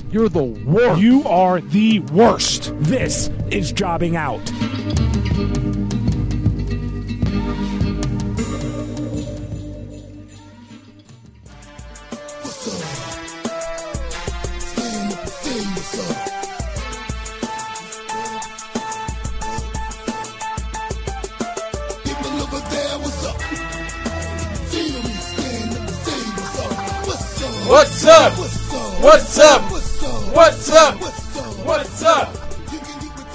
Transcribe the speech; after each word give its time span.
you're 0.11 0.29
the 0.29 0.43
worst. 0.43 1.01
You 1.01 1.23
are 1.23 1.61
the 1.61 1.99
worst. 1.99 2.73
this 2.79 3.29
is 3.49 3.71
Jobbing 3.71 4.15
Out. 4.15 4.41
What's 27.67 28.05
up? 28.05 28.33
What's 29.01 29.39
up? 29.39 29.70
What's 30.41 30.71
up? 30.71 30.95
What's 31.67 32.01
up? 32.01 32.35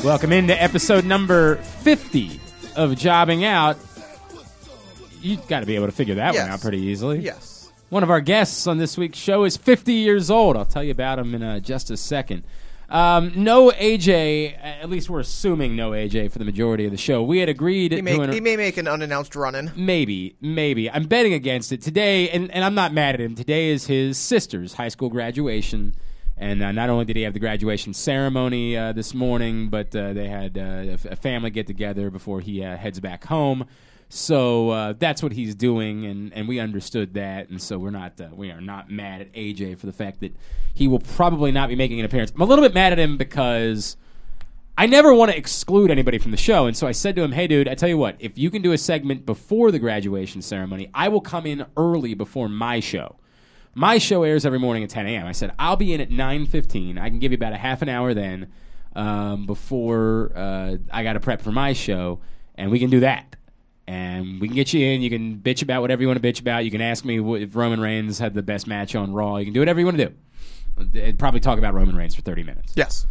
Welcome 0.02 0.32
into 0.32 0.60
episode 0.60 1.04
number 1.04 1.54
50 1.54 2.40
of 2.74 2.96
Jobbing 2.96 3.44
Out. 3.44 3.76
You've 5.22 5.46
got 5.46 5.60
to 5.60 5.66
be 5.66 5.76
able 5.76 5.86
to 5.86 5.92
figure 5.92 6.16
that 6.16 6.34
Yes. 6.34 6.42
one 6.42 6.50
out 6.50 6.60
pretty 6.60 6.80
easily. 6.80 7.20
yes. 7.20 7.70
One 7.90 8.02
of 8.02 8.10
our 8.10 8.20
guests 8.20 8.66
on 8.66 8.78
this 8.78 8.98
week's 8.98 9.18
show 9.18 9.44
is 9.44 9.56
50 9.56 9.92
years 9.92 10.32
old. 10.32 10.56
I'll 10.56 10.64
tell 10.64 10.82
you 10.82 10.90
about 10.90 11.20
him 11.20 11.32
in 11.32 11.44
uh, 11.44 11.60
just 11.60 11.92
a 11.92 11.96
second. 11.96 12.42
Um, 12.90 13.30
no 13.36 13.70
AJ, 13.70 14.58
at 14.60 14.90
least 14.90 15.08
we're 15.08 15.20
assuming 15.20 15.76
no 15.76 15.92
AJ 15.92 16.32
for 16.32 16.40
the 16.40 16.44
majority 16.44 16.86
of 16.86 16.90
the 16.90 16.96
show. 16.96 17.22
We 17.22 17.38
had 17.38 17.48
agreed 17.48 17.92
He 17.92 17.98
to 17.98 18.02
may, 18.02 18.18
an, 18.18 18.32
he 18.32 18.40
may 18.40 18.56
make 18.56 18.78
an 18.78 18.88
unannounced 18.88 19.36
run 19.36 19.54
in. 19.54 19.70
Maybe, 19.76 20.34
maybe. 20.40 20.90
I'm 20.90 21.04
betting 21.06 21.34
against 21.34 21.70
it 21.70 21.82
today, 21.82 22.28
and, 22.30 22.50
and 22.50 22.64
I'm 22.64 22.74
not 22.74 22.92
mad 22.92 23.14
at 23.14 23.20
him. 23.20 23.36
Today 23.36 23.68
is 23.70 23.86
his 23.86 24.18
sister's 24.18 24.74
high 24.74 24.88
school 24.88 25.08
graduation, 25.08 25.94
and 26.38 26.62
uh, 26.62 26.72
not 26.72 26.90
only 26.90 27.04
did 27.04 27.16
he 27.16 27.22
have 27.22 27.32
the 27.32 27.40
graduation 27.40 27.94
ceremony 27.94 28.76
uh, 28.76 28.92
this 28.92 29.14
morning, 29.14 29.68
but 29.68 29.94
uh, 29.96 30.12
they 30.12 30.28
had 30.28 30.58
uh, 30.58 30.96
a, 31.10 31.16
family 31.16 31.50
get 31.50 31.66
together 31.66 32.10
before 32.10 32.40
he 32.40 32.62
uh, 32.62 32.76
heads 32.76 33.00
back 33.00 33.24
home. 33.24 33.66
So 34.08 34.70
uh, 34.70 34.94
that's 34.98 35.22
what 35.22 35.32
he's 35.32 35.54
doing, 35.54 36.04
and, 36.04 36.32
and 36.32 36.46
we 36.46 36.60
understood 36.60 37.14
that, 37.14 37.48
and 37.48 37.60
so 37.60 37.78
we're 37.78 37.90
not 37.90 38.20
we 38.32 38.50
are 38.50 38.60
not 38.60 38.90
mad 38.90 39.22
at 39.22 39.32
AJ 39.32 39.78
for 39.78 39.86
the 39.86 39.92
fact 39.92 40.20
that 40.20 40.36
he 40.74 40.86
will 40.86 41.00
probably 41.00 41.50
not 41.50 41.68
be 41.68 41.74
making 41.74 41.98
an 41.98 42.04
appearance. 42.04 42.32
I'm 42.34 42.40
a 42.40 42.44
little 42.44 42.64
bit 42.64 42.74
mad 42.74 42.92
at 42.92 42.98
him 42.98 43.16
because. 43.16 43.96
I 44.78 44.84
never 44.84 45.14
want 45.14 45.30
to 45.30 45.36
exclude 45.38 45.90
anybody 45.90 46.18
from 46.18 46.32
the 46.32 46.36
show, 46.36 46.66
and 46.66 46.76
so 46.76 46.86
I 46.86 46.92
said 46.92 47.16
to 47.16 47.22
him, 47.22 47.32
"Hey, 47.32 47.46
dude, 47.46 47.66
I 47.66 47.74
tell 47.74 47.88
you 47.88 47.96
what, 47.96 48.16
if 48.18 48.36
you 48.36 48.50
can 48.50 48.60
do 48.60 48.72
a 48.72 48.76
segment 48.76 49.24
before 49.24 49.70
the 49.70 49.78
graduation 49.78 50.42
ceremony, 50.42 50.90
I 50.92 51.08
will 51.08 51.22
come 51.22 51.46
in 51.46 51.64
early 51.78 52.12
before 52.12 52.46
my 52.50 52.80
show. 52.80 53.16
My 53.78 53.98
show 53.98 54.22
airs 54.22 54.46
every 54.46 54.58
morning 54.58 54.84
at 54.84 54.88
10 54.88 55.06
a.m. 55.06 55.26
I 55.26 55.32
said 55.32 55.52
I'll 55.58 55.76
be 55.76 55.92
in 55.92 56.00
at 56.00 56.08
9:15. 56.08 56.98
I 56.98 57.10
can 57.10 57.18
give 57.18 57.30
you 57.30 57.36
about 57.36 57.52
a 57.52 57.58
half 57.58 57.82
an 57.82 57.90
hour 57.90 58.14
then 58.14 58.50
um, 58.94 59.44
before 59.44 60.32
uh, 60.34 60.76
I 60.90 61.02
got 61.02 61.12
to 61.12 61.20
prep 61.20 61.42
for 61.42 61.52
my 61.52 61.74
show, 61.74 62.20
and 62.54 62.70
we 62.70 62.78
can 62.78 62.88
do 62.88 63.00
that." 63.00 63.36
And 63.86 64.40
we 64.40 64.48
can 64.48 64.56
get 64.56 64.72
you 64.72 64.84
in. 64.84 65.02
You 65.02 65.10
can 65.10 65.36
bitch 65.36 65.62
about 65.62 65.82
whatever 65.82 66.00
you 66.02 66.08
want 66.08 66.20
to 66.20 66.26
bitch 66.26 66.40
about. 66.40 66.64
You 66.64 66.70
can 66.70 66.80
ask 66.80 67.04
me 67.04 67.18
wh- 67.18 67.40
if 67.42 67.54
Roman 67.54 67.78
Reigns 67.78 68.18
had 68.18 68.32
the 68.34 68.42
best 68.42 68.66
match 68.66 68.96
on 68.96 69.12
Raw. 69.12 69.36
You 69.36 69.44
can 69.44 69.52
do 69.54 69.60
whatever 69.60 69.78
you 69.78 69.84
want 69.86 69.98
to 69.98 70.06
do. 70.06 71.00
I'd 71.00 71.18
probably 71.18 71.40
talk 71.40 71.58
about 71.58 71.74
Roman 71.74 71.94
Reigns 71.94 72.14
for 72.14 72.22
30 72.22 72.42
minutes. 72.44 72.72
Yes. 72.74 73.06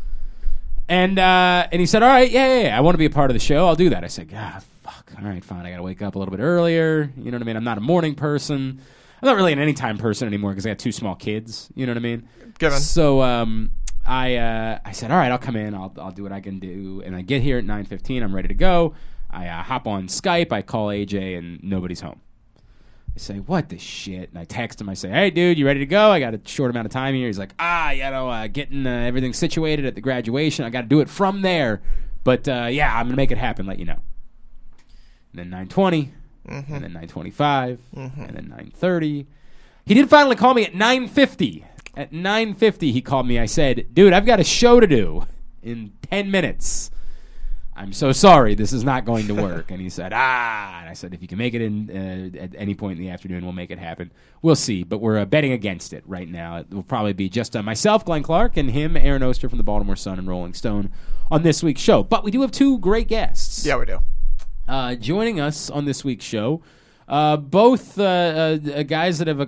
And 0.90 1.20
uh, 1.20 1.68
and 1.72 1.80
he 1.80 1.86
said, 1.86 2.02
"All 2.02 2.10
right, 2.10 2.30
yeah, 2.30 2.48
yeah, 2.48 2.64
yeah, 2.70 2.78
I 2.78 2.82
want 2.82 2.96
to 2.96 3.00
be 3.00 3.06
a 3.06 3.10
part 3.12 3.30
of 3.30 3.36
the 3.36 3.40
show. 3.40 3.68
I'll 3.68 3.76
do 3.76 3.92
that." 3.92 4.04
I 4.04 4.08
said, 4.08 4.30
"God, 4.30 4.64
fuck. 4.82 5.12
All 5.22 5.28
right, 5.30 5.44
fine. 5.44 5.66
I 5.66 5.70
got 5.70 5.78
to 5.78 5.84
wake 5.84 6.02
up 6.02 6.16
a 6.16 6.20
little 6.20 6.32
bit 6.36 6.42
earlier. 6.42 7.12
You 7.16 7.26
know 7.32 7.38
what 7.38 7.44
I 7.44 7.46
mean? 7.46 7.56
I'm 7.56 7.64
not 7.64 7.78
a 7.78 7.82
morning 7.82 8.16
person. 8.16 8.82
I'm 9.26 9.32
not 9.32 9.38
really 9.38 9.54
an 9.54 9.60
anytime 9.60 9.98
person 9.98 10.28
anymore 10.28 10.52
because 10.52 10.68
I 10.68 10.70
got 10.70 10.78
two 10.78 10.92
small 10.92 11.16
kids. 11.16 11.70
You 11.74 11.88
know 11.88 11.94
what 11.94 11.98
I 11.98 12.02
mean? 12.02 12.30
So 12.84 13.24
um, 13.24 13.72
I 14.06 14.36
uh, 14.36 14.80
I 14.86 14.92
said, 14.92 15.10
"All 15.10 15.18
right, 15.18 15.32
I'll 15.32 15.40
come 15.40 15.56
in. 15.56 15.74
I'll 15.74 15.92
I'll 15.98 16.12
do 16.12 16.22
what 16.22 16.32
I 16.32 16.42
can 16.42 16.60
do." 16.60 17.02
And 17.04 17.16
I 17.16 17.22
get 17.22 17.42
here 17.42 17.58
at 17.58 17.66
9:15. 17.66 18.22
I'm 18.22 18.36
ready 18.36 18.50
to 18.50 18.54
go. 18.54 18.94
I 19.32 19.48
uh, 19.48 19.64
hop 19.64 19.88
on 19.88 20.10
Skype. 20.10 20.52
I 20.52 20.62
call 20.62 20.90
AJ, 20.90 21.40
and 21.40 21.60
nobody's 21.64 22.02
home. 22.02 22.22
I 23.16 23.18
say, 23.18 23.38
what 23.40 23.70
the 23.70 23.80
shit? 23.80 24.30
And 24.30 24.38
I 24.38 24.44
text 24.44 24.80
him. 24.80 24.90
I 24.90 24.94
say, 24.94 25.10
hey, 25.10 25.30
dude, 25.32 25.58
you 25.58 25.66
ready 25.66 25.80
to 25.80 25.86
go? 25.86 26.12
I 26.12 26.20
got 26.20 26.34
a 26.34 26.42
short 26.46 26.70
amount 26.70 26.86
of 26.86 26.92
time 26.92 27.16
here. 27.16 27.28
He's 27.28 27.40
like, 27.40 27.54
ah, 27.58 27.92
you 27.92 28.04
know, 28.04 28.30
uh, 28.30 28.48
getting 28.48 28.86
uh, 28.86 28.90
everything 28.90 29.32
situated 29.32 29.86
at 29.86 29.96
the 29.96 30.02
graduation. 30.02 30.66
I 30.66 30.70
got 30.70 30.82
to 30.82 30.88
do 30.88 31.00
it 31.00 31.10
from 31.10 31.42
there. 31.42 31.82
But 32.26 32.48
uh, 32.48 32.68
yeah, 32.70 32.94
I'm 32.96 33.06
gonna 33.08 33.16
make 33.16 33.32
it 33.32 33.38
happen. 33.38 33.66
Let 33.66 33.80
you 33.80 33.86
know. 33.86 34.00
And 35.34 35.52
then 35.52 35.68
9:20, 35.68 36.10
and 36.48 36.84
then 36.84 36.94
9:25, 36.94 37.78
and 37.96 38.12
then 38.36 38.54
9:30. 38.56 39.26
He 39.86 39.94
did 39.94 40.10
finally 40.10 40.36
call 40.36 40.54
me 40.54 40.64
at 40.66 40.74
9:50. 40.74 41.64
At 41.96 42.12
9:50, 42.12 42.92
he 42.92 43.02
called 43.02 43.28
me. 43.28 43.40
I 43.40 43.46
said, 43.46 43.94
dude, 43.94 44.14
I've 44.14 44.26
got 44.26 44.40
a 44.40 44.44
show 44.44 44.80
to 44.80 44.88
do 44.88 45.26
in 45.64 45.94
10 46.12 46.30
minutes. 46.30 46.92
I'm 47.78 47.92
so 47.92 48.14
sorry, 48.14 48.56
this 48.56 48.72
is 48.72 48.86
not 48.86 49.04
going 49.04 49.28
to 49.28 49.34
work. 49.44 49.70
and 49.70 49.82
he 49.82 49.90
said, 49.90 50.14
ah. 50.16 50.80
And 50.80 50.90
I 50.90 50.94
said, 50.94 51.14
if 51.14 51.22
you 51.22 51.28
can 51.28 51.38
make 51.38 51.54
it 51.54 51.62
in 51.62 51.90
uh, 52.38 52.38
at 52.42 52.56
any 52.56 52.74
point 52.74 52.98
in 52.98 53.06
the 53.06 53.12
afternoon, 53.12 53.44
we'll 53.44 53.52
make 53.54 53.70
it 53.70 53.80
happen. 53.80 54.12
We'll 54.42 54.56
see, 54.56 54.84
but 54.84 55.00
we're 55.00 55.18
uh, 55.20 55.26
betting 55.26 55.52
against 55.52 55.92
it 55.92 56.02
right 56.08 56.30
now. 56.30 56.58
It 56.58 56.74
will 56.74 56.84
probably 56.84 57.12
be 57.14 57.28
just 57.28 57.54
uh, 57.54 57.62
myself, 57.64 58.06
Glenn 58.06 58.24
Clark, 58.24 58.56
and 58.56 58.72
him, 58.72 58.96
Aaron 58.96 59.24
Oster 59.24 59.50
from 59.50 59.58
the 59.58 59.64
Baltimore 59.64 59.98
Sun 59.98 60.20
and 60.20 60.28
Rolling 60.28 60.54
Stone 60.54 60.90
on 61.30 61.44
this 61.44 61.62
week's 61.62 61.82
show. 61.82 62.02
But 62.02 62.24
we 62.24 62.32
do 62.32 62.42
have 62.42 62.52
two 62.52 62.78
great 62.80 63.10
guests 63.10 63.66
Yeah, 63.66 63.78
we 63.78 63.86
do. 63.86 64.00
Uh, 64.68 64.96
joining 64.96 65.40
us 65.40 65.70
on 65.70 65.86
this 65.86 66.04
week's 66.04 66.26
show. 66.26 66.62
Uh, 67.08 67.38
both 67.38 68.00
uh, 68.00 68.04
uh, 68.04 68.84
guys 68.84 69.20
that 69.20 69.28
have 69.28 69.42
uh, 69.42 69.46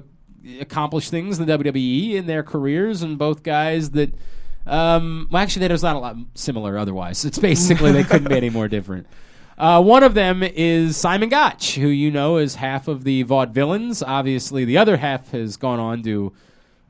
accomplished 0.59 1.09
things 1.09 1.39
in 1.39 1.45
the 1.45 1.57
WWE 1.57 2.13
in 2.13 2.27
their 2.27 2.43
careers, 2.43 3.01
and 3.01 3.17
both 3.17 3.43
guys 3.43 3.91
that, 3.91 4.13
um, 4.65 5.27
well, 5.31 5.41
actually, 5.41 5.67
there's 5.67 5.83
not 5.83 5.95
a 5.95 5.99
lot 5.99 6.15
similar 6.35 6.77
otherwise. 6.77 7.25
It's 7.25 7.39
basically 7.39 7.91
they 7.91 8.03
couldn't 8.03 8.29
be 8.29 8.37
any 8.37 8.49
more 8.49 8.67
different. 8.67 9.07
Uh, 9.57 9.81
one 9.81 10.03
of 10.03 10.13
them 10.13 10.43
is 10.43 10.95
Simon 10.95 11.29
Gotch, 11.29 11.75
who 11.75 11.87
you 11.87 12.11
know 12.11 12.37
is 12.37 12.53
half 12.53 12.87
of 12.87 13.03
the 13.03 13.23
Vaudevillains. 13.23 14.03
Obviously, 14.05 14.65
the 14.65 14.77
other 14.77 14.97
half 14.97 15.31
has 15.31 15.57
gone 15.57 15.79
on 15.79 16.03
to 16.03 16.31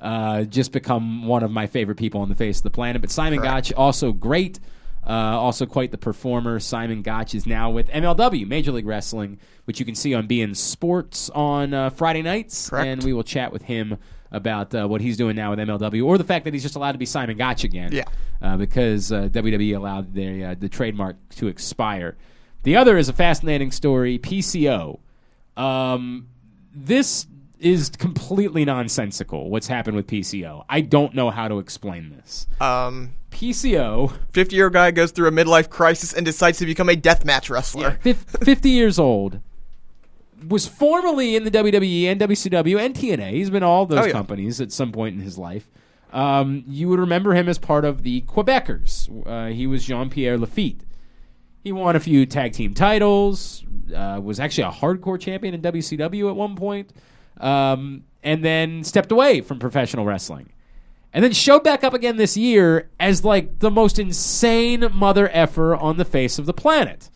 uh, 0.01 0.43
just 0.43 0.73
become 0.73 1.25
one 1.25 1.43
of 1.43 1.51
my 1.51 1.65
favorite 1.65 1.97
people 1.97 2.19
on 2.19 2.27
the 2.27 2.35
face 2.35 2.57
of 2.57 2.63
the 2.63 2.69
planet. 2.69 3.01
But 3.01 3.09
Simon 3.09 3.39
Gotch, 3.41 3.71
also 3.71 4.11
great, 4.11 4.59
uh, 5.07 5.39
also 5.39 5.65
quite 5.65 5.91
the 5.91 5.97
performer. 5.97 6.59
Simon 6.59 7.01
Gotch 7.01 7.33
is 7.33 7.45
now 7.45 7.71
with 7.71 7.87
MLW, 7.87 8.45
Major 8.47 8.71
League 8.71 8.85
Wrestling, 8.85 9.39
which 9.65 9.79
you 9.79 9.85
can 9.85 9.95
see 9.95 10.13
on 10.13 10.27
beIN 10.27 10.55
Sports 10.55 11.29
on 11.29 11.73
uh, 11.73 11.89
Friday 11.89 12.21
nights. 12.21 12.69
Correct. 12.69 12.87
And 12.87 13.03
we 13.03 13.13
will 13.13 13.23
chat 13.23 13.53
with 13.53 13.63
him 13.63 13.97
about 14.31 14.75
uh, 14.75 14.85
what 14.85 14.99
he's 14.99 15.15
doing 15.15 15.35
now 15.35 15.51
with 15.51 15.59
MLW, 15.59 16.05
or 16.05 16.17
the 16.17 16.23
fact 16.25 16.43
that 16.45 16.53
he's 16.53 16.63
just 16.63 16.75
allowed 16.75 16.91
to 16.91 16.97
be 16.97 17.05
Simon 17.05 17.37
Gotch 17.37 17.63
again. 17.63 17.91
Yeah. 17.93 18.03
Uh, 18.41 18.57
because 18.57 19.11
uh, 19.11 19.29
WWE 19.31 19.75
allowed 19.75 20.13
their, 20.13 20.49
uh, 20.49 20.55
the 20.59 20.69
trademark 20.69 21.15
to 21.29 21.47
expire. 21.47 22.17
The 22.63 22.75
other 22.75 22.97
is 22.97 23.07
a 23.07 23.13
fascinating 23.13 23.71
story 23.71 24.19
PCO. 24.19 24.99
Um, 25.55 26.27
this 26.73 27.25
is 27.59 27.89
completely 27.89 28.65
nonsensical, 28.65 29.49
what's 29.49 29.67
happened 29.67 29.95
with 29.95 30.07
PCO. 30.07 30.63
I 30.69 30.81
don't 30.81 31.13
know 31.15 31.29
how 31.31 31.47
to 31.47 31.59
explain 31.59 32.09
this. 32.09 32.47
Um, 32.61 33.13
PCO, 33.31 34.13
50 34.31 34.55
year 34.55 34.65
old 34.65 34.73
guy 34.73 34.91
goes 34.91 35.11
through 35.11 35.27
a 35.27 35.31
midlife 35.31 35.69
crisis 35.69 36.13
and 36.13 36.25
decides 36.25 36.57
to 36.59 36.65
become 36.65 36.89
a 36.89 36.93
deathmatch 36.95 37.49
wrestler. 37.49 37.97
fif- 38.01 38.17
50 38.43 38.69
years 38.69 38.99
old, 38.99 39.39
was 40.47 40.67
formerly 40.67 41.35
in 41.35 41.43
the 41.45 41.51
WWE 41.51 42.05
and 42.05 42.21
WCW 42.21 42.79
and 42.79 42.93
TNA. 42.93 43.31
He's 43.31 43.49
been 43.49 43.63
all 43.63 43.85
those 43.85 43.99
Oh, 43.99 44.05
yeah. 44.05 44.11
companies 44.11 44.61
at 44.61 44.71
some 44.71 44.91
point 44.91 45.15
in 45.15 45.21
his 45.21 45.37
life. 45.37 45.67
Um, 46.13 46.63
you 46.67 46.87
would 46.89 46.99
remember 46.99 47.33
him 47.33 47.49
as 47.49 47.57
part 47.57 47.83
of 47.85 48.03
the 48.03 48.21
Quebecers. 48.21 49.09
Uh, 49.27 49.51
he 49.53 49.67
was 49.67 49.83
Jean 49.85 50.09
Pierre 50.09 50.37
Lafitte. 50.37 50.81
He 51.63 51.71
won 51.71 51.95
a 51.95 51.99
few 51.99 52.25
tag 52.25 52.53
team 52.53 52.73
titles. 52.73 53.63
Uh, 53.93 54.19
was 54.23 54.39
actually 54.39 54.63
a 54.65 54.71
hardcore 54.71 55.19
champion 55.19 55.53
in 55.53 55.61
WCW 55.61 56.29
at 56.29 56.35
one 56.35 56.55
point, 56.55 56.91
um, 57.39 58.03
and 58.23 58.43
then 58.43 58.83
stepped 58.83 59.11
away 59.11 59.41
from 59.41 59.59
professional 59.59 60.05
wrestling, 60.05 60.51
and 61.13 61.23
then 61.23 61.31
showed 61.31 61.63
back 61.63 61.83
up 61.83 61.93
again 61.93 62.17
this 62.17 62.37
year 62.37 62.89
as 62.99 63.23
like 63.23 63.59
the 63.59 63.71
most 63.71 63.99
insane 63.99 64.87
mother 64.93 65.29
effer 65.31 65.75
on 65.75 65.97
the 65.97 66.05
face 66.05 66.39
of 66.39 66.45
the 66.45 66.53
planet, 66.53 67.09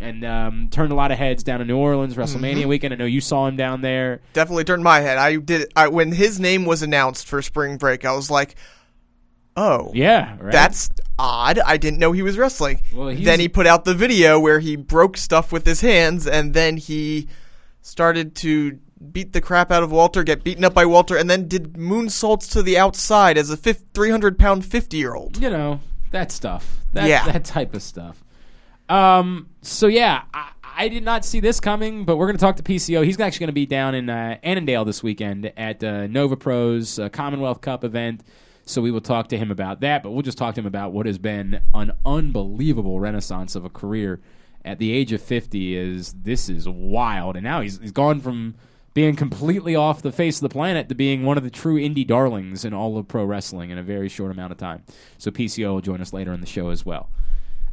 and 0.00 0.24
um, 0.24 0.68
turned 0.70 0.92
a 0.92 0.94
lot 0.94 1.10
of 1.10 1.18
heads 1.18 1.42
down 1.42 1.60
in 1.60 1.66
New 1.66 1.76
Orleans 1.76 2.14
WrestleMania 2.16 2.66
weekend. 2.66 2.94
I 2.94 2.96
know 2.96 3.04
you 3.04 3.20
saw 3.20 3.46
him 3.46 3.56
down 3.56 3.80
there. 3.80 4.20
Definitely 4.32 4.64
turned 4.64 4.84
my 4.84 5.00
head. 5.00 5.18
I 5.18 5.36
did 5.36 5.72
I, 5.76 5.88
when 5.88 6.12
his 6.12 6.40
name 6.40 6.64
was 6.64 6.82
announced 6.82 7.26
for 7.26 7.42
spring 7.42 7.76
break. 7.76 8.04
I 8.04 8.12
was 8.12 8.30
like, 8.30 8.56
Oh. 9.56 9.90
Yeah, 9.94 10.36
right. 10.40 10.52
That's 10.52 10.90
odd. 11.18 11.58
I 11.60 11.76
didn't 11.76 11.98
know 11.98 12.12
he 12.12 12.22
was 12.22 12.36
wrestling. 12.36 12.82
Well, 12.92 13.14
then 13.14 13.40
he 13.40 13.48
put 13.48 13.66
out 13.66 13.84
the 13.84 13.94
video 13.94 14.40
where 14.40 14.60
he 14.60 14.76
broke 14.76 15.16
stuff 15.16 15.52
with 15.52 15.64
his 15.64 15.80
hands, 15.80 16.26
and 16.26 16.54
then 16.54 16.76
he 16.76 17.28
started 17.82 18.34
to 18.36 18.78
beat 19.12 19.32
the 19.32 19.40
crap 19.40 19.70
out 19.70 19.82
of 19.82 19.92
Walter, 19.92 20.22
get 20.24 20.42
beaten 20.44 20.64
up 20.64 20.74
by 20.74 20.86
Walter, 20.86 21.16
and 21.16 21.28
then 21.28 21.46
did 21.48 21.74
moonsaults 21.74 22.50
to 22.52 22.62
the 22.62 22.78
outside 22.78 23.36
as 23.38 23.50
a 23.50 23.56
300 23.56 24.38
pound 24.38 24.64
50 24.64 24.96
year 24.96 25.14
old. 25.14 25.40
you 25.42 25.50
know 25.50 25.80
that 26.10 26.30
stuff. 26.32 26.78
That, 26.92 27.08
Yeah. 27.08 27.24
that 27.30 27.44
type 27.44 27.74
of 27.74 27.82
stuff. 27.82 28.22
Um. 28.88 29.48
So 29.62 29.86
yeah, 29.86 30.22
I, 30.32 30.50
I 30.76 30.88
did 30.88 31.04
not 31.04 31.24
see 31.24 31.40
this 31.40 31.60
coming, 31.60 32.04
but 32.04 32.16
we're 32.16 32.26
going 32.26 32.36
to 32.36 32.40
talk 32.40 32.56
to 32.56 32.62
PCO. 32.62 33.04
He's 33.04 33.18
actually 33.18 33.40
going 33.40 33.48
to 33.48 33.52
be 33.54 33.66
down 33.66 33.94
in 33.94 34.10
uh, 34.10 34.36
Annandale 34.42 34.84
this 34.84 35.02
weekend 35.02 35.52
at 35.56 35.82
uh, 35.82 36.06
Nova 36.06 36.36
Pros 36.36 36.98
uh, 36.98 37.08
Commonwealth 37.08 37.60
Cup 37.60 37.84
event. 37.84 38.22
So 38.66 38.80
we 38.82 38.90
will 38.90 39.00
talk 39.00 39.28
to 39.28 39.38
him 39.38 39.50
about 39.50 39.80
that, 39.80 40.02
but 40.02 40.10
we'll 40.10 40.22
just 40.22 40.38
talk 40.38 40.54
to 40.54 40.60
him 40.60 40.66
about 40.66 40.92
what 40.92 41.06
has 41.06 41.18
been 41.18 41.60
an 41.74 41.92
unbelievable 42.04 42.98
renaissance 42.98 43.54
of 43.54 43.64
a 43.64 43.68
career 43.68 44.20
at 44.64 44.78
the 44.78 44.90
age 44.92 45.12
of 45.12 45.20
50 45.20 45.76
is 45.76 46.14
this 46.14 46.48
is 46.48 46.66
wild 46.66 47.36
and 47.36 47.44
now 47.44 47.60
he's, 47.60 47.78
he's 47.78 47.92
gone 47.92 48.18
from 48.22 48.54
being 48.94 49.16
completely 49.16 49.74
off 49.74 50.02
the 50.02 50.12
face 50.12 50.36
of 50.36 50.42
the 50.42 50.48
planet 50.48 50.88
to 50.88 50.94
being 50.94 51.24
one 51.24 51.36
of 51.36 51.42
the 51.44 51.50
true 51.50 51.76
indie 51.76 52.06
darlings 52.06 52.64
in 52.64 52.72
all 52.72 52.96
of 52.96 53.08
pro 53.08 53.24
wrestling 53.24 53.70
in 53.70 53.78
a 53.78 53.82
very 53.82 54.08
short 54.08 54.30
amount 54.30 54.52
of 54.52 54.58
time. 54.58 54.82
So 55.18 55.30
PCO 55.30 55.74
will 55.74 55.80
join 55.80 56.00
us 56.00 56.12
later 56.12 56.32
in 56.32 56.40
the 56.40 56.46
show 56.46 56.70
as 56.70 56.86
well. 56.86 57.10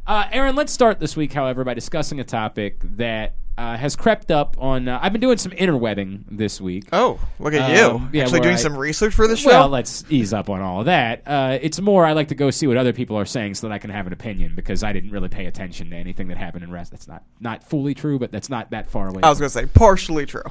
Uh, 0.04 0.24
Aaron, 0.32 0.56
let's 0.56 0.72
start 0.72 0.98
this 0.98 1.16
week, 1.16 1.32
however, 1.32 1.62
by 1.62 1.74
discussing 1.74 2.18
a 2.18 2.24
topic 2.24 2.78
that 2.96 3.36
uh, 3.56 3.76
has 3.76 3.94
crept 3.94 4.32
up 4.32 4.56
on. 4.58 4.88
Uh, 4.88 4.98
I've 5.00 5.12
been 5.12 5.20
doing 5.20 5.38
some 5.38 5.52
interwebbing 5.52 6.24
this 6.28 6.60
week. 6.60 6.86
Oh, 6.92 7.20
look 7.38 7.54
at 7.54 7.60
Um, 7.84 8.10
you. 8.12 8.18
yeah, 8.18 8.24
Actually 8.24 8.40
doing 8.40 8.54
I- 8.54 8.58
some 8.58 8.76
research 8.76 9.14
for 9.14 9.28
the 9.28 9.36
show? 9.36 9.50
Well, 9.50 9.68
let's 9.68 10.04
ease 10.10 10.32
up 10.32 10.50
on 10.50 10.60
all 10.60 10.80
of 10.80 10.86
that. 10.86 11.22
Uh, 11.24 11.56
it's 11.62 11.80
more 11.80 12.04
I 12.04 12.14
like 12.14 12.28
to 12.28 12.34
go 12.34 12.50
see 12.50 12.66
what 12.66 12.76
other 12.76 12.92
people 12.92 13.16
are 13.16 13.24
saying 13.26 13.54
so 13.54 13.68
that 13.68 13.72
I 13.74 13.78
can 13.78 13.90
have 13.90 14.08
an 14.08 14.12
opinion 14.12 14.54
because 14.56 14.82
I 14.82 14.92
didn't 14.92 15.10
really 15.10 15.28
pay 15.28 15.46
attention 15.46 15.90
to 15.90 15.96
anything 15.96 16.26
that 16.28 16.36
happened 16.36 16.64
in 16.64 16.72
rest. 16.72 16.90
That's 16.90 17.06
not 17.06 17.22
not 17.38 17.62
fully 17.62 17.94
true, 17.94 18.18
but 18.18 18.32
that's 18.32 18.48
not 18.50 18.70
that 18.72 18.90
far 18.90 19.06
away. 19.08 19.20
I 19.22 19.28
was 19.28 19.38
going 19.38 19.50
to 19.50 19.54
say, 19.56 19.66
partially 19.66 20.26
true. 20.26 20.42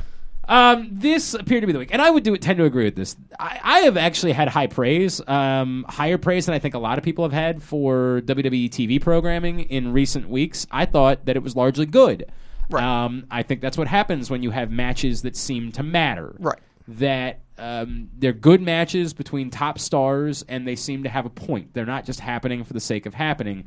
Um, 0.51 0.89
this 0.91 1.33
appeared 1.33 1.61
to 1.61 1.67
be 1.67 1.71
the 1.71 1.79
week, 1.79 1.93
and 1.93 2.01
I 2.01 2.09
would 2.09 2.23
do 2.23 2.35
tend 2.35 2.57
to 2.57 2.65
agree 2.65 2.83
with 2.83 2.97
this. 2.97 3.15
I, 3.39 3.59
I 3.63 3.79
have 3.79 3.95
actually 3.95 4.33
had 4.33 4.49
high 4.49 4.67
praise, 4.67 5.25
um, 5.25 5.85
higher 5.87 6.17
praise 6.17 6.45
than 6.45 6.53
I 6.53 6.59
think 6.59 6.73
a 6.73 6.79
lot 6.79 6.97
of 6.97 7.05
people 7.05 7.23
have 7.23 7.31
had 7.31 7.63
for 7.63 8.21
WWE 8.25 8.69
TV 8.69 8.99
programming 8.99 9.61
in 9.61 9.93
recent 9.93 10.27
weeks. 10.27 10.67
I 10.69 10.85
thought 10.85 11.25
that 11.25 11.37
it 11.37 11.41
was 11.41 11.55
largely 11.55 11.85
good. 11.85 12.29
Right. 12.69 12.83
Um, 12.83 13.27
I 13.31 13.43
think 13.43 13.61
that's 13.61 13.77
what 13.77 13.87
happens 13.87 14.29
when 14.29 14.43
you 14.43 14.51
have 14.51 14.69
matches 14.69 15.21
that 15.21 15.37
seem 15.37 15.71
to 15.71 15.83
matter. 15.83 16.35
Right. 16.37 16.59
That 16.85 17.39
um, 17.57 18.09
they're 18.17 18.33
good 18.33 18.61
matches 18.61 19.13
between 19.13 19.51
top 19.51 19.79
stars, 19.79 20.43
and 20.49 20.67
they 20.67 20.75
seem 20.75 21.03
to 21.03 21.09
have 21.09 21.25
a 21.25 21.29
point. 21.29 21.73
They're 21.73 21.85
not 21.85 22.03
just 22.03 22.19
happening 22.19 22.65
for 22.65 22.73
the 22.73 22.81
sake 22.81 23.05
of 23.05 23.13
happening. 23.13 23.63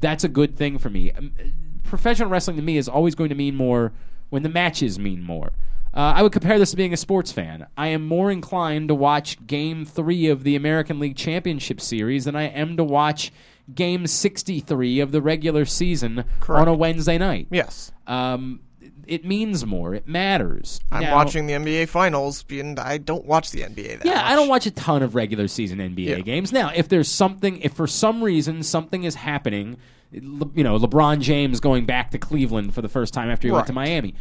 That's 0.00 0.24
a 0.24 0.28
good 0.28 0.56
thing 0.56 0.78
for 0.78 0.90
me. 0.90 1.12
Um, 1.12 1.32
professional 1.84 2.28
wrestling 2.28 2.56
to 2.56 2.62
me 2.62 2.76
is 2.76 2.88
always 2.88 3.14
going 3.14 3.28
to 3.28 3.36
mean 3.36 3.54
more 3.54 3.92
when 4.30 4.42
the 4.42 4.48
matches 4.48 4.98
mean 4.98 5.22
more. 5.22 5.52
Uh, 5.94 6.14
I 6.16 6.22
would 6.22 6.32
compare 6.32 6.58
this 6.58 6.72
to 6.72 6.76
being 6.76 6.92
a 6.92 6.96
sports 6.96 7.30
fan. 7.30 7.66
I 7.76 7.88
am 7.88 8.04
more 8.06 8.30
inclined 8.30 8.88
to 8.88 8.94
watch 8.96 9.46
Game 9.46 9.84
3 9.84 10.26
of 10.28 10.42
the 10.42 10.56
American 10.56 10.98
League 10.98 11.16
Championship 11.16 11.80
Series 11.80 12.24
than 12.24 12.34
I 12.34 12.44
am 12.48 12.76
to 12.76 12.84
watch 12.84 13.32
Game 13.72 14.06
63 14.08 14.98
of 15.00 15.12
the 15.12 15.22
regular 15.22 15.64
season 15.64 16.24
Correct. 16.40 16.62
on 16.62 16.68
a 16.68 16.74
Wednesday 16.74 17.16
night. 17.16 17.46
Yes. 17.50 17.92
Um, 18.08 18.60
it 19.06 19.24
means 19.24 19.64
more. 19.64 19.94
It 19.94 20.08
matters. 20.08 20.80
I'm 20.90 21.02
Now- 21.04 21.14
watching 21.14 21.46
the 21.46 21.52
NBA 21.54 21.86
Finals, 21.86 22.44
and 22.50 22.78
I 22.80 22.98
don't 22.98 23.24
watch 23.24 23.52
the 23.52 23.60
NBA 23.62 23.98
that 23.98 24.04
yeah, 24.06 24.14
much. 24.14 24.24
I 24.24 24.34
don't 24.34 24.48
watch 24.48 24.66
a 24.66 24.70
ton 24.72 25.02
of 25.02 25.14
regular 25.14 25.46
season 25.46 25.78
NBA 25.78 26.08
Yeah. 26.16 26.20
games. 26.20 26.52
Now, 26.52 26.72
if 26.74 26.88
there's 26.88 27.08
something, 27.08 27.58
if 27.60 27.72
for 27.72 27.86
some 27.86 28.22
reason 28.24 28.62
something 28.64 29.04
is 29.04 29.14
happening, 29.14 29.76
you 30.10 30.64
know, 30.64 30.78
LeBron 30.78 31.20
James 31.20 31.60
going 31.60 31.86
back 31.86 32.10
to 32.12 32.18
Cleveland 32.18 32.74
for 32.74 32.82
the 32.82 32.88
first 32.88 33.14
time 33.14 33.30
after 33.30 33.46
he 33.46 33.52
went 33.52 33.66
to 33.68 33.72
Miami, 33.72 34.14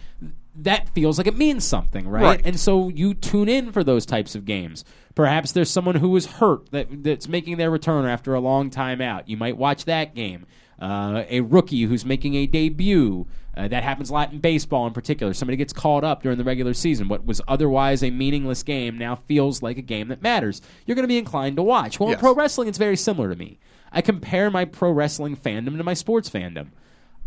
that 0.56 0.90
feels 0.94 1.18
like 1.18 1.28
it 1.28 1.38
means 1.38 1.64
something, 1.64 2.08
right? 2.08 2.24
Right. 2.24 2.42
And 2.46 2.60
so 2.60 2.90
you 2.90 3.14
tune 3.14 3.50
in 3.50 3.72
for 3.72 3.84
those 3.84 4.06
types 4.06 4.36
of 4.36 4.46
games. 4.46 4.86
Perhaps 5.16 5.52
there's 5.52 5.70
someone 5.70 5.96
who 5.96 6.10
was 6.10 6.26
hurt 6.26 6.72
that 6.72 7.04
that's 7.04 7.28
making 7.28 7.58
their 7.58 7.72
return 7.72 8.06
after 8.06 8.34
a 8.34 8.40
long 8.40 8.70
time 8.70 9.02
out. 9.02 9.28
You 9.28 9.38
might 9.38 9.58
watch 9.58 9.86
that 9.86 10.16
game. 10.16 10.46
Uh, 10.80 11.24
a 11.30 11.42
rookie 11.42 11.84
who's 11.84 12.06
making 12.06 12.36
a 12.36 12.46
debut. 12.46 13.28
Uh, 13.56 13.68
that 13.68 13.84
happens 13.84 14.10
a 14.10 14.14
lot 14.14 14.32
in 14.32 14.40
baseball 14.40 14.88
in 14.88 14.94
particular. 14.94 15.32
Somebody 15.32 15.58
gets 15.58 15.74
called 15.74 16.04
up 16.04 16.24
during 16.24 16.40
the 16.40 16.44
regular 16.44 16.74
season. 16.74 17.08
What 17.08 17.24
was 17.24 17.40
otherwise 17.48 18.04
a 18.04 18.10
meaningless 18.10 18.64
game 18.64 18.98
now 18.98 19.16
feels 19.16 19.62
like 19.62 19.78
a 19.78 19.84
game 19.84 20.08
that 20.08 20.24
matters. 20.24 20.60
You're 20.88 20.96
going 20.96 21.04
to 21.04 21.08
be 21.08 21.20
inclined 21.20 21.58
to 21.58 21.64
watch. 21.64 22.00
Well, 22.00 22.10
in 22.10 22.18
pro 22.18 22.34
wrestling, 22.34 22.68
it's 22.68 22.80
very 22.80 22.98
similar 22.98 23.30
to 23.30 23.36
me. 23.36 23.60
I 23.92 24.02
compare 24.02 24.50
my 24.50 24.66
pro 24.66 24.92
wrestling 24.92 25.38
fandom 25.38 25.78
to 25.78 25.84
my 25.84 25.94
sports 25.94 26.30
fandom. 26.32 26.70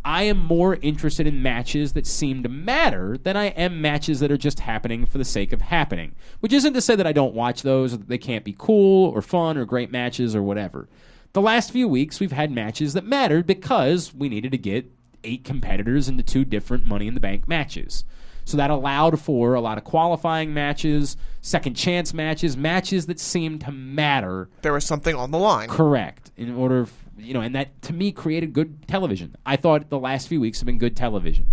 I 0.06 0.23
am 0.23 0.38
more 0.38 0.76
interested 0.76 1.26
in 1.26 1.43
matches 1.43 1.94
that 1.94 2.06
seem 2.06 2.44
to 2.44 2.49
matter 2.49 3.19
than 3.19 3.37
I 3.37 3.47
am 3.47 3.81
matches 3.81 4.20
that 4.20 4.31
are 4.31 4.37
just 4.37 4.61
happening 4.61 5.05
for 5.05 5.19
the 5.19 5.25
sake 5.25 5.53
of 5.53 5.62
happening. 5.62 6.14
Which 6.38 6.53
isn't 6.53 6.75
to 6.75 6.81
say 6.81 6.94
that 6.94 7.08
I 7.08 7.12
don't 7.12 7.35
watch 7.35 7.62
those 7.62 7.93
or 7.93 7.97
that 7.97 8.08
they 8.08 8.17
can't 8.17 8.44
be 8.44 8.55
cool 8.56 9.11
or 9.11 9.20
fun 9.20 9.56
or 9.56 9.64
great 9.64 9.91
matches 9.91 10.37
or 10.37 10.44
whatever. 10.44 10.88
The 11.32 11.41
last 11.41 11.73
few 11.73 11.88
weeks, 11.88 12.20
we've 12.20 12.31
had 12.31 12.53
matches 12.53 12.93
that 12.93 13.05
mattered 13.05 13.49
because 13.49 14.14
we 14.14 14.29
needed 14.29 14.53
to 14.53 14.58
get 14.58 14.88
eight 15.25 15.43
competitors 15.43 16.09
into 16.09 16.23
two 16.23 16.44
different 16.44 16.87
Money 16.87 17.09
in 17.09 17.14
the 17.14 17.20
Bank 17.20 17.49
matches. 17.49 18.05
So 18.44 18.56
that 18.59 18.70
allowed 18.70 19.19
for 19.19 19.55
a 19.55 19.61
lot 19.61 19.76
of 19.76 19.82
qualifying 19.82 20.55
matches, 20.55 21.17
second 21.41 21.75
chance 21.75 22.14
matches, 22.14 22.56
matches 22.56 23.06
that 23.06 23.19
seemed 23.19 23.62
to 23.62 23.73
matter 23.73 24.50
There 24.62 24.73
was 24.73 24.87
something 24.87 25.17
on 25.17 25.32
the 25.32 25.38
line. 25.38 25.69
correct 25.69 26.31
in 26.37 26.55
order 26.55 26.87
you 27.18 27.34
know 27.34 27.40
and 27.40 27.54
that 27.54 27.80
to 27.82 27.92
me 27.92 28.12
created 28.12 28.52
good 28.52 28.86
television. 28.88 29.36
I 29.44 29.56
thought 29.56 29.90
the 29.90 29.98
last 29.98 30.28
few 30.28 30.40
weeks 30.40 30.60
have 30.60 30.66
been 30.66 30.78
good 30.78 30.96
television. 30.96 31.52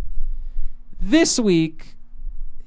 This 1.00 1.40
week 1.40 1.96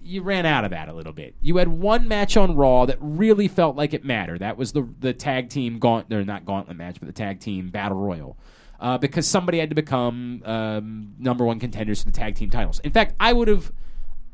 you 0.01 0.23
ran 0.23 0.47
out 0.47 0.65
of 0.65 0.71
that 0.71 0.89
a 0.89 0.93
little 0.93 1.13
bit. 1.13 1.35
You 1.41 1.57
had 1.57 1.69
one 1.69 2.07
match 2.07 2.37
on 2.37 2.55
raw 2.55 2.87
that 2.87 2.99
really 3.01 3.49
felt 3.49 3.75
like 3.75 3.93
it 3.93 4.05
mattered. 4.05 4.41
That 4.41 4.57
was 4.57 4.73
the 4.73 4.89
the 5.01 5.13
tag 5.13 5.51
team 5.51 5.79
gaunt 5.79 6.13
or 6.13 6.25
not 6.25 6.45
gauntlet 6.45 6.77
match 6.77 6.97
but 7.01 7.07
the 7.07 7.13
tag 7.13 7.41
team 7.41 7.71
battle 7.71 7.99
royal 7.99 8.37
uh, 8.81 8.99
because 8.99 9.27
somebody 9.27 9.59
had 9.59 9.71
to 9.71 9.75
become 9.75 10.43
um, 10.45 11.15
number 11.19 11.45
one 11.45 11.59
contenders 11.59 12.01
for 12.01 12.07
the 12.07 12.13
tag 12.13 12.35
team 12.35 12.51
titles. 12.51 12.81
In 12.81 12.93
fact 12.93 13.15
i 13.21 13.33
would 13.33 13.49
have 13.49 13.73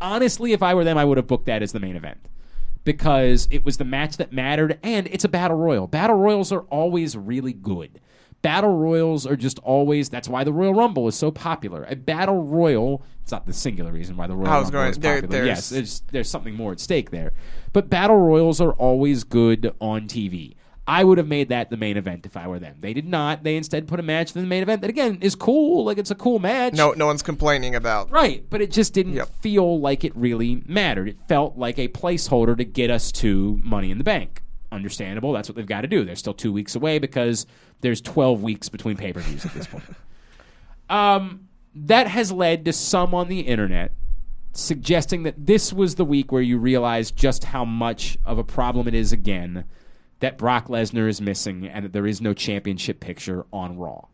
honestly 0.01 0.53
if 0.53 0.63
i 0.63 0.75
were 0.75 0.85
them 0.85 0.99
i 0.99 1.05
would 1.05 1.17
have 1.17 1.29
booked 1.29 1.47
that 1.47 1.63
as 1.63 1.71
the 1.73 1.79
main 1.79 1.95
event 1.95 2.19
because 2.85 3.47
it 3.51 3.65
was 3.65 3.77
the 3.77 3.85
match 3.85 4.17
that 4.17 4.33
mattered 4.33 4.79
and 4.83 5.07
it's 5.09 5.25
a 5.25 5.29
battle 5.29 5.57
royal. 5.57 5.87
Battle 5.87 6.17
royals 6.17 6.53
are 6.53 6.63
always 6.63 7.17
really 7.17 7.53
good. 7.53 8.01
Battle 8.43 8.77
royals 8.77 9.25
are 9.27 9.37
just 9.37 9.59
always 9.61 10.09
that's 10.09 10.29
why 10.29 10.43
the 10.45 10.53
Royal 10.53 10.75
Rumble 10.75 11.07
is 11.09 11.15
so 11.15 11.31
popular. 11.31 11.85
A 11.89 11.95
battle 11.95 12.43
royal, 12.43 13.03
it's 13.23 13.31
not 13.31 13.47
the 13.47 13.53
singular 13.53 13.93
reason 13.93 14.17
why 14.17 14.27
the 14.27 14.35
Royal 14.35 14.49
I 14.49 14.59
was 14.59 14.65
Rumble 14.67 14.81
going- 14.81 14.91
is 14.91 14.99
there- 14.99 15.21
popular. 15.23 15.45
there's- 15.45 15.59
yes, 15.59 15.69
there's 15.71 16.03
there's 16.11 16.29
something 16.29 16.55
more 16.55 16.73
at 16.73 16.81
stake 16.81 17.11
there. 17.13 17.33
But 17.73 17.89
battle 17.89 18.19
royals 18.19 18.61
are 18.61 18.73
always 18.73 19.23
good 19.25 19.73
on 19.81 20.09
TV. 20.09 20.57
I 20.85 21.05
would 21.05 21.19
have 21.19 21.29
made 21.29 21.49
that 21.51 21.71
the 21.71 21.77
main 21.77 21.97
event 21.97 22.27
if 22.27 22.37
I 22.37 22.49
were 22.49 22.59
them. 22.59 22.75
They 22.81 22.93
did 22.93 23.07
not. 23.07 23.45
They 23.45 23.57
instead 23.57 23.87
put 23.87 24.01
a 24.01 24.03
match 24.03 24.35
in 24.35 24.43
the 24.43 24.49
main 24.49 24.65
event 24.65 24.81
that 24.81 24.91
again 24.91 25.19
is 25.21 25.37
cool. 25.37 25.85
Like 25.85 25.97
it's 25.97 26.11
a 26.11 26.17
cool 26.17 26.41
match. 26.41 26.75
No, 26.75 26.91
no 26.91 27.07
one's 27.07 27.23
complaining 27.23 27.77
about. 27.77 28.11
Right, 28.11 28.45
but 28.51 28.61
it 28.61 28.73
just 28.73 28.93
didn't 28.93 29.13
Yep. 29.15 29.29
feel 29.41 29.79
like 29.79 30.03
it 30.03 30.13
really 30.17 30.65
mattered. 30.67 31.07
It 31.09 31.19
felt 31.29 31.57
like 31.57 31.79
a 31.79 31.87
placeholder 31.87 32.57
to 32.57 32.65
get 32.65 32.91
us 32.91 33.13
to 33.13 33.61
Money 33.63 33.93
in 33.93 33.99
the 33.99 34.05
Bank. 34.05 34.42
Understandable. 34.73 35.33
That's 35.33 35.49
what 35.49 35.55
they've 35.57 35.67
got 35.67 35.83
to 35.83 35.87
do. 35.87 36.05
They're 36.05 36.17
still 36.17 36.35
two 36.35 36.53
weeks 36.53 36.75
away 36.75 36.99
because 36.99 37.47
there's 37.83 38.01
12 38.01 38.43
weeks 38.43 38.69
between 38.69 38.97
pay 38.97 39.13
per 39.13 39.21
views 39.21 39.45
at 39.45 39.55
this 39.55 39.67
point. 39.67 39.85
Um, 40.91 41.49
that 41.75 42.07
has 42.07 42.31
led 42.31 42.67
to 42.67 42.73
some 42.73 43.15
on 43.15 43.29
the 43.29 43.41
internet 43.41 43.93
suggesting 44.53 45.23
that 45.23 45.47
this 45.47 45.73
was 45.73 45.95
the 45.95 46.05
week 46.05 46.31
where 46.31 46.43
you 46.43 46.59
realize 46.59 47.11
just 47.11 47.45
how 47.45 47.65
much 47.65 48.19
of 48.27 48.37
a 48.37 48.45
problem 48.45 48.87
it 48.87 48.95
is 48.95 49.11
again 49.11 49.65
that 50.21 50.37
Brock 50.37 50.67
Lesnar 50.69 51.09
is 51.09 51.21
missing 51.23 51.67
and 51.67 51.87
that 51.87 51.95
there 51.95 52.07
is 52.07 52.21
no 52.21 52.35
championship 52.35 53.01
picture 53.01 53.47
on 53.55 53.79
Raw. 53.79 54.05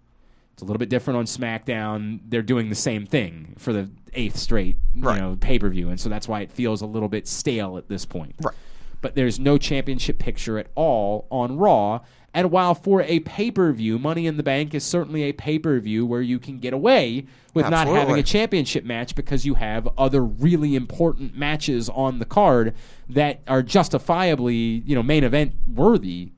It's 0.53 0.63
a 0.63 0.67
little 0.67 0.79
bit 0.79 0.89
different 0.89 1.19
on 1.19 1.25
SmackDown. 1.25 2.21
They're 2.29 2.43
doing 2.43 2.69
the 2.69 2.77
same 2.77 3.07
thing 3.07 3.55
for 3.59 3.73
the 3.73 3.91
eighth 4.15 4.37
straight, 4.37 4.77
you 4.95 5.03
Right. 5.03 5.21
know, 5.21 5.37
pay 5.41 5.59
per 5.59 5.69
view, 5.69 5.89
and 5.89 5.99
so 5.99 6.09
that's 6.09 6.29
why 6.29 6.43
it 6.43 6.53
feels 6.53 6.81
a 6.81 6.87
little 6.87 7.09
bit 7.09 7.27
stale 7.27 7.77
at 7.77 7.89
this 7.89 8.05
point. 8.05 8.37
Right. 8.41 8.55
But 9.01 9.15
there's 9.15 9.39
no 9.39 9.59
championship 9.59 10.19
picture 10.19 10.59
at 10.59 10.69
all 10.75 11.27
on 11.31 11.57
Raw. 11.57 12.01
And 12.35 12.51
while 12.51 12.75
for 12.75 13.03
a 13.03 13.21
pay 13.21 13.51
per 13.51 13.73
view, 13.73 13.99
Money 13.99 14.27
in 14.27 14.37
the 14.37 14.43
Bank 14.43 14.75
is 14.75 14.85
certainly 14.85 15.23
a 15.23 15.33
pay 15.33 15.59
per 15.59 15.79
view 15.81 16.05
where 16.05 16.21
you 16.21 16.39
can 16.39 16.59
get 16.59 16.73
away 16.73 17.27
with 17.55 17.69
not 17.71 17.89
having 17.89 18.19
a 18.19 18.23
championship 18.23 18.85
match 18.85 19.15
because 19.15 19.47
you 19.47 19.55
have 19.55 19.89
other 19.97 20.23
really 20.23 20.77
important 20.77 21.37
matches 21.37 21.89
on 21.89 22.19
the 22.19 22.25
card 22.25 22.75
that 23.09 23.41
are 23.49 23.63
justifiably, 23.63 24.83
you 24.87 24.95
know, 24.95 25.03
main 25.03 25.25
event 25.25 25.55
worthy, 25.67 26.33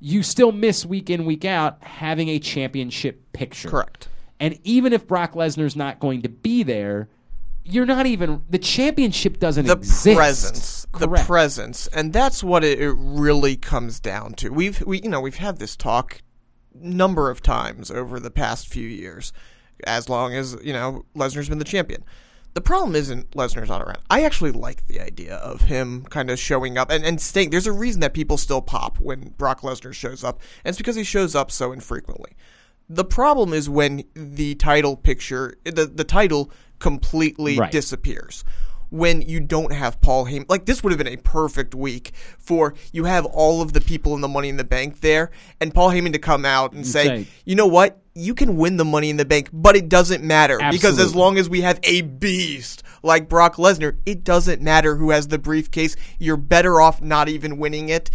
you 0.00 0.22
still 0.22 0.52
miss 0.52 0.84
week 0.84 1.10
in, 1.10 1.24
week 1.24 1.44
out 1.44 1.82
having 1.82 2.28
a 2.28 2.38
championship 2.38 3.32
picture. 3.32 3.68
Correct. 3.68 4.08
And 4.38 4.58
even 4.64 4.92
if 4.92 5.06
Brock 5.06 5.34
Lesnar's 5.34 5.76
not 5.76 6.00
going 6.00 6.22
to 6.22 6.28
be 6.28 6.62
there, 6.62 7.08
you're 7.64 7.86
not 7.86 8.06
even 8.06 8.42
the 8.48 8.58
championship 8.58 9.38
doesn't 9.38 9.70
exist 9.70 10.04
the 10.04 10.10
exist. 10.12 10.16
presence, 10.16 10.86
the 10.98 11.08
presence, 11.08 11.86
and 11.88 12.12
that's 12.12 12.42
what 12.42 12.64
it, 12.64 12.80
it 12.80 12.94
really 12.96 13.56
comes 13.56 14.00
down 14.00 14.34
to. 14.34 14.50
We've 14.50 14.80
we 14.82 15.00
you 15.00 15.08
know 15.08 15.20
we've 15.20 15.36
had 15.36 15.58
this 15.58 15.76
talk 15.76 16.22
number 16.74 17.30
of 17.30 17.42
times 17.42 17.90
over 17.90 18.18
the 18.18 18.30
past 18.30 18.68
few 18.68 18.88
years, 18.88 19.32
as 19.84 20.08
long 20.08 20.34
as 20.34 20.56
you 20.62 20.72
know 20.72 21.04
Lesnar's 21.14 21.48
been 21.48 21.58
the 21.58 21.64
champion. 21.64 22.04
The 22.52 22.60
problem 22.60 22.96
isn't 22.96 23.30
Lesnar's 23.30 23.68
not 23.68 23.80
around. 23.80 24.00
I 24.10 24.24
actually 24.24 24.50
like 24.50 24.88
the 24.88 25.00
idea 25.00 25.36
of 25.36 25.62
him 25.62 26.04
kind 26.10 26.30
of 26.30 26.38
showing 26.38 26.76
up 26.76 26.90
and, 26.90 27.04
and 27.04 27.20
staying. 27.20 27.50
There's 27.50 27.68
a 27.68 27.72
reason 27.72 28.00
that 28.00 28.12
people 28.12 28.36
still 28.36 28.60
pop 28.60 28.98
when 28.98 29.34
Brock 29.38 29.60
Lesnar 29.60 29.94
shows 29.94 30.24
up, 30.24 30.40
and 30.64 30.70
it's 30.70 30.78
because 30.78 30.96
he 30.96 31.04
shows 31.04 31.36
up 31.36 31.52
so 31.52 31.70
infrequently. 31.70 32.32
The 32.88 33.04
problem 33.04 33.52
is 33.52 33.70
when 33.70 34.02
the 34.14 34.56
title 34.56 34.96
picture, 34.96 35.54
the, 35.62 35.86
the 35.86 36.02
title 36.02 36.50
completely 36.80 37.56
Right. 37.58 37.70
disappears. 37.70 38.44
When 38.92 39.22
you 39.22 39.38
don't 39.38 39.72
have 39.72 40.00
Paul 40.00 40.26
Heyman, 40.26 40.46
like 40.48 40.64
this 40.64 40.82
would 40.82 40.90
have 40.90 40.98
been 40.98 41.06
a 41.06 41.16
perfect 41.16 41.76
week 41.76 42.10
for 42.40 42.74
you 42.92 43.04
have 43.04 43.24
all 43.24 43.62
of 43.62 43.72
the 43.72 43.80
people 43.80 44.16
in 44.16 44.20
the 44.20 44.26
Money 44.26 44.48
in 44.48 44.56
the 44.56 44.64
Bank 44.64 45.00
there, 45.00 45.30
and 45.60 45.72
Paul 45.72 45.90
Heyman 45.90 46.12
to 46.14 46.18
come 46.18 46.44
out 46.44 46.72
and 46.72 46.84
say, 46.84 47.04
say- 47.04 47.26
you 47.44 47.54
know 47.54 47.68
what, 47.68 48.02
you 48.16 48.34
can 48.34 48.56
win 48.56 48.78
the 48.78 48.84
Money 48.84 49.08
in 49.08 49.16
the 49.16 49.24
Bank, 49.24 49.48
but 49.52 49.76
it 49.76 49.88
doesn't 49.88 50.24
matter 50.24 50.58
because 50.72 50.98
as 50.98 51.14
long 51.14 51.38
as 51.38 51.48
we 51.48 51.60
have 51.60 51.78
a 51.84 52.00
beast 52.02 52.82
like 53.04 53.28
Brock 53.28 53.54
Lesnar, 53.56 53.94
it 54.04 54.24
doesn't 54.24 54.60
matter 54.60 54.96
who 54.96 55.10
has 55.10 55.28
the 55.28 55.38
briefcase. 55.38 55.94
You're 56.18 56.36
better 56.36 56.80
off 56.80 57.00
not 57.00 57.28
even 57.28 57.58
winning 57.58 57.90
it. 57.90 58.10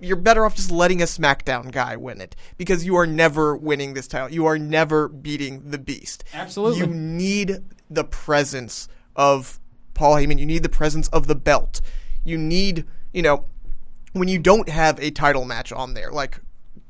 You're 0.00 0.16
better 0.16 0.44
off 0.44 0.56
just 0.56 0.70
letting 0.70 1.02
a 1.02 1.04
SmackDown 1.04 1.70
guy 1.70 1.96
win 1.96 2.20
it 2.20 2.36
because 2.56 2.84
you 2.84 2.96
are 2.96 3.06
never 3.06 3.56
winning 3.56 3.94
this 3.94 4.06
title. 4.06 4.30
You 4.30 4.46
are 4.46 4.58
never 4.58 5.08
beating 5.08 5.70
the 5.70 5.78
beast. 5.78 6.24
Absolutely. 6.32 6.80
You 6.80 6.86
need 6.86 7.58
the 7.90 8.04
presence 8.04 8.88
of 9.14 9.60
Paul 9.94 10.16
Heyman. 10.16 10.38
You 10.38 10.46
need 10.46 10.62
the 10.62 10.68
presence 10.68 11.08
of 11.08 11.26
the 11.26 11.34
belt. 11.34 11.80
You 12.24 12.38
need, 12.38 12.84
you 13.12 13.22
know, 13.22 13.44
when 14.12 14.28
you 14.28 14.38
don't 14.38 14.68
have 14.68 14.98
a 15.00 15.10
title 15.10 15.44
match 15.44 15.72
on 15.72 15.94
there, 15.94 16.10
like 16.10 16.40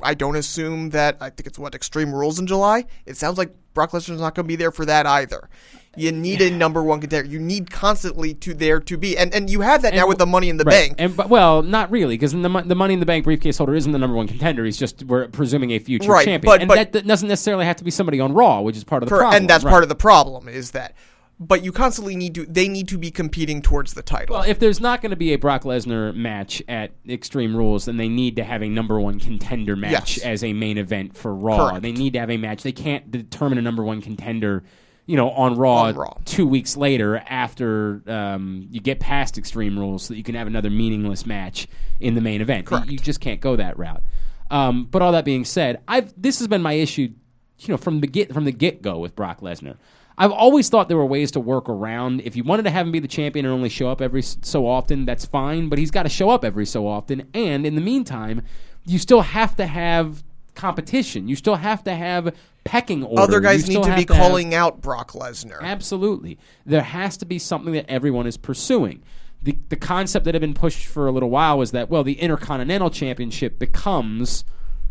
I 0.03 0.15
don't 0.15 0.37
assume 0.37 0.91
that 0.91 1.17
I 1.21 1.31
think 1.31 1.47
it's 1.47 1.59
what 1.59 1.75
Extreme 1.75 2.15
Rules 2.15 2.39
in 2.39 2.47
July. 2.47 2.85
It 3.07 3.17
sounds 3.17 3.39
like 3.39 3.55
Brock 3.75 3.93
Lesnar's 3.93 4.21
not 4.21 4.35
going 4.35 4.45
to 4.45 4.49
be 4.49 4.57
there 4.57 4.73
for 4.73 4.85
that 4.85 5.07
either. 5.07 5.49
You 5.97 6.13
need 6.13 6.41
a 6.43 6.51
number 6.51 6.83
one 6.83 7.01
contender. 7.01 7.29
You 7.31 7.39
need 7.39 7.71
constantly 7.71 8.35
to 8.35 8.55
there 8.55 8.81
to 8.81 8.97
be, 8.97 9.17
and 9.17 9.35
and 9.35 9.49
you 9.49 9.61
have 9.63 9.83
that 9.83 9.95
now 9.95 10.07
with 10.07 10.19
the 10.19 10.27
Money 10.27 10.49
in 10.49 10.57
the 10.57 10.65
Right. 10.65 10.89
Bank. 10.89 10.95
And 10.99 11.17
but 11.17 11.29
well, 11.29 11.63
not 11.63 11.91
really, 11.91 12.15
because 12.15 12.33
the 12.33 12.39
the 12.67 12.75
Money 12.75 12.95
in 12.95 13.01
the 13.01 13.07
Bank 13.07 13.25
briefcase 13.25 13.59
holder 13.59 13.75
isn't 13.75 13.93
the 13.93 13.99
number 13.99 14.17
one 14.17 14.29
contender. 14.29 14.65
He's 14.65 14.77
just 14.79 15.05
we're 15.05 15.29
presuming 15.29 15.71
a 15.73 15.79
future 15.79 16.11
Right, 16.13 16.25
champion, 16.25 16.51
but- 16.51 16.61
and 16.61 16.69
but- 16.69 16.93
that, 16.93 17.07
doesn't 17.07 17.29
necessarily 17.29 17.65
have 17.65 17.77
to 17.77 17.85
be 17.85 17.91
somebody 17.91 18.21
on 18.21 18.33
Raw, 18.35 18.61
which 18.61 18.77
is 18.77 18.85
part 18.85 19.03
of 19.03 19.09
the 19.09 19.15
Cor- 19.15 19.21
problem. 19.23 19.43
and 19.43 19.51
that's 19.51 19.65
right. 19.65 19.71
part 19.71 19.83
of 19.83 19.89
the 19.89 19.95
problem 19.95 20.49
is 20.49 20.73
that. 20.73 20.95
But 21.39 21.63
you 21.63 21.71
constantly 21.71 22.17
need 22.17 22.35
to. 22.37 22.47
They 22.47 22.67
need 22.67 22.89
to 22.89 22.97
be 22.97 23.11
competing 23.11 23.61
towards 23.61 23.93
the 23.93 24.01
title. 24.01 24.37
Well, 24.37 24.45
if 24.49 24.59
there's 24.59 24.81
not 24.81 25.03
going 25.03 25.11
to 25.11 25.17
be 25.17 25.35
a 25.35 25.37
Brock 25.37 25.65
Lesnar 25.65 26.15
match 26.17 26.63
at 26.67 26.93
Extreme 27.07 27.55
Rules, 27.55 27.85
then 27.85 27.99
they 27.99 28.09
need 28.09 28.37
to 28.37 28.43
have 28.45 28.63
a 28.63 28.69
number 28.71 28.99
one 28.99 29.21
contender 29.21 29.77
match 29.77 30.17
Yes. 30.17 30.25
as 30.25 30.43
a 30.45 30.55
main 30.55 30.79
event 30.79 31.15
for 31.15 31.35
Raw. 31.35 31.69
Correct. 31.69 31.83
They 31.83 31.93
need 31.93 32.15
to 32.15 32.21
have 32.21 32.31
a 32.31 32.39
match. 32.39 32.63
They 32.63 32.73
can't 32.73 33.11
determine 33.11 33.59
a 33.59 33.63
number 33.63 33.85
one 33.85 34.01
contender, 34.01 34.65
you 35.07 35.17
know, 35.17 35.31
on 35.31 35.57
Raw, 35.57 35.85
On 35.85 35.95
Raw. 35.95 36.15
two 36.25 36.47
weeks 36.47 36.77
later 36.77 37.23
after 37.29 38.03
um, 38.07 38.67
you 38.71 38.81
get 38.81 39.01
past 39.01 39.39
Extreme 39.39 39.79
Rules, 39.79 40.05
so 40.05 40.15
that 40.15 40.19
you 40.19 40.25
can 40.25 40.35
have 40.35 40.47
another 40.47 40.71
meaningless 40.71 41.25
match 41.27 41.69
in 42.01 42.15
the 42.15 42.21
main 42.21 42.41
event. 42.41 42.67
Correct. 42.67 42.89
You 42.91 42.99
just 42.99 43.21
can't 43.21 43.41
go 43.41 43.57
that 43.57 43.79
route. 43.79 44.03
Um, 44.51 44.85
but 44.85 45.03
all 45.03 45.13
that 45.13 45.25
being 45.25 45.45
said, 45.45 45.81
I've 45.89 46.13
this 46.21 46.39
has 46.41 46.49
been 46.49 46.63
my 46.63 46.75
issue, 46.75 47.13
you 47.59 47.69
know, 47.69 47.77
from 47.77 48.01
the 48.01 48.07
get 48.07 48.33
from 48.33 48.45
the 48.45 48.53
get 48.53 48.83
go 48.83 48.99
with 48.99 49.15
Brock 49.17 49.41
Lesnar. 49.41 49.77
I've 50.19 50.33
always 50.33 50.69
thought 50.71 50.89
there 50.89 50.97
were 50.97 51.05
ways 51.05 51.31
to 51.33 51.41
work 51.41 51.69
around. 51.69 52.23
If 52.25 52.37
you 52.37 52.43
wanted 52.43 52.63
to 52.63 52.71
have 52.71 52.87
him 52.87 52.93
be 52.93 53.01
the 53.01 53.09
champion 53.09 53.45
and 53.45 53.53
only 53.53 53.69
show 53.69 53.91
up 53.91 54.01
every 54.01 54.23
so 54.23 54.67
often, 54.67 55.05
that's 55.05 55.27
fine. 55.27 55.69
But 55.69 55.79
he's 55.79 55.91
got 55.91 56.05
to 56.05 56.09
show 56.09 56.31
up 56.31 56.45
every 56.45 56.65
so 56.65 56.87
often, 56.87 57.29
and 57.35 57.67
in 57.67 57.75
the 57.75 57.81
meantime, 57.81 58.43
you 58.85 58.99
still 58.99 59.21
have 59.21 59.57
to 59.57 59.67
have 59.67 60.25
competition. 60.57 61.29
You 61.29 61.37
still 61.37 61.55
have 61.57 61.85
to 61.85 61.95
have 61.95 62.35
pecking 62.65 63.05
order. 63.05 63.23
Other 63.23 63.41
guys 63.41 63.69
need 63.69 63.83
to 63.83 63.95
be 63.95 64.01
have- 64.01 64.07
calling 64.09 64.55
out 64.55 64.81
Brock 64.81 65.13
Lesnar. 65.13 65.61
Absolutely. 65.63 66.39
There 66.65 66.83
has 66.83 67.17
to 67.19 67.27
be 67.27 67.39
something 67.39 67.73
that 67.75 67.89
everyone 67.89 68.27
is 68.27 68.37
pursuing. 68.37 69.03
The, 69.43 69.57
the 69.69 69.77
concept 69.77 70.25
that 70.25 70.35
had 70.35 70.41
been 70.41 70.55
pushed 70.55 70.87
for 70.87 71.07
a 71.07 71.13
little 71.13 71.31
while 71.31 71.59
was 71.59 71.71
that, 71.71 71.89
well, 71.89 72.03
the 72.03 72.15
Intercontinental 72.21 72.91
Championship 72.91 73.59
becomes 73.61 74.45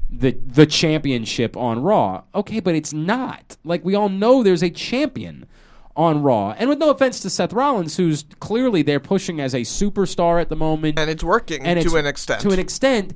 the 0.10 0.38
the 0.46 0.66
championship 0.68 1.58
on 1.58 1.82
Raw. 1.82 2.24
Okay, 2.34 2.60
but 2.60 2.76
it's 2.76 2.94
not. 2.94 3.58
Like 3.66 3.84
we 3.84 3.96
all 3.96 4.08
know 4.08 4.44
there's 4.44 4.62
a 4.64 4.70
champion 4.70 5.46
on 5.96 6.22
Raw. 6.22 6.52
And 6.58 6.70
with 6.70 6.78
no 6.78 6.92
offense 6.92 7.20
to 7.22 7.30
Seth 7.30 7.52
Rollins, 7.52 7.98
who's 7.98 8.24
clearly 8.40 8.82
they're 8.84 9.00
pushing 9.00 9.42
as 9.42 9.54
a 9.56 9.62
superstar 9.62 10.40
at 10.40 10.50
the 10.50 10.56
moment. 10.56 11.00
and 11.00 11.10
it's 11.10 11.24
working 11.24 11.66
and 11.66 11.78
to 11.82 11.88
it's- 11.88 12.00
an 12.00 12.06
extent. 12.06 12.42
To 12.42 12.52
an 12.52 12.60
extent, 12.60 13.14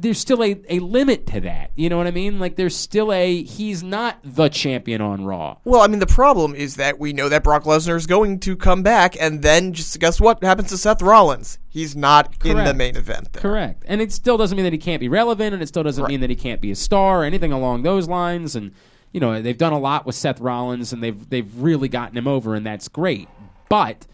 there's 0.00 0.18
still 0.18 0.42
a, 0.44 0.56
a 0.68 0.78
limit 0.78 1.26
to 1.26 1.40
that. 1.40 1.72
You 1.74 1.88
know 1.88 1.96
what 1.96 2.06
I 2.06 2.12
mean? 2.12 2.38
Like 2.38 2.54
there's 2.56 2.76
still 2.76 3.12
a 3.12 3.42
he's 3.42 3.82
not 3.82 4.18
the 4.22 4.48
champion 4.48 5.00
on 5.00 5.24
Raw. 5.24 5.56
Well, 5.64 5.80
I 5.82 5.88
mean, 5.88 5.98
the 5.98 6.06
problem 6.06 6.54
is 6.54 6.76
that 6.76 6.98
we 6.98 7.12
know 7.12 7.28
that 7.28 7.42
Brock 7.42 7.64
Lesnar 7.64 7.96
is 7.96 8.06
going 8.06 8.38
to 8.40 8.56
come 8.56 8.82
back, 8.82 9.16
and 9.20 9.42
then 9.42 9.72
just 9.72 9.98
guess 9.98 10.20
what 10.20 10.42
happens 10.42 10.68
to 10.68 10.78
Seth 10.78 11.02
Rollins? 11.02 11.58
He's 11.68 11.96
not 11.96 12.34
in 12.44 12.56
the 12.56 12.74
main 12.74 12.96
event. 12.96 13.32
There. 13.32 13.42
Correct. 13.42 13.84
And 13.86 14.00
it 14.00 14.12
still 14.12 14.36
doesn't 14.36 14.56
mean 14.56 14.64
that 14.64 14.72
he 14.72 14.78
can't 14.78 15.00
be 15.00 15.08
relevant, 15.08 15.52
and 15.54 15.62
it 15.62 15.66
still 15.66 15.82
doesn't 15.82 16.02
Right. 16.04 16.10
mean 16.10 16.20
that 16.20 16.30
he 16.30 16.36
can't 16.36 16.60
be 16.60 16.70
a 16.70 16.76
star 16.76 17.22
or 17.22 17.24
anything 17.24 17.50
along 17.52 17.82
those 17.82 18.08
lines. 18.08 18.54
And 18.54 18.72
you 19.12 19.20
know, 19.20 19.40
they've 19.42 19.58
done 19.58 19.72
a 19.72 19.78
lot 19.78 20.06
with 20.06 20.14
Seth 20.14 20.40
Rollins, 20.40 20.92
and 20.92 21.02
they've 21.02 21.28
they've 21.28 21.50
really 21.60 21.88
gotten 21.88 22.16
him 22.16 22.28
over, 22.28 22.54
and 22.54 22.64
that's 22.64 22.88
great. 22.88 23.28
But 23.68 24.06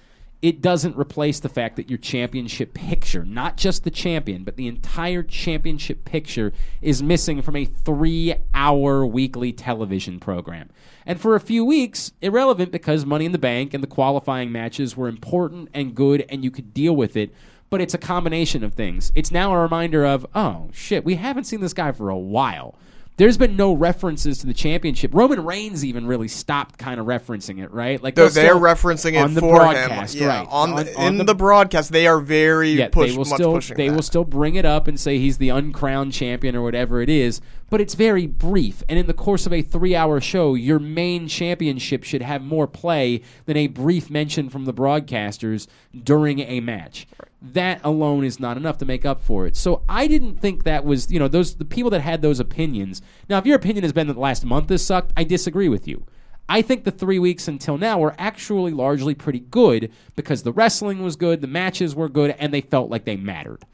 it 0.44 0.60
doesn't 0.60 0.94
replace 0.94 1.40
the 1.40 1.48
fact 1.48 1.76
that 1.76 1.88
your 1.88 1.96
championship 1.96 2.74
picture, 2.74 3.24
not 3.24 3.56
just 3.56 3.82
the 3.82 3.90
champion, 3.90 4.44
but 4.44 4.56
the 4.56 4.68
entire 4.68 5.22
championship 5.22 6.04
picture, 6.04 6.52
is 6.82 7.02
missing 7.02 7.40
from 7.40 7.56
a 7.56 7.64
three-hour 7.64 9.06
weekly 9.06 9.54
television 9.54 10.20
program. 10.20 10.68
And 11.06 11.18
for 11.18 11.34
a 11.34 11.40
few 11.40 11.64
weeks, 11.64 12.12
irrelevant 12.20 12.72
because 12.72 13.06
Money 13.06 13.24
in 13.24 13.32
the 13.32 13.38
Bank 13.38 13.72
and 13.72 13.82
the 13.82 13.88
qualifying 13.88 14.52
matches 14.52 14.94
were 14.94 15.08
important 15.08 15.70
and 15.72 15.94
good, 15.94 16.26
and 16.28 16.44
you 16.44 16.50
could 16.50 16.74
deal 16.74 16.94
with 16.94 17.16
it 17.16 17.34
but 17.70 17.80
it's 17.80 17.94
a 17.94 17.98
combination 17.98 18.62
of 18.62 18.74
things. 18.74 19.10
It's 19.16 19.32
now 19.32 19.52
a 19.52 19.58
reminder 19.58 20.04
of, 20.04 20.24
oh 20.32 20.70
shit, 20.72 21.04
we 21.04 21.16
haven't 21.16 21.44
seen 21.44 21.60
this 21.60 21.72
guy 21.72 21.90
for 21.90 22.08
a 22.08 22.16
while. 22.16 22.78
There's 23.16 23.36
been 23.38 23.54
no 23.54 23.72
references 23.72 24.38
to 24.38 24.46
the 24.46 24.54
championship. 24.54 25.14
Roman 25.14 25.44
Reigns 25.44 25.84
even 25.84 26.04
really 26.06 26.26
stopped 26.26 26.78
kind 26.78 26.98
of 26.98 27.06
referencing 27.06 27.62
it, 27.62 27.70
right? 27.70 28.02
Like 28.02 28.16
They're, 28.16 28.28
they're 28.28 28.54
referencing 28.56 29.12
it 29.12 29.18
on 29.18 29.34
the 29.34 29.40
for 29.40 29.54
broadcast, 29.54 30.16
him. 30.16 30.22
Yeah, 30.22 30.38
right? 30.40 30.48
on, 30.50 30.70
On- 30.72 30.84
the, 30.84 30.96
on 30.98 31.06
in 31.06 31.18
the- 31.18 31.24
the, 31.24 31.34
broadcast, 31.36 31.92
they 31.92 32.08
are 32.08 32.18
very 32.18 32.70
yeah, 32.70 32.88
push, 32.88 33.12
they 33.12 33.16
will 33.16 33.24
much 33.24 33.34
still 33.34 33.52
pushing 33.54 33.76
they 33.76 33.88
that. 33.88 33.94
will 33.94 34.02
still 34.02 34.24
bring 34.24 34.56
it 34.56 34.64
up 34.64 34.88
and 34.88 34.98
say 34.98 35.18
he's 35.18 35.38
the 35.38 35.50
uncrowned 35.50 36.12
champion 36.12 36.56
or 36.56 36.62
whatever 36.62 37.00
it 37.02 37.08
is, 37.08 37.40
but 37.70 37.80
it's 37.80 37.94
very 37.94 38.26
brief. 38.26 38.82
And 38.88 38.98
in 38.98 39.06
the 39.06 39.14
course 39.14 39.46
of 39.46 39.52
a 39.52 39.62
three-hour 39.62 40.20
show, 40.20 40.54
your 40.54 40.78
main 40.78 41.28
championship 41.28 42.04
should 42.04 42.22
have 42.22 42.42
more 42.42 42.66
play 42.66 43.22
than 43.46 43.56
a 43.56 43.66
brief 43.66 44.10
mention 44.10 44.48
from 44.48 44.64
the 44.64 44.74
broadcasters 44.74 45.66
during 46.02 46.40
a 46.40 46.60
match. 46.60 47.06
That 47.42 47.80
alone 47.84 48.24
is 48.24 48.40
not 48.40 48.56
enough 48.56 48.78
to 48.78 48.84
make 48.84 49.04
up 49.04 49.20
for 49.20 49.46
it. 49.46 49.56
So 49.56 49.82
I 49.88 50.06
didn't 50.06 50.40
think 50.40 50.64
that 50.64 50.84
was 50.84 51.10
you 51.10 51.18
know 51.18 51.28
those 51.28 51.56
the 51.56 51.64
people 51.64 51.90
that 51.90 52.00
had 52.00 52.22
those 52.22 52.40
opinions. 52.40 53.02
Now, 53.28 53.38
if 53.38 53.46
your 53.46 53.56
opinion 53.56 53.82
has 53.82 53.92
been 53.92 54.06
that 54.06 54.14
the 54.14 54.20
last 54.20 54.44
month 54.44 54.70
has 54.70 54.84
sucked, 54.84 55.12
I 55.16 55.24
disagree 55.24 55.68
with 55.68 55.86
you. 55.86 56.06
I 56.48 56.62
think 56.62 56.84
the 56.84 56.90
three 56.90 57.18
weeks 57.18 57.48
until 57.48 57.78
now 57.78 57.98
were 57.98 58.14
actually 58.18 58.72
largely 58.72 59.14
pretty 59.14 59.40
good 59.40 59.90
because 60.14 60.42
the 60.42 60.52
wrestling 60.52 61.02
was 61.02 61.16
good, 61.16 61.40
the 61.40 61.46
matches 61.46 61.94
were 61.94 62.08
good, 62.08 62.34
and 62.38 62.52
they 62.52 62.60
felt 62.60 62.90
like 62.90 63.04
they 63.04 63.16
mattered. 63.16 63.64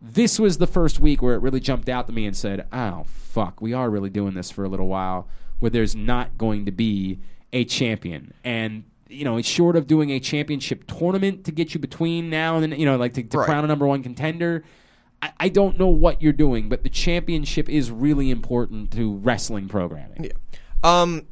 This 0.00 0.38
was 0.38 0.58
the 0.58 0.66
first 0.66 0.98
week 0.98 1.20
where 1.20 1.34
it 1.34 1.42
really 1.42 1.60
jumped 1.60 1.88
out 1.88 2.06
to 2.06 2.12
me 2.12 2.26
and 2.26 2.36
said, 2.36 2.66
oh, 2.72 3.04
fuck, 3.06 3.60
we 3.60 3.72
are 3.72 3.90
really 3.90 4.10
doing 4.10 4.34
this 4.34 4.50
for 4.50 4.64
a 4.64 4.68
little 4.68 4.88
while 4.88 5.28
where 5.58 5.70
there's 5.70 5.94
not 5.94 6.38
going 6.38 6.64
to 6.64 6.72
be 6.72 7.18
a 7.52 7.64
champion. 7.64 8.32
And, 8.42 8.84
you 9.08 9.24
know, 9.24 9.36
it's 9.36 9.48
short 9.48 9.76
of 9.76 9.86
doing 9.86 10.10
a 10.10 10.18
championship 10.18 10.86
tournament 10.86 11.44
to 11.44 11.52
get 11.52 11.74
you 11.74 11.80
between 11.80 12.30
now 12.30 12.56
and 12.56 12.72
then, 12.72 12.78
you 12.80 12.86
know, 12.86 12.96
like 12.96 13.12
to, 13.14 13.22
to 13.22 13.38
Right. 13.38 13.44
crown 13.44 13.64
a 13.64 13.66
number 13.66 13.86
one 13.86 14.02
contender. 14.02 14.64
I, 15.20 15.32
I 15.38 15.48
don't 15.50 15.78
know 15.78 15.88
what 15.88 16.22
you're 16.22 16.32
doing, 16.32 16.70
but 16.70 16.82
the 16.82 16.88
championship 16.88 17.68
is 17.68 17.90
really 17.90 18.30
important 18.30 18.90
to 18.92 19.16
wrestling 19.16 19.68
programming. 19.68 20.30
Um, 20.82 21.26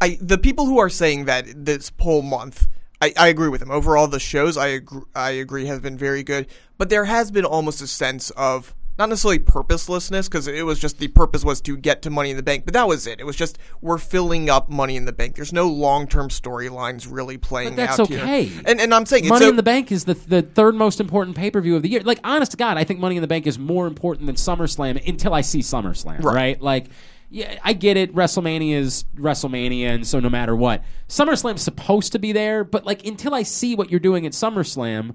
I 0.00 0.18
the 0.20 0.38
people 0.38 0.66
who 0.66 0.78
are 0.78 0.88
saying 0.88 1.24
that 1.24 1.46
this 1.64 1.90
whole 1.98 2.22
month, 2.22 2.68
I, 3.00 3.12
I 3.16 3.28
agree 3.28 3.48
with 3.48 3.60
them. 3.60 3.70
Overall, 3.70 4.08
the 4.08 4.20
shows 4.20 4.56
I 4.56 4.68
agree, 4.68 5.02
I 5.14 5.30
agree 5.30 5.66
have 5.66 5.82
been 5.82 5.98
very 5.98 6.22
good, 6.22 6.46
but 6.78 6.90
there 6.90 7.04
has 7.04 7.30
been 7.30 7.44
almost 7.44 7.80
a 7.80 7.86
sense 7.86 8.30
of 8.30 8.74
not 8.98 9.08
necessarily 9.08 9.38
purposelessness 9.38 10.28
because 10.28 10.48
it 10.48 10.66
was 10.66 10.80
just 10.80 10.98
the 10.98 11.06
purpose 11.06 11.44
was 11.44 11.60
to 11.60 11.76
get 11.76 12.02
to 12.02 12.10
Money 12.10 12.30
in 12.30 12.36
the 12.36 12.42
Bank, 12.42 12.64
but 12.64 12.74
that 12.74 12.88
was 12.88 13.06
it. 13.06 13.20
It 13.20 13.24
was 13.24 13.36
just 13.36 13.56
we're 13.80 13.98
filling 13.98 14.50
up 14.50 14.68
Money 14.68 14.96
in 14.96 15.04
the 15.04 15.12
Bank. 15.12 15.36
There's 15.36 15.52
no 15.52 15.68
long 15.68 16.08
term 16.08 16.28
storylines 16.28 17.06
really 17.08 17.38
playing 17.38 17.70
But 17.70 17.76
that's 17.76 18.00
out 18.00 18.10
okay. 18.10 18.46
here. 18.46 18.62
And 18.66 18.80
and 18.80 18.92
I'm 18.92 19.06
saying 19.06 19.24
it's 19.24 19.30
Money 19.30 19.46
in 19.46 19.56
the 19.56 19.62
Bank 19.62 19.92
is 19.92 20.04
the 20.04 20.14
the 20.14 20.42
third 20.42 20.74
most 20.74 20.98
important 20.98 21.36
pay 21.36 21.52
per 21.52 21.60
view 21.60 21.76
of 21.76 21.82
the 21.82 21.88
year. 21.88 22.00
Like, 22.02 22.18
honest 22.24 22.50
to 22.50 22.56
God, 22.56 22.76
I 22.76 22.82
think 22.82 22.98
Money 22.98 23.16
in 23.16 23.22
the 23.22 23.28
Bank 23.28 23.46
is 23.46 23.56
more 23.58 23.86
important 23.86 24.26
than 24.26 24.34
SummerSlam 24.34 25.06
until 25.08 25.32
I 25.32 25.42
see 25.42 25.60
SummerSlam. 25.60 26.24
Right? 26.24 26.34
Right. 26.34 26.62
Like, 26.62 26.86
yeah, 27.30 27.58
I 27.62 27.74
get 27.74 27.96
it. 27.96 28.14
WrestleMania 28.14 28.74
is 28.74 29.04
WrestleMania, 29.14 29.88
and 29.88 30.06
so 30.06 30.18
no 30.18 30.30
matter 30.30 30.56
what, 30.56 30.82
SummerSlam's 31.08 31.62
supposed 31.62 32.12
to 32.12 32.18
be 32.18 32.32
there. 32.32 32.64
But 32.64 32.84
like 32.84 33.04
until 33.04 33.34
I 33.34 33.42
see 33.42 33.74
what 33.74 33.90
you're 33.90 34.00
doing 34.00 34.24
at 34.24 34.32
SummerSlam, 34.32 35.14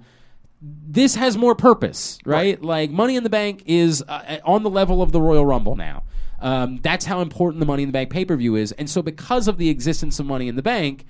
this 0.62 1.16
has 1.16 1.38
more 1.38 1.56
purpose, 1.56 2.20
right? 2.26 2.62
Like 2.62 2.92
Money 2.92 3.16
in 3.16 3.24
the 3.24 3.30
Bank 3.30 3.64
is 3.66 4.04
uh, 4.08 4.40
on 4.46 4.64
the 4.64 4.70
level 4.70 5.02
of 5.02 5.12
the 5.12 5.20
Royal 5.20 5.46
Rumble 5.46 5.76
now. 5.76 6.04
Um, 6.40 6.80
that's 6.84 7.06
how 7.06 7.22
important 7.22 7.60
the 7.62 7.66
Money 7.66 7.84
in 7.84 7.90
the 7.90 7.94
Bank 7.94 8.10
pay 8.12 8.26
per 8.26 8.36
view 8.36 8.56
is, 8.56 8.72
and 8.74 8.90
so 8.90 9.02
because 9.02 9.48
of 9.48 9.58
the 9.58 9.70
existence 9.70 10.20
of 10.20 10.26
Money 10.26 10.48
in 10.48 10.56
the 10.56 10.62
Bank, 10.62 11.06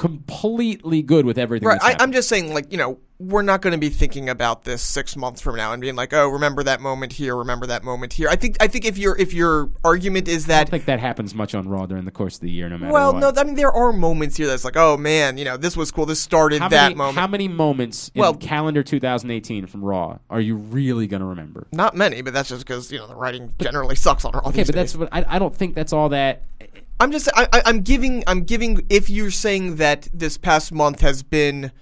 completely 0.00 1.02
good 1.02 1.26
with 1.26 1.36
everything. 1.36 1.68
Right. 1.68 1.78
I, 1.82 1.94
I'm 2.00 2.10
just 2.10 2.26
saying, 2.26 2.54
like, 2.54 2.72
you 2.72 2.78
know, 2.78 2.98
we're 3.18 3.42
not 3.42 3.60
going 3.60 3.72
to 3.72 3.78
be 3.78 3.90
thinking 3.90 4.30
about 4.30 4.64
this 4.64 4.80
six 4.80 5.14
months 5.14 5.42
from 5.42 5.56
now 5.56 5.74
and 5.74 5.80
being 5.82 5.94
like, 5.94 6.14
oh, 6.14 6.26
remember 6.26 6.62
that 6.62 6.80
moment 6.80 7.12
here, 7.12 7.36
remember 7.36 7.66
that 7.66 7.84
moment 7.84 8.14
here. 8.14 8.30
I 8.30 8.36
think, 8.36 8.56
I 8.60 8.66
think 8.66 8.86
if 8.86 8.96
your 8.96 9.14
if 9.18 9.34
your 9.34 9.68
argument 9.84 10.26
is 10.26 10.46
I 10.46 10.48
that, 10.48 10.58
don't 10.64 10.70
think 10.70 10.86
that 10.86 11.00
happens 11.00 11.34
much 11.34 11.54
on 11.54 11.68
Raw 11.68 11.84
during 11.84 12.06
the 12.06 12.10
course 12.10 12.36
of 12.36 12.40
the 12.40 12.50
year, 12.50 12.70
no 12.70 12.78
matter 12.78 12.94
well, 12.94 13.12
what. 13.12 13.20
no, 13.20 13.32
I 13.38 13.44
mean, 13.44 13.56
there 13.56 13.70
are 13.70 13.92
moments 13.92 14.38
here 14.38 14.46
that's 14.46 14.64
like, 14.64 14.78
oh 14.78 14.96
man, 14.96 15.36
you 15.36 15.44
know, 15.44 15.58
this 15.58 15.76
was 15.76 15.90
cool. 15.90 16.06
This 16.06 16.18
started 16.18 16.62
how 16.62 16.70
that 16.70 16.84
many, 16.84 16.94
moment. 16.94 17.18
How 17.18 17.26
many 17.26 17.48
moments 17.48 18.10
in 18.14 18.20
Well- 18.20 18.32
calendar 18.34 18.82
2018 18.82 19.66
from 19.66 19.84
Raw 19.84 20.16
are 20.30 20.40
you 20.40 20.56
really 20.56 21.06
going 21.06 21.20
to 21.20 21.26
remember? 21.26 21.66
not 21.72 21.94
many, 21.94 22.22
but 22.22 22.32
that's 22.32 22.48
just 22.48 22.66
because 22.66 22.90
you 22.90 22.96
know 22.98 23.06
the 23.06 23.14
writing 23.14 23.52
generally 23.60 23.96
sucks 23.96 24.24
on 24.24 24.32
Raw. 24.32 24.40
Okay, 24.46 24.62
but 24.64 24.74
days. 24.74 24.94
that's 24.94 24.96
what 24.96 25.10
I, 25.12 25.26
I 25.28 25.38
don't 25.38 25.54
think 25.54 25.74
that's 25.74 25.92
all 25.92 26.08
that. 26.08 26.44
I'm 27.00 27.10
just 27.10 27.28
I, 27.34 27.48
I, 27.52 27.62
I'm 27.64 27.80
giving 27.80 28.22
I'm 28.26 28.44
giving 28.44 28.86
if 28.90 29.08
you're 29.08 29.30
saying 29.30 29.76
that 29.76 30.08
this 30.12 30.36
past 30.36 30.70
month 30.70 31.00
has 31.00 31.22
been 31.22 31.72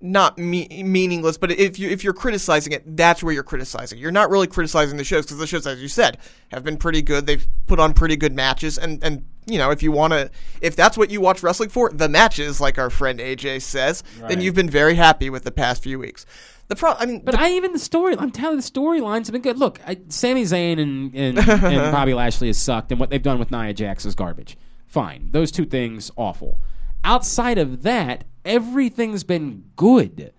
not 0.00 0.38
me- 0.38 0.82
meaningless, 0.84 1.38
but 1.38 1.50
if 1.50 1.78
you 1.78 1.88
if 1.88 2.04
you're 2.04 2.12
criticizing 2.12 2.74
it, 2.74 2.96
that's 2.96 3.22
where 3.22 3.32
you're 3.32 3.42
criticizing. 3.42 3.98
You're 3.98 4.12
not 4.12 4.30
really 4.30 4.46
criticizing 4.46 4.98
the 4.98 5.04
shows 5.04 5.24
because 5.24 5.38
the 5.38 5.46
shows, 5.46 5.66
as 5.66 5.80
you 5.80 5.88
said, 5.88 6.18
have 6.52 6.62
been 6.62 6.76
pretty 6.76 7.02
good. 7.02 7.26
They've 7.26 7.46
put 7.66 7.80
on 7.80 7.94
pretty 7.94 8.16
good 8.16 8.34
matches, 8.34 8.76
and 8.78 9.02
and 9.02 9.24
you 9.48 9.58
know 9.58 9.70
if 9.70 9.82
you 9.82 9.90
want 9.92 10.12
to, 10.12 10.30
if 10.60 10.76
that's 10.76 10.96
what 10.96 11.10
you 11.10 11.20
watch 11.20 11.42
wrestling 11.42 11.68
for, 11.68 11.90
the 11.90 12.08
matches, 12.08 12.60
like 12.60 12.78
our 12.78 12.90
friend 12.90 13.18
AJ 13.18 13.62
says, 13.62 14.02
then 14.28 14.40
you've 14.40 14.54
been 14.54 14.70
very 14.70 14.94
happy 14.94 15.30
with 15.30 15.44
the 15.44 15.50
past 15.50 15.82
few 15.82 15.98
weeks. 15.98 16.26
The 16.68 16.76
pro, 16.76 16.92
I 16.92 17.06
mean, 17.06 17.20
But 17.24 17.34
I 17.38 17.52
even 17.52 17.72
the 17.72 17.78
story. 17.78 18.14
I'm 18.18 18.30
telling 18.30 18.56
the 18.56 18.62
storylines 18.62 19.26
have 19.26 19.32
been 19.32 19.40
good. 19.42 19.58
Look, 19.58 19.80
I, 19.86 19.98
Sami 20.08 20.42
Zayn 20.42 20.78
and 20.78 21.14
and, 21.14 21.38
and 21.48 21.92
Bobby 21.92 22.12
Lashley 22.14 22.48
has 22.48 22.58
sucked, 22.58 22.92
and 22.92 23.00
what 23.00 23.08
they've 23.10 23.22
done 23.22 23.38
with 23.38 23.50
Nia 23.50 23.72
Jax 23.72 24.04
is 24.04 24.14
garbage. 24.14 24.56
Fine, 24.86 25.30
those 25.32 25.50
two 25.50 25.64
things 25.64 26.10
awful. 26.16 26.60
Outside 27.04 27.58
of 27.58 27.82
that, 27.84 28.24
everything's 28.44 29.24
been 29.24 29.64
good. 29.76 30.32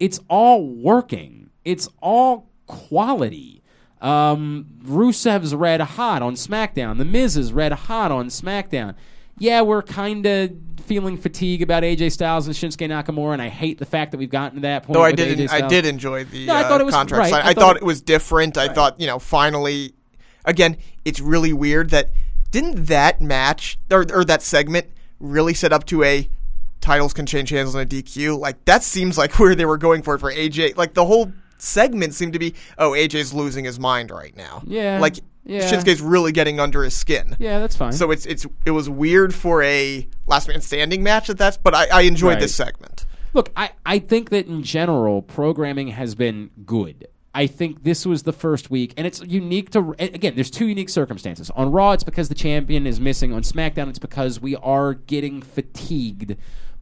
It's 0.00 0.18
all 0.28 0.66
working. 0.66 1.50
It's 1.64 1.88
all 2.00 2.48
quality. 2.66 3.62
Um, 4.00 4.66
Rusev's 4.84 5.54
red 5.54 5.80
hot 5.80 6.22
on 6.22 6.34
SmackDown. 6.34 6.98
The 6.98 7.04
Miz 7.04 7.36
is 7.36 7.52
red 7.52 7.72
hot 7.72 8.12
on 8.12 8.26
SmackDown. 8.28 8.94
Yeah, 9.38 9.62
we're 9.62 9.82
kind 9.82 10.24
of 10.26 10.52
feeling 10.84 11.16
fatigue 11.18 11.62
about 11.62 11.82
AJ 11.82 12.12
Styles 12.12 12.46
and 12.46 12.54
Shinsuke 12.54 12.88
Nakamura, 12.88 13.32
and 13.34 13.42
I 13.42 13.48
hate 13.48 13.78
the 13.78 13.84
fact 13.86 14.12
that 14.12 14.18
we've 14.18 14.30
gotten 14.30 14.56
to 14.56 14.60
that 14.62 14.84
point. 14.84 14.94
Though 14.94 15.02
I 15.02 15.12
did, 15.12 15.50
I 15.50 15.66
did 15.66 15.84
enjoy 15.84 16.24
the 16.24 16.46
No, 16.46 16.54
I 16.54 16.62
uh, 16.62 16.68
thought 16.68 16.80
it 16.80 16.84
was- 16.84 16.94
contract 16.94 17.32
right. 17.32 17.44
I 17.44 17.50
I, 17.50 17.54
thought 17.54 17.60
thought 17.60 17.76
it- 17.76 17.82
it 17.82 17.86
was 17.86 18.00
different. 18.02 18.56
I 18.56 18.68
thought 18.72 19.00
you 19.00 19.06
know 19.06 19.18
finally, 19.18 19.94
again, 20.44 20.76
it's 21.04 21.20
really 21.20 21.52
weird 21.52 21.90
that 21.90 22.10
didn't 22.50 22.86
that 22.86 23.20
match 23.20 23.78
or 23.90 24.06
or 24.12 24.24
that 24.24 24.42
segment 24.42 24.86
really 25.20 25.54
set 25.54 25.72
up 25.72 25.84
to 25.86 26.02
a 26.04 26.28
titles 26.80 27.12
can 27.12 27.26
change 27.26 27.50
hands 27.50 27.74
on 27.74 27.80
a 27.82 27.86
DQ. 27.86 28.38
Like 28.38 28.64
that 28.66 28.82
seems 28.82 29.18
like 29.18 29.32
where 29.38 29.54
they 29.54 29.64
were 29.66 29.78
going 29.78 30.02
for 30.02 30.14
it 30.14 30.20
for 30.20 30.32
AJ. 30.32 30.76
Like 30.76 30.94
the 30.94 31.04
whole 31.04 31.32
segment 31.66 32.14
seemed 32.14 32.32
to 32.32 32.38
be, 32.38 32.54
oh, 32.78 32.90
AJ's 32.92 33.34
losing 33.34 33.64
his 33.64 33.78
mind 33.78 34.10
right 34.10 34.36
now. 34.36 34.62
Yeah, 34.66 34.98
like 35.00 35.16
yeah. 35.44 35.70
Shinsuke's 35.70 36.00
really 36.00 36.32
getting 36.32 36.58
under 36.60 36.82
his 36.82 36.94
skin. 36.94 37.36
Yeah, 37.38 37.58
that's 37.58 37.76
fine. 37.76 37.92
So 37.92 38.10
it's 38.10 38.26
it's 38.26 38.46
it 38.64 38.70
was 38.70 38.88
weird 38.88 39.34
for 39.34 39.62
a 39.62 40.08
last 40.26 40.48
man 40.48 40.60
standing 40.60 41.02
match 41.02 41.28
at 41.30 41.38
that, 41.38 41.58
but 41.62 41.74
I, 41.74 41.86
I 41.92 42.00
enjoyed 42.02 42.30
Right. 42.34 42.40
this 42.40 42.54
segment. 42.54 43.06
Look, 43.34 43.50
I, 43.54 43.70
I 43.84 43.98
think 43.98 44.30
that 44.30 44.46
in 44.46 44.62
general, 44.62 45.20
programming 45.20 45.88
has 45.88 46.14
been 46.14 46.50
good. 46.64 47.06
I 47.34 47.46
think 47.46 47.84
this 47.84 48.06
was 48.06 48.22
the 48.22 48.32
first 48.32 48.70
week, 48.70 48.94
and 48.96 49.06
it's 49.06 49.20
unique 49.20 49.68
to. 49.72 49.94
Again, 49.98 50.34
there's 50.36 50.50
two 50.50 50.66
unique 50.66 50.88
circumstances. 50.88 51.50
On 51.50 51.70
Raw, 51.70 51.92
it's 51.92 52.02
because 52.02 52.30
the 52.30 52.34
champion 52.34 52.86
is 52.86 52.98
missing. 52.98 53.34
On 53.34 53.42
SmackDown, 53.42 53.90
it's 53.90 53.98
because 53.98 54.40
we 54.40 54.56
are 54.56 54.94
getting 54.94 55.42
fatigued 55.42 56.36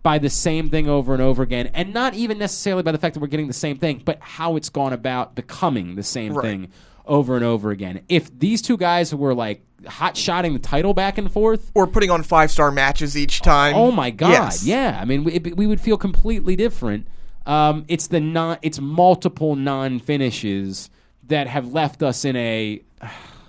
by 0.04 0.18
the 0.18 0.30
same 0.30 0.68
thing 0.70 0.88
over 0.88 1.12
and 1.14 1.20
over 1.22 1.42
again, 1.42 1.68
and 1.74 1.92
not 1.92 2.14
even 2.14 2.38
necessarily 2.38 2.84
by 2.84 2.92
the 2.92 2.98
fact 2.98 3.14
that 3.14 3.20
we're 3.20 3.26
getting 3.26 3.48
the 3.48 3.52
same 3.52 3.76
thing, 3.78 4.00
but 4.04 4.18
how 4.20 4.54
it's 4.54 4.68
gone 4.68 4.92
about 4.92 5.34
becoming 5.34 5.96
the 5.96 6.02
same 6.04 6.34
Right. 6.34 6.42
thing 6.44 6.68
over 7.06 7.34
and 7.34 7.44
over 7.44 7.70
again. 7.70 8.02
If 8.08 8.38
these 8.38 8.62
two 8.62 8.76
guys 8.76 9.12
were 9.14 9.34
like 9.34 9.64
hot 9.86 10.16
shotting 10.16 10.52
the 10.52 10.58
title 10.60 10.94
back 10.94 11.18
and 11.18 11.32
forth, 11.32 11.70
Or 11.74 11.86
putting 11.86 12.10
on 12.10 12.22
five 12.22 12.50
star 12.52 12.70
matches 12.70 13.16
each 13.16 13.40
time. 13.42 13.74
Oh 13.74 13.90
my 13.90 14.10
god! 14.10 14.30
Yes. 14.30 14.64
Yeah, 14.64 14.96
I 15.00 15.04
mean, 15.04 15.24
we, 15.24 15.32
it- 15.32 15.56
we 15.56 15.66
would 15.66 15.80
feel 15.80 15.96
completely 15.96 16.54
different. 16.54 17.08
Um, 17.46 17.84
it's 17.88 18.06
the 18.06 18.20
non, 18.20 18.58
it's 18.62 18.80
multiple 18.80 19.56
non 19.56 19.98
finishes 20.00 20.88
that 21.28 21.46
have 21.46 21.72
left 21.72 22.02
us 22.02 22.24
in 22.26 22.36
a 22.36 22.82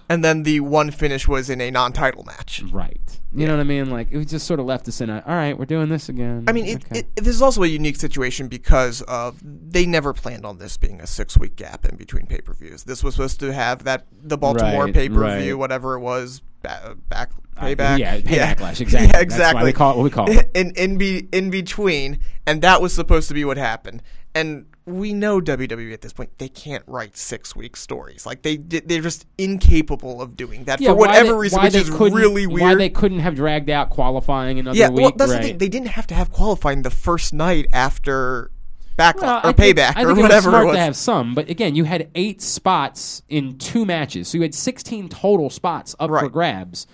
And 0.07 0.23
then 0.23 0.43
the 0.43 0.59
one 0.59 0.91
finish 0.91 1.27
was 1.27 1.49
in 1.49 1.59
a 1.61 1.71
non 1.71 1.91
title 1.93 2.23
match. 2.23 2.63
right. 2.71 2.99
You 3.33 3.45
know 3.47 3.53
what 3.53 3.59
I 3.59 3.63
mean? 3.65 3.89
Like 3.89 4.07
it 4.11 4.23
just 4.29 4.47
sort 4.47 4.61
of 4.61 4.65
left 4.65 4.87
us 4.87 5.01
in 5.01 5.09
a. 5.09 5.21
All 5.27 5.35
right, 5.35 5.57
we're 5.59 5.65
doing 5.65 5.89
this 5.89 6.07
again. 6.07 6.45
I 6.47 6.53
mean, 6.53 6.65
it, 6.67 6.85
Okay. 6.85 6.99
it, 6.99 7.15
this 7.17 7.35
is 7.35 7.41
also 7.41 7.63
a 7.63 7.67
unique 7.67 7.97
situation 7.97 8.47
because 8.47 9.01
of 9.01 9.41
they 9.43 9.85
never 9.85 10.13
planned 10.13 10.45
on 10.45 10.57
this 10.57 10.77
being 10.77 11.01
a 11.01 11.07
six 11.07 11.37
week 11.37 11.57
gap 11.57 11.83
in 11.85 11.97
between 11.97 12.27
pay 12.27 12.39
per 12.39 12.53
views. 12.53 12.83
This 12.85 13.03
was 13.03 13.15
supposed 13.15 13.41
to 13.41 13.51
have 13.51 13.83
that 13.83 14.05
the 14.23 14.37
Baltimore 14.37 14.85
Right, 14.85 14.93
pay 14.93 15.09
per 15.09 15.19
right. 15.19 15.41
view, 15.41 15.57
whatever 15.57 15.95
it 15.95 15.99
was, 15.99 16.41
ba- 16.61 16.95
back 17.09 17.31
Uh, 17.57 17.65
payback. 17.65 17.97
yeah, 17.99 18.21
pay 18.25 18.37
backlash, 18.37 18.79
exactly. 18.81 19.07
Yeah, 19.07 19.11
That's 19.13 19.23
exactly. 19.23 19.61
why 19.63 19.65
we 19.65 19.73
call 19.73 19.93
it 19.93 19.97
what 19.97 20.03
we 20.03 20.09
call 20.11 20.29
it. 20.31 20.49
in 20.55 20.71
in 20.77 20.97
be 20.97 21.27
in 21.33 21.49
between, 21.49 22.19
and 22.47 22.61
that 22.61 22.81
was 22.81 22.93
supposed 22.93 23.27
to 23.27 23.33
be 23.33 23.43
what 23.43 23.57
happened. 23.57 24.01
And 24.33 24.65
we 24.87 25.13
know 25.13 25.41
WWE 25.41 25.93
at 25.93 26.01
this 26.01 26.13
point 26.13 26.37
they 26.37 26.47
can't 26.47 26.83
write 26.85 27.17
six 27.17 27.55
week 27.55 27.75
stories. 27.75 28.25
Like 28.25 28.43
they 28.43 28.57
they're 28.57 29.01
just 29.01 29.25
incapable 29.37 30.21
of 30.21 30.37
doing 30.37 30.65
that 30.65 30.79
yeah, 30.79 30.89
for 30.89 30.95
whatever 30.95 31.31
they- 31.31 31.37
reason, 31.39 31.63
which 31.63 31.73
is 31.75 31.89
really 31.89 32.45
weird. 32.45 32.61
Why 32.61 32.75
they 32.75 32.89
couldn't 32.89 33.19
have 33.19 33.35
dragged 33.35 33.69
out 33.69 33.89
qualifying 33.89 34.59
another 34.59 34.77
yeah, 34.77 34.89
week? 34.89 35.01
well, 35.01 35.11
that's 35.15 35.31
right. 35.31 35.41
the 35.41 35.47
thing. 35.49 35.57
They 35.57 35.69
didn't 35.69 35.87
have 35.89 36.05
to 36.07 36.13
have 36.15 36.31
qualifying 36.31 36.83
the 36.83 36.91
first 36.91 37.33
night 37.33 37.65
after 37.73 38.51
backlash 38.97 39.21
Well, 39.21 39.37
or 39.37 39.47
I 39.47 39.51
think- 39.53 39.77
payback 39.77 39.93
I 39.97 40.03
or 40.03 40.13
whatever 40.13 40.23
it 40.23 40.35
was 40.35 40.43
smart 40.43 40.63
it 40.63 40.67
was. 40.67 40.75
to 40.75 40.81
have 40.81 40.95
some, 40.95 41.35
but 41.35 41.49
again, 41.49 41.75
you 41.75 41.83
had 41.85 42.09
eight 42.15 42.41
spots 42.41 43.23
in 43.27 43.57
two 43.57 43.85
matches, 43.85 44.27
so 44.27 44.37
you 44.37 44.43
had 44.43 44.53
16 44.53 45.09
total 45.09 45.49
spots 45.49 45.95
up 45.99 46.09
for 46.09 46.29
grabs. 46.29 46.85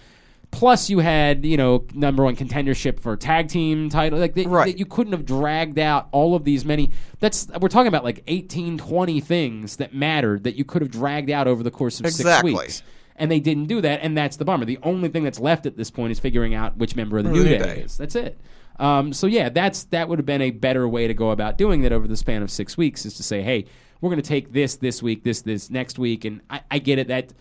Plus, 0.52 0.90
you 0.90 1.00
had 1.00 1.46
you 1.46 1.56
know 1.58 1.86
number 1.94 2.24
one 2.24 2.36
contendership 2.36 3.00
for 3.00 3.16
tag 3.16 3.48
team 3.48 3.90
title. 3.90 4.20
Like 4.20 4.34
they, 4.36 4.46
Right. 4.46 4.74
they- 4.74 4.80
you 4.80 4.86
couldn't 4.86 5.14
have 5.14 5.26
dragged 5.26 5.80
out 5.80 6.08
all 6.12 6.36
of 6.36 6.44
these 6.44 6.66
many. 6.66 6.92
That's 7.20 7.48
we're 7.60 7.70
talking 7.70 7.88
about 7.88 8.04
like 8.04 8.22
18, 8.28 8.78
20 8.78 9.20
things 9.22 9.78
that 9.78 9.94
mattered 9.96 10.44
that 10.44 10.56
you 10.56 10.66
could 10.66 10.82
have 10.82 10.92
dragged 10.92 11.30
out 11.30 11.48
over 11.48 11.64
the 11.64 11.72
course 11.72 12.00
of 12.00 12.06
Exactly. 12.06 12.52
six 12.52 12.62
weeks. 12.62 12.84
And 13.16 13.30
they 13.32 13.40
didn't 13.40 13.66
do 13.66 13.82
that, 13.82 14.00
and 14.02 14.18
that's 14.18 14.38
the 14.38 14.46
bummer. 14.46 14.66
The 14.66 14.80
only 14.84 15.08
thing 15.10 15.24
that's 15.24 15.40
left 15.40 15.66
at 15.66 15.78
this 15.78 15.92
point 15.92 16.12
is 16.12 16.20
figuring 16.20 16.54
out 16.56 16.78
which 16.78 16.96
member 16.96 17.18
of 17.20 17.24
the 17.24 17.30
New 17.32 17.44
New 17.44 17.50
Day, 17.50 17.58
Day. 17.60 17.82
is. 17.82 17.98
That's 17.98 18.16
it. 18.16 18.40
Um, 18.80 19.14
so 19.14 19.28
yeah, 19.28 19.50
that's 19.50 19.84
that 19.86 20.10
would 20.10 20.18
have 20.18 20.26
been 20.26 20.42
a 20.42 20.50
better 20.50 20.88
way 20.88 21.08
to 21.08 21.14
go 21.14 21.30
about 21.30 21.58
doing 21.58 21.82
that 21.82 21.92
over 21.92 22.08
the 22.08 22.18
span 22.18 22.42
of 22.42 22.50
six 22.50 22.78
weeks. 22.78 23.06
Is 23.06 23.14
to 23.16 23.24
say, 23.24 23.42
hey, 23.44 23.66
we're 24.00 24.10
going 24.10 24.22
to 24.22 24.28
take 24.28 24.54
this 24.54 24.76
this 24.78 25.04
week, 25.04 25.24
this 25.24 25.42
this 25.42 25.70
next 25.70 26.00
week, 26.00 26.26
and 26.26 26.42
I, 26.50 26.62
I 26.72 26.80
get 26.80 26.98
it 26.98 27.08
that 27.10 27.32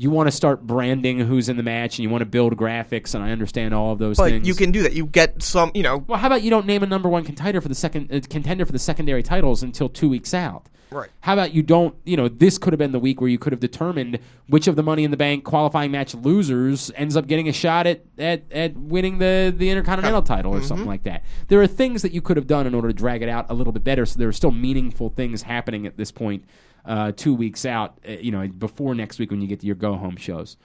you 0.00 0.10
want 0.10 0.26
to 0.26 0.32
start 0.32 0.66
branding 0.66 1.18
who's 1.18 1.50
in 1.50 1.58
the 1.58 1.62
match 1.62 1.98
and 1.98 2.04
you 2.04 2.08
want 2.08 2.22
to 2.22 2.26
build 2.26 2.56
graphics, 2.56 3.14
and 3.14 3.22
I 3.22 3.32
understand 3.32 3.74
all 3.74 3.92
of 3.92 3.98
those 3.98 4.16
But 4.16 4.30
things. 4.30 4.48
you 4.48 4.54
can 4.54 4.72
do 4.72 4.82
that. 4.82 4.94
You 4.94 5.04
get 5.04 5.42
some, 5.42 5.70
you 5.74 5.82
know, 5.82 5.98
Well, 6.06 6.18
how 6.18 6.26
about 6.28 6.40
you 6.42 6.48
don't 6.48 6.64
name 6.64 6.82
a 6.82 6.86
number 6.86 7.06
one 7.06 7.22
contender 7.22 7.60
for 7.60 7.68
the 7.68 7.74
second 7.74 8.10
uh, 8.10 8.20
contender 8.30 8.64
for 8.64 8.72
the 8.72 8.78
secondary 8.78 9.22
titles 9.22 9.62
until 9.62 9.90
two 9.90 10.08
weeks 10.08 10.32
out? 10.32 10.70
Right. 10.90 11.10
How 11.20 11.34
about 11.34 11.52
you 11.52 11.62
don't? 11.62 11.94
You 12.04 12.16
know, 12.16 12.28
this 12.28 12.56
could 12.58 12.72
have 12.72 12.78
been 12.78 12.92
the 12.92 12.98
week 12.98 13.20
where 13.20 13.30
you 13.30 13.38
could 13.38 13.52
have 13.52 13.60
determined 13.60 14.18
which 14.48 14.66
of 14.66 14.74
the 14.74 14.82
Money 14.82 15.04
in 15.04 15.12
the 15.12 15.16
Bank 15.16 15.44
qualifying 15.44 15.92
match 15.92 16.14
losers 16.16 16.90
ends 16.96 17.14
up 17.14 17.28
getting 17.28 17.46
a 17.48 17.52
shot 17.52 17.86
at 17.86 18.02
at, 18.18 18.42
at 18.50 18.76
winning 18.76 19.18
the 19.18 19.54
the 19.56 19.68
Intercontinental 19.70 20.22
title 20.22 20.52
or 20.52 20.62
something 20.62 20.86
like 20.88 21.04
that. 21.04 21.22
There 21.46 21.60
are 21.62 21.66
things 21.68 22.02
that 22.02 22.10
you 22.12 22.20
could 22.20 22.36
have 22.36 22.46
done 22.48 22.66
in 22.66 22.74
order 22.74 22.88
to 22.88 22.94
drag 22.94 23.22
it 23.22 23.28
out 23.28 23.46
a 23.50 23.54
little 23.54 23.72
bit 23.72 23.84
better, 23.84 24.04
so 24.06 24.18
there 24.18 24.28
are 24.28 24.32
still 24.32 24.50
meaningful 24.50 25.10
things 25.10 25.42
happening 25.42 25.86
at 25.86 25.96
this 25.96 26.10
point, 26.10 26.44
uh, 26.84 27.12
two 27.12 27.34
weeks 27.34 27.64
out. 27.64 27.98
Uh, 28.08 28.12
you 28.12 28.30
know, 28.30 28.46
before 28.48 28.94
next 28.94 29.18
week 29.18 29.30
when 29.30 29.40
you 29.40 29.46
get 29.46 29.60
to 29.60 29.66
your 29.66 29.76
go 29.76 29.94
home 29.96 30.16
shows 30.16 30.56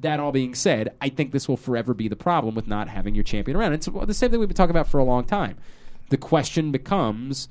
that 0.00 0.20
all 0.20 0.32
being 0.32 0.54
said, 0.54 0.94
I 1.00 1.08
think 1.08 1.32
this 1.32 1.48
will 1.48 1.56
forever 1.56 1.94
be 1.94 2.08
the 2.08 2.16
problem 2.16 2.54
with 2.54 2.66
not 2.66 2.88
having 2.88 3.14
your 3.14 3.24
champion 3.24 3.56
around. 3.56 3.72
It's 3.72 3.86
the 3.86 4.14
same 4.14 4.30
thing 4.30 4.40
we've 4.40 4.48
been 4.48 4.56
talking 4.56 4.72
about 4.72 4.88
for 4.88 4.98
a 4.98 5.04
long 5.04 5.24
time. 5.24 5.56
The 6.10 6.16
question 6.16 6.72
becomes 6.72 7.48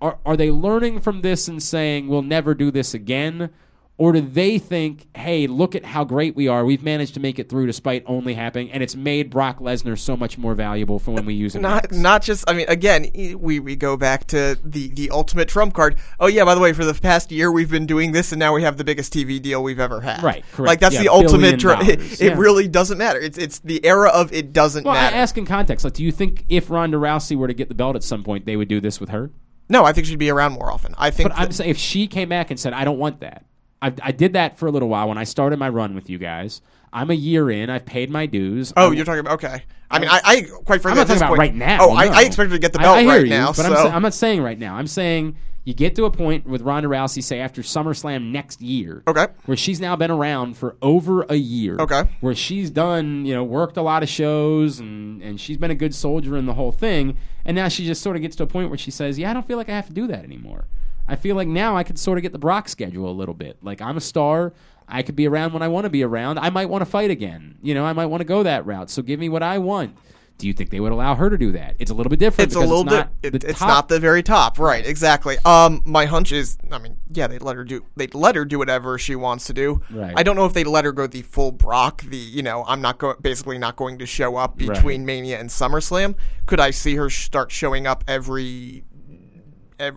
are, 0.00 0.18
are 0.26 0.36
they 0.36 0.50
learning 0.50 1.00
from 1.00 1.22
this 1.22 1.48
and 1.48 1.62
saying, 1.62 2.08
we'll 2.08 2.22
never 2.22 2.54
do 2.54 2.70
this 2.70 2.94
again? 2.94 3.50
Or 3.96 4.10
do 4.12 4.20
they 4.20 4.58
think, 4.58 5.06
hey, 5.16 5.46
look 5.46 5.76
at 5.76 5.84
how 5.84 6.02
great 6.02 6.34
we 6.34 6.48
are. 6.48 6.64
We've 6.64 6.82
managed 6.82 7.14
to 7.14 7.20
make 7.20 7.38
it 7.38 7.48
through 7.48 7.66
despite 7.66 8.02
only 8.06 8.34
happening, 8.34 8.72
and 8.72 8.82
it's 8.82 8.96
made 8.96 9.30
Brock 9.30 9.60
Lesnar 9.60 9.96
so 9.96 10.16
much 10.16 10.36
more 10.36 10.56
valuable 10.56 10.98
for 10.98 11.12
when 11.12 11.24
we 11.24 11.34
use 11.34 11.54
him. 11.54 11.62
Not 11.62 11.84
next. 11.84 11.96
not 11.98 12.22
just. 12.22 12.44
I 12.50 12.54
mean, 12.54 12.66
again, 12.68 13.08
we 13.38 13.60
we 13.60 13.76
go 13.76 13.96
back 13.96 14.26
to 14.28 14.58
the 14.64 14.88
the 14.88 15.10
ultimate 15.10 15.48
trump 15.48 15.74
card. 15.74 15.94
Oh 16.18 16.26
yeah, 16.26 16.44
by 16.44 16.56
the 16.56 16.60
way, 16.60 16.72
for 16.72 16.84
the 16.84 16.92
past 16.92 17.30
year 17.30 17.52
we've 17.52 17.70
been 17.70 17.86
doing 17.86 18.10
this, 18.10 18.32
and 18.32 18.40
now 18.40 18.52
we 18.52 18.62
have 18.64 18.78
the 18.78 18.84
biggest 18.84 19.12
TV 19.14 19.40
deal 19.40 19.62
we've 19.62 19.78
ever 19.78 20.00
had. 20.00 20.24
Right, 20.24 20.44
correct. 20.50 20.66
Like 20.68 20.80
that's 20.80 20.96
Yeah, 20.96 21.02
the 21.02 21.08
ultimate. 21.10 21.60
billion 21.60 21.60
Tr- 21.60 21.74
it 21.92 22.20
yeah. 22.20 22.34
really 22.36 22.66
doesn't 22.66 22.98
matter. 22.98 23.20
It's 23.20 23.38
it's 23.38 23.60
the 23.60 23.84
era 23.86 24.08
of 24.08 24.32
it 24.32 24.52
doesn't 24.52 24.82
matter. 24.82 24.92
Well, 24.92 25.00
I 25.00 25.04
matter. 25.10 25.16
ask 25.18 25.38
in 25.38 25.46
context. 25.46 25.84
Like, 25.84 25.94
do 25.94 26.02
you 26.02 26.10
think 26.10 26.44
if 26.48 26.68
Ronda 26.68 26.96
Rousey 26.96 27.36
were 27.36 27.46
to 27.46 27.54
get 27.54 27.68
the 27.68 27.76
belt 27.76 27.94
at 27.94 28.02
some 28.02 28.24
point, 28.24 28.44
they 28.44 28.56
would 28.56 28.66
do 28.66 28.80
this 28.80 28.98
with 28.98 29.10
her? 29.10 29.30
no, 29.68 29.84
I 29.84 29.92
think 29.92 30.08
she'd 30.08 30.18
be 30.18 30.30
around 30.30 30.54
more 30.54 30.72
often. 30.72 30.96
I 30.98 31.10
think. 31.12 31.28
But 31.30 31.38
I'm 31.38 31.52
saying 31.52 31.70
if 31.70 31.78
she 31.78 32.08
came 32.08 32.28
back 32.28 32.50
and 32.50 32.58
said, 32.58 32.72
"I 32.72 32.84
don't 32.84 32.98
want 32.98 33.20
that," 33.20 33.44
I, 33.84 33.92
I 34.02 34.12
did 34.12 34.32
that 34.34 34.58
for 34.58 34.66
a 34.66 34.70
little 34.70 34.88
while 34.88 35.08
when 35.08 35.18
I 35.18 35.24
started 35.24 35.58
my 35.58 35.68
run 35.68 35.94
with 35.94 36.08
you 36.10 36.18
guys. 36.18 36.60
I'm 36.92 37.10
a 37.10 37.14
year 37.14 37.50
in. 37.50 37.70
I've 37.70 37.84
paid 37.86 38.08
my 38.10 38.26
dues. 38.26 38.72
oh, 38.76 38.84
I'm- 38.84 38.94
you're 38.94 39.04
talking 39.04 39.20
about 39.20 39.34
okay. 39.34 39.62
I 39.90 39.98
mean, 40.00 40.08
I, 40.08 40.20
I 40.24 40.40
quite 40.64 40.80
frankly 40.82 40.90
I'm 40.92 40.96
not 40.96 41.06
talking 41.08 41.16
about 41.22 41.28
point, 41.28 41.38
right 41.38 41.54
now. 41.54 41.78
Oh, 41.82 41.92
I, 41.94 42.06
no. 42.06 42.12
I 42.12 42.22
expect 42.22 42.50
her 42.50 42.56
to 42.56 42.58
get 42.58 42.72
the 42.72 42.80
I- 42.80 42.82
belt 42.82 42.96
I 42.98 43.00
hear 43.02 43.10
right 43.10 43.20
you, 43.24 43.30
now. 43.30 43.48
but 43.48 43.56
so 43.56 43.64
I'm, 43.66 43.72
sa- 43.76 43.88
I'm 43.96 44.02
not 44.02 44.14
saying 44.14 44.42
right 44.42 44.58
now. 44.58 44.74
I'm 44.76 44.86
saying 44.88 45.36
you 45.64 45.72
get 45.74 45.94
to 45.96 46.04
a 46.04 46.10
point 46.10 46.46
with 46.46 46.60
Ronda 46.62 46.88
Rousey, 46.88 47.22
say 47.22 47.40
after 47.40 47.62
SummerSlam 47.62 48.30
next 48.32 48.60
year, 48.60 49.02
Okay. 49.08 49.28
where 49.46 49.56
she's 49.56 49.80
now 49.80 49.96
been 49.96 50.10
around 50.10 50.58
for 50.58 50.76
over 50.82 51.22
a 51.30 51.36
year, 51.36 51.76
Okay. 51.80 52.02
where 52.20 52.34
she's 52.34 52.70
done, 52.70 53.24
you 53.24 53.32
know, 53.34 53.42
worked 53.44 53.76
a 53.78 53.82
lot 53.82 54.02
of 54.02 54.08
shows 54.08 54.78
and 54.80 55.22
and 55.22 55.40
she's 55.40 55.56
been 55.56 55.70
a 55.70 55.74
good 55.76 55.94
soldier 55.94 56.36
in 56.36 56.46
the 56.46 56.54
whole 56.54 56.72
thing, 56.72 57.16
and 57.44 57.54
now 57.54 57.68
she 57.68 57.86
just 57.86 58.02
sort 58.02 58.16
of 58.16 58.22
gets 58.22 58.36
to 58.36 58.42
a 58.42 58.46
point 58.46 58.68
where 58.70 58.78
she 58.78 58.90
says, 58.90 59.18
"Yeah, 59.18 59.30
I 59.30 59.34
don't 59.34 59.46
feel 59.46 59.56
like 59.58 59.68
I 59.68 59.72
have 59.76 59.86
to 59.88 59.92
do 59.94 60.06
that 60.08 60.24
anymore." 60.24 60.64
I 61.08 61.16
feel 61.16 61.36
like 61.36 61.48
now 61.48 61.76
I 61.76 61.82
could 61.84 61.98
sort 61.98 62.18
of 62.18 62.22
get 62.22 62.32
the 62.32 62.38
Brock 62.38 62.68
schedule 62.68 63.10
a 63.10 63.12
little 63.12 63.34
bit. 63.34 63.58
Like 63.62 63.80
I'm 63.80 63.96
a 63.96 64.00
star. 64.00 64.52
I 64.88 65.02
could 65.02 65.16
be 65.16 65.26
around 65.26 65.52
when 65.54 65.62
I 65.62 65.68
want 65.68 65.84
to 65.84 65.90
be 65.90 66.02
around. 66.02 66.38
I 66.38 66.50
might 66.50 66.68
want 66.68 66.82
to 66.82 66.86
fight 66.86 67.10
again. 67.10 67.56
You 67.62 67.74
know, 67.74 67.84
I 67.84 67.92
might 67.94 68.06
want 68.06 68.20
to 68.20 68.24
go 68.26 68.42
that 68.42 68.66
route. 68.66 68.90
So 68.90 69.00
give 69.02 69.18
me 69.18 69.28
what 69.28 69.42
I 69.42 69.58
want. 69.58 69.96
Do 70.36 70.48
you 70.48 70.52
think 70.52 70.70
they 70.70 70.80
would 70.80 70.90
allow 70.90 71.14
her 71.14 71.30
to 71.30 71.38
do 71.38 71.52
that? 71.52 71.76
It's 71.78 71.92
a 71.92 71.94
little 71.94 72.10
bit 72.10 72.18
different. 72.18 72.48
it's 72.48 72.56
a 72.56 72.58
because 72.58 72.68
little 72.68 72.84
it's 72.84 72.92
not 72.92 73.10
It, 73.22 73.44
it's 73.44 73.58
top- 73.60 73.68
not 73.68 73.88
the 73.88 74.00
very 74.00 74.22
top, 74.22 74.58
right? 74.58 74.84
Exactly. 74.84 75.36
Um, 75.44 75.80
my 75.84 76.06
hunch 76.06 76.32
is, 76.32 76.58
I 76.72 76.78
mean, 76.78 76.96
yeah, 77.08 77.28
they'd 77.28 77.40
let 77.40 77.54
her 77.54 77.62
do. 77.62 77.86
They'd 77.94 78.14
let 78.16 78.34
her 78.34 78.44
do 78.44 78.58
whatever 78.58 78.98
she 78.98 79.14
wants 79.14 79.46
to 79.46 79.52
do. 79.52 79.80
Right. 79.90 80.12
I 80.16 80.24
don't 80.24 80.34
know 80.34 80.44
if 80.44 80.52
they'd 80.52 80.66
let 80.66 80.84
her 80.84 80.92
go 80.92 81.06
the 81.06 81.22
full 81.22 81.52
Brock. 81.52 82.02
The 82.02 82.16
you 82.16 82.42
know, 82.42 82.64
I'm 82.66 82.82
not 82.82 82.98
go- 82.98 83.14
basically 83.22 83.58
not 83.58 83.76
going 83.76 83.98
to 84.00 84.06
show 84.06 84.34
up 84.36 84.56
Right. 84.60 84.70
between 84.70 85.06
Mania 85.06 85.38
and 85.38 85.48
SummerSlam. 85.50 86.16
Could 86.46 86.58
I 86.58 86.72
see 86.72 86.96
her 86.96 87.08
start 87.10 87.52
showing 87.52 87.86
up 87.86 88.02
every? 88.08 88.84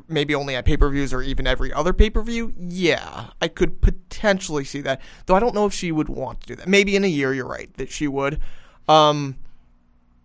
Maybe 0.07 0.33
only 0.35 0.55
at 0.55 0.65
pay 0.65 0.77
per 0.77 0.89
views 0.89 1.13
or 1.13 1.21
even 1.21 1.47
every 1.47 1.71
other 1.71 1.93
pay 1.93 2.09
per 2.09 2.21
view. 2.21 2.53
Yeah, 2.57 3.27
I 3.41 3.47
could 3.47 3.81
potentially 3.81 4.63
see 4.63 4.81
that. 4.81 5.01
Though 5.25 5.35
I 5.35 5.39
don't 5.39 5.55
know 5.55 5.65
if 5.65 5.73
she 5.73 5.91
would 5.91 6.09
want 6.09 6.41
to 6.41 6.47
do 6.47 6.55
that. 6.55 6.67
Maybe 6.67 6.95
in 6.95 7.03
a 7.03 7.07
year, 7.07 7.33
you're 7.33 7.47
right 7.47 7.71
that 7.75 7.91
she 7.91 8.07
would. 8.07 8.39
Um, 8.87 9.35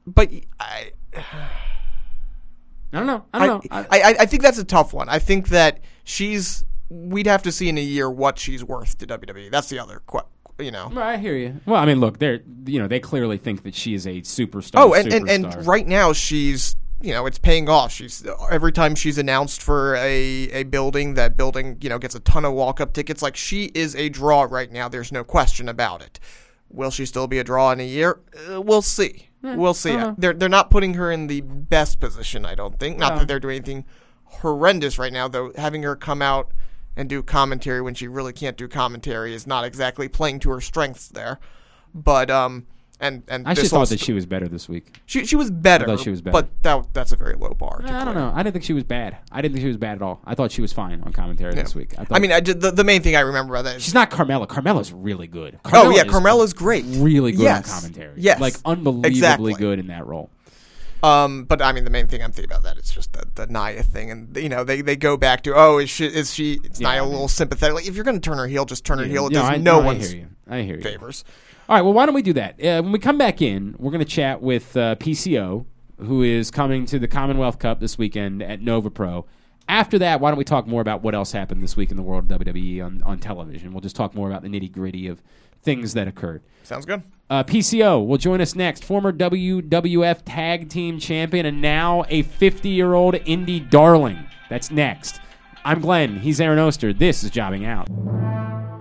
but 0.06 0.30
I, 0.58 0.92
I 1.16 1.22
don't 2.92 3.06
know. 3.06 3.24
I 3.32 3.46
don't 3.46 3.64
know. 3.64 3.70
I, 3.70 3.86
I, 3.90 4.14
I 4.20 4.26
think 4.26 4.42
that's 4.42 4.58
a 4.58 4.64
tough 4.64 4.92
one. 4.92 5.08
I 5.08 5.18
think 5.18 5.48
that 5.48 5.80
she's. 6.04 6.64
We'd 6.88 7.26
have 7.26 7.42
to 7.44 7.52
see 7.52 7.70
in 7.70 7.78
a 7.78 7.82
year 7.82 8.10
what 8.10 8.38
she's 8.38 8.62
worth 8.62 8.98
to 8.98 9.06
WWE. 9.06 9.50
That's 9.50 9.70
the 9.70 9.78
other, 9.78 10.02
you 10.58 10.70
know. 10.70 10.92
I 10.96 11.16
hear 11.16 11.34
you. 11.34 11.60
Well, 11.64 11.80
I 11.80 11.86
mean, 11.86 12.00
look, 12.00 12.18
they're 12.18 12.40
you 12.66 12.78
know 12.78 12.86
they 12.86 13.00
clearly 13.00 13.38
think 13.38 13.62
that 13.62 13.74
she 13.74 13.94
is 13.94 14.06
a 14.06 14.20
superstar. 14.20 14.72
Oh, 14.74 14.94
and, 14.94 15.12
and, 15.12 15.28
and 15.28 15.66
right 15.66 15.86
now 15.86 16.12
she's, 16.12 16.76
you 17.02 17.12
know, 17.12 17.26
it's 17.26 17.38
paying 17.38 17.68
off. 17.68 17.92
She's 17.92 18.24
every 18.50 18.72
time 18.72 18.94
she's 18.94 19.18
announced 19.18 19.62
for 19.62 19.94
a, 19.96 20.48
a 20.50 20.62
building, 20.64 21.14
that 21.14 21.36
building, 21.36 21.78
you 21.80 21.88
know, 21.88 21.98
gets 21.98 22.14
a 22.14 22.20
ton 22.20 22.44
of 22.44 22.52
walk 22.52 22.80
up 22.80 22.92
tickets. 22.92 23.22
Like 23.22 23.36
she 23.36 23.66
is 23.74 23.94
a 23.96 24.08
draw 24.08 24.42
right 24.42 24.70
now. 24.70 24.88
There's 24.88 25.12
no 25.12 25.24
question 25.24 25.68
about 25.68 26.02
it. 26.02 26.18
Will 26.70 26.90
she 26.90 27.04
still 27.04 27.26
be 27.26 27.38
a 27.38 27.44
draw 27.44 27.70
in 27.72 27.80
a 27.80 27.86
year? 27.86 28.20
Uh, 28.50 28.60
we'll 28.62 28.82
see. 28.82 29.28
we'll 29.42 29.74
see. 29.74 29.92
uh-huh. 29.92 30.14
They're 30.16 30.32
they're 30.32 30.48
not 30.48 30.70
putting 30.70 30.94
her 30.94 31.10
in 31.10 31.26
the 31.26 31.40
best 31.42 32.00
position. 32.00 32.46
I 32.46 32.54
don't 32.54 32.78
think. 32.78 32.98
Not 32.98 33.12
No. 33.14 33.18
that 33.20 33.28
they're 33.28 33.40
doing 33.40 33.56
anything 33.56 33.84
horrendous 34.24 34.98
right 34.98 35.12
now, 35.12 35.28
though. 35.28 35.52
Having 35.56 35.82
her 35.82 35.96
come 35.96 36.22
out 36.22 36.52
and 36.96 37.08
do 37.08 37.22
commentary 37.22 37.80
when 37.82 37.94
she 37.94 38.06
really 38.08 38.32
can't 38.32 38.56
do 38.56 38.68
commentary 38.68 39.34
is 39.34 39.46
not 39.46 39.64
exactly 39.64 40.08
playing 40.08 40.38
to 40.40 40.50
her 40.50 40.60
strengths 40.60 41.08
there. 41.08 41.38
But 41.94 42.30
um, 42.30 42.66
and 43.02 43.22
and 43.28 43.46
I 43.46 43.50
actually 43.50 43.68
thought 43.68 43.88
that 43.88 44.00
she 44.00 44.12
was 44.12 44.24
better 44.24 44.48
this 44.48 44.68
week. 44.68 45.00
she 45.04 45.26
she 45.26 45.36
was 45.36 45.50
better. 45.50 45.84
I 45.84 45.88
thought 45.88 46.00
she 46.00 46.10
was 46.10 46.22
better. 46.22 46.32
but 46.32 46.62
that 46.62 46.94
that's 46.94 47.12
a 47.12 47.16
very 47.16 47.34
low 47.34 47.50
bar. 47.50 47.82
I 47.84 48.04
don't 48.04 48.14
know. 48.14 48.32
I 48.34 48.42
didn't 48.42 48.54
think 48.54 48.64
she 48.64 48.72
was 48.72 48.84
bad. 48.84 49.18
I 49.30 49.42
didn't 49.42 49.54
think 49.54 49.64
she 49.64 49.68
was 49.68 49.76
bad 49.76 49.96
at 49.96 50.02
all. 50.02 50.20
I 50.24 50.34
thought 50.34 50.52
she 50.52 50.62
was 50.62 50.72
fine 50.72 51.02
on 51.02 51.12
commentary 51.12 51.54
this 51.54 51.74
week. 51.74 51.94
I, 51.98 52.04
thought, 52.04 52.16
I 52.16 52.20
mean, 52.20 52.32
I 52.32 52.40
did, 52.40 52.60
the 52.60 52.70
the 52.70 52.84
main 52.84 53.02
thing 53.02 53.16
I 53.16 53.20
remember 53.20 53.54
about 53.54 53.64
that 53.64 53.76
is 53.76 53.82
she's 53.82 53.94
not 53.94 54.10
Carmella. 54.10 54.46
Carmella's 54.46 54.92
really 54.92 55.26
good. 55.26 55.58
oh 55.72 55.90
yeah, 55.90 56.02
is 56.02 56.12
Carmella's 56.12 56.54
great, 56.54 56.84
really 56.86 57.32
good 57.32 57.42
yes. 57.42 57.68
on 57.68 57.80
commentary. 57.80 58.14
Yes, 58.16 58.40
like 58.40 58.54
unbelievably 58.64 59.10
exactly. 59.10 59.54
good 59.54 59.78
in 59.80 59.88
that 59.88 60.06
role. 60.06 60.30
Um, 61.02 61.44
but 61.44 61.60
I 61.60 61.72
mean, 61.72 61.84
the 61.84 61.90
main 61.90 62.06
thing 62.06 62.22
I'm 62.22 62.30
thinking 62.32 62.50
about 62.52 62.62
that 62.62 62.78
is 62.78 62.90
just 62.90 63.12
the, 63.12 63.26
the 63.34 63.46
Nia 63.48 63.82
thing, 63.82 64.10
and 64.10 64.36
you 64.36 64.48
know, 64.48 64.62
they, 64.62 64.82
they 64.82 64.94
go 64.96 65.16
back 65.16 65.42
to 65.42 65.54
oh, 65.54 65.78
is 65.78 65.90
she 65.90 66.06
is 66.06 66.32
she? 66.32 66.60
It's 66.64 66.80
Yeah, 66.80 66.88
Nia 66.92 66.96
I 66.96 66.98
a 67.00 67.02
mean- 67.02 67.12
little 67.12 67.28
sympathetic. 67.28 67.74
Like, 67.74 67.88
if 67.88 67.94
you're 67.96 68.04
going 68.04 68.20
to 68.20 68.30
turn 68.30 68.38
her 68.38 68.46
heel, 68.46 68.64
just 68.64 68.84
turn 68.84 68.98
her 69.00 69.04
heel. 69.04 69.26
It 69.26 69.32
does 69.32 69.44
I, 69.48 69.56
no 69.56 69.80
I 69.80 69.84
one's 69.84 70.10
hear 70.10 70.20
you. 70.20 70.28
I 70.48 70.62
hear 70.62 70.76
you. 70.76 70.82
favors. 70.82 71.24
All 71.68 71.76
right, 71.76 71.82
well, 71.82 71.92
why 71.92 72.06
don't 72.06 72.14
we 72.14 72.22
do 72.22 72.32
that? 72.34 72.54
Uh, 72.54 72.82
when 72.82 72.92
we 72.92 72.98
come 72.98 73.16
back 73.18 73.40
in, 73.40 73.74
we're 73.78 73.90
going 73.92 74.04
to 74.04 74.10
chat 74.10 74.42
with 74.42 74.76
uh, 74.76 74.96
PCO, 74.96 75.64
who 75.98 76.22
is 76.22 76.50
coming 76.50 76.86
to 76.86 76.98
the 76.98 77.08
Commonwealth 77.08 77.58
Cup 77.58 77.80
this 77.80 77.96
weekend 77.96 78.42
at 78.42 78.60
Nova 78.60 78.90
Pro. 78.90 79.26
After 79.68 79.98
that, 80.00 80.20
why 80.20 80.30
don't 80.30 80.38
we 80.38 80.44
talk 80.44 80.66
more 80.66 80.80
about 80.82 81.02
what 81.02 81.14
else 81.14 81.32
happened 81.32 81.62
this 81.62 81.76
week 81.76 81.90
in 81.92 81.96
the 81.96 82.02
world 82.02 82.30
of 82.30 82.40
WWE 82.40 82.84
on, 82.84 83.02
on 83.04 83.18
television? 83.20 83.72
We'll 83.72 83.80
just 83.80 83.94
talk 83.96 84.14
more 84.14 84.28
about 84.28 84.42
the 84.42 84.48
nitty 84.48 84.70
gritty 84.72 85.06
of 85.06 85.22
things 85.62 85.94
that 85.94 86.08
occurred. 86.08 86.42
Sounds 86.64 86.84
good. 86.84 87.02
Uh, 87.32 87.42
PCO 87.42 88.06
will 88.06 88.18
join 88.18 88.42
us 88.42 88.54
next. 88.54 88.84
Former 88.84 89.10
WWF 89.10 90.20
Tag 90.26 90.68
Team 90.68 90.98
Champion 90.98 91.46
and 91.46 91.62
now 91.62 92.04
a 92.10 92.20
50 92.20 92.68
year 92.68 92.92
old 92.92 93.14
indie 93.14 93.70
darling. 93.70 94.26
That's 94.50 94.70
next. 94.70 95.18
I'm 95.64 95.80
Glenn. 95.80 96.18
He's 96.18 96.42
Aaron 96.42 96.58
Oster. 96.58 96.92
This 96.92 97.24
is 97.24 97.30
Jobbing 97.30 97.64
Out. 97.64 97.88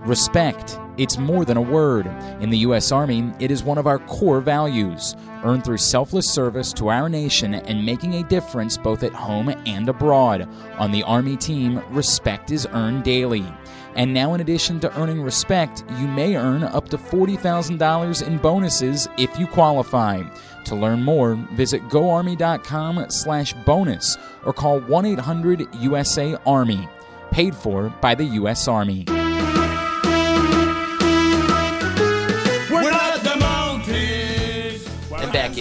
Respect. 0.06 0.78
It's 0.98 1.16
more 1.16 1.46
than 1.46 1.56
a 1.56 1.62
word. 1.62 2.04
In 2.42 2.50
the 2.50 2.58
U.S. 2.58 2.92
Army, 2.92 3.32
it 3.40 3.50
is 3.50 3.62
one 3.62 3.78
of 3.78 3.86
our 3.86 4.00
core 4.00 4.42
values, 4.42 5.16
earned 5.44 5.64
through 5.64 5.78
selfless 5.78 6.30
service 6.30 6.74
to 6.74 6.90
our 6.90 7.08
nation 7.08 7.54
and 7.54 7.86
making 7.86 8.16
a 8.16 8.22
difference 8.24 8.76
both 8.76 9.02
at 9.02 9.14
home 9.14 9.48
and 9.64 9.88
abroad. 9.88 10.46
On 10.76 10.92
the 10.92 11.04
Army 11.04 11.38
team, 11.38 11.82
respect 11.88 12.50
is 12.50 12.68
earned 12.72 13.02
daily. 13.02 13.46
And 13.94 14.14
now, 14.14 14.34
in 14.34 14.40
addition 14.40 14.80
to 14.80 14.98
earning 14.98 15.22
respect, 15.22 15.84
you 15.98 16.06
may 16.06 16.36
earn 16.36 16.62
up 16.62 16.88
to 16.90 16.98
$40,000 16.98 18.26
in 18.26 18.38
bonuses 18.38 19.08
if 19.18 19.38
you 19.38 19.46
qualify. 19.46 20.22
To 20.64 20.74
learn 20.74 21.02
more, 21.02 21.34
visit 21.52 21.82
goarmy.com 21.88 23.06
slash 23.10 23.52
bonus 23.64 24.16
or 24.44 24.52
call 24.52 24.80
1-800-USA-ARMY. 24.82 26.88
Paid 27.30 27.54
for 27.54 27.88
by 28.00 28.14
the 28.14 28.24
U.S. 28.24 28.68
Army. 28.68 29.21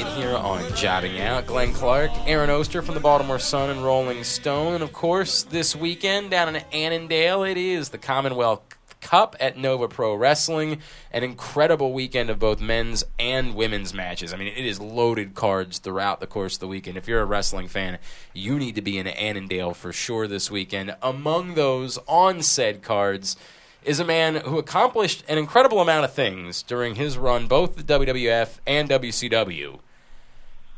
Here 0.01 0.35
on 0.35 0.75
Jobbing 0.75 1.19
Out, 1.21 1.45
Glenn 1.45 1.73
Clark, 1.73 2.11
Aaron 2.25 2.49
Oster 2.49 2.81
from 2.81 2.95
the 2.95 3.01
Baltimore 3.01 3.37
Sun 3.37 3.69
and 3.69 3.83
Rolling 3.83 4.23
Stone. 4.23 4.73
And 4.73 4.83
of 4.83 4.91
course, 4.91 5.43
this 5.43 5.75
weekend 5.75 6.31
down 6.31 6.55
in 6.55 6.63
Annandale, 6.73 7.43
it 7.43 7.57
is 7.57 7.89
the 7.89 7.97
Commonwealth 7.99 8.61
Cup 8.99 9.35
at 9.39 9.57
Nova 9.57 9.87
Pro 9.87 10.15
Wrestling. 10.15 10.81
An 11.11 11.23
incredible 11.23 11.93
weekend 11.93 12.29
of 12.29 12.39
both 12.39 12.59
men's 12.59 13.03
and 13.19 13.55
women's 13.55 13.93
matches. 13.93 14.33
I 14.33 14.37
mean, 14.37 14.47
it 14.47 14.65
is 14.65 14.79
loaded 14.79 15.35
cards 15.35 15.77
throughout 15.77 16.19
the 16.19 16.27
course 16.27 16.55
of 16.55 16.61
the 16.61 16.67
weekend. 16.67 16.97
If 16.97 17.07
you're 17.07 17.21
a 17.21 17.25
wrestling 17.25 17.67
fan, 17.67 17.99
you 18.33 18.57
need 18.57 18.75
to 18.75 18.81
be 18.81 18.97
in 18.97 19.07
Annandale 19.07 19.73
for 19.73 19.93
sure 19.93 20.27
this 20.27 20.49
weekend. 20.49 20.95
Among 21.01 21.53
those 21.53 21.99
on 22.07 22.41
said 22.41 22.81
cards, 22.81 23.37
is 23.83 23.99
a 23.99 24.05
man 24.05 24.35
who 24.35 24.57
accomplished 24.57 25.23
an 25.27 25.37
incredible 25.37 25.79
amount 25.79 26.05
of 26.05 26.13
things 26.13 26.61
during 26.61 26.95
his 26.95 27.17
run, 27.17 27.47
both 27.47 27.75
the 27.75 27.83
WWF 27.83 28.59
and 28.67 28.87
WCW, 28.89 29.79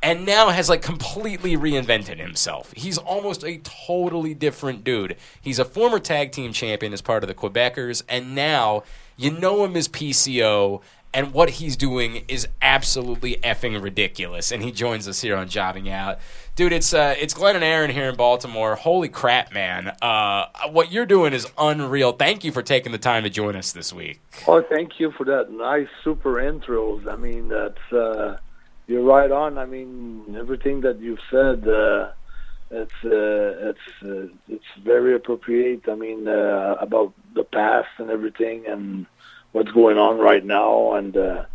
and 0.04 0.26
now 0.26 0.50
has 0.50 0.70
like 0.70 0.82
completely 0.82 1.56
reinvented 1.56 2.20
himself. 2.20 2.74
He's 2.76 2.98
almost 2.98 3.44
a 3.44 3.60
totally 3.60 4.34
different 4.34 4.84
dude. 4.84 5.16
He's 5.42 5.58
a 5.58 5.66
former 5.66 5.98
tag 5.98 6.34
team 6.34 6.52
champion 6.52 6.92
as 6.94 7.02
part 7.02 7.24
of 7.24 7.30
the 7.30 7.34
Quebecers, 7.34 8.04
and 8.10 8.36
now 8.36 8.84
you 9.16 9.32
know 9.32 9.63
him 9.63 9.76
as 9.78 9.88
PCO. 9.88 10.82
And 11.16 11.32
what 11.32 11.52
he's 11.52 11.78
doing 11.78 12.26
is 12.28 12.48
absolutely 12.60 13.36
effing 13.44 13.80
ridiculous. 13.80 14.52
And 14.52 14.63
he 14.63 14.72
joins 14.72 15.08
us 15.08 15.22
here 15.22 15.36
on 15.36 15.48
Jobbing 15.48 15.88
Out, 15.88 16.18
dude. 16.56 16.74
It's 16.74 16.92
uh, 16.92 17.13
it's 17.20 17.36
Glenn 17.36 17.56
and 17.56 17.63
Aaron 17.63 17.92
here 17.92 18.10
in 18.10 18.16
Baltimore. 18.16 18.76
Holy 18.76 19.10
crap, 19.10 19.54
man! 19.54 19.96
Uh, 20.02 20.48
what 20.72 20.92
you're 20.92 21.06
doing 21.06 21.32
is 21.32 21.48
unreal. 21.56 22.13
Thank 22.13 22.44
you 22.44 22.52
for 22.52 22.63
taking 22.63 22.92
the 22.92 22.98
time 22.98 23.24
to 23.24 23.30
join 23.30 23.56
us 23.56 23.72
this 23.72 23.94
week. 23.94 24.22
Oh, 24.48 24.63
thank 24.63 25.00
you 25.00 25.12
for 25.12 25.24
that 25.26 25.52
nice 25.52 25.88
super 26.04 26.34
intros. 26.34 27.08
I 27.08 27.16
mean, 27.16 27.48
that's 27.48 27.94
uh, 27.94 28.38
you're 28.88 29.04
right 29.04 29.32
on. 29.32 29.58
I 29.58 29.65
mean, 29.65 30.36
everything 30.38 30.82
that 30.82 31.00
you've 31.00 31.22
said. 31.30 31.67
Uh, 31.67 32.12
it's 32.74 33.06
uh, 33.06 33.69
it's 33.69 34.04
uh, 34.04 34.34
it's 34.50 34.65
very 34.84 35.15
appropriate. 35.15 35.88
I 35.88 35.96
mean, 35.96 36.28
uh, 36.28 36.76
about 36.80 37.13
the 37.36 37.43
past 37.43 37.89
and 38.00 38.10
everything, 38.10 38.65
and 38.67 39.06
what's 39.52 39.72
going 39.72 39.98
on 39.98 40.17
right 40.17 40.43
now, 40.43 40.93
and 40.93 41.15
uh, 41.15 41.46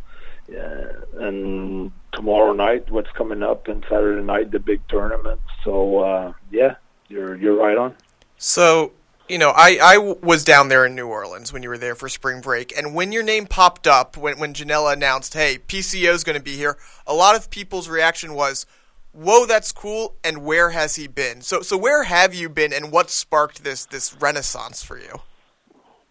yeah, 0.48 0.92
and 1.18 1.90
tomorrow 2.12 2.52
night, 2.52 2.90
what's 2.90 3.10
coming 3.12 3.42
up, 3.42 3.66
and 3.66 3.84
Saturday 3.88 4.22
night, 4.22 4.52
the 4.52 4.60
big 4.60 4.80
tournament. 4.88 5.40
So 5.64 5.98
uh, 5.98 6.32
yeah, 6.52 6.76
you're 7.08 7.34
you're 7.36 7.56
right 7.56 7.76
on. 7.76 7.96
So, 8.36 8.92
you 9.28 9.38
know, 9.38 9.50
I, 9.54 9.78
I 9.82 9.98
was 9.98 10.44
down 10.44 10.68
there 10.68 10.86
in 10.86 10.94
New 10.94 11.06
Orleans 11.06 11.52
when 11.52 11.62
you 11.62 11.68
were 11.68 11.78
there 11.78 11.94
for 11.94 12.08
spring 12.08 12.40
break, 12.40 12.76
and 12.76 12.94
when 12.94 13.12
your 13.12 13.22
name 13.22 13.46
popped 13.46 13.86
up, 13.86 14.16
when, 14.16 14.38
when 14.38 14.54
Janela 14.54 14.92
announced, 14.92 15.34
hey, 15.34 15.58
PCO 15.66 16.12
is 16.12 16.24
going 16.24 16.38
to 16.38 16.42
be 16.42 16.56
here, 16.56 16.76
a 17.06 17.14
lot 17.14 17.36
of 17.36 17.50
people's 17.50 17.88
reaction 17.88 18.34
was, 18.34 18.66
whoa, 19.12 19.46
that's 19.46 19.72
cool, 19.72 20.14
and 20.24 20.44
where 20.44 20.70
has 20.70 20.96
he 20.96 21.06
been? 21.06 21.40
So, 21.42 21.60
so 21.62 21.76
where 21.76 22.04
have 22.04 22.34
you 22.34 22.48
been, 22.48 22.72
and 22.72 22.90
what 22.90 23.10
sparked 23.10 23.64
this, 23.64 23.84
this 23.84 24.14
renaissance 24.20 24.82
for 24.82 24.98
you? 24.98 25.20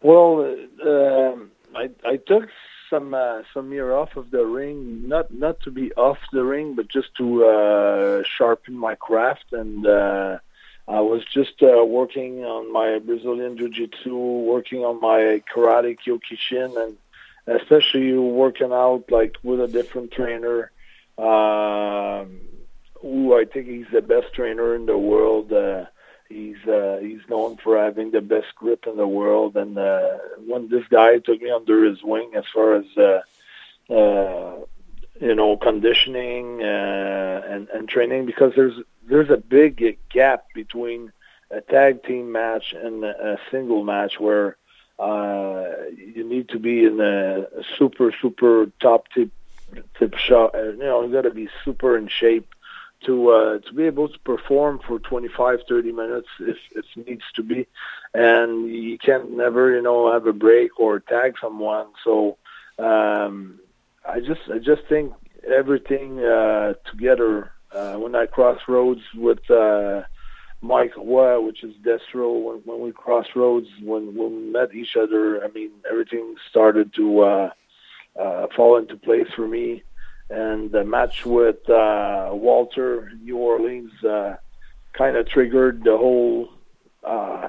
Well, 0.02 0.56
uh, 0.86 0.90
um, 0.90 1.52
I 1.76 1.90
I 2.06 2.18
took 2.18 2.50
some 2.90 3.14
uh, 3.14 3.42
some 3.54 3.72
year 3.72 3.94
off 3.94 4.16
of 4.16 4.32
the 4.32 4.46
ring, 4.46 5.08
not 5.08 5.34
not 5.34 5.60
to 5.62 5.72
be 5.72 5.92
off 5.94 6.20
the 6.32 6.44
ring, 6.44 6.76
but 6.76 6.88
just 6.88 7.16
to 7.16 7.46
uh, 7.46 8.24
sharpen 8.38 8.78
my 8.78 8.96
craft. 8.96 9.52
And 9.52 9.86
uh, 9.86 10.38
I 10.88 11.02
was 11.02 11.24
just 11.26 11.62
uh, 11.62 11.84
working 11.84 12.46
on 12.46 12.72
my 12.72 13.00
Brazilian 13.00 13.58
Jiu-Jitsu, 13.58 14.16
working 14.16 14.86
on 14.86 15.02
my 15.02 15.42
karate 15.54 15.98
Kyokushin, 16.00 16.82
and 16.82 16.98
especially 17.60 18.14
working 18.18 18.72
out 18.72 19.06
like 19.10 19.36
with 19.44 19.60
a 19.60 19.68
different 19.68 20.12
trainer. 20.12 20.72
Um, 21.18 22.42
who 23.02 23.38
I 23.38 23.46
think 23.46 23.68
he's 23.68 23.86
the 23.92 24.02
best 24.02 24.34
trainer 24.34 24.76
in 24.76 24.86
the 24.86 24.98
world. 24.98 25.52
Uh, 25.52 25.86
he's 26.30 26.58
uh, 26.68 27.00
he's 27.02 27.22
known 27.30 27.58
for 27.58 27.78
having 27.78 28.12
the 28.12 28.22
best 28.22 28.56
grip 28.56 28.86
in 28.88 28.98
the 28.98 29.08
world, 29.08 29.56
and 29.56 29.78
uh, 29.78 30.18
when 30.46 30.70
this 30.70 30.86
guy 30.90 31.18
took 31.20 31.42
me 31.42 31.50
under 31.50 31.86
his 31.86 32.02
wing 32.04 32.32
as 32.36 32.46
far 32.54 32.76
as 32.76 32.86
uh, 32.98 33.94
uh, 33.94 34.56
you 35.20 35.36
know 35.36 35.58
conditioning 35.58 36.62
uh, 36.62 37.42
and 37.48 37.70
and 37.70 37.90
training, 37.90 38.26
because 38.26 38.54
there's 38.56 38.80
there's 39.08 39.30
a 39.30 39.38
big 39.38 39.98
gap 40.10 40.46
between 40.54 41.12
a 41.50 41.62
tag 41.62 42.04
team 42.04 42.32
match 42.32 42.74
and 42.74 43.04
a 43.04 43.38
single 43.52 43.84
match 43.84 44.20
where 44.20 44.58
uh, 45.00 45.66
you 45.96 46.28
need 46.28 46.50
to 46.50 46.60
be 46.60 46.86
in 46.86 47.00
a 47.00 47.46
super 47.78 48.12
super 48.22 48.72
top 48.82 49.06
tip 49.14 49.30
tip 49.98 50.16
shot. 50.16 50.54
You 50.56 50.78
know, 50.78 51.04
you 51.04 51.12
got 51.12 51.22
to 51.22 51.32
be 51.32 51.50
super 51.64 51.98
in 51.98 52.08
shape 52.08 52.50
to 53.06 53.30
uh, 53.30 53.60
to 53.60 53.74
be 53.74 53.84
able 53.84 54.10
to 54.10 54.20
perform 54.20 54.80
for 54.86 55.00
25, 55.00 55.60
30 55.70 55.92
minutes 55.92 56.28
if 56.40 56.58
if 56.76 56.86
needs 57.08 57.24
to 57.36 57.44
be, 57.44 57.68
and 58.14 58.70
you 58.70 58.98
can't 58.98 59.32
never 59.32 59.76
you 59.76 59.82
know 59.82 60.12
have 60.12 60.28
a 60.28 60.34
break 60.34 60.80
or 60.80 61.00
tag 61.00 61.36
someone. 61.40 61.88
So 62.04 62.38
um, 62.80 63.60
I 64.06 64.20
just 64.20 64.42
I 64.54 64.58
just 64.58 64.84
think 64.90 65.14
everything 65.48 66.20
uh, 66.20 66.74
together 66.90 67.52
uh, 67.74 67.96
when 67.96 68.16
I 68.16 68.26
cross 68.26 68.60
roads 68.68 69.02
with. 69.16 69.50
Uh, 69.50 70.04
Mike 70.60 70.98
Roy, 70.98 71.40
which 71.40 71.64
is 71.64 71.76
Destro, 71.86 72.42
when, 72.42 72.58
when 72.66 72.82
we 72.82 72.92
crossed 72.92 73.36
roads, 73.36 73.68
when, 73.80 74.16
when 74.16 74.32
we 74.32 74.52
met 74.52 74.74
each 74.74 74.98
other, 75.00 75.46
I 75.46 75.50
mean, 75.50 75.70
everything 75.88 76.34
started 76.50 76.96
to 76.96 77.20
uh, 77.20 77.50
uh, 78.20 78.48
fall 78.56 78.78
into 78.78 78.98
place 78.98 79.28
for 79.36 79.48
me 79.48 79.84
and 80.30 80.72
the 80.72 80.84
match 80.84 81.26
with 81.26 81.70
uh, 81.70 82.30
Walter 82.32 83.12
New 83.22 83.38
Orleans 83.38 83.92
uh, 84.04 84.36
kind 84.94 85.16
of 85.16 85.28
triggered 85.28 85.84
the 85.84 85.98
whole 85.98 86.50
uh, 87.04 87.48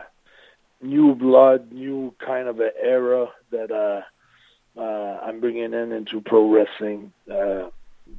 new 0.81 1.15
blood, 1.15 1.73
new 1.73 2.15
kind 2.25 2.49
of 2.49 2.61
an 2.61 2.71
era 2.81 3.29
that 3.51 3.71
uh, 3.71 4.03
uh, 4.81 5.21
I'm 5.23 5.41
bringing 5.41 5.73
in 5.73 5.93
into 5.93 6.21
pro 6.21 6.49
wrestling 6.49 7.13
uh, 7.31 7.71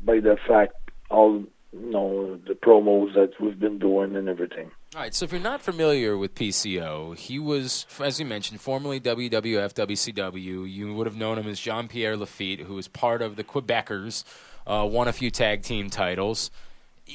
by 0.04 0.20
the 0.20 0.38
fact 0.48 0.74
all 1.10 1.46
you 1.72 1.90
know 1.92 2.40
the 2.48 2.54
promos 2.54 3.14
that 3.14 3.32
we've 3.40 3.60
been 3.60 3.80
doing 3.80 4.16
and 4.16 4.28
everything. 4.28 4.72
All 4.96 5.02
right, 5.02 5.14
so 5.14 5.26
if 5.26 5.32
you're 5.32 5.40
not 5.42 5.62
familiar 5.62 6.18
with 6.18 6.34
PCO, 6.34 7.16
he 7.16 7.38
was, 7.38 7.86
as 8.00 8.20
you 8.20 8.26
mentioned, 8.26 8.60
formerly 8.60 9.00
WWF, 9.00 9.74
WCW. 9.74 10.72
You 10.72 10.94
would 10.96 11.06
have 11.06 11.16
known 11.16 11.38
him 11.38 11.48
as 11.48 11.60
Jean 11.60 11.88
Pierre 11.88 12.18
Lafitte, 12.18 12.62
who 12.62 12.74
was 12.76 12.88
part 12.88 13.22
of 13.22 13.36
the 13.36 13.44
Quebecers, 13.44 14.24
uh, 14.66 14.88
won 14.90 15.08
a 15.08 15.14
few 15.14 15.30
tag 15.30 15.62
team 15.62 15.90
titles. 15.92 16.50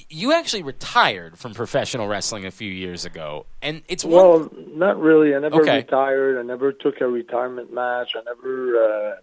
You 0.08 0.32
actually 0.32 0.62
retired 0.64 1.38
from 1.38 1.54
professional 1.54 2.08
wrestling 2.08 2.44
a 2.46 2.50
few 2.50 2.70
years 2.70 3.04
ago, 3.04 3.46
and 3.62 3.82
it's 3.88 4.04
one. 4.04 4.12
Well, 4.12 4.50
not 4.54 4.98
really. 5.00 5.34
I 5.34 5.38
never 5.40 5.62
Okay. 5.62 5.78
retired. 5.78 6.38
I 6.38 6.42
never 6.42 6.72
took 6.72 7.00
a 7.00 7.06
retirement 7.08 7.72
match. 7.72 8.12
I 8.16 8.22
never 8.24 8.76
uh, 8.76 9.14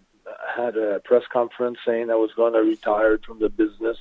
had 0.55 0.77
a 0.77 1.01
press 1.03 1.23
conference 1.31 1.77
saying 1.85 2.09
I 2.09 2.15
was 2.15 2.31
going 2.37 2.53
to 2.53 2.59
retire 2.59 3.17
from 3.25 3.39
the 3.39 3.49
business. 3.49 3.97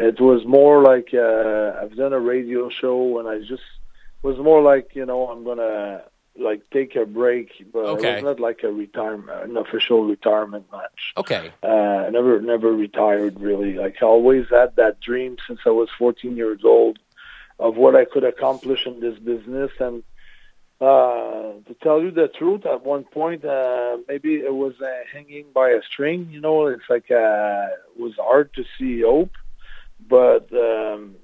It 0.00 0.20
was 0.20 0.44
more 0.46 0.82
like 0.82 1.08
uh, 1.12 1.80
I've 1.82 1.96
done 1.96 2.12
a 2.12 2.20
radio 2.20 2.70
show, 2.70 3.18
and 3.18 3.28
I 3.28 3.40
just 3.40 3.62
was 4.22 4.38
more 4.38 4.62
like 4.62 4.94
you 4.94 5.04
know 5.06 5.28
I'm 5.28 5.44
gonna 5.44 6.02
like 6.38 6.62
take 6.70 6.94
a 6.94 7.04
break, 7.04 7.50
but 7.72 7.80
Okay. 7.84 8.08
it 8.10 8.14
was 8.14 8.22
not 8.22 8.40
like 8.40 8.62
a 8.62 8.70
retirement, 8.72 9.50
an 9.50 9.56
official 9.56 10.04
retirement 10.04 10.66
match. 10.70 11.00
Okay, 11.16 11.50
Uh, 11.62 12.06
I 12.06 12.10
never 12.10 12.40
never 12.40 12.72
retired 12.72 13.40
really. 13.40 13.74
Like 13.74 13.96
I 14.00 14.06
always 14.06 14.46
had 14.50 14.76
that 14.76 15.00
dream 15.00 15.36
since 15.46 15.60
I 15.66 15.70
was 15.70 15.88
14 15.98 16.36
years 16.36 16.60
old 16.64 16.98
of 17.58 17.76
what 17.76 17.96
I 17.96 18.04
could 18.04 18.24
accomplish 18.24 18.86
in 18.86 19.00
this 19.00 19.18
business. 19.18 19.72
And 19.80 20.04
uh, 20.80 21.58
to 21.66 21.74
tell 21.82 22.00
you 22.00 22.12
the 22.12 22.28
truth, 22.28 22.64
at 22.66 22.84
one 22.84 23.02
point 23.02 23.44
uh, 23.44 23.96
maybe 24.06 24.34
it 24.36 24.54
was 24.54 24.74
uh, 24.80 24.86
hanging 25.12 25.46
by 25.52 25.70
a 25.70 25.82
string. 25.82 26.28
You 26.30 26.40
know, 26.40 26.68
it's 26.68 26.88
like 26.88 27.10
uh, 27.10 27.66
it 27.90 28.00
was 28.00 28.14
hard 28.16 28.54
to 28.54 28.64
see 28.78 29.02
hope. 29.02 29.32
But 30.08 30.52
um, 30.52 31.16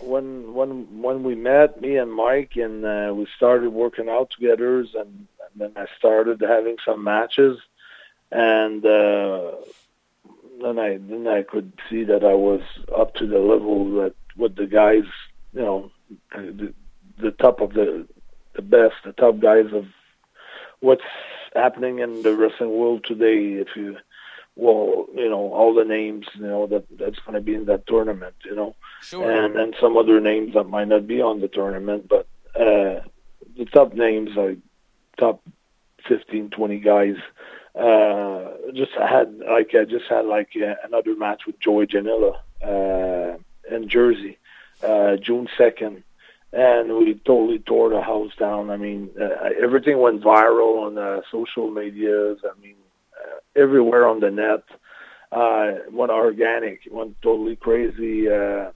when 0.00 0.54
when 0.54 1.02
when 1.02 1.22
we 1.22 1.34
met, 1.34 1.80
me 1.80 1.96
and 1.96 2.12
Mike, 2.12 2.56
and 2.56 2.84
uh, 2.84 3.12
we 3.14 3.26
started 3.36 3.70
working 3.70 4.08
out 4.08 4.30
together, 4.30 4.80
and, 4.80 4.88
and 4.96 5.26
then 5.56 5.72
I 5.76 5.86
started 5.98 6.40
having 6.40 6.76
some 6.84 7.04
matches 7.04 7.58
and 8.30 8.84
uh, 8.84 9.52
then 10.62 10.78
I 10.78 10.98
then 10.98 11.26
I 11.26 11.42
could 11.42 11.72
see 11.88 12.04
that 12.04 12.24
I 12.24 12.34
was 12.34 12.60
up 12.96 13.14
to 13.16 13.26
the 13.26 13.38
level 13.38 14.02
that 14.02 14.14
what 14.36 14.56
the 14.56 14.66
guys, 14.66 15.04
you 15.52 15.60
know, 15.60 15.90
the, 16.32 16.74
the 17.18 17.30
top 17.32 17.60
of 17.60 17.72
the 17.72 18.06
the 18.54 18.62
best, 18.62 18.96
the 19.04 19.12
top 19.12 19.38
guys 19.38 19.72
of 19.72 19.86
what's 20.80 21.02
happening 21.54 22.00
in 22.00 22.22
the 22.22 22.34
wrestling 22.34 22.70
world 22.70 23.04
today. 23.04 23.60
If 23.60 23.68
you, 23.76 23.96
well, 24.58 25.06
you 25.14 25.30
know, 25.30 25.52
all 25.52 25.72
the 25.72 25.84
names, 25.84 26.26
you 26.34 26.42
know, 26.42 26.66
that 26.66 26.84
that's 26.98 27.20
going 27.20 27.34
to 27.34 27.40
be 27.40 27.54
in 27.54 27.66
that 27.66 27.86
tournament, 27.86 28.34
you 28.44 28.56
know, 28.56 28.74
sure. 29.00 29.30
and 29.30 29.56
and 29.56 29.76
some 29.80 29.96
other 29.96 30.20
names 30.20 30.54
that 30.54 30.64
might 30.64 30.88
not 30.88 31.06
be 31.06 31.22
on 31.22 31.40
the 31.40 31.46
tournament, 31.46 32.08
but 32.08 32.26
uh, 32.56 33.00
the 33.56 33.64
top 33.72 33.94
names 33.94 34.30
like 34.36 34.58
top 35.16 35.42
15, 36.08 36.50
20 36.50 36.80
guys. 36.80 37.16
Uh, 37.74 38.50
just 38.74 38.90
had 38.92 39.38
like 39.38 39.72
I 39.76 39.84
just 39.84 40.06
had 40.10 40.26
like 40.26 40.50
uh, 40.56 40.74
another 40.84 41.14
match 41.14 41.42
with 41.46 41.60
Joey 41.60 41.86
Janela 41.86 42.34
uh, 42.60 43.38
in 43.72 43.88
Jersey, 43.88 44.38
uh, 44.82 45.16
June 45.16 45.46
second, 45.56 46.02
and 46.52 46.96
we 46.96 47.14
totally 47.14 47.60
tore 47.60 47.90
the 47.90 48.00
house 48.00 48.32
down. 48.36 48.70
I 48.70 48.76
mean, 48.76 49.10
uh, 49.20 49.50
everything 49.62 50.00
went 50.00 50.22
viral 50.22 50.86
on 50.86 50.98
uh, 50.98 51.20
social 51.30 51.70
medias. 51.70 52.38
I 52.44 52.60
mean, 52.60 52.74
everywhere 53.58 54.06
on 54.06 54.20
the 54.20 54.30
net. 54.30 54.64
Uh, 55.30 55.84
went 55.90 56.10
organic, 56.10 56.80
went 56.90 57.20
totally 57.20 57.56
crazy. 57.56 58.28
Uh, 58.30 58.70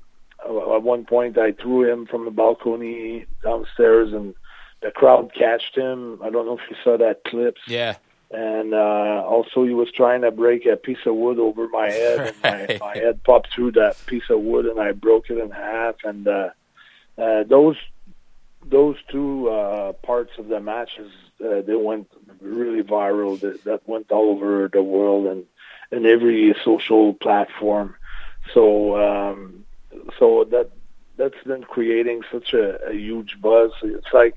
at 0.45 0.83
one 0.83 1.05
point, 1.05 1.39
I 1.39 1.53
threw 1.53 1.91
him 1.91 2.07
from 2.07 2.25
the 2.25 2.31
balcony 2.31 3.27
downstairs, 3.43 4.13
and 4.13 4.35
the 4.83 4.91
crowd 4.91 5.33
catched 5.35 5.77
him. 5.77 6.21
I 6.23 6.31
don't 6.31 6.47
know 6.47 6.59
if 6.59 6.71
you 6.71 6.77
saw 6.83 6.99
that 6.99 7.25
clip. 7.25 7.57
yeah, 7.67 7.97
And 8.31 8.75
uh, 8.75 9.25
also, 9.27 9.65
he 9.65 9.73
was 9.73 9.89
trying 9.93 10.23
to 10.23 10.31
break 10.31 10.67
a 10.67 10.77
piece 10.77 11.07
of 11.07 11.15
wood 11.15 11.39
over 11.39 11.69
my 11.69 11.91
head, 11.91 12.35
and 12.43 12.43
my, 12.43 12.79
my 12.95 12.95
head 12.99 13.23
popped 13.25 13.55
through 13.55 13.73
that 13.73 13.97
piece 14.07 14.29
of 14.29 14.41
wood, 14.41 14.67
and 14.67 14.81
I 14.81 14.93
broke 14.93 15.31
it 15.31 15.39
in 15.39 15.51
half. 15.51 15.97
And 16.05 16.27
uh, 16.27 16.51
uh, 17.17 17.45
those 17.45 17.77
those 18.65 18.97
two 19.11 19.49
uh, 19.49 19.93
parts 20.05 20.33
of 20.39 20.49
the 20.49 20.61
matches, 20.61 21.11
uh, 21.43 21.63
they 21.63 21.75
went 21.77 22.09
really 22.41 22.83
viral. 22.83 23.41
That, 23.41 23.65
that 23.65 23.89
went 23.89 24.11
all 24.11 24.31
over 24.31 24.69
the 24.73 24.83
world 24.83 25.27
and 25.27 25.45
and 25.91 26.07
every 26.07 26.55
social 26.65 27.15
platform. 27.15 27.95
So 28.55 28.97
um, 28.97 29.65
so 30.19 30.45
that 30.51 30.71
that's 31.17 31.43
been 31.47 31.65
creating 31.65 32.23
such 32.33 32.53
a, 32.55 32.89
a 32.89 32.93
huge 32.93 33.41
buzz. 33.41 33.73
It's 33.83 34.13
like 34.13 34.37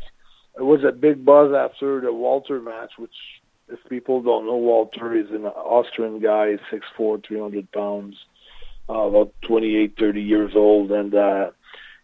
it 0.58 0.64
was 0.64 0.84
a 0.84 0.92
big 0.92 1.26
buzz 1.26 1.54
after 1.54 2.02
the 2.02 2.14
Walter 2.14 2.62
match, 2.62 2.92
which 2.98 3.16
if 3.68 3.80
people 3.90 4.22
don't 4.22 4.46
know, 4.46 4.58
Walter 4.58 5.16
is 5.16 5.30
an 5.32 5.46
Austrian 5.46 6.20
guy, 6.20 6.58
six 6.70 6.86
four, 6.96 7.20
three 7.20 7.40
hundred 7.40 7.72
pounds, 7.72 8.16
uh, 8.90 8.94
about 8.94 9.34
28, 9.42 9.98
30 9.98 10.22
years 10.22 10.52
old, 10.56 10.92
and 10.92 11.16
uh, 11.16 11.50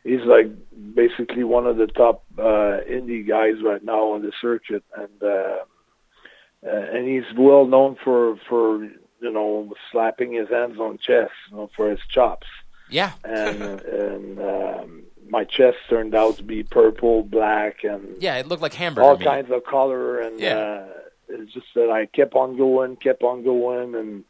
he's 0.04 0.22
like 0.26 0.48
basically 0.96 1.44
one 1.44 1.66
of 1.68 1.78
the 1.78 1.88
top 1.88 2.24
uh, 2.38 2.80
indie 2.90 3.28
guys 3.28 3.56
right 3.64 3.84
now 3.84 4.12
on 4.14 4.22
the 4.22 4.32
circuit, 4.42 4.84
and 4.98 5.24
uh, 5.24 5.58
uh, 6.66 6.70
and 6.94 7.08
he's 7.08 7.24
well 7.38 7.66
known 7.66 7.96
for 8.04 8.38
for 8.50 8.84
you 8.84 9.32
know 9.32 9.74
slapping 9.92 10.34
his 10.34 10.50
hands 10.50 10.80
on 10.80 10.98
chest 10.98 11.32
you 11.52 11.58
know, 11.58 11.70
for 11.76 11.90
his 11.90 12.00
chops. 12.10 12.48
Yeah. 12.90 13.14
and 13.24 13.62
and 13.82 14.40
um, 14.40 15.04
my 15.30 15.44
chest 15.46 15.78
turned 15.90 16.14
out 16.14 16.38
to 16.38 16.44
be 16.44 16.64
purple, 16.64 17.24
black, 17.24 17.84
and 17.84 18.22
Yeah, 18.22 18.36
it 18.38 18.48
looked 18.48 18.62
like 18.62 18.74
hamburger 18.74 19.08
all 19.08 19.18
meat. 19.18 19.24
kinds 19.26 19.50
of 19.52 19.64
color, 19.64 20.20
and 20.20 20.40
Yeah. 20.40 20.58
uh, 20.58 20.88
it's 21.30 21.54
just 21.54 21.68
that 21.76 21.90
I 21.90 22.08
kept 22.08 22.34
on 22.36 22.58
going, 22.58 22.98
kept 22.98 23.24
on 23.24 23.44
going, 23.44 23.96
and 23.96 24.24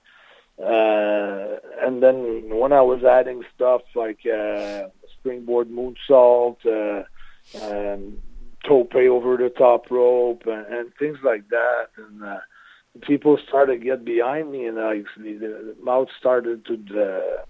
uh, 0.64 1.58
and 1.82 2.04
then 2.04 2.50
when 2.56 2.72
I 2.72 2.82
was 2.82 3.04
adding 3.04 3.44
stuff 3.56 3.82
like 3.96 4.20
uh, 4.28 4.90
springboard 5.22 5.70
moonsault, 5.70 6.58
uh, 6.66 7.04
um, 7.64 8.18
tope 8.68 8.96
over 8.96 9.38
the 9.38 9.50
top 9.50 9.90
rope, 9.90 10.44
and, 10.46 10.66
and 10.68 10.96
things 11.00 11.18
like 11.24 11.48
that, 11.50 11.88
and 11.98 12.24
uh, 12.24 12.40
people 13.02 13.38
started 13.48 13.80
to 13.80 13.86
get 13.86 14.04
behind 14.04 14.52
me, 14.52 14.66
and 14.66 14.78
like 14.78 15.06
the, 15.18 15.34
the 15.34 15.76
mouth 15.84 16.10
started 16.20 16.66
to. 16.66 17.02
Uh, 17.02 17.46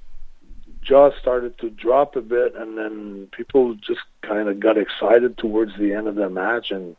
jaw 0.81 1.11
started 1.19 1.57
to 1.59 1.69
drop 1.69 2.15
a 2.15 2.21
bit, 2.21 2.55
and 2.55 2.77
then 2.77 3.27
people 3.31 3.75
just 3.75 4.01
kind 4.21 4.49
of 4.49 4.59
got 4.59 4.77
excited 4.77 5.37
towards 5.37 5.77
the 5.77 5.93
end 5.93 6.07
of 6.07 6.15
the 6.15 6.29
match. 6.29 6.71
And 6.71 6.95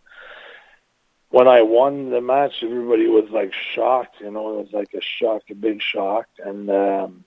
when 1.31 1.49
I 1.49 1.63
won 1.63 2.11
the 2.11 2.21
match, 2.21 2.63
everybody 2.63 3.07
was 3.07 3.29
like 3.31 3.53
shocked. 3.75 4.17
You 4.21 4.31
know, 4.31 4.59
it 4.59 4.63
was 4.63 4.73
like 4.73 4.95
a 4.95 5.01
shock, 5.01 5.43
a 5.51 5.55
big 5.55 5.83
shock. 5.83 6.27
And 6.39 6.71
um, 6.71 7.25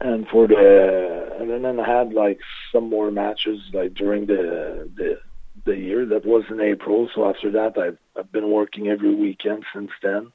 and 0.00 0.26
for 0.28 0.46
the 0.46 1.36
and 1.40 1.64
then 1.64 1.80
I 1.80 1.86
had 1.86 2.12
like 2.12 2.40
some 2.72 2.88
more 2.88 3.10
matches 3.10 3.60
like 3.72 3.94
during 3.94 4.26
the 4.26 4.90
the 4.96 5.20
the 5.64 5.76
year 5.76 6.06
that 6.06 6.24
was 6.24 6.44
in 6.50 6.60
April. 6.60 7.08
So 7.14 7.28
after 7.28 7.50
that, 7.52 7.78
I've 7.78 7.98
I've 8.16 8.32
been 8.32 8.50
working 8.50 8.88
every 8.88 9.14
weekend 9.14 9.64
since 9.72 9.90
then. 10.02 10.32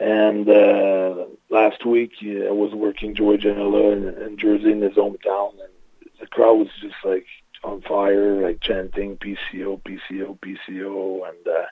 And 0.00 0.48
uh, 0.48 1.26
last 1.48 1.86
week, 1.86 2.12
I 2.22 2.50
was 2.50 2.72
working 2.74 3.14
Joey 3.14 3.38
Janela 3.38 3.92
in, 3.92 4.22
in 4.22 4.36
Jersey, 4.36 4.72
in 4.72 4.80
his 4.80 4.94
hometown, 4.94 5.52
and 5.52 6.10
the 6.20 6.26
crowd 6.26 6.58
was 6.58 6.68
just 6.80 6.96
like 7.04 7.26
on 7.62 7.82
fire, 7.82 8.42
like 8.42 8.60
chanting 8.60 9.16
PCO, 9.18 9.80
PCO, 9.82 10.36
PCO, 10.40 11.28
and 11.28 11.46
uh, 11.46 11.66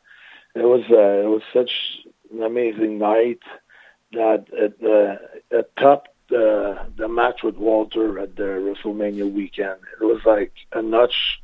it 0.55 0.65
was 0.65 0.83
uh, 0.91 1.25
it 1.25 1.29
was 1.29 1.43
such 1.53 1.73
an 2.33 2.43
amazing 2.43 2.99
night 2.99 3.41
that 4.13 4.47
it, 4.53 4.77
uh, 4.83 5.17
it 5.51 5.73
topped 5.77 6.10
the 6.31 6.79
the 6.97 7.09
match 7.09 7.43
with 7.43 7.57
Walter 7.57 8.19
at 8.19 8.37
the 8.37 8.43
WrestleMania 8.43 9.31
weekend. 9.31 9.81
It 10.01 10.05
was 10.05 10.25
like 10.25 10.53
a 10.73 10.81
notch 10.81 11.43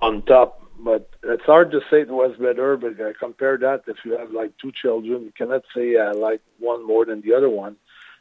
on 0.00 0.22
top 0.22 0.62
but 0.82 1.08
it's 1.22 1.44
hard 1.44 1.70
to 1.70 1.80
say 1.90 2.00
it 2.00 2.08
was 2.08 2.36
better. 2.36 2.76
But 2.76 3.00
uh, 3.00 3.12
compare 3.18 3.56
that 3.58 3.84
if 3.86 3.98
you 4.04 4.18
have 4.18 4.32
like 4.32 4.56
two 4.58 4.72
children, 4.72 5.22
you 5.22 5.32
cannot 5.36 5.62
say 5.74 5.96
I 5.96 6.10
like 6.12 6.40
one 6.58 6.86
more 6.86 7.04
than 7.04 7.20
the 7.20 7.34
other 7.34 7.48
one. 7.48 7.76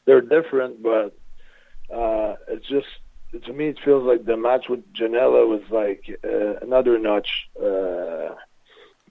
They're 0.06 0.22
different, 0.22 0.82
but 0.84 1.18
uh, 1.94 2.36
it's 2.48 2.68
just 2.68 2.88
to 3.46 3.54
me 3.54 3.70
it 3.70 3.80
feels 3.84 4.04
like 4.04 4.26
the 4.26 4.38
match 4.38 4.68
with 4.70 4.94
Janela 4.94 5.48
was 5.48 5.64
like 5.70 6.20
uh, 6.24 6.58
another 6.66 6.98
notch. 6.98 7.50
Uh, 7.62 8.36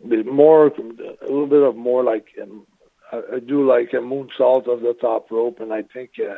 bit 0.07 0.27
more, 0.27 0.69
a 0.69 1.27
little 1.27 1.47
bit 1.47 1.63
of 1.63 1.77
more 1.77 2.03
like 2.03 2.29
um, 2.41 2.67
I, 3.13 3.21
I 3.35 3.39
do 3.41 3.67
like 3.67 3.93
a 3.93 3.97
moonsault 3.97 4.67
of 4.67 4.81
the 4.81 4.97
top 4.99 5.31
rope, 5.31 5.61
and 5.61 5.73
I 5.75 5.83
think 5.83 6.13
uh, 6.19 6.37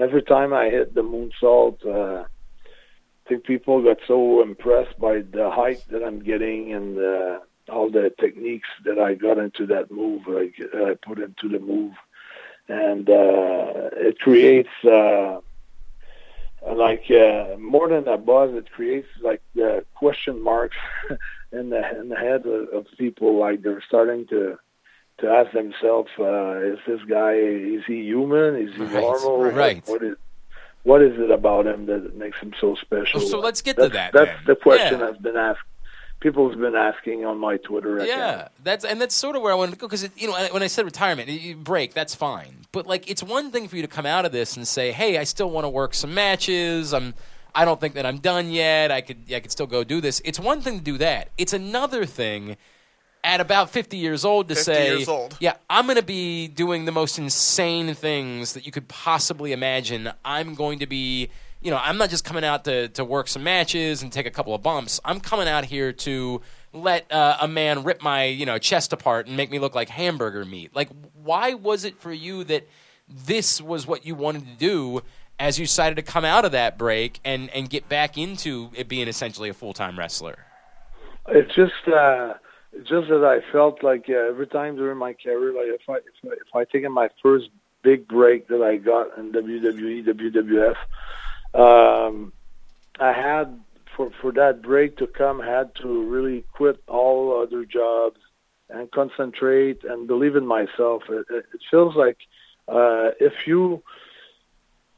every 0.00 0.22
time 0.22 0.52
I 0.52 0.70
hit 0.70 0.94
the 0.94 1.02
moonsault. 1.02 1.84
Uh, 1.84 2.24
I 2.24 3.28
think 3.28 3.44
people 3.44 3.82
got 3.82 3.98
so 4.08 4.42
impressed 4.42 4.98
by 4.98 5.20
the 5.20 5.50
height 5.50 5.84
that 5.90 6.02
I'm 6.02 6.20
getting 6.20 6.72
and 6.72 6.98
uh, 6.98 7.38
all 7.70 7.88
the 7.88 8.12
techniques 8.18 8.68
that 8.84 8.98
I 8.98 9.14
got 9.14 9.38
into 9.38 9.66
that 9.66 9.90
move, 9.90 10.26
like 10.26 10.54
that 10.58 10.82
I 10.82 10.94
put 10.94 11.18
into 11.18 11.48
the 11.48 11.60
move, 11.60 11.92
and 12.68 13.08
uh, 13.08 13.90
it 13.92 14.18
creates 14.18 14.70
uh, 14.84 15.38
like 16.72 17.04
uh, 17.10 17.56
more 17.58 17.88
than 17.88 18.08
a 18.08 18.18
buzz. 18.18 18.54
It 18.54 18.70
creates 18.72 19.08
like 19.22 19.42
uh, 19.62 19.80
question 19.94 20.42
marks 20.42 20.76
in 21.52 21.70
the 21.70 22.00
in 22.00 22.08
the 22.08 22.16
head 22.16 22.46
of, 22.46 22.68
of 22.70 22.86
people. 22.98 23.38
Like 23.38 23.62
they're 23.62 23.82
starting 23.86 24.26
to 24.28 24.58
to 25.20 25.28
ask 25.28 25.52
themselves, 25.52 26.10
uh, 26.18 26.60
"Is 26.60 26.78
this 26.86 27.00
guy? 27.08 27.34
Is 27.34 27.82
he 27.86 28.02
human? 28.04 28.56
Is 28.56 28.74
he 28.74 28.82
Right, 28.82 28.92
normal? 28.92 29.36
right. 29.52 29.82
What, 29.86 30.02
is 30.02 30.16
what 30.82 31.02
is 31.02 31.18
it 31.20 31.30
about 31.30 31.66
him 31.66 31.86
that 31.86 32.16
makes 32.16 32.38
him 32.38 32.52
so 32.60 32.74
special? 32.76 33.20
So 33.20 33.38
let's 33.40 33.60
get 33.62 33.76
to 33.76 33.88
that, 33.90 34.12
That's 34.12 34.26
then. 34.26 34.36
the 34.46 34.56
question 34.56 35.00
Yeah. 35.00 35.08
I've 35.08 35.22
been 35.22 35.36
asked. 35.36 35.60
People's 36.20 36.54
been 36.54 36.74
asking 36.76 37.24
on 37.24 37.38
my 37.38 37.56
Twitter. 37.56 37.96
account. 37.96 38.08
Yeah, 38.10 38.48
that's 38.62 38.84
and 38.84 39.00
that's 39.00 39.14
sort 39.14 39.36
of 39.36 39.42
where 39.42 39.52
I 39.52 39.54
wanted 39.54 39.72
to 39.72 39.78
go 39.78 39.86
because 39.88 40.06
you 40.16 40.26
know 40.28 40.48
when 40.52 40.62
I 40.62 40.66
said 40.66 40.84
retirement, 40.84 41.30
break, 41.64 41.94
that's 41.94 42.14
fine. 42.14 42.66
But 42.72 42.86
like, 42.86 43.10
it's 43.10 43.22
one 43.22 43.50
thing 43.50 43.68
for 43.68 43.76
you 43.76 43.82
to 43.82 43.88
come 43.88 44.04
out 44.04 44.26
of 44.26 44.32
this 44.32 44.54
and 44.56 44.68
say, 44.68 44.92
"Hey, 44.92 45.16
I 45.16 45.24
still 45.24 45.48
want 45.50 45.64
to 45.64 45.70
work 45.70 45.94
some 45.94 46.12
matches. 46.12 46.92
I'm, 46.92 47.14
I 47.54 47.64
don't 47.64 47.80
think 47.80 47.94
that 47.94 48.04
I'm 48.04 48.18
done 48.18 48.50
yet. 48.50 48.90
I 48.90 49.00
could, 49.00 49.32
I 49.34 49.40
could 49.40 49.50
still 49.50 49.66
go 49.66 49.82
do 49.82 50.02
this." 50.02 50.20
It's 50.24 50.38
one 50.38 50.60
thing 50.60 50.76
to 50.78 50.84
do 50.84 50.98
that. 50.98 51.30
It's 51.38 51.54
another 51.54 52.04
thing 52.04 52.58
at 53.22 53.40
about 53.40 53.70
50 53.70 53.96
years 53.96 54.24
old 54.24 54.48
to 54.48 54.54
50 54.54 54.72
say, 54.72 54.96
years 54.96 55.08
old. 55.08 55.36
"Yeah, 55.40 55.54
I'm 55.68 55.86
going 55.86 55.96
to 55.96 56.02
be 56.02 56.48
doing 56.48 56.84
the 56.84 56.92
most 56.92 57.18
insane 57.18 57.94
things 57.94 58.54
that 58.54 58.66
you 58.66 58.72
could 58.72 58.88
possibly 58.88 59.52
imagine. 59.52 60.10
I'm 60.24 60.54
going 60.54 60.78
to 60.80 60.86
be." 60.86 61.30
You 61.62 61.70
know, 61.70 61.76
I'm 61.76 61.98
not 61.98 62.08
just 62.08 62.24
coming 62.24 62.42
out 62.42 62.64
to, 62.64 62.88
to 62.88 63.04
work 63.04 63.28
some 63.28 63.44
matches 63.44 64.02
and 64.02 64.10
take 64.10 64.24
a 64.24 64.30
couple 64.30 64.54
of 64.54 64.62
bumps. 64.62 64.98
I'm 65.04 65.20
coming 65.20 65.46
out 65.46 65.66
here 65.66 65.92
to 65.92 66.40
let 66.72 67.12
uh, 67.12 67.36
a 67.38 67.46
man 67.46 67.84
rip 67.84 68.02
my 68.02 68.24
you 68.24 68.46
know 68.46 68.58
chest 68.58 68.92
apart 68.94 69.26
and 69.26 69.36
make 69.36 69.50
me 69.50 69.58
look 69.58 69.74
like 69.74 69.88
hamburger 69.90 70.44
meat. 70.44 70.74
Like, 70.74 70.88
why 71.22 71.54
was 71.54 71.84
it 71.84 72.00
for 72.00 72.12
you 72.12 72.44
that 72.44 72.66
this 73.08 73.60
was 73.60 73.86
what 73.86 74.06
you 74.06 74.14
wanted 74.14 74.46
to 74.46 74.54
do 74.54 75.02
as 75.38 75.58
you 75.58 75.66
decided 75.66 75.96
to 75.96 76.02
come 76.02 76.24
out 76.24 76.44
of 76.44 76.52
that 76.52 76.78
break 76.78 77.20
and 77.24 77.50
and 77.50 77.68
get 77.68 77.88
back 77.88 78.16
into 78.16 78.70
it 78.74 78.88
being 78.88 79.08
essentially 79.08 79.48
a 79.48 79.54
full 79.54 79.72
time 79.72 79.98
wrestler? 79.98 80.46
It's 81.28 81.54
just, 81.54 81.86
uh, 81.86 82.34
it's 82.34 82.49
just 82.78 83.08
that 83.08 83.24
I 83.24 83.52
felt 83.52 83.82
like 83.82 84.06
uh, 84.08 84.28
every 84.28 84.46
time 84.46 84.76
during 84.76 84.98
my 84.98 85.12
career, 85.14 85.52
like 85.52 85.80
if 85.80 85.88
I 85.88 85.96
if 85.96 86.02
I, 86.24 86.28
if 86.32 86.54
I 86.54 86.72
taken 86.72 86.92
my 86.92 87.08
first 87.22 87.48
big 87.82 88.06
break 88.06 88.48
that 88.48 88.62
I 88.62 88.76
got 88.76 89.16
in 89.18 89.32
WWE, 89.32 90.06
WWF, 90.06 90.76
um, 91.54 92.32
I 92.98 93.12
had 93.12 93.60
for 93.96 94.10
for 94.20 94.32
that 94.32 94.62
break 94.62 94.98
to 94.98 95.06
come, 95.06 95.40
had 95.40 95.74
to 95.76 96.04
really 96.08 96.44
quit 96.52 96.82
all 96.86 97.42
other 97.42 97.64
jobs 97.64 98.20
and 98.68 98.90
concentrate 98.92 99.82
and 99.84 100.06
believe 100.06 100.36
in 100.36 100.46
myself. 100.46 101.02
It, 101.08 101.26
it, 101.28 101.44
it 101.52 101.60
feels 101.70 101.96
like 101.96 102.18
uh, 102.68 103.10
if 103.18 103.32
you 103.46 103.82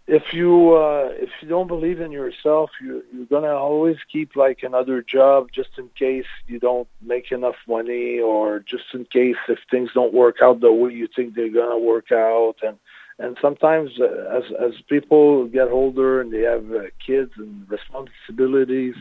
if 0.07 0.33
you 0.33 0.75
uh, 0.75 1.11
if 1.13 1.31
you 1.41 1.49
don't 1.49 1.69
believe 1.69 2.01
in 2.01 2.11
yourself, 2.11 2.71
you 2.81 3.03
you're 3.13 3.27
gonna 3.27 3.55
always 3.55 3.97
keep 4.11 4.35
like 4.35 4.63
another 4.63 5.01
job 5.03 5.51
just 5.53 5.71
in 5.79 5.89
case 5.97 6.27
you 6.47 6.59
don't 6.59 6.89
make 7.01 7.31
enough 7.31 7.55
money, 7.69 8.19
or 8.19 8.59
just 8.61 8.85
in 8.95 9.05
case 9.05 9.37
if 9.49 9.59
things 9.71 9.91
don't 9.95 10.13
work 10.13 10.39
out 10.43 10.61
the 10.61 10.73
way 10.73 10.93
you 10.93 11.09
think 11.15 11.35
they're 11.35 11.49
gonna 11.53 11.79
work 11.79 12.11
out, 12.11 12.57
and 12.63 12.79
and 13.19 13.37
sometimes 13.41 13.93
uh, 14.01 14.37
as 14.37 14.45
as 14.61 14.73
people 14.89 15.47
get 15.47 15.69
older 15.69 16.21
and 16.21 16.33
they 16.33 16.43
have 16.43 16.71
uh, 16.73 16.83
kids 17.05 17.31
and 17.37 17.71
responsibilities, 17.71 18.97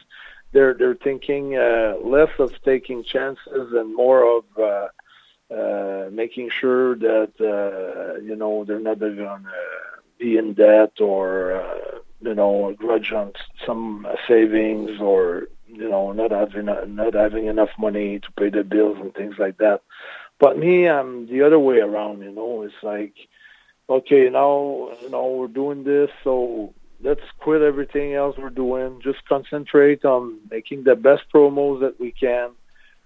they're 0.52 0.76
they're 0.76 0.96
thinking 0.96 1.56
uh, 1.58 1.96
less 2.04 2.30
of 2.38 2.54
taking 2.64 3.04
chances 3.04 3.74
and 3.74 3.96
more 3.96 4.38
of 4.38 4.44
uh, 4.60 4.88
uh, 5.52 6.10
making 6.12 6.52
sure 6.52 6.96
that 6.96 7.32
uh, 7.42 8.20
you 8.22 8.36
know 8.36 8.64
they're 8.66 8.80
not 8.80 9.00
to 9.00 9.10
be 10.22 10.38
in 10.38 10.54
debt 10.54 10.94
or 11.02 11.54
uh, 11.54 12.00
you 12.22 12.36
know 12.36 12.70
a 12.70 12.74
grudge 12.74 13.12
on 13.12 13.34
some 13.66 14.08
savings 14.28 14.92
or 15.02 15.48
you 15.68 15.90
know 15.90 16.12
not 16.12 16.32
having 16.32 16.66
not 16.66 17.14
having 17.14 17.48
enough 17.48 17.74
money 17.78 18.20
to 18.20 18.32
pay 18.38 18.50
the 18.50 18.64
bills 18.64 18.98
and 19.02 19.14
things 19.14 19.36
like 19.40 19.58
that. 19.58 19.82
But 20.40 20.58
me, 20.58 20.88
I'm 20.88 21.28
the 21.28 21.42
other 21.46 21.60
way 21.60 21.78
around. 21.78 22.22
You 22.22 22.32
know, 22.32 22.62
it's 22.62 22.84
like 22.84 23.16
okay, 23.90 24.30
now 24.30 24.90
you 25.02 25.10
know 25.10 25.28
we're 25.28 25.48
doing 25.48 25.84
this, 25.84 26.10
so 26.24 26.74
let's 27.02 27.22
quit 27.40 27.62
everything 27.62 28.14
else 28.14 28.38
we're 28.38 28.50
doing. 28.50 29.02
Just 29.04 29.26
concentrate 29.28 30.06
on 30.06 30.40
making 30.50 30.84
the 30.84 30.96
best 30.96 31.24
promos 31.34 31.82
that 31.82 32.00
we 32.00 32.12
can. 32.12 32.52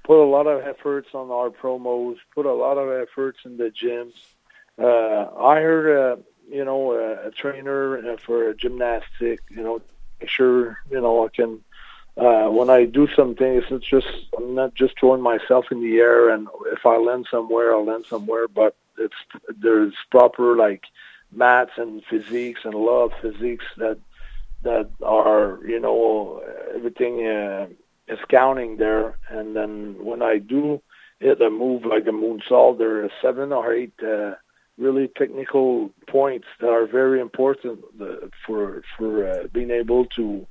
Put 0.03 0.23
a 0.23 0.29
lot 0.29 0.45
of 0.45 0.61
efforts 0.61 1.09
on 1.13 1.31
our 1.31 1.49
promos. 1.49 2.17
Put 2.35 2.45
a 2.45 2.53
lot 2.53 2.77
of 2.77 3.07
efforts 3.07 3.39
in 3.45 3.57
the 3.57 3.71
gyms. 3.71 4.13
Uh, 4.77 5.31
I 5.41 5.61
heard, 5.61 5.87
uh, 5.97 6.21
you 6.49 6.63
know, 6.63 6.93
a, 6.93 7.27
a 7.27 7.31
trainer 7.31 7.97
uh, 7.97 8.17
for 8.25 8.53
gymnastic. 8.53 9.39
You 9.49 9.63
know, 9.63 9.81
make 10.19 10.29
sure 10.29 10.79
you 10.89 11.01
know 11.01 11.25
I 11.25 11.29
can. 11.29 11.61
Uh, 12.17 12.49
when 12.49 12.69
I 12.69 12.85
do 12.85 13.09
something, 13.13 13.61
it's 13.61 13.85
just 13.85 14.07
I'm 14.37 14.55
not 14.55 14.73
just 14.73 14.97
throwing 14.99 15.21
myself 15.21 15.65
in 15.71 15.81
the 15.81 15.97
air, 15.97 16.29
and 16.29 16.47
if 16.67 16.85
I 16.85 16.97
land 16.97 17.27
somewhere, 17.29 17.73
I'll 17.75 17.85
land 17.85 18.05
somewhere. 18.09 18.47
But 18.47 18.75
it's 18.97 19.15
there's 19.57 19.93
proper 20.09 20.55
like 20.55 20.83
mats 21.31 21.71
and 21.77 22.03
physiques 22.09 22.61
and 22.63 22.73
lot 22.73 23.11
of 23.11 23.13
physiques 23.21 23.65
that 23.77 23.97
that 24.63 24.89
are 25.03 25.59
you 25.65 25.79
know 25.79 26.41
everything 26.73 27.25
uh, 27.27 27.67
is 28.07 28.19
counting 28.29 28.77
there, 28.77 29.17
and 29.29 29.55
then 29.55 29.95
when 30.03 30.21
I 30.21 30.37
do 30.37 30.81
hit 31.19 31.41
a 31.41 31.49
move 31.49 31.85
like 31.85 32.07
a 32.07 32.11
moonsault, 32.11 32.77
there 32.77 33.03
are 33.03 33.09
seven 33.21 33.51
or 33.51 33.73
eight 33.73 33.93
uh, 34.03 34.35
really 34.77 35.07
technical 35.07 35.91
points 36.07 36.47
that 36.59 36.69
are 36.69 36.85
very 36.85 37.19
important 37.21 37.79
for 38.45 38.83
for 38.97 39.27
uh, 39.27 39.47
being 39.53 39.71
able 39.71 40.05
to 40.17 40.45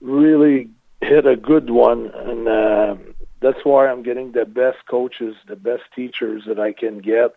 really 0.00 0.70
hit 1.00 1.26
a 1.26 1.36
good 1.36 1.70
one, 1.70 2.10
and 2.14 2.48
uh, 2.48 2.96
that's 3.40 3.64
why 3.64 3.88
I'm 3.88 4.02
getting 4.02 4.32
the 4.32 4.44
best 4.44 4.78
coaches, 4.88 5.34
the 5.46 5.56
best 5.56 5.82
teachers 5.94 6.44
that 6.46 6.58
I 6.58 6.72
can 6.72 6.98
get, 6.98 7.36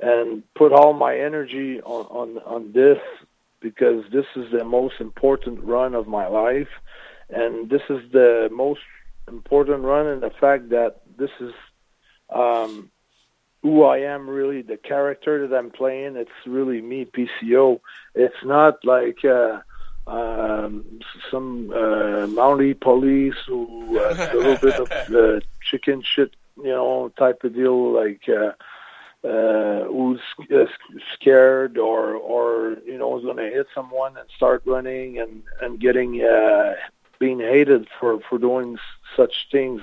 and 0.00 0.42
put 0.54 0.72
all 0.72 0.92
my 0.92 1.18
energy 1.18 1.80
on 1.80 2.06
on, 2.06 2.38
on 2.44 2.72
this 2.72 2.98
because 3.60 4.04
this 4.10 4.26
is 4.36 4.50
the 4.52 4.64
most 4.64 5.00
important 5.00 5.62
run 5.64 5.94
of 5.94 6.06
my 6.06 6.26
life, 6.26 6.68
and 7.28 7.68
this 7.68 7.82
is 7.90 8.00
the 8.12 8.48
most 8.50 8.80
important 9.28 9.84
run 9.84 10.06
in 10.06 10.20
the 10.20 10.30
fact 10.30 10.70
that 10.70 11.00
this 11.18 11.30
is 11.40 11.52
um, 12.30 12.90
who 13.62 13.84
I 13.84 13.98
am 13.98 14.28
really, 14.28 14.62
the 14.62 14.76
character 14.76 15.46
that 15.46 15.56
I'm 15.56 15.70
playing. 15.70 16.16
It's 16.16 16.30
really 16.46 16.80
me, 16.80 17.04
PCO. 17.04 17.80
It's 18.14 18.42
not 18.44 18.84
like 18.84 19.24
uh, 19.24 19.60
um, 20.06 21.00
some 21.30 21.70
uh, 21.70 22.26
Mountie 22.26 22.78
police 22.78 23.36
who 23.46 23.98
uh, 23.98 24.28
a 24.32 24.36
little 24.36 24.56
bit 24.56 24.80
of 24.80 24.90
uh, 25.14 25.40
chicken 25.62 26.02
shit, 26.02 26.34
you 26.56 26.64
know, 26.64 27.10
type 27.18 27.44
of 27.44 27.54
deal, 27.54 27.92
like. 27.92 28.28
Uh, 28.28 28.52
uh, 29.22 29.84
who's 29.84 30.20
uh, 30.50 30.64
scared 31.12 31.76
or 31.76 32.14
or 32.14 32.78
you 32.86 32.96
know 32.96 33.18
is 33.18 33.24
going 33.24 33.36
to 33.36 33.50
hit 33.50 33.66
someone 33.74 34.16
and 34.16 34.26
start 34.34 34.62
running 34.64 35.18
and 35.18 35.42
and 35.60 35.78
getting 35.78 36.22
uh, 36.22 36.72
being 37.18 37.38
hated 37.38 37.86
for 37.98 38.20
for 38.28 38.38
doing 38.38 38.78
such 39.14 39.48
things. 39.52 39.82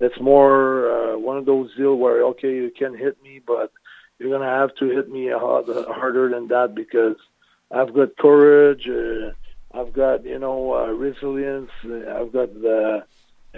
It's 0.00 0.20
more 0.20 0.90
uh, 0.90 1.18
one 1.18 1.36
of 1.38 1.46
those 1.46 1.74
deals 1.76 2.00
where 2.00 2.24
okay, 2.24 2.54
you 2.54 2.70
can 2.76 2.96
hit 2.96 3.22
me, 3.22 3.40
but 3.44 3.72
you're 4.18 4.36
to 4.38 4.46
have 4.46 4.74
to 4.76 4.86
hit 4.88 5.10
me 5.10 5.28
hard, 5.28 5.66
harder 5.86 6.28
than 6.30 6.48
that 6.48 6.74
because 6.74 7.16
I've 7.70 7.94
got 7.94 8.16
courage. 8.16 8.88
Uh, 8.88 9.32
I've 9.72 9.92
got 9.92 10.24
you 10.24 10.38
know 10.38 10.74
uh, 10.74 10.86
resilience. 10.86 11.70
uh, 11.84 12.20
I've 12.20 12.32
got 12.32 12.54
the 12.54 13.04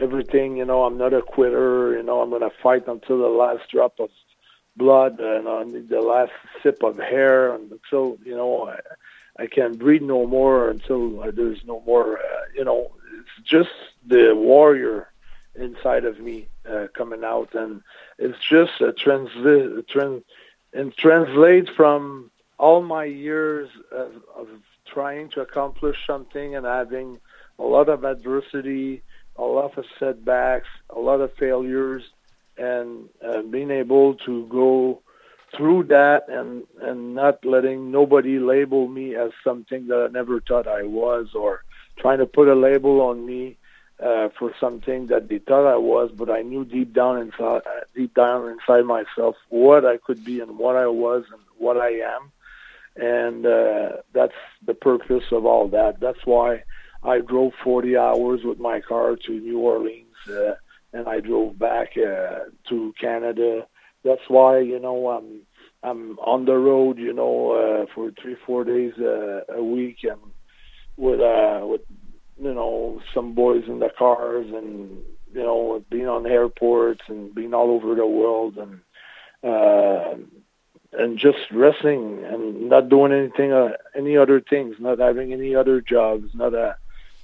everything. 0.00 0.56
You 0.56 0.64
know, 0.64 0.84
I'm 0.84 0.98
not 0.98 1.14
a 1.14 1.22
quitter. 1.22 1.96
You 1.96 2.02
know, 2.02 2.20
I'm 2.20 2.30
to 2.30 2.50
fight 2.62 2.86
until 2.86 3.18
the 3.18 3.28
last 3.28 3.70
drop 3.70 3.98
of 3.98 4.10
blood 4.76 5.20
and 5.20 5.48
on 5.48 5.86
the 5.88 6.00
last 6.00 6.32
sip 6.62 6.82
of 6.82 6.98
hair 6.98 7.54
until 7.54 8.18
you 8.24 8.36
know 8.36 8.68
I, 8.68 9.42
I 9.42 9.46
can't 9.46 9.78
breathe 9.78 10.02
no 10.02 10.26
more 10.26 10.70
until 10.70 11.30
there's 11.32 11.64
no 11.66 11.82
more. 11.86 12.18
Uh, 12.18 12.44
you 12.54 12.64
know, 12.64 12.90
it's 13.18 13.48
just 13.48 13.70
the 14.06 14.34
warrior 14.34 15.08
inside 15.58 16.04
of 16.04 16.20
me 16.20 16.48
uh, 16.68 16.86
coming 16.96 17.24
out, 17.24 17.54
and 17.54 17.82
it's 18.18 18.38
just 18.48 18.80
a 18.80 18.92
transit 18.92 19.88
trans 19.88 20.22
and 20.72 20.94
translate 20.96 21.68
from 21.76 22.30
all 22.58 22.82
my 22.82 23.04
years 23.04 23.68
of, 23.90 24.12
of 24.36 24.48
trying 24.86 25.28
to 25.30 25.40
accomplish 25.40 25.96
something 26.06 26.54
and 26.54 26.66
having 26.66 27.18
a 27.58 27.62
lot 27.62 27.88
of 27.88 28.04
adversity, 28.04 29.02
a 29.36 29.42
lot 29.42 29.76
of 29.78 29.84
setbacks, 29.98 30.68
a 30.90 30.98
lot 30.98 31.20
of 31.20 31.32
failures, 31.34 32.02
and 32.58 33.08
uh, 33.26 33.42
being 33.42 33.70
able 33.70 34.14
to 34.14 34.46
go 34.46 35.00
through 35.56 35.84
that 35.84 36.28
and 36.28 36.64
and 36.82 37.14
not 37.14 37.44
letting 37.44 37.90
nobody 37.90 38.38
label 38.38 38.88
me 38.88 39.14
as 39.14 39.30
something 39.44 39.86
that 39.86 40.08
I 40.08 40.12
never 40.12 40.40
thought 40.40 40.66
I 40.66 40.82
was 40.82 41.28
or 41.34 41.62
trying 41.98 42.18
to 42.18 42.26
put 42.26 42.48
a 42.48 42.54
label 42.54 43.00
on 43.00 43.24
me 43.24 43.56
uh, 44.02 44.28
for 44.38 44.52
something 44.60 45.06
that 45.06 45.28
they 45.28 45.38
thought 45.38 45.66
I 45.66 45.76
was, 45.76 46.10
but 46.14 46.30
I 46.30 46.42
knew 46.42 46.64
deep 46.64 46.92
down 46.92 47.18
inside 47.18 47.62
deep 47.94 48.14
down 48.14 48.48
inside 48.48 48.84
myself 48.84 49.36
what 49.48 49.84
I 49.84 49.96
could 49.96 50.24
be 50.24 50.40
and 50.40 50.58
what 50.58 50.76
I 50.76 50.86
was 50.86 51.24
and 51.32 51.40
what 51.58 51.76
I 51.76 51.90
am, 52.14 52.32
and 52.96 53.46
uh, 53.46 53.88
that's 54.12 54.40
the 54.64 54.74
purpose 54.74 55.24
of 55.32 55.46
all 55.46 55.68
that. 55.68 56.00
That's 56.00 56.24
why 56.24 56.64
I 57.02 57.20
drove 57.20 57.52
40 57.64 57.96
hours 57.96 58.40
with 58.44 58.58
my 58.58 58.80
car 58.80 59.16
to 59.16 59.32
New 59.32 59.58
Orleans. 59.58 60.06
Uh, 60.28 60.54
and 60.92 61.08
I 61.08 61.20
drove 61.20 61.58
back 61.58 61.90
uh, 61.96 62.50
to 62.68 62.94
Canada. 63.00 63.66
That's 64.04 64.28
why 64.28 64.60
you 64.60 64.78
know 64.78 65.08
I'm 65.08 65.42
I'm 65.82 66.18
on 66.18 66.46
the 66.46 66.56
road, 66.56 66.98
you 66.98 67.12
know, 67.12 67.52
uh, 67.52 67.86
for 67.94 68.10
three 68.20 68.36
four 68.46 68.64
days 68.64 68.94
uh, 68.98 69.42
a 69.48 69.62
week, 69.62 69.98
and 70.04 70.20
with 70.96 71.20
uh, 71.20 71.60
with 71.64 71.82
you 72.40 72.54
know 72.54 73.00
some 73.14 73.34
boys 73.34 73.64
in 73.66 73.78
the 73.78 73.90
cars, 73.96 74.46
and 74.48 75.02
you 75.32 75.42
know 75.42 75.84
being 75.90 76.08
on 76.08 76.26
airports 76.26 77.02
and 77.08 77.34
being 77.34 77.54
all 77.54 77.70
over 77.70 77.94
the 77.94 78.06
world, 78.06 78.58
and 78.58 78.80
uh, 79.42 80.14
and 80.92 81.18
just 81.18 81.38
resting 81.52 82.24
and 82.24 82.68
not 82.68 82.88
doing 82.88 83.12
anything, 83.12 83.52
uh, 83.52 83.72
any 83.94 84.16
other 84.16 84.40
things, 84.40 84.76
not 84.78 84.98
having 84.98 85.32
any 85.32 85.54
other 85.54 85.80
jobs, 85.80 86.28
not 86.34 86.54
a 86.54 86.76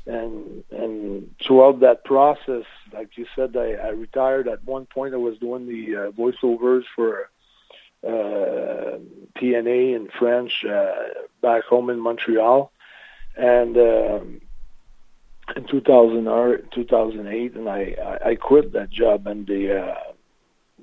and 0.06 0.64
and 0.70 1.34
throughout 1.46 1.80
that 1.80 2.04
process, 2.04 2.64
like 2.92 3.16
you 3.16 3.26
said, 3.36 3.56
I, 3.56 3.72
I 3.74 3.88
retired 3.90 4.48
at 4.48 4.64
one 4.64 4.86
point. 4.86 5.14
I 5.14 5.18
was 5.18 5.38
doing 5.38 5.66
the 5.66 5.96
uh, 5.96 6.10
voiceovers 6.10 6.84
for 6.94 7.30
uh, 8.04 8.98
TNA 9.38 9.94
in 9.94 10.08
French 10.18 10.64
uh, 10.64 10.92
back 11.40 11.64
home 11.64 11.88
in 11.88 12.00
Montreal, 12.00 12.72
and 13.36 13.76
um, 13.76 14.40
in 15.56 15.66
2000 15.66 16.28
or 16.28 16.58
2008, 16.74 17.54
and 17.54 17.68
I, 17.68 18.18
I 18.24 18.34
quit 18.36 18.72
that 18.72 18.90
job. 18.90 19.26
And 19.26 19.46
the 19.46 19.82
uh, 19.82 19.94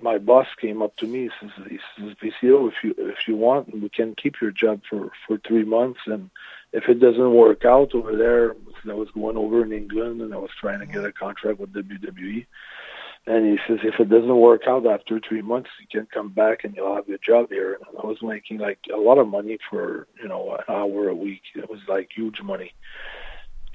my 0.01 0.18
boss 0.18 0.47
came 0.60 0.82
up 0.82 0.95
to 0.97 1.07
me. 1.07 1.30
He 1.41 1.47
says, 1.47 1.68
he 1.70 1.80
says, 1.97 2.16
PCO, 2.22 2.70
if 2.70 2.76
you 2.84 2.95
if 2.97 3.28
you 3.28 3.36
want, 3.36 3.74
we 3.74 3.89
can 3.89 4.16
keep 4.16 4.41
your 4.41 4.51
job 4.51 4.82
for 4.89 5.12
for 5.28 5.38
three 5.38 5.64
months 5.64 6.01
and 6.05 6.30
if 6.72 6.88
it 6.88 6.99
doesn't 6.99 7.34
work 7.34 7.66
out 7.66 7.95
over 7.95 8.16
there, 8.16 8.55
I 8.88 8.93
was 8.93 9.10
going 9.14 9.38
over 9.38 9.64
in 9.64 9.74
England 9.74 10.22
and 10.22 10.34
I 10.34 10.38
was 10.38 10.51
trying 10.60 10.80
to 10.80 10.86
get 10.86 11.03
a 11.03 11.12
contract 11.12 11.60
with 11.60 11.74
WWE. 11.74 12.45
And 13.28 13.45
he 13.45 13.60
says, 13.68 13.80
if 13.84 13.99
it 13.99 14.10
doesn't 14.10 14.39
work 14.39 14.62
out 14.68 14.88
after 14.88 15.20
three 15.20 15.41
months, 15.41 15.70
you 15.80 15.88
can 15.91 16.07
come 16.12 16.30
back 16.30 16.64
and 16.64 16.76
you'll 16.76 16.95
have 16.95 17.07
your 17.07 17.18
job 17.18 17.49
here. 17.49 17.74
And 17.74 17.97
I 18.01 18.05
was 18.05 18.18
making 18.22 18.60
like 18.60 18.80
a 18.93 18.97
lot 18.97 19.18
of 19.18 19.28
money 19.28 19.57
for, 19.70 20.07
you 20.22 20.28
know, 20.28 20.55
an 20.55 20.64
hour 20.74 21.10
a 21.10 21.16
week. 21.16 21.41
It 21.55 21.70
was 21.70 21.80
like 21.88 22.10
huge 22.16 22.41
money. 22.41 22.74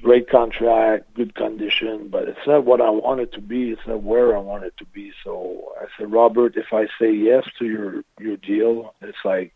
Great 0.05 0.29
contract, 0.29 1.15
good 1.15 1.35
condition, 1.35 2.09
but 2.09 2.29
it's 2.29 2.47
not 2.47 2.67
what 2.67 2.83
I 2.83 2.91
want 2.91 3.21
it 3.21 3.33
to 3.33 3.41
be. 3.41 3.71
It's 3.71 3.87
not 3.87 4.03
where 4.03 4.37
I 4.37 4.39
want 4.39 4.65
it 4.65 4.77
to 4.77 4.85
be. 4.85 5.15
So 5.25 5.73
I 5.81 5.87
said, 5.97 6.13
Robert, 6.13 6.57
if 6.57 6.75
I 6.75 6.89
say 7.01 7.11
yes 7.11 7.45
to 7.59 7.65
your, 7.65 8.05
your 8.21 8.37
deal, 8.37 8.95
it's 9.01 9.25
like 9.25 9.55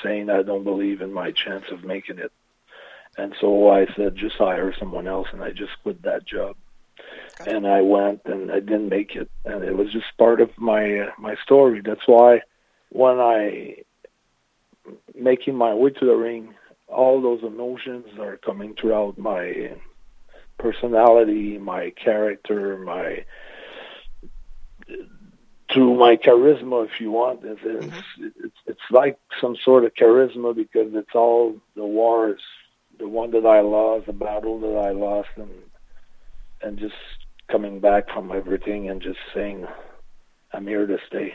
saying 0.00 0.30
I 0.30 0.42
don't 0.42 0.62
believe 0.62 1.00
in 1.00 1.12
my 1.12 1.32
chance 1.32 1.64
of 1.72 1.82
making 1.82 2.20
it. 2.20 2.30
And 3.16 3.34
so 3.40 3.70
I 3.70 3.86
said, 3.96 4.14
just 4.14 4.36
hire 4.36 4.72
someone 4.78 5.08
else, 5.08 5.26
and 5.32 5.42
I 5.42 5.50
just 5.50 5.72
quit 5.82 6.00
that 6.02 6.24
job. 6.24 6.54
And 7.44 7.66
I 7.66 7.80
went, 7.80 8.20
and 8.24 8.52
I 8.52 8.60
didn't 8.60 8.88
make 8.88 9.16
it, 9.16 9.28
and 9.44 9.64
it 9.64 9.76
was 9.76 9.92
just 9.92 10.16
part 10.16 10.40
of 10.40 10.50
my 10.58 11.00
uh, 11.00 11.10
my 11.18 11.34
story. 11.42 11.80
That's 11.80 12.06
why 12.06 12.42
when 12.90 13.18
I 13.18 13.82
making 15.14 15.56
my 15.56 15.74
way 15.74 15.90
to 15.90 16.04
the 16.04 16.14
ring, 16.14 16.54
all 16.86 17.20
those 17.20 17.42
emotions 17.42 18.06
are 18.20 18.36
coming 18.36 18.74
throughout 18.74 19.18
my 19.18 19.72
personality, 20.58 21.58
my 21.58 21.90
character, 21.90 22.76
my 22.78 23.24
through 25.72 25.98
my 25.98 26.16
charisma, 26.16 26.86
if 26.86 26.98
you 26.98 27.10
want. 27.10 27.40
It's, 27.44 27.60
it's, 27.62 27.86
mm-hmm. 27.86 28.26
it's, 28.44 28.56
it's 28.66 28.80
like 28.90 29.18
some 29.40 29.54
sort 29.62 29.84
of 29.84 29.92
charisma 29.94 30.56
because 30.56 30.94
it's 30.94 31.14
all 31.14 31.56
the 31.76 31.84
wars 31.84 32.40
the 32.98 33.08
one 33.08 33.30
that 33.30 33.46
I 33.46 33.60
lost, 33.60 34.06
the 34.06 34.12
battle 34.12 34.60
that 34.60 34.76
I 34.76 34.90
lost, 34.90 35.28
and 35.36 35.50
and 36.60 36.78
just 36.78 36.94
coming 37.50 37.80
back 37.80 38.10
from 38.12 38.32
everything 38.32 38.90
and 38.90 39.00
just 39.00 39.18
saying, 39.32 39.66
I'm 40.52 40.66
here 40.66 40.86
to 40.86 40.98
stay. 41.06 41.34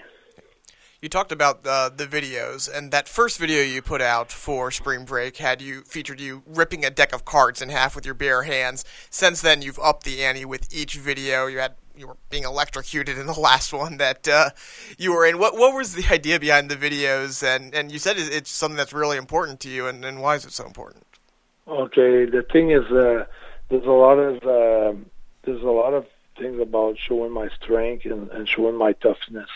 You 1.04 1.10
talked 1.10 1.34
about 1.34 1.68
uh, 1.68 1.90
the 1.90 2.08
videos, 2.08 2.74
and 2.74 2.90
that 2.92 3.10
first 3.10 3.38
video 3.38 3.62
you 3.62 3.82
put 3.82 4.02
out 4.02 4.32
for 4.32 4.72
Spring 4.72 5.04
Break 5.04 5.36
had 5.36 5.62
you 5.62 5.82
featured 5.82 6.22
you 6.22 6.44
ripping 6.48 6.86
a 6.86 6.90
deck 6.90 7.14
of 7.14 7.26
cards 7.26 7.62
in 7.62 7.68
half 7.68 7.94
with 7.94 8.06
your 8.06 8.16
bare 8.16 8.44
hands. 8.44 8.86
Since 9.10 9.42
then, 9.42 9.62
you've 9.62 9.80
upped 9.80 10.06
the 10.06 10.24
ante 10.24 10.46
with 10.46 10.74
each 10.74 10.96
video. 10.96 11.48
You 11.48 11.60
had 11.60 11.74
you 11.98 12.08
were 12.08 12.16
being 12.30 12.46
electrocuted 12.46 13.18
in 13.18 13.26
the 13.26 13.34
last 13.38 13.74
one 13.74 13.98
that 13.98 14.30
uh, 14.30 14.52
you 14.98 15.14
were 15.14 15.26
in. 15.26 15.40
What 15.40 15.58
what 15.58 15.76
was 15.76 15.94
the 15.94 16.08
idea 16.10 16.40
behind 16.40 16.72
the 16.72 16.78
videos? 16.78 17.44
And 17.44 17.76
and 17.76 17.92
you 17.92 18.00
said 18.00 18.16
it's 18.18 18.50
something 18.50 18.78
that's 18.78 18.94
really 18.94 19.18
important 19.18 19.60
to 19.60 19.70
you. 19.70 19.88
And, 19.88 20.06
and 20.06 20.22
why 20.22 20.36
is 20.36 20.46
it 20.46 20.54
so 20.54 20.66
important? 20.66 21.06
Okay, 21.68 22.24
the 22.24 22.46
thing 22.50 22.72
is, 22.72 22.86
uh, 22.90 23.26
there's 23.68 23.86
a 23.86 23.92
lot 23.92 24.20
of 24.20 24.36
uh, 24.44 24.98
there's 25.44 25.64
a 25.64 25.70
lot 25.70 25.94
of 25.94 26.06
things 26.38 26.62
about 26.62 26.98
showing 26.98 27.34
my 27.34 27.50
strength 27.62 28.06
and, 28.06 28.30
and 28.30 28.48
showing 28.48 28.78
my 28.78 28.94
toughness, 28.94 29.50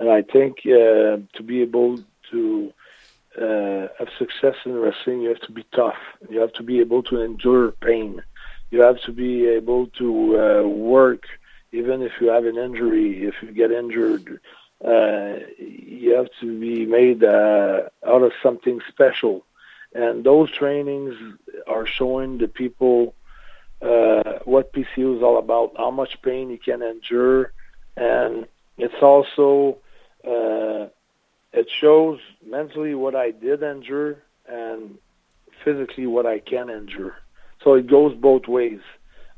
and 0.00 0.08
I 0.08 0.22
think 0.22 0.60
uh, 0.64 1.20
to 1.34 1.42
be 1.44 1.60
able 1.60 1.98
to 2.30 2.72
uh, 3.38 3.88
have 3.98 4.08
success 4.18 4.56
in 4.64 4.74
wrestling, 4.74 5.20
you 5.20 5.28
have 5.28 5.42
to 5.42 5.52
be 5.52 5.64
tough. 5.74 5.98
You 6.30 6.40
have 6.40 6.54
to 6.54 6.62
be 6.62 6.80
able 6.80 7.02
to 7.04 7.20
endure 7.20 7.72
pain. 7.72 8.22
You 8.70 8.80
have 8.80 9.00
to 9.02 9.12
be 9.12 9.46
able 9.46 9.88
to 9.98 10.08
uh, 10.40 10.66
work, 10.66 11.24
even 11.72 12.00
if 12.00 12.12
you 12.18 12.28
have 12.28 12.46
an 12.46 12.56
injury. 12.56 13.24
If 13.24 13.34
you 13.42 13.52
get 13.52 13.70
injured, 13.70 14.40
uh, 14.82 15.34
you 15.58 16.14
have 16.16 16.30
to 16.40 16.58
be 16.58 16.86
made 16.86 17.22
uh, 17.22 17.82
out 18.06 18.22
of 18.22 18.32
something 18.42 18.80
special. 18.88 19.44
And 19.94 20.24
those 20.24 20.50
trainings 20.50 21.14
are 21.66 21.84
showing 21.84 22.38
the 22.38 22.48
people 22.48 23.14
uh, 23.82 24.38
what 24.44 24.72
PCO 24.72 25.18
is 25.18 25.22
all 25.22 25.38
about, 25.38 25.74
how 25.76 25.90
much 25.90 26.22
pain 26.22 26.48
you 26.48 26.58
can 26.58 26.80
endure, 26.80 27.52
and 27.98 28.46
it's 28.78 29.02
also 29.02 29.76
uh, 30.26 30.88
it 31.52 31.68
shows 31.80 32.20
mentally 32.46 32.94
what 32.94 33.14
I 33.14 33.30
did 33.30 33.62
endure 33.62 34.22
and 34.48 34.98
physically 35.64 36.06
what 36.06 36.26
I 36.26 36.38
can 36.38 36.70
endure. 36.70 37.16
So 37.62 37.74
it 37.74 37.86
goes 37.88 38.14
both 38.16 38.46
ways. 38.46 38.80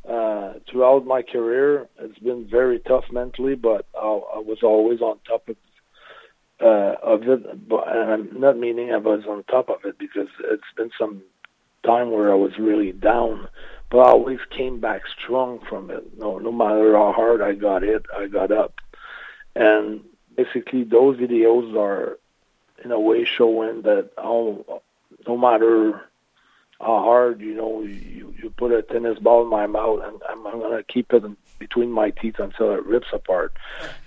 Uh, 0.09 0.55
throughout 0.68 1.07
my 1.07 1.22
career, 1.22 1.89
it's 1.99 2.18
been 2.18 2.49
very 2.49 2.80
tough 2.80 3.05
mentally, 3.12 3.55
but 3.55 3.87
I, 3.95 4.07
I 4.07 4.39
was 4.39 4.59
always 4.62 5.01
on 5.01 5.18
top 5.26 5.49
of 5.49 5.57
uh, 6.61 6.95
of 7.03 7.22
it. 7.28 7.68
But 7.68 7.89
and 7.89 8.11
I'm 8.11 8.41
not 8.41 8.59
meaning 8.59 8.93
I 8.93 8.99
was 8.99 9.24
on 9.28 9.45
top 9.45 9.68
of 9.68 9.85
it 9.85 9.99
because 9.99 10.28
it's 10.41 10.62
been 10.76 10.91
some 10.99 11.22
time 11.85 12.11
where 12.11 12.33
I 12.33 12.37
was 12.37 12.53
really 12.59 12.93
down, 12.93 13.47
but 13.91 13.99
I 13.99 14.11
always 14.11 14.41
came 14.57 14.80
back 14.80 15.03
strong 15.22 15.61
from 15.68 15.91
it. 15.91 16.18
No, 16.18 16.39
no 16.39 16.51
matter 16.51 16.95
how 16.95 17.12
hard 17.12 17.41
I 17.41 17.55
got 17.55 17.83
hit, 17.83 18.05
I 18.16 18.26
got 18.26 18.51
up, 18.51 18.74
and 19.55 20.01
basically 20.37 20.85
those 20.85 21.16
videos 21.18 21.76
are 21.76 22.18
in 22.85 22.91
a 22.91 23.01
way 23.01 23.24
showing 23.24 23.83
that 23.83 24.11
how 24.16 24.64
no 25.26 25.37
matter 25.37 26.03
how 26.80 26.99
hard 26.99 27.41
you 27.41 27.55
know 27.55 27.83
you 27.83 28.35
you 28.43 28.51
put 28.51 28.72
a 28.72 28.83
tennis 28.83 29.18
ball 29.18 29.43
in 29.43 29.49
my 29.49 29.66
mouth 29.66 30.01
and 30.03 30.20
I'm, 30.28 30.47
I'm 30.47 30.61
gonna 30.61 30.83
keep 30.83 31.12
it 31.12 31.22
between 31.59 31.93
my 31.93 32.11
teeth 32.11 32.41
until 32.41 32.72
it 32.72 32.85
rips 32.85 33.07
apart. 33.12 33.53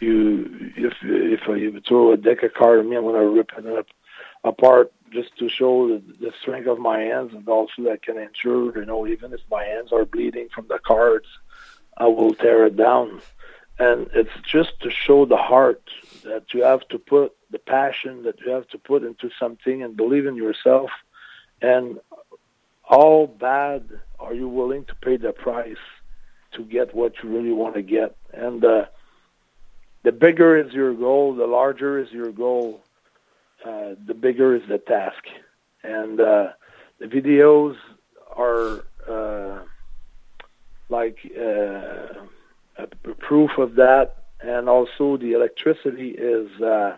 You 0.02 0.72
if 0.76 0.94
if 1.02 1.48
you 1.48 1.82
throw 1.88 2.12
a 2.12 2.18
deck 2.18 2.44
of 2.44 2.54
cards 2.54 2.82
at 2.82 2.90
me, 2.90 2.98
I'm 2.98 3.06
gonna 3.06 3.26
rip 3.26 3.52
it 3.58 3.66
up, 3.66 3.88
apart 4.44 4.92
just 5.12 5.38
to 5.38 5.48
show 5.48 5.88
the, 5.88 6.02
the 6.20 6.34
strength 6.42 6.68
of 6.68 6.80
my 6.80 7.00
hands 7.00 7.34
and 7.34 7.48
also 7.48 7.84
that 7.84 7.92
I 7.92 7.98
can 7.98 8.18
endure. 8.18 8.78
You 8.78 8.86
know, 8.86 9.08
even 9.08 9.32
if 9.34 9.40
my 9.50 9.64
hands 9.64 9.94
are 9.94 10.04
bleeding 10.04 10.50
from 10.54 10.68
the 10.68 10.80
cards, 10.80 11.28
I 11.98 12.08
will 12.08 12.34
tear 12.34 12.66
it 12.66 12.76
down. 12.76 13.22
And 13.80 14.10
it's 14.14 14.38
just 14.46 14.80
to 14.82 14.90
show 14.90 15.26
the 15.26 15.38
heart 15.38 15.84
that 16.26 16.54
you 16.54 16.64
have 16.64 16.88
to 16.90 17.00
put 17.00 17.34
the 17.52 17.60
passion 17.60 18.24
that 18.24 18.40
you 18.42 18.52
have 18.52 18.68
to 18.70 18.78
put 18.78 19.04
into 19.04 19.30
something 19.40 19.84
and 19.84 19.96
believe 19.96 20.26
in 20.26 20.36
yourself. 20.36 20.90
And 21.62 22.00
how 22.84 23.32
bad 23.40 23.90
are 24.20 24.34
you 24.34 24.48
willing 24.48 24.86
to 24.86 24.96
pay 24.96 25.18
the 25.18 25.32
price 25.32 25.86
to 26.54 26.64
get 26.64 26.94
what 26.94 27.14
you 27.24 27.30
really 27.30 27.52
want 27.52 27.76
to 27.76 27.82
get? 27.82 28.16
And 28.34 28.64
uh, 28.64 28.86
the 30.04 30.12
bigger 30.12 30.58
is 30.58 30.74
your 30.74 30.94
goal, 30.94 31.36
the 31.36 31.48
larger 31.48 32.00
is 32.00 32.12
your 32.12 32.32
goal, 32.32 32.82
uh, 33.66 33.96
the 34.06 34.14
bigger 34.14 34.56
is 34.56 34.64
the 34.68 34.78
task. 34.78 35.24
And 35.84 36.20
uh, 36.20 36.50
the 37.00 37.06
videos 37.06 37.76
are 38.36 38.84
uh, 39.08 39.64
like 40.90 41.20
uh, 41.38 42.26
a 42.78 42.88
proof 43.20 43.52
of 43.58 43.76
that. 43.76 44.25
And 44.46 44.70
also 44.70 45.18
the 45.18 45.34
electricity 45.34 46.10
is 46.12 46.62
uh, 46.62 46.98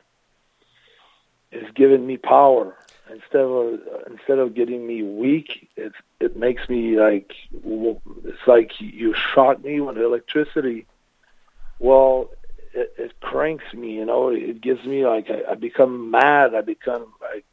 is 1.51 1.65
giving 1.75 2.05
me 2.05 2.17
power 2.17 2.75
instead 3.09 3.41
of 3.41 3.79
instead 4.11 4.39
of 4.39 4.53
getting 4.53 4.85
me 4.85 5.01
weak. 5.01 5.69
It 5.77 5.93
it 6.19 6.35
makes 6.35 6.67
me 6.67 6.99
like 6.99 7.31
it's 7.53 8.47
like 8.47 8.71
you 8.79 9.13
shot 9.13 9.63
me 9.63 9.79
with 9.79 9.97
electricity. 9.97 10.87
Well, 11.79 12.31
it, 12.73 12.93
it 12.97 13.19
cranks 13.21 13.73
me. 13.73 13.93
You 13.93 14.05
know, 14.05 14.27
it 14.29 14.59
gives 14.59 14.83
me 14.83 15.05
like 15.05 15.29
I, 15.29 15.51
I 15.51 15.55
become 15.55 16.11
mad. 16.11 16.53
I 16.53 16.61
become 16.61 17.13
like 17.21 17.45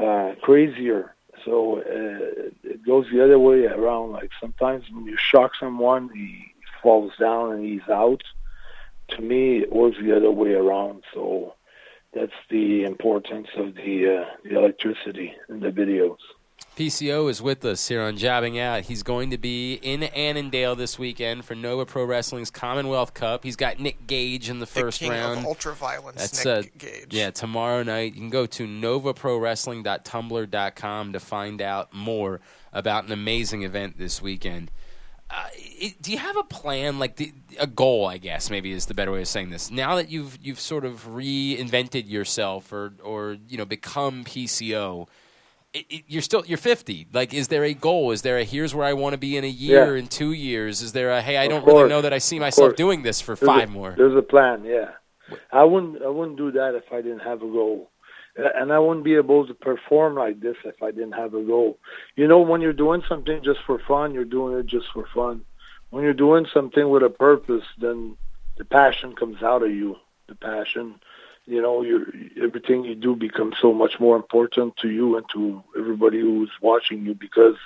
uh, 0.00 0.34
crazier. 0.40 1.14
So 1.44 1.80
uh, 1.80 2.50
it 2.62 2.82
goes 2.86 3.06
the 3.12 3.22
other 3.22 3.38
way 3.38 3.66
around. 3.66 4.12
Like 4.12 4.30
sometimes 4.40 4.84
when 4.90 5.04
you 5.04 5.18
shock 5.18 5.52
someone, 5.60 6.08
he 6.14 6.54
falls 6.82 7.12
down 7.18 7.52
and 7.52 7.64
he's 7.64 7.88
out. 7.90 8.22
To 9.16 9.22
me, 9.22 9.58
it 9.58 9.72
was 9.72 9.94
the 10.02 10.16
other 10.16 10.30
way 10.30 10.52
around. 10.52 11.02
So 11.14 11.54
that's 12.14 12.32
the 12.50 12.84
importance 12.84 13.48
of 13.56 13.74
the, 13.74 14.22
uh, 14.22 14.24
the 14.44 14.58
electricity 14.58 15.34
in 15.48 15.60
the 15.60 15.70
videos. 15.70 16.18
PCO 16.76 17.28
is 17.28 17.42
with 17.42 17.64
us 17.66 17.88
here 17.88 18.00
on 18.00 18.16
Jobbing 18.16 18.58
Out. 18.58 18.84
He's 18.84 19.02
going 19.02 19.28
to 19.30 19.36
be 19.36 19.74
in 19.74 20.04
Annandale 20.04 20.74
this 20.74 20.98
weekend 20.98 21.44
for 21.44 21.54
Nova 21.54 21.84
Pro 21.84 22.06
Wrestling's 22.06 22.50
Commonwealth 22.50 23.12
Cup. 23.12 23.44
He's 23.44 23.56
got 23.56 23.78
Nick 23.78 24.06
Gage 24.06 24.48
in 24.48 24.58
the 24.58 24.64
first 24.66 24.98
the 24.98 25.04
king 25.06 25.12
round. 25.12 25.40
of 25.40 25.44
ultra 25.44 25.74
violence. 25.74 26.16
That's 26.16 26.46
Nick 26.46 26.56
uh, 26.56 26.62
Gage. 26.78 27.08
yeah, 27.10 27.30
tomorrow 27.30 27.82
night. 27.82 28.14
You 28.14 28.20
can 28.20 28.30
go 28.30 28.46
to 28.46 28.66
novaprowrestling.tumblr.com 28.66 31.12
to 31.12 31.20
find 31.20 31.60
out 31.60 31.92
more 31.92 32.40
about 32.72 33.04
an 33.04 33.12
amazing 33.12 33.64
event 33.64 33.98
this 33.98 34.22
weekend. 34.22 34.70
Uh, 35.34 35.46
do 36.02 36.12
you 36.12 36.18
have 36.18 36.36
a 36.36 36.42
plan, 36.42 36.98
like 36.98 37.16
the, 37.16 37.32
a 37.58 37.66
goal? 37.66 38.06
I 38.06 38.18
guess 38.18 38.50
maybe 38.50 38.70
is 38.72 38.86
the 38.86 38.94
better 38.94 39.10
way 39.12 39.22
of 39.22 39.28
saying 39.28 39.48
this. 39.50 39.70
Now 39.70 39.96
that 39.96 40.10
you've 40.10 40.38
you've 40.42 40.60
sort 40.60 40.84
of 40.84 41.06
reinvented 41.06 42.08
yourself, 42.08 42.72
or 42.72 42.92
or 43.02 43.36
you 43.48 43.56
know 43.56 43.64
become 43.64 44.24
PCO, 44.24 45.08
it, 45.72 45.86
it, 45.88 46.04
you're 46.06 46.22
still 46.22 46.44
you're 46.46 46.58
50. 46.58 47.08
Like, 47.12 47.32
is 47.32 47.48
there 47.48 47.64
a 47.64 47.72
goal? 47.72 48.10
Is 48.10 48.22
there 48.22 48.36
a 48.38 48.44
here's 48.44 48.74
where 48.74 48.86
I 48.86 48.92
want 48.92 49.14
to 49.14 49.18
be 49.18 49.36
in 49.38 49.44
a 49.44 49.48
year, 49.48 49.96
Yeah. 49.96 50.00
in 50.02 50.08
two 50.08 50.32
years? 50.32 50.82
Is 50.82 50.92
there 50.92 51.10
a 51.10 51.22
hey, 51.22 51.38
I 51.38 51.44
Of 51.44 51.50
don't 51.50 51.66
really 51.66 51.88
know 51.88 52.02
that 52.02 52.12
I 52.12 52.18
see 52.18 52.38
myself 52.38 52.76
doing 52.76 53.02
this 53.02 53.20
for 53.22 53.34
There's 53.34 53.46
five 53.46 53.68
a, 53.70 53.72
more? 53.72 53.94
There's 53.96 54.16
a 54.16 54.22
plan, 54.22 54.64
yeah. 54.64 54.90
I 55.50 55.64
wouldn't 55.64 56.02
I 56.02 56.08
wouldn't 56.08 56.36
do 56.36 56.52
that 56.52 56.74
if 56.74 56.92
I 56.92 57.00
didn't 57.00 57.20
have 57.20 57.38
a 57.38 57.46
goal. 57.46 57.90
And 58.36 58.72
I 58.72 58.78
wouldn't 58.78 59.04
be 59.04 59.16
able 59.16 59.46
to 59.46 59.54
perform 59.54 60.14
like 60.14 60.40
this 60.40 60.56
if 60.64 60.82
I 60.82 60.90
didn't 60.90 61.12
have 61.12 61.34
a 61.34 61.42
goal. 61.42 61.78
You 62.16 62.26
know, 62.26 62.40
when 62.40 62.62
you're 62.62 62.72
doing 62.72 63.02
something 63.08 63.42
just 63.42 63.60
for 63.66 63.78
fun, 63.86 64.14
you're 64.14 64.24
doing 64.24 64.58
it 64.58 64.66
just 64.66 64.86
for 64.94 65.06
fun. 65.14 65.44
When 65.90 66.02
you're 66.02 66.14
doing 66.14 66.46
something 66.52 66.88
with 66.88 67.02
a 67.02 67.10
purpose, 67.10 67.64
then 67.78 68.16
the 68.56 68.64
passion 68.64 69.14
comes 69.14 69.42
out 69.42 69.62
of 69.62 69.70
you. 69.70 69.96
The 70.28 70.34
passion, 70.34 70.94
you 71.44 71.60
know, 71.60 71.82
you 71.82 72.30
everything 72.42 72.84
you 72.84 72.94
do 72.94 73.14
becomes 73.14 73.56
so 73.60 73.74
much 73.74 74.00
more 74.00 74.16
important 74.16 74.76
to 74.78 74.88
you 74.88 75.18
and 75.18 75.26
to 75.34 75.62
everybody 75.78 76.20
who's 76.20 76.50
watching 76.62 77.04
you 77.04 77.14
because 77.14 77.56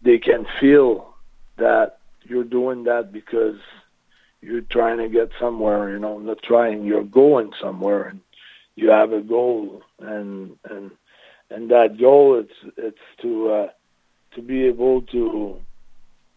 they 0.00 0.18
can 0.18 0.46
feel 0.58 1.14
that 1.58 1.98
you're 2.22 2.44
doing 2.44 2.84
that 2.84 3.12
because 3.12 3.58
you're 4.40 4.62
trying 4.62 4.98
to 4.98 5.08
get 5.08 5.30
somewhere, 5.38 5.90
you 5.90 5.98
know, 5.98 6.18
not 6.18 6.42
trying, 6.42 6.84
you're 6.84 7.04
going 7.04 7.52
somewhere 7.60 8.04
and 8.04 8.20
you 8.80 8.90
have 8.90 9.12
a 9.12 9.20
goal 9.20 9.82
and 9.98 10.56
and 10.68 10.90
and 11.50 11.70
that 11.70 11.98
goal 11.98 12.38
it's 12.38 12.74
it's 12.76 12.98
to 13.22 13.50
uh 13.50 13.68
to 14.34 14.42
be 14.42 14.66
able 14.66 15.02
to 15.02 15.56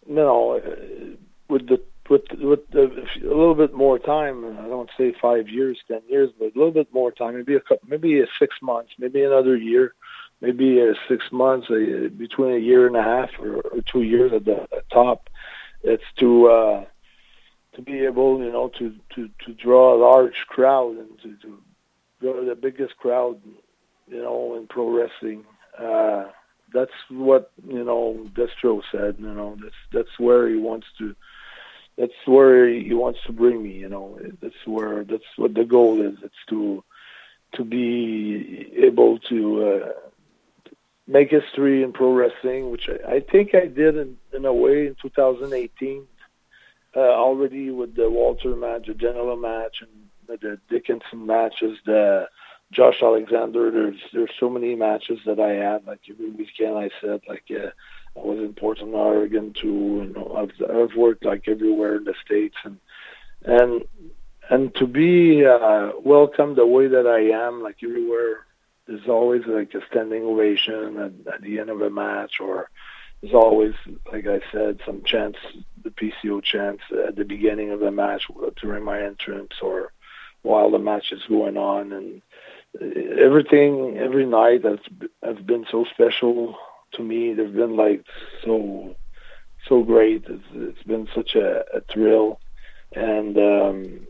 you 0.07 0.15
know 0.15 0.57
uh, 0.57 1.15
with 1.49 1.67
the 1.67 1.81
with 2.09 2.23
with 2.33 2.69
the, 2.71 3.05
a 3.23 3.27
little 3.27 3.55
bit 3.55 3.73
more 3.73 3.97
time 3.97 4.57
I 4.59 4.67
don't 4.67 4.89
say 4.97 5.13
5 5.21 5.47
years 5.49 5.77
10 5.87 6.01
years 6.09 6.29
but 6.37 6.55
a 6.55 6.57
little 6.57 6.71
bit 6.71 6.93
more 6.93 7.11
time 7.11 7.35
maybe 7.35 7.55
a 7.55 7.59
couple, 7.59 7.87
maybe 7.87 8.19
a 8.19 8.25
6 8.39 8.55
months 8.61 8.91
maybe 8.97 9.23
another 9.23 9.55
year 9.55 9.93
maybe 10.41 10.79
a 10.81 10.93
6 11.07 11.23
months 11.31 11.67
uh, 11.69 12.09
between 12.17 12.53
a 12.55 12.59
year 12.59 12.87
and 12.87 12.97
a 12.97 13.03
half 13.03 13.29
or, 13.39 13.61
or 13.61 13.81
2 13.91 14.01
years 14.01 14.33
at 14.33 14.45
the 14.45 14.67
top. 14.91 15.29
It's 15.83 16.03
to 16.19 16.47
uh 16.47 16.85
to 17.75 17.81
be 17.81 18.05
able, 18.05 18.39
you 18.39 18.51
know, 18.51 18.69
to 18.79 18.95
to 19.15 19.29
to 19.45 19.53
draw 19.53 19.95
a 19.95 20.01
large 20.09 20.35
crowd 20.47 20.97
and 20.97 21.19
to 21.21 21.35
to 21.47 21.57
the 22.31 22.57
biggest 22.59 22.97
crowd, 22.97 23.39
you 24.07 24.21
know, 24.21 24.55
in 24.55 24.67
pro 24.67 24.89
wrestling. 24.89 25.45
Uh, 25.77 26.25
that's 26.73 26.91
what 27.09 27.51
you 27.67 27.83
know. 27.83 28.27
Destro 28.33 28.81
said, 28.91 29.15
you 29.19 29.33
know, 29.33 29.57
that's 29.61 29.75
that's 29.91 30.19
where 30.19 30.47
he 30.47 30.55
wants 30.55 30.87
to. 30.97 31.15
That's 31.97 32.13
where 32.25 32.67
he 32.67 32.93
wants 32.93 33.19
to 33.27 33.31
bring 33.31 33.61
me. 33.61 33.73
You 33.73 33.89
know, 33.89 34.19
that's 34.41 34.65
where 34.65 35.03
that's 35.03 35.23
what 35.35 35.53
the 35.53 35.65
goal 35.65 36.01
is. 36.01 36.17
It's 36.23 36.33
to 36.49 36.83
to 37.53 37.63
be 37.63 38.71
able 38.77 39.19
to 39.19 39.63
uh, 39.63 40.71
make 41.07 41.29
history 41.29 41.83
in 41.83 41.93
pro 41.93 42.13
wrestling, 42.13 42.71
which 42.71 42.89
I, 42.89 43.15
I 43.15 43.19
think 43.19 43.53
I 43.53 43.67
did 43.67 43.97
in, 43.97 44.17
in 44.33 44.45
a 44.45 44.53
way 44.53 44.87
in 44.87 44.95
2018 45.01 46.07
uh, 46.95 46.99
already 46.99 47.71
with 47.71 47.95
the 47.95 48.09
Walter 48.09 48.55
match, 48.55 48.87
the 48.87 48.93
Janela 48.93 49.39
match, 49.39 49.77
and 49.81 50.02
the, 50.27 50.59
Dickinson 50.69 51.25
matches, 51.25 51.77
the 51.85 52.27
Josh 52.71 53.01
Alexander. 53.01 53.71
There's 53.71 53.99
there's 54.13 54.31
so 54.39 54.49
many 54.49 54.75
matches 54.75 55.19
that 55.25 55.39
I 55.39 55.53
had. 55.53 55.85
Like 55.85 56.01
every 56.09 56.31
weekend, 56.31 56.77
I 56.77 56.89
said 57.01 57.21
like 57.27 57.43
uh, 57.51 57.69
I 58.17 58.23
was 58.23 58.39
in 58.39 58.53
Portland, 58.53 58.93
Oregon 58.93 59.53
too. 59.59 60.05
You 60.07 60.13
know, 60.15 60.35
I've 60.35 60.69
I've 60.69 60.95
worked 60.95 61.25
like 61.25 61.47
everywhere 61.47 61.95
in 61.95 62.03
the 62.03 62.15
states, 62.25 62.55
and 62.63 62.77
and 63.43 63.83
and 64.49 64.75
to 64.75 64.87
be 64.87 65.45
uh, 65.45 65.91
welcomed 66.03 66.57
the 66.57 66.65
way 66.65 66.87
that 66.87 67.07
I 67.07 67.45
am, 67.45 67.61
like 67.61 67.77
everywhere 67.83 68.45
there's 68.87 69.07
always 69.07 69.43
like 69.45 69.73
a 69.73 69.85
standing 69.89 70.23
ovation 70.23 70.97
at, 70.97 71.33
at 71.33 71.41
the 71.41 71.59
end 71.59 71.69
of 71.69 71.81
a 71.81 71.89
match, 71.89 72.39
or 72.39 72.69
there's 73.21 73.33
always, 73.33 73.73
like 74.11 74.27
I 74.27 74.41
said, 74.51 74.81
some 74.85 75.03
chance, 75.05 75.37
the 75.83 75.89
PCO 75.89 76.43
chance 76.43 76.81
at 77.07 77.15
the 77.15 77.23
beginning 77.23 77.71
of 77.71 77.79
the 77.79 77.91
match 77.91 78.23
during 78.61 78.83
my 78.83 79.01
entrance, 79.01 79.53
or 79.61 79.93
while 80.43 80.69
the 80.69 80.79
match 80.79 81.11
is 81.11 81.23
going 81.27 81.57
on, 81.57 81.91
and 81.91 82.21
everything 83.17 83.97
every 83.97 84.25
night 84.25 84.63
has 84.63 84.79
has 85.23 85.37
been 85.37 85.65
so 85.71 85.85
special 85.85 86.57
to 86.93 87.03
me. 87.03 87.33
They've 87.33 87.53
been 87.53 87.75
like 87.75 88.05
so 88.43 88.95
so 89.67 89.83
great. 89.83 90.25
It's, 90.27 90.43
it's 90.53 90.83
been 90.83 91.07
such 91.15 91.35
a, 91.35 91.63
a 91.75 91.81
thrill, 91.81 92.39
and 92.91 93.37
um, 93.37 94.07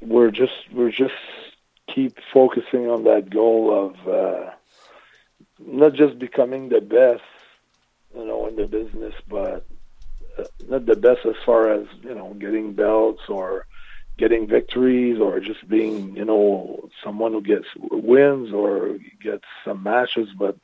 we're 0.00 0.30
just 0.30 0.52
we're 0.72 0.90
just 0.90 1.14
keep 1.92 2.18
focusing 2.32 2.88
on 2.88 3.04
that 3.04 3.30
goal 3.30 3.94
of 3.96 4.08
uh, 4.08 4.50
not 5.58 5.94
just 5.94 6.18
becoming 6.18 6.68
the 6.68 6.80
best, 6.80 7.22
you 8.14 8.24
know, 8.24 8.46
in 8.46 8.56
the 8.56 8.66
business, 8.66 9.14
but 9.28 9.66
uh, 10.38 10.44
not 10.68 10.86
the 10.86 10.96
best 10.96 11.20
as 11.26 11.36
far 11.44 11.72
as 11.72 11.86
you 12.02 12.14
know 12.14 12.34
getting 12.34 12.72
belts 12.74 13.22
or 13.28 13.66
getting 14.18 14.46
victories 14.46 15.20
or 15.20 15.40
just 15.40 15.66
being 15.68 16.16
you 16.16 16.24
know 16.24 16.88
someone 17.02 17.32
who 17.32 17.40
gets 17.40 17.66
wins 17.76 18.52
or 18.52 18.98
gets 19.22 19.44
some 19.64 19.82
matches, 19.82 20.28
but 20.36 20.56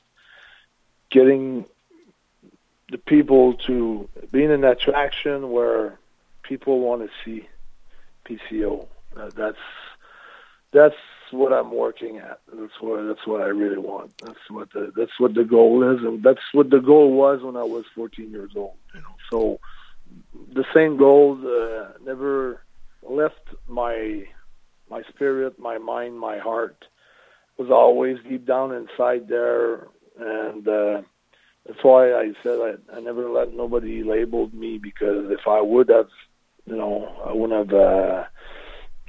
getting 1.11 1.64
the 2.90 2.99
people 2.99 3.55
to 3.55 4.09
being 4.32 4.51
an 4.51 4.64
attraction 4.64 5.51
where 5.51 5.99
people 6.42 6.80
want 6.80 7.03
to 7.03 7.11
see 7.24 7.49
PCO. 8.26 8.86
Uh, 9.16 9.30
that's 9.36 9.59
that's 10.72 10.96
what 11.30 11.53
I'm 11.53 11.72
working 11.72 12.18
at. 12.18 12.40
That's 12.53 12.80
what 12.80 13.07
that's 13.07 13.26
what 13.26 13.40
I 13.40 13.46
really 13.46 13.78
want. 13.78 14.16
That's 14.18 14.51
what 14.51 14.72
the 14.72 14.92
that's 14.96 15.18
what 15.18 15.34
the 15.34 15.44
goal 15.44 15.82
is, 15.94 16.03
and 16.03 16.22
that's 16.22 16.40
what 16.53 16.70
the 16.70 16.80
goal 16.80 17.12
was 17.12 17.42
when 17.42 17.57
I 17.57 17.64
was 17.64 17.84
14 17.94 18.30
years 18.30 18.53
old. 18.57 18.74
You 18.94 19.01
know, 19.01 19.16
so 19.30 19.61
the 20.53 20.64
same 20.74 20.96
goal 20.96 21.38
uh, 21.44 21.92
never 22.05 22.62
left 23.03 23.42
my 23.68 24.24
my 24.90 25.03
spirit, 25.11 25.59
my 25.59 25.78
mind, 25.78 26.18
my 26.18 26.38
heart 26.38 26.84
was 27.59 27.70
always 27.70 28.16
deep 28.28 28.46
down 28.46 28.72
inside 28.72 29.28
there, 29.28 29.88
and 30.18 30.66
uh, 30.66 31.03
that's 31.66 31.82
why 31.82 32.14
I 32.14 32.32
said 32.42 32.59
I, 32.61 32.96
I 32.96 33.01
never 33.01 33.28
let 33.28 33.55
nobody 33.55 34.03
label 34.03 34.49
me 34.55 34.78
because 34.78 35.30
if 35.30 35.46
I 35.46 35.61
would 35.61 35.90
have, 35.90 36.09
you 36.64 36.76
know, 36.76 37.22
I 37.26 37.32
wouldn't 37.32 37.70
have 37.70 37.78
uh, 37.78 38.24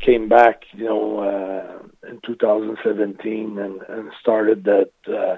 came 0.01 0.27
back, 0.27 0.63
you 0.73 0.85
know, 0.85 1.19
uh, 1.19 2.09
in 2.09 2.19
2017 2.25 3.57
and, 3.57 3.81
and 3.83 4.11
started 4.19 4.65
that 4.65 4.91
uh, 5.07 5.37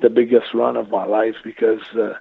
the 0.00 0.10
biggest 0.10 0.54
run 0.54 0.76
of 0.76 0.90
my 0.90 1.04
life 1.04 1.36
because 1.44 1.82
uh, 1.94 2.14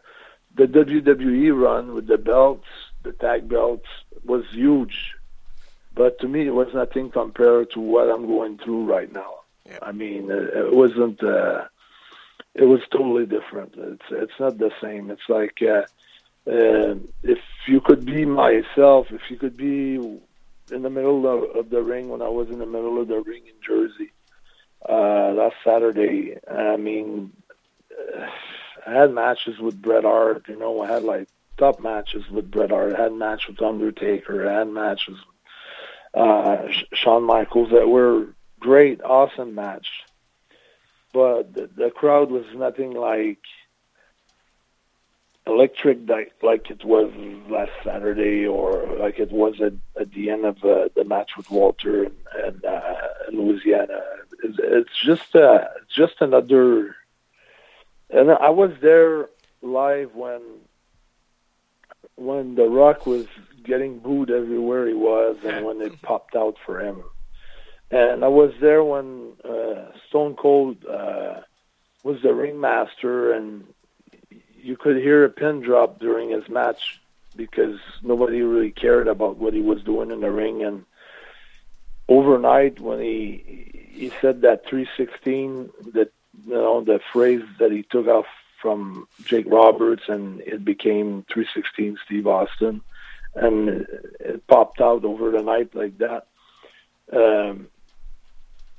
the 0.56 0.66
WWE 0.66 1.56
run 1.56 1.94
with 1.94 2.08
the 2.08 2.18
belts, 2.18 2.68
the 3.04 3.12
tag 3.14 3.48
belts, 3.50 3.88
was 4.24 4.44
huge. 4.52 5.15
But 5.96 6.20
to 6.20 6.28
me, 6.28 6.46
it 6.46 6.54
was 6.54 6.74
nothing 6.74 7.10
compared 7.10 7.72
to 7.72 7.80
what 7.80 8.10
I'm 8.10 8.28
going 8.28 8.58
through 8.58 8.86
right 8.86 9.12
now. 9.12 9.40
Yeah. 9.66 9.80
I 9.82 9.94
mean, 9.94 10.30
it, 10.30 10.54
it 10.54 10.74
wasn't. 10.74 11.24
Uh, 11.24 11.66
it 12.54 12.66
was 12.66 12.82
totally 12.92 13.26
different. 13.26 13.74
It's 13.78 14.06
it's 14.12 14.40
not 14.40 14.58
the 14.58 14.72
same. 14.82 15.10
It's 15.10 15.30
like 15.30 15.62
uh, 15.62 15.84
uh, 16.48 16.96
if 17.24 17.40
you 17.68 17.82
could 17.82 18.06
be 18.06 18.26
myself, 18.26 19.08
if 19.12 19.22
you 19.30 19.38
could 19.38 19.58
be 19.58 19.96
in 20.72 20.82
the 20.82 20.90
middle 20.90 21.28
of, 21.28 21.56
of 21.56 21.70
the 21.70 21.82
ring 21.82 22.10
when 22.10 22.22
I 22.22 22.30
was 22.30 22.50
in 22.50 22.60
the 22.60 22.66
middle 22.66 23.00
of 23.02 23.08
the 23.08 23.22
ring 23.22 23.44
in 23.46 23.54
Jersey 23.66 24.12
uh, 24.88 25.32
last 25.32 25.56
Saturday. 25.64 26.38
I 26.50 26.78
mean, 26.78 27.32
uh, 27.92 28.28
I 28.86 28.92
had 28.92 29.14
matches 29.14 29.60
with 29.60 29.82
Bret 29.82 30.04
Hart. 30.04 30.46
You 30.48 30.60
know, 30.60 30.82
I 30.82 30.88
had 30.88 31.04
like 31.04 31.28
top 31.58 31.80
matches 31.80 32.30
with 32.30 32.52
Bret 32.52 32.72
Hart. 32.72 32.96
I 32.96 33.04
had 33.04 33.14
match 33.14 33.48
with 33.48 33.62
Undertaker. 33.62 34.48
I 34.50 34.60
had 34.60 34.68
matches 34.68 35.18
with 35.28 35.35
uh, 36.16 36.68
Shawn 36.94 37.24
Michaels 37.24 37.72
that 37.72 37.88
were 37.88 38.28
great, 38.60 39.02
awesome 39.04 39.56
match 39.56 39.88
but 41.16 41.54
the, 41.54 41.70
the 41.78 41.90
crowd 41.90 42.30
was 42.30 42.44
nothing 42.54 42.92
like 42.92 43.40
electric 45.48 46.10
like, 46.10 46.34
like 46.44 46.70
it 46.70 46.84
was 46.84 47.10
last 47.50 47.72
Saturday 47.86 48.46
or 48.46 48.86
like 49.00 49.18
it 49.18 49.32
was 49.32 49.62
at, 49.62 49.72
at 49.98 50.12
the 50.12 50.30
end 50.30 50.44
of 50.44 50.58
uh, 50.66 50.90
the 50.94 51.06
match 51.06 51.38
with 51.38 51.50
Walter 51.50 52.04
and, 52.04 52.18
and 52.44 52.66
uh, 52.66 52.96
Louisiana. 53.32 54.02
It's, 54.44 54.58
it's 54.60 55.00
just 55.06 55.34
uh, 55.38 55.70
just 55.88 56.16
another. 56.20 56.98
And 58.10 58.30
I 58.30 58.50
was 58.50 58.72
there 58.82 59.30
live 59.62 60.16
when 60.16 60.42
when 62.18 62.56
The 62.56 62.68
Rock 62.68 63.06
was 63.06 63.26
getting 63.66 64.00
booed 64.00 64.32
everywhere 64.32 64.88
he 64.88 64.94
was, 64.94 65.38
and 65.44 65.66
when 65.66 65.82
it 65.82 66.02
popped 66.02 66.36
out 66.36 66.58
for 66.66 66.80
him. 66.80 67.04
And 67.92 68.24
I 68.24 68.30
was 68.30 68.54
there 68.60 68.84
when 68.84 69.34
uh, 69.44 69.92
Stone 70.08 70.36
Cold 70.36 70.86
uh, 70.86 71.42
was 72.04 72.22
the 72.22 72.34
ringmaster, 72.34 73.34
and 73.34 73.66
you 74.62 74.76
could 74.76 74.98
hear 74.98 75.24
a 75.24 75.30
pin 75.30 75.62
drop 75.62 76.00
during 76.00 76.30
his 76.30 76.50
match 76.50 77.00
because 77.36 77.80
nobody 78.02 78.42
really 78.42 78.72
cared 78.72 79.08
about 79.08 79.38
what 79.38 79.54
he 79.54 79.62
was 79.62 79.84
doing 79.84 80.12
in 80.12 80.22
the 80.22 80.32
ring. 80.32 80.64
And 80.64 80.86
overnight, 82.08 82.80
when 82.80 83.00
he 83.00 83.92
he 83.92 84.12
said 84.22 84.42
that 84.42 84.66
316, 84.68 85.70
that 85.94 86.12
you 86.46 86.54
know 86.54 86.82
the 86.82 87.00
phrase 87.14 87.44
that 87.60 87.72
he 87.72 87.84
took 87.84 88.08
off 88.08 88.26
from 88.62 89.08
Jake 89.26 89.46
Roberts, 89.48 90.04
and 90.08 90.42
it 90.42 90.66
became 90.66 91.24
316 91.32 91.98
Steve 92.06 92.28
Austin, 92.28 92.82
and 93.36 93.86
it 94.20 94.48
popped 94.48 94.82
out 94.82 95.04
over 95.06 95.32
the 95.32 95.42
night 95.42 95.76
like 95.76 95.98
that. 96.00 96.28
Um, 97.12 97.68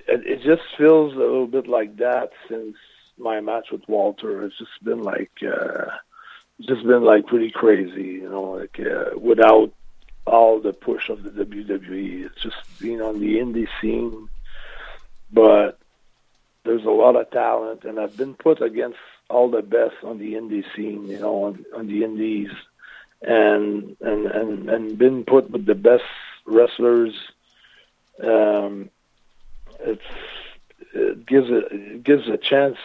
it, 0.08 0.26
it 0.26 0.42
just 0.42 0.62
feels 0.76 1.14
a 1.14 1.18
little 1.18 1.46
bit 1.46 1.66
like 1.66 1.96
that 1.98 2.30
since 2.48 2.76
my 3.18 3.40
match 3.40 3.70
with 3.70 3.82
Walter. 3.88 4.44
It's 4.44 4.58
just 4.58 4.82
been 4.82 5.02
like, 5.02 5.32
uh, 5.42 5.90
it's 6.58 6.68
just 6.68 6.86
been 6.86 7.02
like 7.02 7.26
pretty 7.26 7.50
crazy, 7.50 8.20
you 8.20 8.30
know, 8.30 8.42
like 8.42 8.80
uh, 8.80 9.18
without 9.18 9.72
all 10.26 10.60
the 10.60 10.72
push 10.72 11.08
of 11.08 11.22
the 11.22 11.30
WWE. 11.30 12.26
It's 12.26 12.42
just 12.42 12.56
being 12.80 13.00
on 13.00 13.20
the 13.20 13.36
indie 13.36 13.68
scene, 13.80 14.28
but 15.32 15.78
there's 16.64 16.84
a 16.84 16.90
lot 16.90 17.16
of 17.16 17.30
talent, 17.30 17.84
and 17.84 18.00
I've 18.00 18.16
been 18.16 18.34
put 18.34 18.60
against 18.60 18.98
all 19.30 19.50
the 19.50 19.62
best 19.62 19.96
on 20.02 20.18
the 20.18 20.34
indie 20.34 20.64
scene, 20.74 21.06
you 21.06 21.18
know, 21.18 21.44
on, 21.44 21.64
on 21.74 21.86
the 21.86 22.04
indies, 22.04 22.50
and 23.22 23.96
and 24.00 24.26
and 24.26 24.70
and 24.70 24.98
been 24.98 25.24
put 25.24 25.50
with 25.50 25.66
the 25.66 25.74
best 25.74 26.04
wrestlers. 26.46 27.14
Um, 28.22 28.90
it's 29.80 30.02
it 30.92 31.26
gives 31.26 31.50
a 31.50 31.58
it 31.70 32.04
gives 32.04 32.28
a 32.28 32.36
chance 32.36 32.78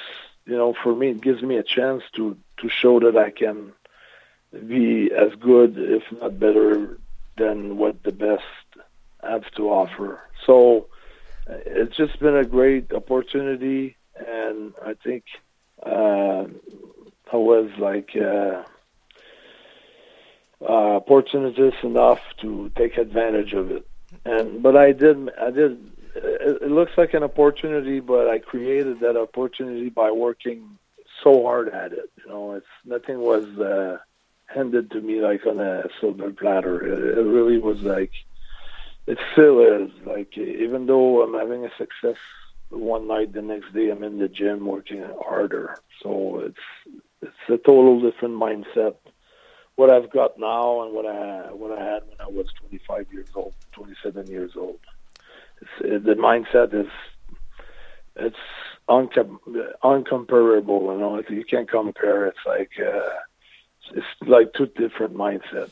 you 0.46 0.58
know 0.58 0.74
for 0.84 0.96
me 0.96 1.10
it 1.10 1.22
gives 1.22 1.42
me 1.42 1.58
a 1.58 1.64
chance 1.64 2.04
to 2.16 2.38
to 2.58 2.70
show 2.70 3.00
that 3.00 3.18
I 3.18 3.32
can 3.32 3.72
be 4.68 5.12
as 5.12 5.34
good 5.40 5.76
if 5.78 6.04
not 6.20 6.40
better 6.40 6.98
than 7.38 7.78
what 7.78 8.04
the 8.04 8.12
best 8.12 8.44
have 9.24 9.50
to 9.56 9.70
offer 9.70 10.20
so 10.46 10.88
it's 11.48 11.96
just 11.96 12.20
been 12.20 12.36
a 12.36 12.46
great 12.46 12.92
opportunity 12.92 13.96
and 14.16 14.74
I 14.86 14.94
think 14.94 15.24
uh, 15.84 16.46
I 17.32 17.38
was 17.38 17.70
like 17.80 18.16
uh, 18.16 18.64
uh, 20.62 20.96
opportunist 20.98 21.84
enough 21.84 22.20
to 22.42 22.72
take 22.76 22.98
advantage 22.98 23.54
of 23.54 23.72
it 23.72 23.86
and 24.26 24.62
but 24.62 24.76
I 24.76 24.92
did 24.92 25.30
I 25.40 25.52
did 25.52 25.80
it, 26.16 26.62
it 26.64 26.72
looks 26.72 26.92
like 26.98 27.14
an 27.14 27.24
opportunity, 27.24 28.00
but 28.00 28.28
I 28.28 28.40
created 28.40 29.00
that 29.00 29.18
opportunity 29.18 29.90
by 29.90 30.12
working 30.12 30.78
so 31.24 31.44
hard 31.44 31.70
at 31.70 31.94
it. 31.94 32.10
You 32.18 32.30
know, 32.30 32.54
it's 32.54 32.66
nothing 32.86 33.20
was 33.20 33.46
uh, 33.60 33.98
handed 34.48 34.92
to 34.92 35.02
me 35.02 35.22
like 35.22 35.46
on 35.46 35.60
a 35.60 35.84
silver 36.00 36.32
platter. 36.32 36.86
It, 36.86 37.18
it 37.18 37.22
really 37.22 37.58
was 37.58 37.82
like 37.82 38.12
it 39.08 39.18
still 39.34 39.60
is. 39.60 39.92
Like 40.06 40.38
even 40.38 40.86
though 40.86 41.22
I'm 41.22 41.34
having 41.34 41.66
a 41.66 41.72
success 41.78 42.18
one 42.70 43.08
night, 43.08 43.34
the 43.34 43.42
next 43.42 43.74
day 43.74 43.90
I'm 43.90 44.04
in 44.04 44.20
the 44.20 44.28
gym 44.28 44.66
working 44.66 45.06
harder. 45.26 45.78
So 46.04 46.40
it's 46.40 47.00
it's 47.22 47.50
a 47.50 47.58
total 47.58 48.02
different 48.02 48.36
mindset. 48.36 48.96
What 49.82 49.90
I've 49.90 50.12
got 50.12 50.38
now 50.38 50.84
and 50.84 50.94
what 50.94 51.08
I 51.08 51.52
what 51.52 51.72
I 51.76 51.84
had 51.84 52.04
when 52.08 52.20
I 52.20 52.28
was 52.28 52.46
25 52.60 53.08
years 53.12 53.30
old, 53.34 53.56
27 53.72 54.28
years 54.28 54.52
old 54.56 54.78
it's, 55.62 56.06
the 56.06 56.14
mindset 56.14 56.72
is 56.74 56.92
it's 58.16 58.36
uncom- 58.88 59.40
uncomparable. 59.84 60.94
You 60.94 61.00
know, 61.00 61.24
you 61.30 61.44
can't 61.44 61.68
compare. 61.70 62.28
It's 62.28 62.38
like 62.46 62.72
uh, 62.80 63.96
it's 63.96 64.06
like 64.28 64.54
two 64.54 64.68
different 64.68 65.16
mindsets. 65.16 65.72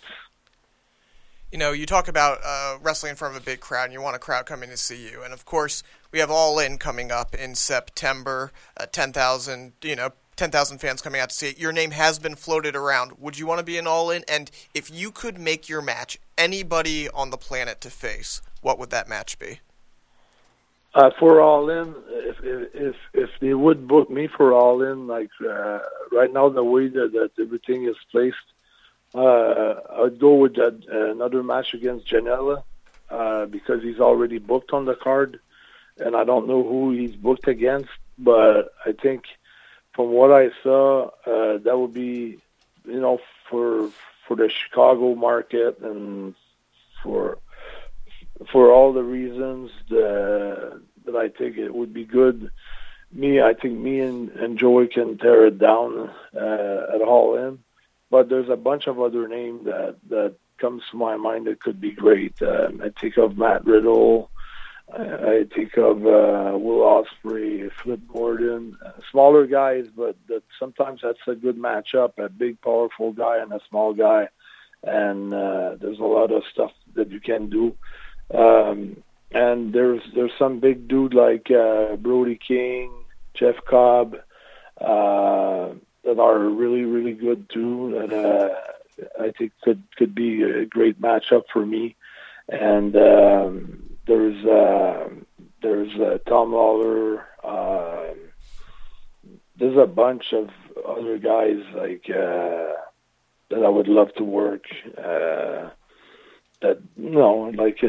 you 1.52 1.58
know, 1.58 1.72
you 1.72 1.86
talk 1.86 2.08
about 2.08 2.40
uh, 2.44 2.78
wrestling 2.82 3.12
in 3.12 3.16
front 3.16 3.36
of 3.36 3.42
a 3.42 3.46
big 3.46 3.60
crowd, 3.60 3.86
and 3.86 3.94
you 3.94 4.02
want 4.02 4.16
a 4.16 4.20
crowd 4.20 4.46
coming 4.46 4.70
to 4.70 4.78
see 4.78 5.10
you. 5.10 5.22
And 5.24 5.34
of 5.34 5.46
course, 5.46 5.84
we 6.12 6.20
have 6.20 6.32
All 6.32 6.58
In 6.60 6.78
coming 6.78 7.12
up 7.12 7.36
in 7.36 7.54
September. 7.56 8.52
Uh, 8.76 8.86
Ten 8.86 9.14
thousand, 9.14 9.74
you 9.84 9.96
know, 9.96 10.10
ten 10.40 10.52
thousand 10.52 10.78
fans 10.80 11.02
coming 11.02 11.20
out 11.20 11.30
to 11.30 11.36
see 11.36 11.50
it. 11.50 11.60
Your 11.60 11.74
name 11.74 11.92
has 11.92 12.18
been 12.18 12.36
floated 12.36 12.76
around. 12.76 13.12
Would 13.20 13.38
you 13.38 13.46
want 13.46 13.60
to 13.60 13.66
be 13.66 13.78
an 13.78 13.88
All 13.88 14.10
In? 14.10 14.24
And 14.28 14.50
if 14.74 14.90
you 14.90 15.12
could 15.12 15.38
make 15.38 15.68
your 15.68 15.82
match 15.82 16.18
anybody 16.38 17.10
on 17.10 17.30
the 17.30 17.38
planet 17.38 17.82
to 17.82 17.90
face, 17.90 18.42
what 18.62 18.80
would 18.80 18.90
that 18.90 19.10
match 19.10 19.38
be? 19.38 19.60
Uh, 20.96 21.12
for 21.20 21.42
all 21.42 21.70
in, 21.70 21.94
if 22.32 22.38
if 22.42 22.74
if, 22.74 22.96
if 23.14 23.30
they 23.42 23.54
would 23.54 23.88
book 23.88 24.10
me 24.10 24.28
for 24.28 24.54
all 24.54 24.82
in, 24.82 25.08
like 25.08 25.30
uh, 25.46 25.80
right 26.12 26.32
now 26.32 26.48
the 26.48 26.64
way 26.64 26.88
that, 26.88 27.12
that 27.12 27.32
everything 27.38 27.84
is 27.84 27.98
placed, 28.10 28.38
uh, 29.14 30.04
I'd 30.04 30.20
go 30.20 30.36
with 30.36 30.56
that, 30.56 30.76
uh, 30.92 31.12
another 31.12 31.44
match 31.44 31.74
against 31.74 32.08
Janela 32.08 32.64
uh, 33.12 33.46
because 33.46 33.84
he's 33.84 34.00
already 34.00 34.40
booked 34.40 34.72
on 34.72 34.86
the 34.86 34.96
card, 34.96 35.40
and 35.98 36.16
I 36.16 36.24
don't 36.24 36.48
know 36.48 36.64
who 36.64 36.92
he's 36.92 37.16
booked 37.16 37.48
against, 37.48 37.90
but 38.18 38.74
I 38.86 38.94
think 38.94 39.26
from 40.00 40.12
what 40.12 40.32
I 40.32 40.50
saw, 40.64 41.10
uh, 41.28 41.58
that 41.58 41.78
would 41.78 41.94
be, 41.94 42.38
you 42.86 43.02
know, 43.02 43.20
for 43.50 43.90
for 44.26 44.38
the 44.38 44.50
Chicago 44.50 45.14
market 45.14 45.80
and 45.82 46.36
for 47.04 47.40
for 48.50 48.72
all 48.72 48.94
the 48.94 49.04
reasons 49.04 49.72
that, 49.90 50.82
that 51.04 51.16
I 51.18 51.28
think 51.28 51.58
it 51.58 51.76
would 51.76 51.94
be 51.94 52.06
good. 52.06 52.50
Me, 53.12 53.42
I 53.42 53.54
think 53.54 53.78
me 53.78 54.00
and, 54.00 54.30
and 54.30 54.58
Joey 54.58 54.88
can 54.88 55.18
tear 55.18 55.48
it 55.48 55.60
down 55.60 56.10
uh, 56.34 56.96
at 56.96 57.02
All 57.02 57.36
In, 57.36 57.60
but 58.10 58.30
there's 58.30 58.48
a 58.48 58.56
bunch 58.56 58.88
of 58.88 59.02
other 59.02 59.28
names 59.28 59.66
that 59.66 59.98
that 60.08 60.36
comes 60.60 60.82
to 60.92 60.96
my 60.96 61.18
mind 61.18 61.48
that 61.48 61.60
could 61.60 61.82
be 61.82 61.92
great. 61.92 62.42
Um, 62.42 62.80
I 62.82 62.92
think 62.98 63.18
of 63.18 63.38
Matt 63.38 63.66
Riddle. 63.66 64.32
I, 64.92 65.46
think 65.54 65.78
of 65.78 66.06
uh, 66.06 66.58
Will 66.58 66.82
Ospreay, 66.82 67.72
Flip 67.72 68.00
Gordon, 68.08 68.78
uh, 68.84 68.92
smaller 69.12 69.46
guys, 69.46 69.88
but 69.96 70.16
that 70.28 70.44
sometimes 70.60 71.02
that's 71.04 71.20
a 71.28 71.36
good 71.36 71.58
matchup. 71.58 72.18
A 72.18 72.30
big, 72.30 72.60
powerful 72.62 73.12
guy 73.12 73.38
and 73.38 73.52
a 73.52 73.60
small 73.70 73.94
guy, 73.94 74.30
and 74.84 75.34
uh, 75.34 75.76
there's 75.80 76.00
a 76.00 76.04
lot 76.04 76.32
of 76.32 76.44
stuff 76.52 76.72
that 76.96 77.12
you 77.12 77.20
can 77.20 77.50
do. 77.50 77.76
Um, 78.34 79.04
and 79.32 79.74
there's 79.74 80.02
there's 80.16 80.32
some 80.40 80.60
big 80.60 80.88
dude 80.88 81.14
like 81.14 81.52
uh, 81.52 81.96
Brody 81.98 82.36
King, 82.38 82.92
Jeff 83.36 83.56
Cobb, 83.66 84.16
uh, 84.82 85.70
that 86.04 86.20
are 86.20 86.40
really 86.40 86.84
really 86.84 87.14
good 87.14 87.50
too. 87.50 87.92
That 87.92 88.14
uh, 88.14 89.22
I 89.22 89.32
think 89.38 89.52
could 89.64 89.84
could 89.98 90.16
be 90.16 90.42
a 90.42 90.66
great 90.66 91.00
matchup 91.00 91.44
for 91.54 91.66
me. 91.66 91.96
And 92.48 92.96
um, 92.96 93.89
there's 94.10 94.44
uh, 94.46 95.10
there's 95.62 95.94
uh, 96.00 96.18
Tom 96.28 96.52
Lawlor. 96.52 97.24
Uh, 97.44 98.14
there's 99.58 99.78
a 99.78 99.86
bunch 99.88 100.34
of 100.34 100.50
other 100.86 101.18
guys 101.18 101.60
like 101.76 102.06
uh, 102.10 102.74
that 103.50 103.64
I 103.64 103.70
would 103.70 103.88
love 103.88 104.14
to 104.16 104.24
work. 104.24 104.66
Uh, 104.98 105.70
that 106.62 106.80
no, 106.98 107.52
like 107.56 107.80
uh, 107.84 107.88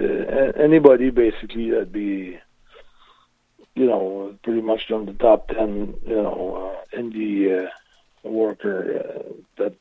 anybody 0.68 1.10
basically 1.10 1.70
that'd 1.70 1.90
be, 1.92 2.38
you 3.74 3.86
know, 3.86 4.36
pretty 4.44 4.60
much 4.60 4.90
on 4.90 5.06
the 5.06 5.12
top 5.14 5.48
ten, 5.48 5.94
you 6.06 6.16
know, 6.16 6.74
uh, 6.92 6.96
indie 6.96 7.66
uh, 7.66 7.70
worker 8.28 9.02
uh, 9.04 9.32
that 9.58 9.74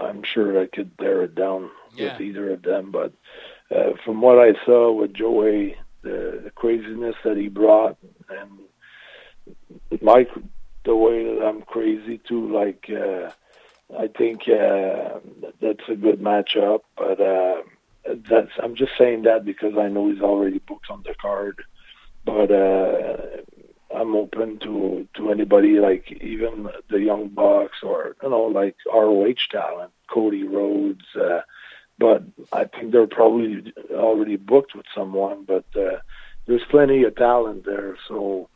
I'm 0.00 0.22
sure 0.22 0.60
I 0.60 0.66
could 0.66 0.96
tear 0.98 1.22
it 1.22 1.34
down 1.34 1.70
Yeah. 1.96 2.12
with 2.12 2.20
either 2.20 2.52
of 2.52 2.62
them. 2.62 2.90
But 2.92 3.12
uh, 3.74 3.92
from 4.04 4.20
what 4.20 4.38
I 4.38 4.52
saw 4.64 4.92
with 4.92 5.14
Joey, 5.14 5.76
the, 6.02 6.40
the 6.44 6.50
craziness 6.54 7.16
that 7.24 7.36
he 7.36 7.48
brought, 7.48 7.96
and 8.28 10.00
my 10.02 10.26
the 10.84 10.96
way 10.96 11.24
that 11.24 11.44
I'm 11.44 11.62
crazy 11.62 12.20
too, 12.28 12.52
like. 12.52 12.90
Uh, 12.90 13.30
I 13.96 14.08
think 14.08 14.42
uh, 14.48 15.18
that's 15.62 15.88
a 15.88 15.94
good 15.94 16.20
matchup, 16.20 16.80
but 16.96 17.20
uh, 17.20 17.62
that's 18.28 18.50
I'm 18.62 18.74
just 18.74 18.92
saying 18.98 19.22
that 19.22 19.44
because 19.44 19.78
I 19.78 19.88
know 19.88 20.10
he's 20.10 20.20
already 20.20 20.58
booked 20.58 20.90
on 20.90 21.02
the 21.04 21.14
card. 21.14 21.62
But 22.24 22.50
uh, 22.50 23.16
I'm 23.94 24.14
open 24.14 24.58
to 24.60 25.08
to 25.14 25.30
anybody 25.30 25.78
like 25.78 26.10
even 26.20 26.68
the 26.90 27.00
young 27.00 27.28
bucks 27.28 27.78
or 27.82 28.16
you 28.22 28.30
know 28.30 28.42
like 28.42 28.76
ROH 28.92 29.34
talent, 29.50 29.92
Cody 30.10 30.44
Rhodes. 30.44 31.04
Uh, 31.14 31.40
but 31.98 32.22
I 32.52 32.64
think 32.64 32.92
they're 32.92 33.06
probably 33.06 33.72
already 33.92 34.36
booked 34.36 34.74
with 34.74 34.86
someone. 34.94 35.44
But 35.44 35.64
uh, 35.76 35.98
there's 36.46 36.64
plenty 36.70 37.04
of 37.04 37.16
talent 37.16 37.64
there, 37.64 37.96
so 38.08 38.48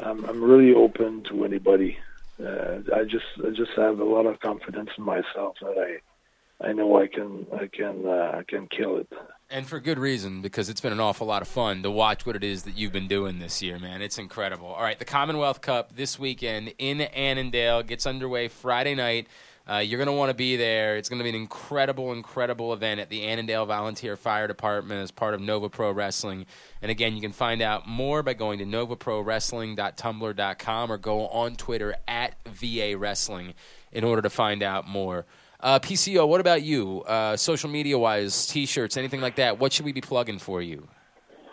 I'm 0.00 0.24
I'm 0.24 0.42
really 0.42 0.74
open 0.74 1.24
to 1.30 1.44
anybody. 1.44 1.98
Uh, 2.40 2.78
I 2.94 3.04
just 3.04 3.26
I 3.44 3.50
just 3.50 3.72
have 3.76 4.00
a 4.00 4.04
lot 4.04 4.26
of 4.26 4.40
confidence 4.40 4.90
in 4.96 5.04
myself 5.04 5.56
that 5.60 5.76
I 5.78 6.68
I 6.68 6.72
know 6.72 7.00
I 7.00 7.06
can 7.06 7.46
I 7.54 7.66
can 7.66 8.06
uh, 8.06 8.38
I 8.38 8.42
can 8.46 8.68
kill 8.68 8.98
it. 8.98 9.08
And 9.50 9.66
for 9.66 9.80
good 9.80 9.98
reason, 9.98 10.42
because 10.42 10.68
it's 10.68 10.80
been 10.80 10.92
an 10.92 11.00
awful 11.00 11.26
lot 11.26 11.40
of 11.40 11.48
fun 11.48 11.82
to 11.82 11.90
watch 11.90 12.26
what 12.26 12.36
it 12.36 12.44
is 12.44 12.64
that 12.64 12.76
you've 12.76 12.92
been 12.92 13.08
doing 13.08 13.38
this 13.38 13.62
year, 13.62 13.78
man. 13.78 14.02
It's 14.02 14.18
incredible. 14.18 14.66
All 14.66 14.82
right, 14.82 14.98
the 14.98 15.06
Commonwealth 15.06 15.62
Cup 15.62 15.96
this 15.96 16.18
weekend 16.18 16.74
in 16.78 17.00
Annandale 17.00 17.82
gets 17.82 18.06
underway 18.06 18.48
Friday 18.48 18.94
night. 18.94 19.26
Uh, 19.68 19.78
you're 19.78 19.98
going 19.98 20.06
to 20.06 20.12
want 20.12 20.30
to 20.30 20.34
be 20.34 20.54
there. 20.56 20.96
It's 20.96 21.08
going 21.08 21.18
to 21.18 21.24
be 21.24 21.28
an 21.28 21.34
incredible, 21.34 22.12
incredible 22.12 22.72
event 22.72 23.00
at 23.00 23.10
the 23.10 23.26
Annandale 23.26 23.66
Volunteer 23.66 24.16
Fire 24.16 24.46
Department 24.46 25.02
as 25.02 25.10
part 25.10 25.34
of 25.34 25.40
Nova 25.40 25.68
Pro 25.68 25.90
Wrestling. 25.92 26.46
And 26.80 26.90
again, 26.90 27.14
you 27.14 27.20
can 27.20 27.32
find 27.32 27.60
out 27.60 27.86
more 27.86 28.22
by 28.22 28.32
going 28.32 28.60
to 28.60 28.64
novaprowrestling.tumblr.com 28.64 30.92
or 30.92 30.96
go 30.96 31.28
on 31.28 31.56
Twitter 31.56 31.96
at 32.06 32.36
VA 32.46 32.96
Wrestling 32.96 33.52
in 33.92 34.04
order 34.04 34.22
to 34.22 34.30
find 34.30 34.62
out 34.62 34.88
more. 34.88 35.26
Uh, 35.60 35.80
PCO, 35.80 36.26
what 36.26 36.40
about 36.40 36.62
you? 36.62 37.02
Uh, 37.02 37.36
social 37.36 37.68
media 37.68 37.98
wise, 37.98 38.46
t 38.46 38.64
shirts, 38.64 38.96
anything 38.96 39.20
like 39.20 39.36
that, 39.36 39.58
what 39.58 39.72
should 39.72 39.84
we 39.84 39.92
be 39.92 40.00
plugging 40.00 40.38
for 40.38 40.62
you? 40.62 40.88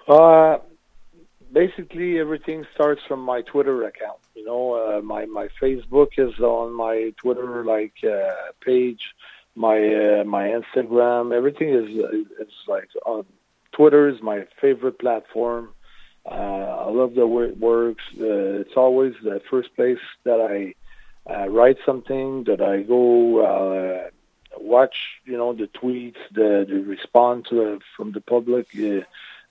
Uh, 0.08 0.60
basically, 1.56 2.20
everything 2.20 2.68
starts 2.76 3.02
from 3.08 3.22
my 3.22 3.42
Twitter 3.42 3.88
account. 3.88 4.20
You 4.36 4.46
know, 4.46 4.64
uh, 4.74 5.02
my 5.02 5.26
my 5.26 5.48
Facebook 5.60 6.10
is 6.18 6.38
on 6.40 6.74
my 6.74 7.14
Twitter 7.18 7.64
like 7.64 7.96
uh, 8.04 8.52
page. 8.64 9.04
My 9.56 9.78
uh, 9.78 10.24
my 10.26 10.46
Instagram, 10.60 11.34
everything 11.34 11.70
is 11.70 11.90
is 12.46 12.54
like 12.68 12.90
on 13.06 13.26
Twitter 13.72 14.10
is 14.10 14.22
my 14.22 14.46
favorite 14.62 15.00
platform. 15.00 15.70
Uh, 16.30 16.86
I 16.88 16.90
love 16.90 17.14
the 17.16 17.26
way 17.26 17.46
it 17.46 17.60
works. 17.60 18.04
Uh, 18.20 18.62
it's 18.64 18.76
always 18.76 19.14
the 19.24 19.42
first 19.50 19.76
place 19.76 20.06
that 20.26 20.40
I 20.42 20.74
uh, 21.32 21.48
write 21.50 21.78
something, 21.86 22.46
that 22.46 22.62
I 22.62 22.82
go 22.82 24.10
watch, 24.58 24.96
you 25.26 25.38
know, 25.38 25.54
the 25.54 25.68
tweets, 25.68 26.22
the, 26.32 26.66
the 26.68 26.80
response 26.96 27.48
from 27.96 28.12
the 28.12 28.22
public. 28.22 28.68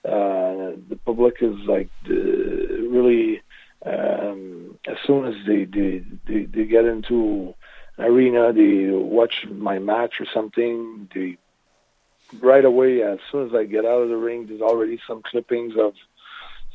Uh, 0.05 0.77
the 0.87 0.99
public 1.03 1.37
is 1.41 1.55
like 1.65 1.89
really 2.07 3.41
um, 3.85 4.77
as 4.87 4.97
soon 5.05 5.25
as 5.25 5.35
they, 5.45 5.65
they 5.65 6.03
they 6.27 6.43
they 6.45 6.65
get 6.65 6.85
into 6.85 7.53
an 7.97 8.05
arena, 8.05 8.53
they 8.53 8.89
watch 8.91 9.45
my 9.49 9.79
match 9.79 10.19
or 10.19 10.25
something. 10.33 11.09
They 11.13 11.37
right 12.39 12.65
away 12.65 13.03
as 13.03 13.19
soon 13.31 13.47
as 13.47 13.55
I 13.55 13.65
get 13.65 13.85
out 13.85 14.01
of 14.01 14.09
the 14.09 14.17
ring, 14.17 14.47
there's 14.47 14.61
already 14.61 14.99
some 15.07 15.21
clippings 15.23 15.73
of 15.77 15.93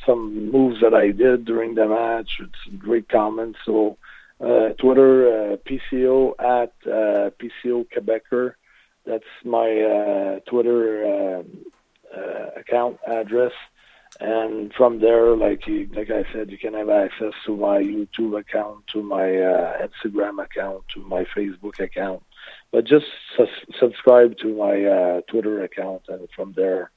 some 0.06 0.50
moves 0.50 0.80
that 0.80 0.94
I 0.94 1.10
did 1.10 1.44
during 1.44 1.74
the 1.74 1.86
match. 1.86 2.40
It's 2.40 2.76
great 2.78 3.08
comments. 3.08 3.58
So 3.66 3.98
uh, 4.40 4.70
Twitter 4.78 5.52
uh, 5.52 5.56
PCO 5.56 6.32
at 6.38 6.72
uh, 6.86 7.30
PCO 7.38 7.86
Quebecer. 7.90 8.54
That's 9.04 9.24
my 9.44 9.80
uh, 9.80 10.40
Twitter 10.48 11.42
uh, 12.16 12.60
account 12.60 12.98
address, 13.06 13.52
and 14.18 14.72
from 14.74 15.00
there, 15.00 15.36
like 15.36 15.66
you, 15.66 15.88
like 15.94 16.10
I 16.10 16.24
said, 16.32 16.50
you 16.50 16.58
can 16.58 16.74
have 16.74 16.90
access 16.90 17.32
to 17.46 17.56
my 17.56 17.78
YouTube 17.78 18.38
account, 18.38 18.86
to 18.88 19.02
my 19.02 19.36
uh, 19.36 19.86
Instagram 19.86 20.42
account, 20.42 20.84
to 20.94 21.00
my 21.00 21.24
Facebook 21.36 21.78
account. 21.78 22.22
But 22.72 22.84
just 22.84 23.06
sus- 23.36 23.76
subscribe 23.78 24.36
to 24.38 24.54
my 24.54 24.84
uh, 24.84 25.20
Twitter 25.30 25.62
account, 25.62 26.02
and 26.08 26.28
from 26.34 26.52
there, 26.56 26.90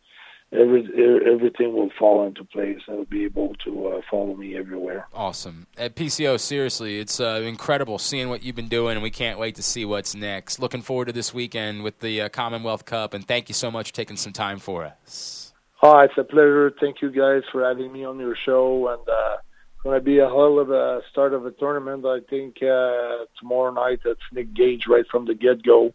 every 0.53 0.87
everything 1.29 1.73
will 1.73 1.89
fall 1.97 2.25
into 2.25 2.43
place, 2.43 2.79
and 2.87 2.97
you'll 2.97 3.05
be 3.05 3.25
able 3.25 3.55
to 3.65 3.87
uh, 3.87 4.01
follow 4.09 4.35
me 4.35 4.55
everywhere. 4.55 5.07
Awesome. 5.13 5.67
At 5.77 5.95
PCO, 5.95 6.39
seriously, 6.39 6.99
it's 6.99 7.19
uh, 7.19 7.41
incredible 7.43 7.97
seeing 7.97 8.29
what 8.29 8.43
you've 8.43 8.55
been 8.55 8.67
doing, 8.67 8.95
and 8.95 9.03
we 9.03 9.11
can't 9.11 9.39
wait 9.39 9.55
to 9.55 9.63
see 9.63 9.85
what's 9.85 10.15
next. 10.15 10.59
Looking 10.59 10.81
forward 10.81 11.05
to 11.05 11.13
this 11.13 11.33
weekend 11.33 11.83
with 11.83 11.99
the 11.99 12.21
uh, 12.21 12.29
Commonwealth 12.29 12.85
Cup, 12.85 13.13
and 13.13 13.27
thank 13.27 13.49
you 13.49 13.55
so 13.55 13.71
much 13.71 13.89
for 13.89 13.95
taking 13.95 14.17
some 14.17 14.33
time 14.33 14.59
for 14.59 14.85
us. 14.85 15.53
Oh, 15.81 15.99
it's 15.99 16.17
a 16.17 16.23
pleasure. 16.23 16.73
Thank 16.79 17.01
you 17.01 17.11
guys 17.11 17.43
for 17.51 17.63
having 17.63 17.91
me 17.91 18.05
on 18.05 18.19
your 18.19 18.35
show, 18.35 18.87
and 18.87 19.09
uh, 19.09 19.37
going 19.83 19.99
to 19.99 20.03
be 20.03 20.19
a 20.19 20.27
hell 20.27 20.59
of 20.59 20.71
a 20.71 21.01
start 21.11 21.33
of 21.33 21.45
a 21.45 21.51
tournament. 21.51 22.05
I 22.05 22.19
think 22.29 22.63
uh, 22.63 23.25
tomorrow 23.39 23.71
night 23.71 23.99
it's 24.05 24.21
Nick 24.31 24.53
Gage 24.53 24.87
right 24.87 25.05
from 25.09 25.25
the 25.25 25.33
get 25.33 25.61
go. 25.63 25.93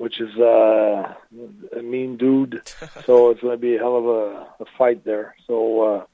Which 0.00 0.18
is 0.18 0.34
uh, 0.38 1.12
a 1.76 1.82
mean 1.82 2.16
dude. 2.16 2.62
so 3.04 3.28
it's 3.28 3.42
going 3.42 3.52
to 3.52 3.60
be 3.60 3.76
a 3.76 3.78
hell 3.78 3.98
of 3.98 4.06
a, 4.06 4.46
a 4.60 4.66
fight 4.78 5.04
there. 5.04 5.34
So 5.46 5.82
uh, 5.82 6.04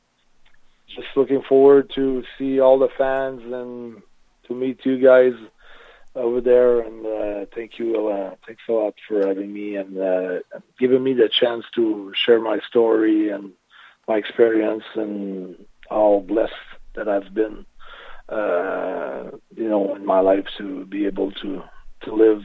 just 0.89 1.07
looking 1.15 1.41
forward 1.49 1.93
to 1.95 2.25
see 2.37 2.59
all 2.59 2.81
the 2.81 2.89
fans 2.99 3.43
and 3.45 4.03
to 4.49 4.55
meet 4.57 4.85
you 4.85 4.99
guys 4.99 5.35
over 6.17 6.41
there. 6.41 6.81
And 6.81 7.07
uh, 7.07 7.47
thank 7.55 7.79
you, 7.79 8.09
uh, 8.09 8.35
thanks 8.45 8.63
a 8.69 8.73
lot 8.73 8.95
for 9.07 9.25
having 9.25 9.53
me 9.53 9.77
and 9.77 9.97
uh, 9.97 10.39
giving 10.81 11.05
me 11.05 11.13
the 11.15 11.29
chance 11.29 11.65
to 11.77 12.13
share 12.13 12.41
my 12.41 12.59
story 12.69 13.29
and 13.29 13.53
my 14.09 14.17
experience 14.17 14.83
and 14.97 15.65
how 15.89 16.25
blessed 16.27 16.55
that 16.97 17.09
I've 17.09 17.33
been, 17.33 17.65
uh, 18.29 19.31
you 19.55 19.69
know, 19.69 19.95
in 19.95 20.05
my 20.05 20.19
life 20.19 20.47
to 20.59 20.85
be 20.87 21.07
able 21.07 21.31
to 21.43 21.63
to 22.03 22.15
live 22.15 22.43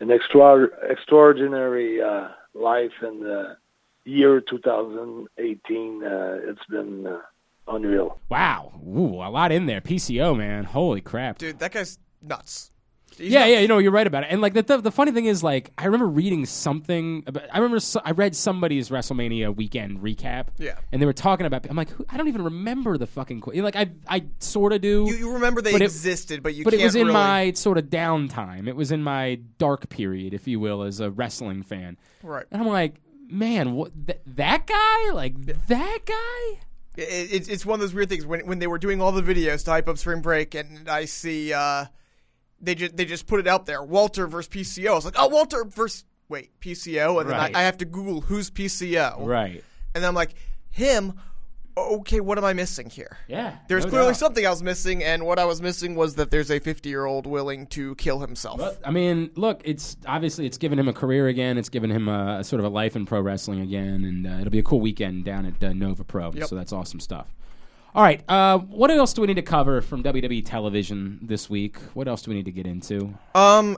an 0.00 0.10
extra 0.10 0.66
extraordinary 0.88 2.00
uh, 2.02 2.28
life 2.54 2.92
in 3.02 3.20
the 3.20 3.56
year 4.04 4.40
2018. 4.40 6.02
Uh, 6.02 6.38
it's 6.42 6.64
been 6.68 7.06
uh, 7.06 7.20
unreal. 7.68 8.18
Wow. 8.28 8.72
Ooh, 8.86 9.16
a 9.16 9.30
lot 9.30 9.52
in 9.52 9.66
there. 9.66 9.80
PCO, 9.80 10.36
man. 10.36 10.64
Holy 10.64 11.00
crap. 11.00 11.38
Dude, 11.38 11.58
that 11.60 11.72
guy's 11.72 11.98
nuts. 12.22 12.69
He's 13.18 13.32
yeah, 13.32 13.40
nuts. 13.40 13.50
yeah, 13.50 13.58
you 13.60 13.68
know, 13.68 13.78
you're 13.78 13.92
right 13.92 14.06
about 14.06 14.22
it. 14.24 14.28
And 14.30 14.40
like 14.40 14.54
the, 14.54 14.62
the 14.62 14.78
the 14.78 14.90
funny 14.90 15.12
thing 15.12 15.26
is, 15.26 15.42
like, 15.42 15.72
I 15.76 15.84
remember 15.86 16.06
reading 16.06 16.46
something. 16.46 17.24
About, 17.26 17.42
I 17.52 17.58
remember 17.58 17.80
so, 17.80 18.00
I 18.04 18.12
read 18.12 18.34
somebody's 18.34 18.88
WrestleMania 18.88 19.54
weekend 19.54 20.00
recap. 20.00 20.46
Yeah. 20.58 20.76
and 20.92 21.02
they 21.02 21.06
were 21.06 21.12
talking 21.12 21.44
about. 21.46 21.66
I'm 21.68 21.76
like, 21.76 21.90
who, 21.90 22.04
I 22.08 22.16
don't 22.16 22.28
even 22.28 22.42
remember 22.44 22.96
the 22.96 23.06
fucking. 23.06 23.40
qu- 23.42 23.60
Like, 23.62 23.76
I 23.76 23.90
I 24.08 24.24
sort 24.38 24.72
of 24.72 24.80
do. 24.80 25.04
You, 25.08 25.14
you 25.16 25.32
remember 25.34 25.60
they 25.60 25.72
But 25.72 25.82
it- 25.82 25.86
existed, 25.86 26.42
but 26.42 26.54
you 26.54 26.64
but 26.64 26.70
can't 26.70 26.82
it 26.82 26.84
was 26.84 26.94
in 26.94 27.02
really. 27.08 27.12
my 27.14 27.52
sort 27.52 27.76
of 27.78 27.84
downtime. 27.86 28.68
It 28.68 28.76
was 28.76 28.90
in 28.92 29.02
my 29.02 29.40
dark 29.58 29.88
period, 29.90 30.32
if 30.32 30.46
you 30.48 30.58
will, 30.60 30.82
as 30.82 31.00
a 31.00 31.10
wrestling 31.10 31.62
fan. 31.62 31.96
Right. 32.22 32.46
And 32.50 32.62
I'm 32.62 32.68
like, 32.68 32.96
man, 33.28 33.72
what 33.74 33.92
th- 34.06 34.20
that 34.26 34.66
guy? 34.66 35.10
Like 35.12 35.34
that 35.66 35.98
guy? 36.06 36.60
It, 36.96 37.32
it's 37.32 37.48
it's 37.48 37.66
one 37.66 37.74
of 37.74 37.80
those 37.80 37.94
weird 37.94 38.08
things 38.08 38.24
when 38.26 38.46
when 38.46 38.58
they 38.60 38.66
were 38.66 38.78
doing 38.78 39.00
all 39.00 39.12
the 39.12 39.22
videos 39.22 39.64
to 39.64 39.70
hype 39.72 39.88
up 39.88 39.98
Spring 39.98 40.22
Break, 40.22 40.54
and 40.54 40.88
I 40.88 41.04
see 41.04 41.52
uh, 41.52 41.86
they 42.60 42.74
just 42.74 42.96
they 42.96 43.04
just 43.04 43.26
put 43.26 43.40
it 43.40 43.46
out 43.46 43.66
there, 43.66 43.82
Walter 43.82 44.26
versus 44.26 44.48
PCO. 44.48 44.96
It's 44.96 45.04
like, 45.04 45.14
oh, 45.18 45.28
Walter 45.28 45.64
versus 45.64 46.04
wait 46.28 46.50
PCO, 46.60 47.20
and 47.20 47.28
Right. 47.30 47.46
then 47.52 47.56
I, 47.56 47.60
I 47.60 47.62
have 47.64 47.78
to 47.78 47.84
Google 47.84 48.20
who's 48.20 48.50
PCO, 48.50 49.26
Right. 49.26 49.64
and 49.94 50.04
I'm 50.04 50.14
like, 50.14 50.34
him. 50.70 51.14
Okay, 51.78 52.20
what 52.20 52.36
am 52.36 52.44
I 52.44 52.52
missing 52.52 52.90
here? 52.90 53.16
Yeah. 53.28 53.56
There's 53.68 53.84
no 53.84 53.90
clearly 53.90 54.08
doubt. 54.08 54.16
something 54.16 54.44
I 54.46 54.50
was 54.50 54.62
missing, 54.62 55.02
and 55.04 55.24
what 55.24 55.38
I 55.38 55.44
was 55.46 55.62
missing 55.62 55.94
was 55.94 56.16
that 56.16 56.30
there's 56.30 56.50
a 56.50 56.58
50 56.58 56.88
year 56.88 57.06
old 57.06 57.26
willing 57.26 57.66
to 57.68 57.94
kill 57.94 58.18
himself. 58.18 58.60
I 58.84 58.90
mean, 58.90 59.30
look, 59.36 59.62
it's 59.64 59.96
obviously 60.04 60.46
it's 60.46 60.58
given 60.58 60.78
him 60.78 60.88
a 60.88 60.92
career 60.92 61.28
again. 61.28 61.56
It's 61.56 61.68
given 61.70 61.88
him 61.90 62.08
a, 62.08 62.38
a 62.40 62.44
sort 62.44 62.58
of 62.60 62.66
a 62.66 62.68
life 62.68 62.96
in 62.96 63.06
pro 63.06 63.20
wrestling 63.20 63.60
again, 63.60 64.04
and 64.04 64.26
uh, 64.26 64.40
it'll 64.40 64.50
be 64.50 64.58
a 64.58 64.64
cool 64.64 64.80
weekend 64.80 65.24
down 65.24 65.46
at 65.46 65.62
uh, 65.62 65.72
Nova 65.72 66.04
Pro. 66.04 66.32
Yep. 66.32 66.48
So 66.48 66.56
that's 66.56 66.72
awesome 66.72 67.00
stuff. 67.00 67.32
All 67.94 68.02
right, 68.02 68.22
uh, 68.28 68.58
what 68.58 68.90
else 68.90 69.12
do 69.12 69.22
we 69.22 69.26
need 69.26 69.34
to 69.34 69.42
cover 69.42 69.80
from 69.80 70.02
WWE 70.04 70.44
television 70.46 71.18
this 71.22 71.50
week? 71.50 71.76
What 71.94 72.06
else 72.06 72.22
do 72.22 72.30
we 72.30 72.36
need 72.36 72.44
to 72.44 72.52
get 72.52 72.66
into? 72.66 73.14
Um, 73.34 73.76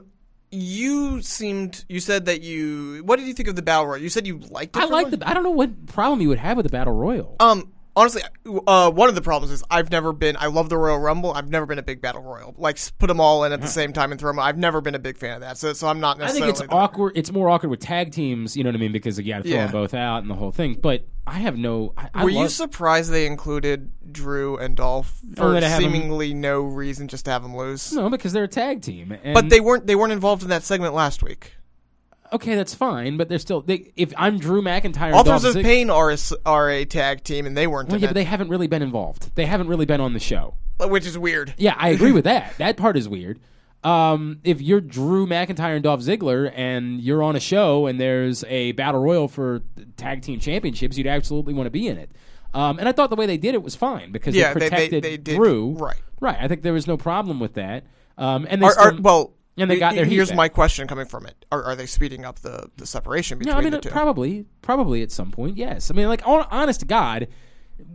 you 0.51 1.21
seemed 1.23 1.83
you 1.89 1.99
said 1.99 2.25
that 2.25 2.41
you. 2.43 3.01
What 3.05 3.17
did 3.17 3.27
you 3.27 3.33
think 3.33 3.49
of 3.49 3.55
the 3.55 3.63
battle 3.63 3.87
royal? 3.87 4.01
You 4.01 4.09
said 4.09 4.27
you 4.27 4.37
liked 4.49 4.77
it. 4.77 4.83
I 4.83 4.85
like 4.85 5.09
the. 5.09 5.27
I 5.27 5.33
don't 5.33 5.43
know 5.43 5.49
what 5.49 5.87
problem 5.87 6.21
you 6.21 6.29
would 6.29 6.37
have 6.37 6.57
with 6.57 6.65
the 6.65 6.71
battle 6.71 6.93
royal. 6.93 7.35
Um, 7.39 7.72
honestly, 7.95 8.21
uh, 8.67 8.91
one 8.91 9.09
of 9.09 9.15
the 9.15 9.21
problems 9.21 9.51
is 9.51 9.63
I've 9.69 9.91
never 9.91 10.13
been. 10.13 10.35
I 10.37 10.47
love 10.47 10.69
the 10.69 10.77
Royal 10.77 10.99
Rumble. 10.99 11.31
I've 11.33 11.49
never 11.49 11.65
been 11.65 11.79
a 11.79 11.83
big 11.83 12.01
battle 12.01 12.21
royal. 12.21 12.53
Like 12.57 12.79
put 12.99 13.07
them 13.07 13.19
all 13.19 13.43
in 13.43 13.51
at 13.53 13.61
the 13.61 13.67
same 13.67 13.93
time 13.93 14.11
and 14.11 14.19
throw 14.19 14.29
them. 14.31 14.39
I've 14.39 14.57
never 14.57 14.81
been 14.81 14.95
a 14.95 14.99
big 14.99 15.17
fan 15.17 15.35
of 15.35 15.41
that. 15.41 15.57
So, 15.57 15.73
so 15.73 15.87
I'm 15.87 15.99
not 15.99 16.17
necessarily. 16.17 16.51
I 16.51 16.53
think 16.53 16.61
it's 16.63 16.67
the- 16.69 16.75
awkward. 16.75 17.13
It's 17.15 17.31
more 17.31 17.49
awkward 17.49 17.69
with 17.69 17.79
tag 17.79 18.11
teams. 18.11 18.55
You 18.57 18.63
know 18.63 18.69
what 18.69 18.75
I 18.75 18.79
mean? 18.79 18.91
Because 18.91 19.17
you 19.19 19.31
got 19.31 19.43
to 19.43 19.43
throw 19.43 19.51
Yeah. 19.51 19.63
them 19.67 19.71
both 19.71 19.93
out 19.93 20.21
and 20.23 20.29
the 20.29 20.35
whole 20.35 20.51
thing. 20.51 20.79
But 20.81 21.07
I 21.25 21.39
have 21.39 21.57
no. 21.57 21.93
I, 21.97 22.09
I 22.13 22.23
Were 22.23 22.29
you 22.29 22.39
love- 22.39 22.51
surprised 22.51 23.11
they 23.11 23.25
included 23.25 23.91
Drew 24.11 24.57
and 24.57 24.75
Dolph 24.75 25.19
Oh, 25.23 25.35
for 25.35 25.51
that 25.53 25.63
I 25.63 25.69
have 25.69 25.81
'em- 25.81 25.91
seemingly 25.91 26.33
no 26.33 26.61
reason, 26.61 27.07
just 27.07 27.25
to 27.25 27.31
have 27.31 27.43
them 27.43 27.55
lose? 27.55 27.93
No, 27.93 28.09
because 28.09 28.33
they're 28.33 28.43
a 28.43 28.47
tag 28.47 28.81
team. 28.81 29.17
And, 29.23 29.33
But 29.33 29.49
they 29.49 29.59
weren't. 29.59 29.87
They 29.87 29.95
weren't 29.95 30.11
involved 30.13 30.43
in 30.43 30.49
that 30.49 30.63
segment 30.63 30.93
last 30.93 31.23
week. 31.23 31.53
Okay, 32.33 32.55
that's 32.55 32.73
fine. 32.75 33.17
But 33.17 33.29
they're 33.29 33.39
still. 33.39 33.61
They, 33.61 33.91
if 33.95 34.13
I'm 34.17 34.37
Drew 34.39 34.61
McIntyre, 34.61 35.13
Authors 35.13 35.43
of 35.43 35.53
Zig- 35.53 35.63
Pain 35.65 35.89
are 35.89 36.09
a, 36.09 36.13
s- 36.13 36.33
are 36.45 36.69
a 36.69 36.85
tag 36.85 37.23
team, 37.23 37.45
and 37.45 37.55
they 37.55 37.67
weren't. 37.67 37.89
Well, 37.89 37.95
in 37.95 38.01
yeah, 38.01 38.07
but 38.09 38.13
they 38.15 38.23
haven't 38.25 38.49
really 38.49 38.67
been 38.67 38.81
involved. 38.81 39.35
They 39.35 39.45
haven't 39.45 39.67
really 39.67 39.85
been 39.85 40.01
on 40.01 40.13
the 40.13 40.19
show. 40.19 40.55
which 40.79 41.05
is 41.05 41.17
weird. 41.17 41.53
Yeah, 41.57 41.75
I 41.77 41.89
agree 41.89 42.11
with 42.11 42.23
that. 42.25 42.53
That 42.57 42.77
part 42.77 42.97
is 42.97 43.07
weird. 43.07 43.39
Um, 43.83 44.39
if 44.45 44.61
you're 44.61 44.79
Drew 44.79 45.27
McIntyre 45.27 45.73
and 45.75 45.83
Dolph 45.83 45.99
Ziggler 45.99 46.51
and 46.55 47.01
you're 47.01 47.21
on 47.21 47.35
a 47.35 47.39
show 47.41 47.85
and 47.85 47.99
there's 47.99 48.45
a 48.45 48.71
battle 48.73 49.01
royal 49.01 49.27
for 49.27 49.61
tag 49.97 50.21
team 50.21 50.39
championships, 50.39 50.97
you'd 50.97 51.05
absolutely 51.07 51.53
want 51.53 51.67
to 51.67 51.71
be 51.71 51.87
in 51.89 51.97
it. 51.97 52.09
Um, 52.53 52.79
and 52.79 52.87
I 52.87 52.93
thought 52.93 53.09
the 53.09 53.17
way 53.17 53.25
they 53.25 53.35
did 53.37 53.55
it 53.55 53.61
was 53.63 53.75
fine 53.75 54.11
because 54.13 54.35
Yeah, 54.35 54.53
they 54.53 54.59
they- 54.59 54.59
they- 54.59 54.69
protected 54.69 55.03
they 55.03 55.17
did- 55.17 55.35
Drew. 55.35 55.71
right. 55.73 55.97
right. 56.21 56.37
I 56.39 56.47
think 56.47 56.61
there 56.61 56.71
was 56.71 56.87
no 56.87 56.95
problem 56.95 57.41
with 57.41 57.55
that. 57.55 57.83
Um, 58.17 58.47
and 58.49 58.61
they 58.61 58.67
Are, 58.67 58.71
still, 58.71 58.87
are, 58.99 59.01
well, 59.01 59.33
and 59.57 59.69
they 59.69 59.77
got 59.79 59.93
he- 59.93 59.97
their 59.97 60.05
here's 60.05 60.33
my 60.33 60.49
question 60.49 60.87
coming 60.87 61.05
from 61.05 61.25
it: 61.25 61.45
Are, 61.51 61.63
are 61.63 61.75
they 61.75 61.85
speeding 61.85 62.25
up 62.25 62.39
the, 62.39 62.69
the 62.77 62.85
separation 62.85 63.37
between 63.37 63.53
No, 63.53 63.59
I 63.59 63.63
mean 63.63 63.71
the 63.71 63.79
two? 63.79 63.89
probably, 63.89 64.45
probably 64.61 65.01
at 65.01 65.11
some 65.11 65.31
point. 65.31 65.57
Yes, 65.57 65.91
I 65.91 65.93
mean, 65.93 66.07
like, 66.07 66.21
hon- 66.21 66.47
honest 66.51 66.79
to 66.81 66.85
God, 66.85 67.27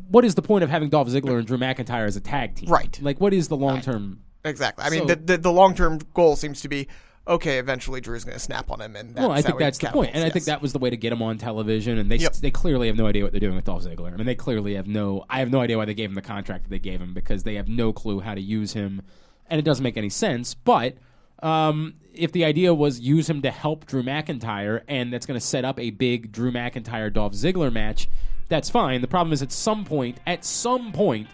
what 0.08 0.24
is 0.24 0.34
the 0.34 0.42
point 0.42 0.64
of 0.64 0.70
having 0.70 0.88
Dolph 0.88 1.08
Ziggler 1.08 1.38
and 1.38 1.46
Drew 1.46 1.58
McIntyre 1.58 2.06
as 2.06 2.16
a 2.16 2.20
tag 2.20 2.54
team? 2.56 2.68
Right. 2.70 2.98
Like, 3.02 3.20
what 3.20 3.32
is 3.32 3.48
the 3.48 3.56
long 3.56 3.80
term? 3.80 4.20
Exactly. 4.44 4.84
I 4.84 4.90
mean, 4.90 5.00
So- 5.08 5.14
the 5.14 5.16
the, 5.16 5.38
the 5.38 5.52
long 5.52 5.74
term 5.74 5.98
goal 6.14 6.36
seems 6.36 6.60
to 6.62 6.68
be 6.68 6.86
okay. 7.26 7.58
Eventually, 7.58 8.00
Drew's 8.00 8.24
going 8.24 8.34
to 8.36 8.40
snap 8.40 8.70
on 8.70 8.80
him, 8.80 8.96
and 8.96 9.10
that's 9.14 9.20
Well, 9.20 9.30
I 9.36 9.42
think 9.42 9.58
that's 9.58 9.78
the 9.78 9.88
point, 9.88 10.12
and 10.14 10.24
I 10.24 10.30
think 10.30 10.46
that 10.46 10.62
was 10.62 10.72
the 10.72 10.78
way 10.78 10.90
to 10.90 10.96
get 10.96 11.12
him 11.12 11.20
on 11.22 11.38
television. 11.38 11.98
And 11.98 12.10
they 12.10 12.16
Yep. 12.16 12.34
they 12.36 12.50
clearly 12.50 12.86
have 12.86 12.96
no 12.96 13.06
idea 13.06 13.24
what 13.24 13.32
they're 13.32 13.40
doing 13.40 13.56
with 13.56 13.64
Dolph 13.64 13.84
Ziggler. 13.84 14.12
I 14.12 14.16
mean, 14.16 14.26
they 14.26 14.34
clearly 14.36 14.74
have 14.74 14.86
no. 14.86 15.24
I 15.28 15.40
have 15.40 15.50
no 15.50 15.60
idea 15.60 15.76
why 15.76 15.84
they 15.86 15.94
gave 15.94 16.08
him 16.08 16.14
the 16.14 16.22
contract 16.22 16.64
that 16.64 16.70
they 16.70 16.78
gave 16.78 17.00
him 17.00 17.12
because 17.14 17.42
they 17.42 17.56
have 17.56 17.68
no 17.68 17.92
clue 17.92 18.20
how 18.20 18.34
to 18.34 18.40
use 18.40 18.72
him, 18.74 19.02
and 19.50 19.58
it 19.58 19.64
doesn't 19.64 19.82
make 19.82 19.96
any 19.96 20.08
sense. 20.08 20.54
But 20.54 20.96
um, 21.42 21.94
if 22.12 22.32
the 22.32 22.44
idea 22.44 22.74
was 22.74 23.00
use 23.00 23.28
him 23.28 23.42
to 23.42 23.50
help 23.50 23.86
Drew 23.86 24.02
McIntyre, 24.02 24.82
and 24.88 25.12
that's 25.12 25.26
going 25.26 25.38
to 25.38 25.44
set 25.44 25.64
up 25.64 25.78
a 25.78 25.90
big 25.90 26.32
Drew 26.32 26.50
McIntyre 26.50 27.12
Dolph 27.12 27.32
Ziggler 27.32 27.72
match, 27.72 28.08
that's 28.48 28.70
fine. 28.70 29.00
The 29.00 29.08
problem 29.08 29.32
is 29.32 29.42
at 29.42 29.52
some 29.52 29.84
point, 29.84 30.18
at 30.26 30.44
some 30.44 30.92
point. 30.92 31.28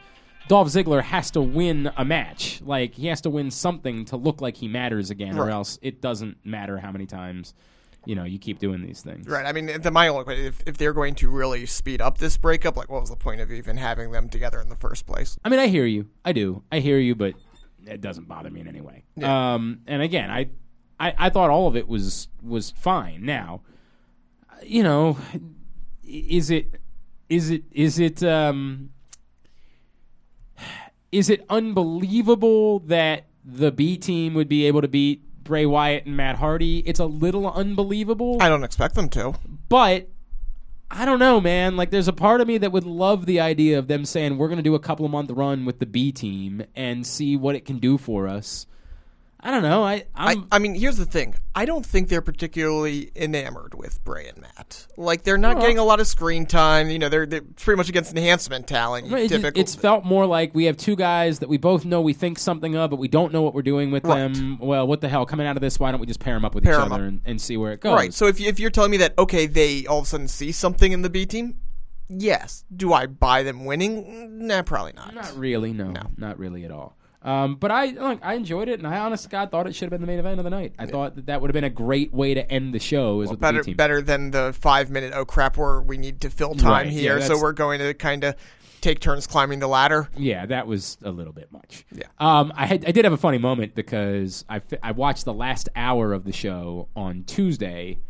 Dolph 0.46 0.68
Ziggler 0.68 1.02
has 1.02 1.30
to 1.30 1.40
win 1.40 1.90
a 1.96 2.04
match. 2.04 2.60
Like 2.62 2.94
he 2.96 3.06
has 3.06 3.22
to 3.22 3.30
win 3.30 3.50
something 3.50 4.04
to 4.06 4.18
look 4.18 4.42
like 4.42 4.58
he 4.58 4.68
matters 4.68 5.08
again, 5.08 5.38
or 5.38 5.48
else 5.48 5.78
it 5.80 6.02
doesn't 6.02 6.36
matter 6.44 6.76
how 6.76 6.92
many 6.92 7.06
times 7.06 7.54
you 8.04 8.14
know 8.14 8.24
you 8.24 8.38
keep 8.38 8.58
doing 8.58 8.82
these 8.82 9.00
things. 9.00 9.26
Right. 9.26 9.46
I 9.46 9.52
mean, 9.52 9.80
the, 9.80 9.90
my 9.90 10.08
only 10.08 10.24
question: 10.24 10.44
if, 10.44 10.62
if 10.66 10.76
they're 10.76 10.92
going 10.92 11.14
to 11.16 11.30
really 11.30 11.66
speed 11.66 12.00
up 12.00 12.18
this 12.18 12.36
breakup, 12.36 12.76
like, 12.76 12.90
what 12.90 13.00
was 13.00 13.10
the 13.10 13.16
point 13.16 13.40
of 13.40 13.50
even 13.50 13.76
having 13.76 14.10
them 14.10 14.28
together 14.28 14.60
in 14.60 14.68
the 14.68 14.76
first 14.76 15.06
place? 15.06 15.38
I 15.44 15.48
mean, 15.48 15.60
I 15.60 15.68
hear 15.68 15.86
you. 15.86 16.08
I 16.24 16.32
do. 16.32 16.62
I 16.70 16.80
hear 16.80 16.98
you, 16.98 17.14
but 17.14 17.34
it 17.86 18.00
doesn't 18.00 18.28
bother 18.28 18.50
me 18.50 18.60
in 18.60 18.68
any 18.68 18.80
way. 18.80 19.04
Um, 19.22 19.80
and 19.86 20.02
again, 20.02 20.30
I, 20.30 20.50
I, 20.98 21.14
I 21.18 21.30
thought 21.30 21.50
all 21.50 21.66
of 21.66 21.76
it 21.76 21.88
was 21.88 22.28
was 22.42 22.70
fine. 22.70 23.24
Now, 23.24 23.62
you 24.62 24.82
know, 24.82 25.18
is 26.02 26.50
it, 26.50 26.80
is 27.28 27.50
it, 27.50 27.64
is 27.70 27.98
it, 27.98 28.22
um, 28.22 28.90
is 31.10 31.30
it 31.30 31.44
unbelievable 31.48 32.80
that 32.80 33.26
the 33.44 33.70
B 33.70 33.96
team 33.96 34.34
would 34.34 34.48
be 34.48 34.66
able 34.66 34.80
to 34.80 34.88
beat 34.88 35.22
Bray 35.44 35.66
Wyatt 35.66 36.06
and 36.06 36.16
Matt 36.16 36.36
Hardy? 36.36 36.78
It's 36.80 37.00
a 37.00 37.06
little 37.06 37.50
unbelievable. 37.50 38.38
I 38.40 38.48
don't 38.48 38.64
expect 38.64 38.94
them 38.94 39.08
to. 39.10 39.34
But 39.68 40.08
I 40.96 41.04
don't 41.04 41.18
know, 41.18 41.40
man. 41.40 41.76
Like, 41.76 41.90
there's 41.90 42.06
a 42.06 42.12
part 42.12 42.40
of 42.40 42.46
me 42.46 42.56
that 42.58 42.70
would 42.70 42.84
love 42.84 43.26
the 43.26 43.40
idea 43.40 43.80
of 43.80 43.88
them 43.88 44.04
saying 44.04 44.38
we're 44.38 44.46
going 44.46 44.58
to 44.58 44.62
do 44.62 44.76
a 44.76 44.80
couple 44.80 45.04
of 45.04 45.10
month 45.10 45.32
run 45.32 45.64
with 45.64 45.80
the 45.80 45.86
B 45.86 46.12
team 46.12 46.62
and 46.76 47.04
see 47.04 47.36
what 47.36 47.56
it 47.56 47.64
can 47.64 47.80
do 47.80 47.98
for 47.98 48.28
us. 48.28 48.66
I 49.46 49.50
don't 49.50 49.62
know. 49.62 49.84
I 49.84 50.06
I, 50.14 50.36
I 50.50 50.58
mean, 50.58 50.74
here's 50.74 50.96
the 50.96 51.04
thing. 51.04 51.34
I 51.54 51.66
don't 51.66 51.84
think 51.84 52.08
they're 52.08 52.22
particularly 52.22 53.12
enamored 53.14 53.74
with 53.74 54.02
Bray 54.02 54.26
and 54.26 54.40
Matt. 54.40 54.86
Like, 54.96 55.22
they're 55.22 55.36
not 55.36 55.56
Well- 55.56 55.62
getting 55.64 55.78
a 55.78 55.84
lot 55.84 56.00
of 56.00 56.06
screen 56.06 56.46
time. 56.46 56.88
You 56.88 56.98
know, 56.98 57.10
they're, 57.10 57.26
they're 57.26 57.42
pretty 57.42 57.76
much 57.76 57.90
against 57.90 58.10
enhancement 58.12 58.66
talent. 58.66 59.12
Right, 59.12 59.24
it 59.24 59.28
typical. 59.28 59.60
it's 59.60 59.74
felt 59.74 60.04
more 60.04 60.24
like 60.24 60.54
we 60.54 60.64
have 60.64 60.78
two 60.78 60.96
guys 60.96 61.40
that 61.40 61.50
we 61.50 61.58
both 61.58 61.84
know 61.84 62.00
we 62.00 62.14
think 62.14 62.38
something 62.38 62.74
of, 62.74 62.88
but 62.88 62.96
we 62.98 63.06
don't 63.06 63.34
know 63.34 63.42
what 63.42 63.52
we're 63.52 63.60
doing 63.62 63.90
with 63.90 64.04
Right. 64.06 64.32
them. 64.32 64.58
Well, 64.58 64.86
what 64.86 65.02
the 65.02 65.10
hell? 65.10 65.26
Coming 65.26 65.46
out 65.46 65.56
of 65.56 65.60
this, 65.60 65.78
why 65.78 65.90
don't 65.90 66.00
we 66.00 66.06
just 66.06 66.20
pair 66.20 66.34
them 66.34 66.46
up 66.46 66.54
with 66.54 66.64
Pair 66.64 66.74
each 66.80 66.80
other 66.90 67.04
and, 67.04 67.20
and 67.26 67.38
see 67.38 67.58
where 67.58 67.72
it 67.72 67.80
goes? 67.80 67.94
Right. 67.94 68.14
So 68.14 68.26
if 68.26 68.40
you, 68.40 68.48
if 68.48 68.58
you're 68.58 68.70
telling 68.70 68.90
me 68.92 68.96
that 68.96 69.12
okay, 69.18 69.46
they 69.46 69.84
all 69.86 69.98
of 69.98 70.04
a 70.04 70.08
sudden 70.08 70.26
see 70.26 70.52
something 70.52 70.90
in 70.90 71.02
the 71.02 71.10
B 71.10 71.26
team, 71.26 71.58
yes. 72.08 72.64
Do 72.74 72.92
I 72.94 73.06
buy 73.06 73.42
them 73.42 73.66
winning? 73.66 74.46
Nah, 74.46 74.62
probably 74.62 74.92
not. 74.94 75.14
Not 75.14 75.36
really, 75.36 75.72
no, 75.74 75.92
not 76.16 76.38
really 76.38 76.64
at 76.64 76.70
all. 76.70 76.96
Um, 77.24 77.56
but 77.56 77.70
I 77.70 77.86
look, 77.86 78.18
I 78.22 78.34
enjoyed 78.34 78.68
it, 78.68 78.78
and 78.78 78.86
I 78.86 78.98
honestly 78.98 79.30
God 79.30 79.50
thought 79.50 79.66
it 79.66 79.74
should 79.74 79.84
have 79.86 79.90
been 79.90 80.02
the 80.02 80.06
main 80.06 80.18
event 80.18 80.38
of 80.38 80.44
the 80.44 80.50
night. 80.50 80.74
I 80.78 80.84
thought 80.84 81.16
that 81.16 81.26
that 81.26 81.40
would 81.40 81.48
have 81.48 81.54
been 81.54 81.64
a 81.64 81.70
great 81.70 82.12
way 82.12 82.34
to 82.34 82.50
end 82.52 82.74
the 82.74 82.78
show. 82.78 83.22
Is 83.22 83.30
the 83.30 83.36
better 83.38 83.64
better 83.74 84.02
than 84.02 84.30
the 84.30 84.52
five 84.52 84.90
minute 84.90 85.12
oh 85.16 85.24
crap 85.24 85.56
where 85.56 85.80
we 85.80 85.96
need 85.96 86.20
to 86.20 86.30
fill 86.30 86.54
time 86.54 86.70
Right, 86.70 86.86
yeah, 86.88 87.00
here, 87.00 87.20
so 87.22 87.40
we're 87.40 87.52
going 87.52 87.78
to 87.80 87.94
kind 87.94 88.24
of 88.24 88.34
take 88.82 89.00
turns 89.00 89.26
climbing 89.26 89.60
the 89.60 89.66
ladder. 89.66 90.10
Yeah, 90.18 90.44
that 90.44 90.66
was 90.66 90.98
a 91.02 91.10
little 91.10 91.32
bit 91.32 91.50
much. 91.50 91.86
Yeah. 91.90 92.04
Um, 92.18 92.52
I 92.54 92.66
had 92.66 92.84
I 92.84 92.90
did 92.90 93.06
have 93.06 93.14
a 93.14 93.18
funny 93.18 93.38
moment 93.38 93.74
because 93.74 94.44
I 94.50 94.60
I 94.82 94.92
watched 94.92 95.24
the 95.24 95.32
last 95.32 95.70
hour 95.74 96.12
of 96.12 96.24
the 96.24 96.32
show 96.32 96.88
on 96.94 97.24
Tuesday 97.24 98.00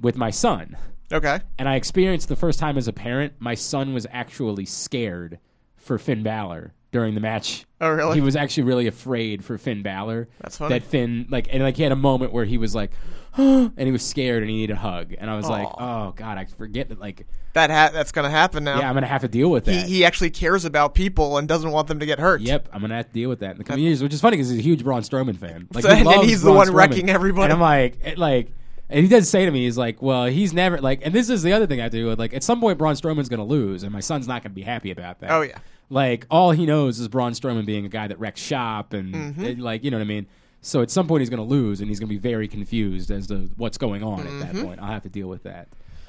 with 0.00 0.16
my 0.16 0.30
son, 0.30 0.76
Okay. 1.12 1.38
and 1.56 1.68
I 1.68 1.76
experienced 1.76 2.28
the 2.28 2.34
first 2.36 2.58
time 2.58 2.76
as 2.76 2.88
a 2.88 2.92
parent. 2.92 3.34
My 3.38 3.54
son 3.54 3.94
was 3.94 4.08
actually 4.10 4.66
scared 4.66 5.38
for 5.76 5.98
Finn 5.98 6.24
Balor 6.24 6.74
during 6.92 7.14
the 7.14 7.20
match. 7.20 7.64
Oh, 7.80 7.90
really? 7.90 8.14
He 8.14 8.20
was 8.20 8.36
actually 8.36 8.62
really 8.64 8.86
afraid 8.86 9.44
for 9.44 9.58
Finn 9.58 9.82
Balor. 9.82 10.28
That's 10.40 10.56
funny. 10.56 10.78
That 10.78 10.86
Finn 10.86 11.26
like 11.30 11.48
and 11.52 11.62
like 11.62 11.76
he 11.76 11.82
had 11.82 11.92
a 11.92 11.96
moment 11.96 12.32
where 12.32 12.44
he 12.44 12.58
was 12.58 12.74
like, 12.74 12.90
and 13.36 13.78
he 13.78 13.90
was 13.92 14.02
scared 14.04 14.42
and 14.42 14.50
he 14.50 14.56
needed 14.56 14.74
a 14.74 14.78
hug, 14.78 15.14
and 15.18 15.28
I 15.30 15.36
was 15.36 15.46
like, 15.48 15.68
oh 15.78 16.12
god, 16.16 16.38
I 16.38 16.46
forget 16.46 16.88
that 16.88 16.98
like 16.98 17.26
That 17.52 17.70
ha- 17.70 17.90
that's 17.92 18.12
going 18.12 18.24
to 18.24 18.30
happen 18.30 18.64
now. 18.64 18.78
yeah, 18.78 18.88
I'm 18.88 18.94
gonna 18.94 19.06
have 19.06 19.20
to 19.22 19.28
deal 19.28 19.50
with 19.50 19.66
that. 19.66 19.86
he 19.86 20.04
actually 20.06 20.30
cares 20.30 20.64
about 20.64 20.94
people 20.94 21.36
and 21.36 21.46
doesn't 21.46 21.70
want 21.70 21.88
them 21.88 21.98
to 22.00 22.06
get 22.06 22.18
hurt. 22.18 22.40
Yep, 22.40 22.68
I'm 22.72 22.80
gonna 22.80 22.96
have 22.96 23.08
to 23.08 23.12
deal 23.12 23.28
with 23.28 23.40
that 23.40 23.52
in 23.52 23.58
the 23.58 23.64
coming 23.64 23.84
years, 23.84 24.02
which 24.02 24.14
is 24.14 24.20
funny 24.22 24.36
because 24.38 24.48
he's 24.50 24.60
a 24.60 24.62
huge 24.62 24.82
Braun 24.84 25.02
Strowman 25.02 25.36
fan. 25.36 25.68
Like, 25.72 25.84
So- 25.84 25.94
he 25.94 26.00
and 26.06 26.22
he's 26.24 26.40
the 26.40 26.52
one 26.52 26.68
Strowman. 26.68 26.74
wrecking 26.74 27.10
everybody. 27.10 27.44
And 27.44 27.52
I'm 27.52 27.60
like, 27.60 27.98
it, 28.02 28.16
like, 28.16 28.52
and 28.88 29.02
he 29.02 29.08
does 29.08 29.28
say 29.28 29.44
to 29.44 29.50
me, 29.50 29.64
he's 29.64 29.76
like, 29.76 30.00
well, 30.00 30.26
he's 30.26 30.54
never 30.54 30.80
like, 30.80 31.00
and 31.04 31.12
this 31.14 31.28
is 31.28 31.42
the 31.42 31.52
other 31.52 31.66
thing 31.66 31.80
I 31.82 31.88
do. 31.90 32.14
Like, 32.14 32.32
at 32.32 32.42
some 32.44 32.60
point, 32.60 32.78
Braun 32.78 32.94
Strowman's 32.94 33.28
gonna 33.28 33.44
lose, 33.44 33.82
and 33.82 33.92
my 33.92 34.00
son's 34.00 34.26
not 34.26 34.42
gonna 34.44 34.54
be 34.54 34.62
happy 34.62 34.92
about 34.92 35.20
that. 35.20 35.30
Oh, 35.30 35.42
yeah. 35.42 35.58
Like, 35.88 36.26
all 36.30 36.50
he 36.50 36.66
knows 36.66 36.98
is 36.98 37.08
Braun 37.08 37.32
Strowman 37.32 37.64
being 37.66 37.84
a 37.86 37.88
guy 37.88 38.08
that 38.08 38.18
wrecks 38.18 38.40
shop, 38.40 38.92
and 38.92 39.14
Mm-hmm. 39.14 39.44
it- 39.44 39.58
like, 39.58 39.84
you 39.84 39.90
know 39.90 39.98
what 39.98 40.02
I 40.04 40.06
mean. 40.08 40.26
So 40.62 40.82
at 40.82 40.90
some 40.90 41.06
point, 41.06 41.20
he's 41.20 41.30
gonna 41.30 41.44
lose, 41.44 41.80
and 41.80 41.88
he's 41.88 42.00
gonna 42.00 42.08
be 42.08 42.18
very 42.18 42.48
confused 42.48 43.10
as 43.10 43.28
to 43.28 43.48
what's 43.56 43.78
going 43.78 44.02
on 44.02 44.20
at 44.20 44.26
Mm-hmm. 44.26 44.40
that 44.56 44.64
point. 44.64 44.80
I'll 44.80 44.88
have 44.90 45.04
to 45.04 45.08
deal 45.08 45.28
with 45.28 45.44
that. 45.44 45.68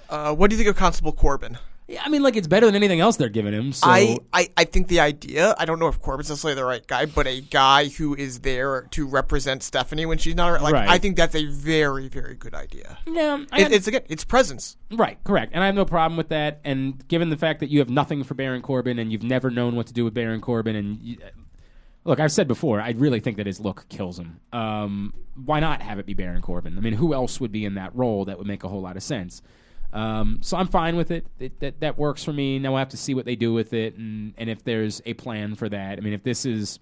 Uh, 0.09 0.33
what 0.33 0.49
do 0.49 0.55
you 0.55 0.57
think 0.57 0.69
of 0.69 0.75
Constable 0.77 1.11
Corbin? 1.11 1.57
Yeah, 1.89 2.01
I 2.05 2.09
mean, 2.09 2.21
like, 2.21 2.35
it's 2.35 2.47
better 2.47 2.65
than 2.65 2.75
anything 2.75 2.99
else 2.99 3.15
they're 3.15 3.29
giving 3.29 3.53
him. 3.53 3.71
So 3.71 3.87
I, 3.89 4.17
I, 4.33 4.49
I 4.57 4.63
think 4.65 4.89
the 4.89 4.99
idea, 4.99 5.55
I 5.57 5.63
don't 5.63 5.79
know 5.79 5.87
if 5.87 6.01
Corbin's 6.01 6.27
necessarily 6.29 6.55
the 6.55 6.65
right 6.65 6.85
guy, 6.85 7.05
but 7.05 7.27
a 7.27 7.39
guy 7.39 7.87
who 7.87 8.13
is 8.13 8.41
there 8.41 8.81
to 8.91 9.07
represent 9.07 9.63
Stephanie 9.63 10.05
when 10.05 10.17
she's 10.17 10.35
not, 10.35 10.61
like, 10.61 10.73
Right. 10.73 10.89
I 10.89 10.97
think 10.97 11.15
that's 11.15 11.33
a 11.35 11.45
very, 11.45 12.09
very 12.09 12.35
good 12.35 12.53
idea. 12.53 12.97
yeah, 13.07 13.37
It, 13.53 13.53
have- 13.53 13.71
it's, 13.71 13.87
again, 13.87 14.01
it's 14.09 14.25
presence. 14.25 14.75
Right, 14.91 15.17
correct. 15.23 15.53
And 15.55 15.63
I 15.63 15.67
have 15.67 15.75
no 15.75 15.85
problem 15.85 16.17
with 16.17 16.27
that. 16.29 16.59
And 16.65 17.07
given 17.07 17.29
the 17.29 17.37
fact 17.37 17.61
that 17.61 17.69
you 17.69 17.79
have 17.79 17.89
nothing 17.89 18.23
for 18.25 18.33
Baron 18.33 18.61
Corbin 18.61 18.99
and 18.99 19.09
you've 19.09 19.23
never 19.23 19.49
known 19.49 19.77
what 19.77 19.87
to 19.87 19.93
do 19.93 20.03
with 20.03 20.13
Baron 20.13 20.41
Corbin, 20.41 20.75
and 20.75 20.99
you, 21.01 21.17
look, 22.03 22.19
I've 22.19 22.33
said 22.33 22.49
before, 22.49 22.81
I 22.81 22.91
really 22.97 23.21
think 23.21 23.37
that 23.37 23.45
his 23.47 23.61
look 23.61 23.85
kills 23.87 24.19
him. 24.19 24.41
Um, 24.51 25.13
why 25.45 25.61
not 25.61 25.81
have 25.81 25.99
it 25.99 26.05
be 26.05 26.13
Baron 26.13 26.41
Corbin? 26.41 26.77
I 26.77 26.81
mean, 26.81 26.93
who 26.93 27.13
else 27.13 27.39
would 27.39 27.53
be 27.53 27.63
in 27.63 27.75
that 27.75 27.95
role 27.95 28.25
that 28.25 28.37
would 28.37 28.47
make 28.47 28.65
a 28.65 28.67
whole 28.67 28.81
lot 28.81 28.97
of 28.97 29.03
sense? 29.03 29.41
Um, 29.93 30.39
so 30.41 30.57
I'm 30.57 30.67
fine 30.67 30.95
with 30.95 31.11
it. 31.11 31.25
it 31.39 31.59
that 31.61 31.79
that 31.79 31.97
works 31.97 32.23
for 32.23 32.33
me. 32.33 32.59
Now 32.59 32.71
we'll 32.71 32.79
have 32.79 32.89
to 32.89 32.97
see 32.97 33.13
what 33.13 33.25
they 33.25 33.35
do 33.35 33.53
with 33.53 33.73
it, 33.73 33.95
and 33.95 34.33
and 34.37 34.49
if 34.49 34.63
there's 34.63 35.01
a 35.05 35.13
plan 35.13 35.55
for 35.55 35.69
that. 35.69 35.97
I 35.97 36.01
mean, 36.01 36.13
if 36.13 36.23
this 36.23 36.45
is 36.45 36.79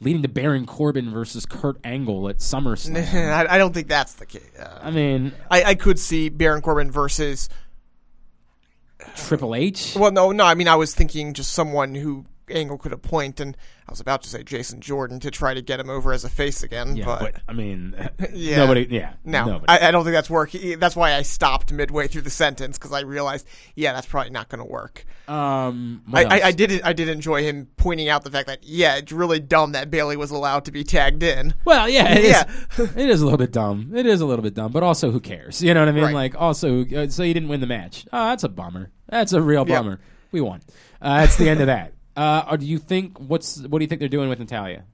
leading 0.00 0.22
to 0.22 0.28
Baron 0.28 0.66
Corbin 0.66 1.10
versus 1.10 1.46
Kurt 1.46 1.78
Angle 1.84 2.28
at 2.28 2.38
SummerSlam, 2.38 2.96
I, 2.96 3.54
I 3.54 3.58
don't 3.58 3.72
think 3.72 3.88
that's 3.88 4.14
the 4.14 4.26
case. 4.26 4.50
Uh, 4.58 4.80
I 4.82 4.90
mean, 4.90 5.32
I, 5.50 5.64
I 5.64 5.74
could 5.74 5.98
see 5.98 6.28
Baron 6.28 6.62
Corbin 6.62 6.90
versus. 6.90 7.48
Triple 9.16 9.54
H. 9.54 9.96
Well, 9.96 10.12
no, 10.12 10.30
no. 10.30 10.44
I 10.44 10.54
mean, 10.54 10.68
I 10.68 10.74
was 10.74 10.94
thinking 10.94 11.32
just 11.32 11.52
someone 11.52 11.94
who 11.94 12.26
Angle 12.50 12.78
could 12.78 12.92
appoint, 12.92 13.40
and 13.40 13.56
I 13.88 13.92
was 13.92 14.00
about 14.00 14.22
to 14.22 14.28
say 14.28 14.42
Jason 14.42 14.80
Jordan 14.80 15.20
to 15.20 15.30
try 15.30 15.54
to 15.54 15.62
get 15.62 15.80
him 15.80 15.88
over 15.90 16.12
as 16.12 16.24
a 16.24 16.28
face 16.28 16.62
again. 16.62 16.96
Yeah, 16.96 17.04
but, 17.06 17.20
but, 17.20 17.34
I 17.48 17.52
mean, 17.52 17.94
Yeah. 18.32 18.56
nobody. 18.58 18.86
Yeah, 18.90 19.14
no, 19.24 19.44
nobody. 19.44 19.68
I, 19.68 19.88
I 19.88 19.90
don't 19.90 20.04
think 20.04 20.14
that's 20.14 20.30
work. 20.30 20.52
That's 20.52 20.94
why 20.96 21.14
I 21.14 21.22
stopped 21.22 21.72
midway 21.72 22.06
through 22.08 22.22
the 22.22 22.30
sentence 22.30 22.78
because 22.78 22.92
I 22.92 23.00
realized, 23.00 23.46
yeah, 23.74 23.92
that's 23.92 24.06
probably 24.06 24.30
not 24.30 24.48
going 24.48 24.58
to 24.60 24.70
work. 24.70 25.04
um, 25.28 26.02
I, 26.12 26.24
I, 26.24 26.40
I 26.46 26.52
did. 26.52 26.82
I 26.82 26.92
did 26.92 27.08
enjoy 27.08 27.42
him 27.42 27.68
pointing 27.76 28.08
out 28.08 28.24
the 28.24 28.30
fact 28.30 28.46
that 28.48 28.64
yeah, 28.64 28.96
it's 28.96 29.12
really 29.12 29.40
dumb 29.40 29.72
that 29.72 29.90
Bayley 29.90 30.16
was 30.16 30.30
allowed 30.30 30.64
to 30.66 30.72
be 30.72 30.84
tagged 30.84 31.22
in. 31.22 31.54
Well, 31.64 31.88
yeah, 31.88 32.12
it 32.14 32.24
is. 32.24 32.30
Yeah. 32.30 32.44
it 32.96 33.10
is 33.10 33.20
a 33.20 33.24
little 33.24 33.38
bit 33.38 33.52
dumb. 33.52 33.92
It 33.94 34.06
is 34.06 34.20
a 34.20 34.26
little 34.26 34.42
bit 34.42 34.54
dumb, 34.54 34.72
but 34.72 34.82
also, 34.82 35.10
who 35.10 35.20
cares? 35.20 35.62
You 35.62 35.74
know 35.74 35.80
what 35.80 35.88
I 35.88 35.92
mean? 35.92 36.04
Right. 36.04 36.14
Like, 36.14 36.34
also, 36.40 36.84
uh, 36.84 37.08
so 37.08 37.22
you 37.22 37.34
didn't 37.34 37.48
win 37.48 37.60
the 37.60 37.66
match. 37.66 38.06
Oh, 38.12 38.28
that's 38.28 38.44
a 38.44 38.48
bummer. 38.48 38.90
That's 39.08 39.32
a 39.32 39.40
real 39.42 39.64
bummer. 39.64 40.00
We 40.32 40.40
won. 40.40 40.60
Uh, 41.02 41.20
that's 41.22 41.36
the 41.36 41.48
end 41.48 41.60
of 41.60 41.66
that. 41.66 41.92
Uh, 42.16 42.44
or 42.50 42.56
do 42.56 42.66
you 42.66 42.78
think 42.78 43.18
what's 43.18 43.60
what 43.62 43.78
do 43.78 43.84
you 43.84 43.88
think 43.88 44.00
they're 44.00 44.08
doing 44.08 44.28
with 44.28 44.38
Natalya? 44.38 44.84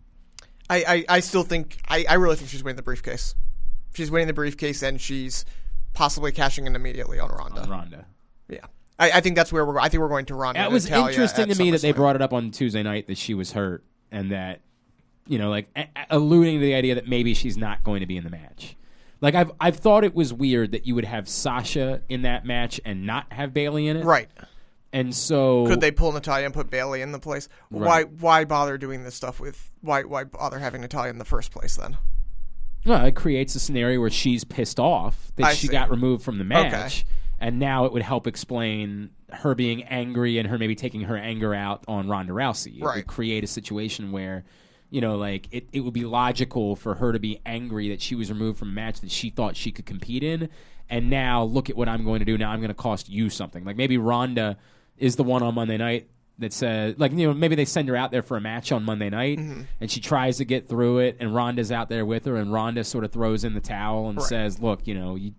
I, 0.68 0.84
I, 1.08 1.16
I 1.16 1.20
still 1.20 1.44
think 1.44 1.78
I, 1.88 2.04
I 2.08 2.14
really 2.14 2.36
think 2.36 2.50
she's 2.50 2.62
winning 2.62 2.76
the 2.76 2.82
briefcase. 2.82 3.34
She's 3.94 4.10
winning 4.10 4.26
the 4.26 4.34
briefcase 4.34 4.82
and 4.82 5.00
she's 5.00 5.44
possibly 5.94 6.32
cashing 6.32 6.66
in 6.66 6.76
immediately 6.76 7.18
on 7.18 7.30
Ronda. 7.30 7.66
Ronda. 7.68 8.06
Yeah, 8.48 8.66
I, 8.98 9.12
I 9.12 9.20
think 9.20 9.36
that's 9.36 9.52
where 9.52 9.64
we're. 9.64 9.78
I 9.78 9.88
think 9.88 10.00
we're 10.00 10.08
going 10.08 10.26
to 10.26 10.34
Ronda. 10.34 10.62
It 10.64 10.70
was 10.70 10.84
Natalya 10.84 11.08
interesting 11.10 11.48
to 11.48 11.58
me 11.58 11.70
that 11.70 11.82
they 11.82 11.92
brought 11.92 12.16
it 12.16 12.22
up 12.22 12.32
on 12.32 12.50
Tuesday 12.50 12.82
night 12.82 13.06
that 13.06 13.16
she 13.18 13.34
was 13.34 13.52
hurt 13.52 13.84
and 14.10 14.32
that 14.32 14.60
you 15.26 15.38
know, 15.38 15.50
like 15.50 15.68
a- 15.76 15.88
alluding 16.10 16.60
to 16.60 16.64
the 16.64 16.74
idea 16.74 16.94
that 16.94 17.08
maybe 17.08 17.34
she's 17.34 17.56
not 17.56 17.82
going 17.84 18.00
to 18.00 18.06
be 18.06 18.16
in 18.16 18.24
the 18.24 18.30
match. 18.30 18.76
Like 19.20 19.34
I've 19.34 19.50
I've 19.58 19.76
thought 19.76 20.04
it 20.04 20.14
was 20.14 20.32
weird 20.32 20.72
that 20.72 20.86
you 20.86 20.94
would 20.94 21.04
have 21.04 21.28
Sasha 21.28 22.02
in 22.08 22.22
that 22.22 22.44
match 22.44 22.80
and 22.84 23.06
not 23.06 23.32
have 23.32 23.54
Bayley 23.54 23.88
in 23.88 23.96
it. 23.96 24.04
right. 24.04 24.28
And 24.97 25.14
so 25.14 25.66
Could 25.66 25.80
they 25.82 25.90
pull 25.90 26.11
Natalya 26.12 26.47
and 26.47 26.55
put 26.55 26.70
Bayley 26.70 27.03
in 27.03 27.12
the 27.12 27.18
place? 27.18 27.49
Why 27.68 28.05
why 28.05 28.44
bother 28.47 28.78
doing 28.78 29.05
this 29.05 29.14
stuff 29.14 29.38
with 29.38 29.70
why 29.82 30.03
why 30.05 30.24
bother 30.24 30.59
having 30.59 30.80
Natalya 30.80 31.11
in 31.11 31.18
the 31.18 31.24
first 31.26 31.51
place 31.51 31.76
then? 31.76 31.99
Well, 32.86 33.05
it 33.05 33.14
creates 33.14 33.55
a 33.55 33.61
scenario 33.61 34.01
where 34.01 34.11
she's 34.11 34.44
pissed 34.44 34.80
off 34.80 35.32
that 35.36 35.47
I 35.47 35.55
she 35.55 35.66
see. 35.66 35.72
got 35.72 35.90
removed 35.90 36.24
from 36.24 36.38
the 36.38 36.44
match, 36.44 37.05
and 37.38 37.59
now 37.59 37.84
it 37.84 37.92
would 37.92 38.03
help 38.03 38.26
explain 38.26 39.11
her 39.30 39.55
being 39.55 39.82
angry 39.84 40.38
and 40.38 40.49
her 40.49 40.57
maybe 40.57 40.74
taking 40.76 41.03
her 41.03 41.16
anger 41.16 41.53
out 41.53 41.84
on 41.88 42.09
Ronda 42.09 42.32
Rousey. 42.32 42.78
It 42.78 42.84
Right. 42.84 42.97
would 42.99 43.07
create 43.09 43.42
a 43.44 43.49
situation 43.49 44.12
where, 44.12 44.44
you 44.88 45.01
know, 45.03 45.16
like 45.16 45.49
it, 45.51 45.66
it 45.72 45.80
would 45.80 45.94
be 45.94 46.05
logical 46.05 46.74
for 46.76 46.94
her 46.94 47.12
to 47.12 47.18
be 47.18 47.40
angry 47.44 47.88
that 47.90 48.01
she 48.01 48.14
was 48.14 48.30
removed 48.30 48.59
from 48.59 48.68
a 48.68 48.72
match 48.72 49.01
that 49.01 49.11
she 49.11 49.28
thought 49.30 49.57
she 49.57 49.72
could 49.72 49.84
compete 49.84 50.22
in, 50.22 50.49
and 50.88 51.11
now 51.11 51.42
look 51.42 51.68
at 51.68 51.76
what 51.76 51.88
I'm 51.88 52.05
going 52.05 52.20
to 52.20 52.24
do. 52.24 52.38
Now 52.38 52.51
I'm 52.53 52.61
going 52.61 52.68
to 52.68 52.74
cost 52.74 53.09
you 53.11 53.28
something. 53.28 53.64
Like 53.64 53.76
maybe 53.76 53.99
Ronda 53.99 54.57
is 54.99 55.16
the 55.16 55.24
one 55.24 55.42
on 55.42 55.55
Monday 55.55 55.76
night 55.76 56.09
that 56.38 56.53
says 56.53 56.94
like 56.99 57.12
you 57.12 57.26
know 57.26 57.34
maybe 57.34 57.55
they 57.55 57.64
send 57.64 57.88
her 57.88 57.97
out 57.97 58.11
there 58.11 58.22
for 58.22 58.36
a 58.36 58.40
match 58.40 58.70
on 58.70 58.82
Monday 58.82 59.09
night 59.09 59.38
mm-hmm. 59.38 59.62
and 59.80 59.90
she 59.90 60.01
tries 60.01 60.36
to 60.36 60.44
get 60.44 60.68
through 60.68 60.99
it 60.99 61.16
and 61.18 61.34
Ronda's 61.34 61.72
out 61.72 61.88
there 61.88 62.05
with 62.05 62.26
her 62.26 62.36
and 62.36 62.53
Ronda 62.53 62.84
sort 62.84 63.05
of 63.05 63.12
throws 63.12 63.42
in 63.42 63.55
the 63.55 63.61
towel 63.61 64.09
and 64.09 64.22
says 64.22 64.61
look 64.61 64.86
you 64.86 64.94
know 64.94 65.14
you 65.14 65.32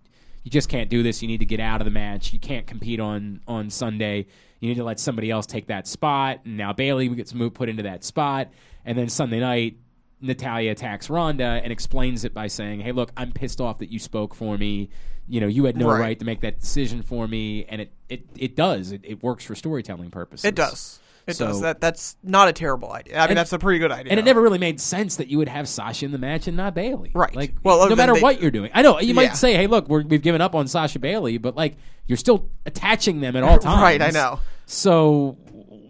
you 0.48 0.50
just 0.50 0.70
can't 0.70 0.88
do 0.88 1.02
this. 1.02 1.20
You 1.20 1.28
need 1.28 1.40
to 1.40 1.44
get 1.44 1.60
out 1.60 1.82
of 1.82 1.84
the 1.84 1.90
match. 1.90 2.32
You 2.32 2.38
can't 2.38 2.66
compete 2.66 3.00
on 3.00 3.40
on 3.46 3.68
Sunday. 3.68 4.26
You 4.60 4.68
need 4.70 4.76
to 4.76 4.84
let 4.84 4.98
somebody 4.98 5.30
else 5.30 5.44
take 5.44 5.66
that 5.66 5.86
spot. 5.86 6.40
And 6.46 6.56
now 6.56 6.72
Bayley 6.72 7.06
gets 7.08 7.34
moved 7.34 7.54
put 7.54 7.68
into 7.68 7.82
that 7.82 8.02
spot. 8.02 8.48
And 8.86 8.96
then 8.96 9.10
Sunday 9.10 9.40
night 9.40 9.76
Natalya 10.20 10.72
attacks 10.72 11.08
Ronda 11.08 11.60
and 11.62 11.72
explains 11.72 12.24
it 12.24 12.34
by 12.34 12.46
saying, 12.48 12.80
"Hey, 12.80 12.92
look, 12.92 13.12
I'm 13.16 13.32
pissed 13.32 13.60
off 13.60 13.78
that 13.78 13.90
you 13.92 13.98
spoke 13.98 14.34
for 14.34 14.58
me. 14.58 14.90
You 15.28 15.40
know, 15.40 15.46
you 15.46 15.64
had 15.66 15.76
no 15.76 15.90
Right. 15.90 16.00
right, 16.00 16.18
to 16.18 16.24
make 16.24 16.40
that 16.40 16.60
decision 16.60 17.02
for 17.02 17.28
me." 17.28 17.64
And 17.68 17.80
it 17.82 17.92
it, 18.08 18.26
it 18.36 18.56
does. 18.56 18.92
It, 18.92 19.02
it 19.04 19.22
works 19.22 19.44
for 19.44 19.54
storytelling 19.54 20.10
purposes. 20.10 20.44
It 20.44 20.54
does. 20.54 20.98
It 21.26 21.36
So- 21.36 21.48
does. 21.48 21.60
That 21.60 21.80
that's 21.80 22.16
not 22.22 22.48
a 22.48 22.52
terrible 22.54 22.90
idea. 22.92 23.16
I 23.18 23.20
mean, 23.22 23.28
And- 23.30 23.38
that's 23.38 23.52
a 23.52 23.58
pretty 23.58 23.78
good 23.78 23.92
idea. 23.92 24.10
And 24.10 24.18
it 24.18 24.24
never 24.24 24.40
really 24.40 24.58
made 24.58 24.80
sense 24.80 25.16
that 25.16 25.28
you 25.28 25.36
would 25.38 25.48
have 25.48 25.68
Sasha 25.68 26.06
in 26.06 26.12
the 26.12 26.18
match 26.18 26.48
and 26.48 26.56
not 26.56 26.74
Bayley. 26.74 27.10
Right. 27.14 27.36
Like, 27.36 27.54
Well, 27.62 27.86
no 27.88 27.94
matter 27.94 28.14
they- 28.14 28.20
what 28.20 28.40
you're 28.40 28.50
doing. 28.50 28.70
I 28.72 28.80
know 28.82 28.98
you 28.98 29.08
Yeah. 29.08 29.12
might 29.12 29.36
say, 29.36 29.52
"Hey, 29.54 29.66
look, 29.66 29.88
we're, 29.88 30.02
we've 30.04 30.22
given 30.22 30.40
up 30.40 30.54
on 30.54 30.66
Sasha 30.66 30.98
Bayley," 30.98 31.36
but 31.36 31.54
like 31.54 31.76
you're 32.06 32.16
still 32.16 32.46
attaching 32.64 33.20
them 33.20 33.36
at 33.36 33.42
all 33.42 33.58
times. 33.58 33.82
Right, 33.82 34.00
I 34.00 34.08
know. 34.10 34.40
So 34.64 35.36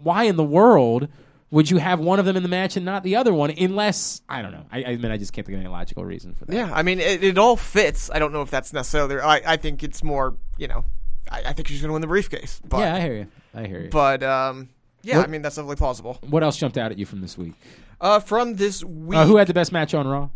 why 0.03 0.25
in 0.25 0.35
the 0.35 0.43
world 0.43 1.07
would 1.51 1.69
you 1.71 1.77
have 1.77 1.99
one 1.99 2.19
of 2.19 2.25
them 2.25 2.35
in 2.37 2.43
the 2.43 2.49
match 2.49 2.75
and 2.77 2.85
not 2.85 3.03
the 3.03 3.15
other 3.15 3.33
one? 3.33 3.49
Unless 3.51 4.21
I 4.29 4.41
don't 4.41 4.51
know. 4.51 4.65
I, 4.71 4.83
I 4.83 4.95
mean, 4.97 5.11
I 5.11 5.17
just 5.17 5.33
can't 5.33 5.45
think 5.47 5.55
of 5.57 5.61
any 5.61 5.69
logical 5.69 6.05
reason 6.05 6.35
for 6.35 6.45
that. 6.45 6.53
Yeah, 6.55 6.69
I 6.73 6.83
mean, 6.83 6.99
it, 6.99 7.23
it 7.23 7.37
all 7.37 7.55
fits. 7.55 8.09
I 8.13 8.19
don't 8.19 8.31
know 8.33 8.41
if 8.41 8.49
that's 8.51 8.71
necessarily. 8.73 9.19
I, 9.19 9.41
I 9.53 9.57
think 9.57 9.83
it's 9.83 10.03
more. 10.03 10.35
You 10.57 10.67
know, 10.67 10.85
I, 11.31 11.43
I 11.47 11.53
think 11.53 11.67
she's 11.67 11.81
going 11.81 11.89
to 11.89 11.93
win 11.93 12.01
the 12.01 12.07
briefcase. 12.07 12.61
But, 12.63 12.79
yeah, 12.79 12.95
I 12.95 12.99
hear 13.01 13.13
you. 13.15 13.27
I 13.55 13.65
hear 13.65 13.81
you. 13.81 13.89
But 13.89 14.21
um, 14.23 14.69
yeah, 15.01 15.17
What- 15.17 15.27
I 15.27 15.29
mean 15.29 15.41
that's 15.41 15.55
definitely 15.55 15.77
plausible. 15.77 16.19
what 16.29 16.43
else 16.43 16.57
jumped 16.57 16.77
out 16.77 16.91
at 16.91 16.97
you 16.99 17.05
from 17.05 17.21
this 17.21 17.37
week? 17.37 17.53
Uh, 18.01 18.19
from 18.19 18.55
this 18.55 18.83
week, 18.83 19.17
Uh, 19.17 19.25
who 19.25 19.37
had 19.37 19.47
the 19.47 19.53
best 19.53 19.71
match 19.71 19.93
on 19.93 20.07
Raw? 20.07 20.29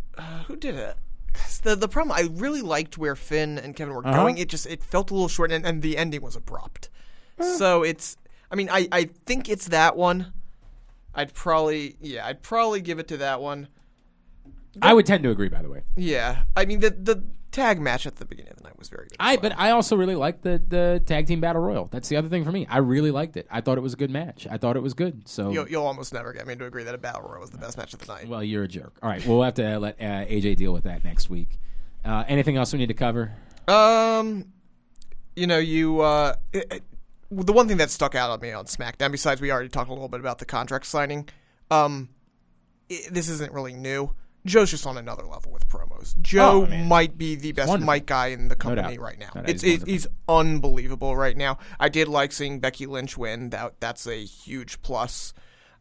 who 0.47 0.55
did 0.55 0.76
it? 0.76 0.95
'Cause 1.34 1.59
The 1.61 1.76
the 1.76 1.88
problem 1.88 2.16
I 2.16 2.30
really 2.34 2.61
liked 2.61 2.97
where 2.97 3.16
Finn 3.16 3.57
and 3.57 3.76
Kevin 3.76 3.93
were 3.93 4.05
Uh-huh. 4.05 4.16
going. 4.18 4.38
It 4.38 4.49
just 4.49 4.66
it 4.66 4.84
felt 4.84 5.09
a 5.11 5.14
little 5.14 5.28
short, 5.30 5.51
and, 5.51 5.66
and 5.66 5.82
the 5.82 5.97
ending 5.97 6.22
was 6.22 6.36
abrupt. 6.36 6.89
So 7.57 7.84
it's. 7.84 8.18
I 8.51 8.55
mean, 8.55 8.70
I 8.72 8.88
I 8.91 9.09
think 9.26 9.49
it's 9.49 9.68
that 9.70 9.95
one. 9.97 10.34
I'd 11.16 11.34
probably 11.34 11.95
yeah, 12.01 12.26
I'd 12.26 12.41
probably 12.41 12.82
give 12.82 12.99
it 12.99 13.07
to 13.09 13.18
that 13.18 13.41
one. 13.41 13.68
I 14.82 14.93
would 14.93 15.05
tend 15.05 15.24
to 15.24 15.30
agree. 15.30 15.49
By 15.49 15.61
the 15.61 15.70
way, 15.70 15.82
Yeah, 15.95 16.43
I 16.55 16.66
mean 16.66 16.80
the 16.80 16.89
the 16.89 17.24
tag 17.51 17.80
match 17.80 18.07
at 18.07 18.16
the 18.16 18.26
beginning 18.26 18.49
of 18.51 18.57
the 18.57 18.64
night 18.64 18.80
was 18.80 18.89
very 18.89 19.05
good. 19.07 19.18
I 19.20 19.38
but 19.38 19.53
I 19.57 19.70
also 19.70 19.95
really 19.95 20.16
liked 20.16 20.41
the 20.41 20.59
the 20.68 21.01
tag 21.05 21.28
team 21.28 21.39
battle 21.41 21.61
royal. 21.61 21.88
That's 21.91 22.09
the 22.09 22.16
other 22.18 22.28
thing 22.30 22.43
for 22.43 22.51
me. 22.51 22.66
I 22.68 22.78
really 22.80 23.11
liked 23.11 23.38
it. 23.38 23.45
I 23.51 23.61
thought 23.61 23.78
it 23.78 23.82
was 23.82 23.93
a 23.93 23.97
good 23.97 24.09
match. 24.09 24.47
I 24.49 24.57
thought 24.57 24.76
it 24.76 24.82
was 24.82 24.95
good. 24.95 25.28
So 25.30 25.51
You'll, 25.51 25.70
you'll 25.70 25.86
almost 25.86 26.11
never 26.14 26.34
get 26.34 26.47
me 26.47 26.55
to 26.55 26.66
agree 26.66 26.84
that 26.86 26.95
a 26.95 26.97
battle 26.97 27.22
royal 27.30 27.41
was 27.41 27.51
the 27.51 27.59
best 27.59 27.78
match 27.78 27.93
of 27.93 27.99
the 27.99 28.07
night. 28.11 28.28
well, 28.28 28.43
you're 28.43 28.64
a 28.64 28.68
jerk. 28.68 28.93
All 29.03 29.09
right, 29.09 29.24
we'll 29.28 29.43
have 29.43 29.53
to 29.55 29.78
let 29.80 29.99
uh, 30.01 30.26
AJ 30.26 30.55
deal 30.55 30.74
with 30.74 30.86
that 30.86 31.03
next 31.03 31.30
week. 31.30 31.59
Uh, 32.03 32.24
anything 32.28 32.57
else 32.57 32.74
we 32.74 32.80
need 32.80 32.88
to 32.88 32.93
cover? 32.95 33.32
Um, 33.68 34.45
you 35.36 35.45
know, 35.45 35.59
you 35.59 36.01
uh, 36.01 36.36
it- 36.51 36.84
the 37.34 37.53
one 37.53 37.67
thing 37.67 37.77
that 37.77 37.89
stuck 37.91 38.15
out 38.15 38.29
on 38.29 38.39
me 38.39 38.51
on 38.51 38.65
SmackDown, 38.65 39.11
besides 39.11 39.41
we 39.41 39.51
already 39.51 39.69
talked 39.69 39.89
a 39.89 39.93
little 39.93 40.07
bit 40.09 40.19
about 40.19 40.39
the 40.39 40.45
contract 40.45 40.86
signing, 40.86 41.27
um, 41.71 42.09
i 42.91 42.99
this 43.11 43.29
isn't 43.29 43.51
really 43.53 43.73
new. 43.73 44.11
Joe's 44.45 44.71
just 44.71 44.86
on 44.86 44.97
another 44.97 45.23
level 45.23 45.53
with 45.53 45.67
promos. 45.69 46.19
Joe 46.21 46.67
Oh, 46.69 46.77
might 46.84 47.17
be 47.17 47.36
the 47.36 47.53
best 47.53 47.69
wonderful. 47.69 47.93
mic 47.93 48.05
guy 48.05 48.27
in 48.27 48.49
the 48.49 48.57
company 48.57 48.95
doubt. 48.97 48.99
right 48.99 49.17
now. 49.17 49.29
No 49.36 49.41
doubt, 49.41 49.49
it's 49.49 49.61
he's 49.63 49.81
it, 49.84 49.88
he's 49.88 50.07
unbelievable 50.27 51.15
right 51.15 51.38
now. 51.38 51.59
I 51.79 51.88
did 51.88 52.09
like 52.09 52.34
seeing 52.34 52.59
Becky 52.59 52.86
Lynch 52.86 53.17
win. 53.17 53.51
That 53.51 53.79
that's 53.79 54.05
a 54.05 54.23
huge 54.25 54.81
plus. 54.81 55.34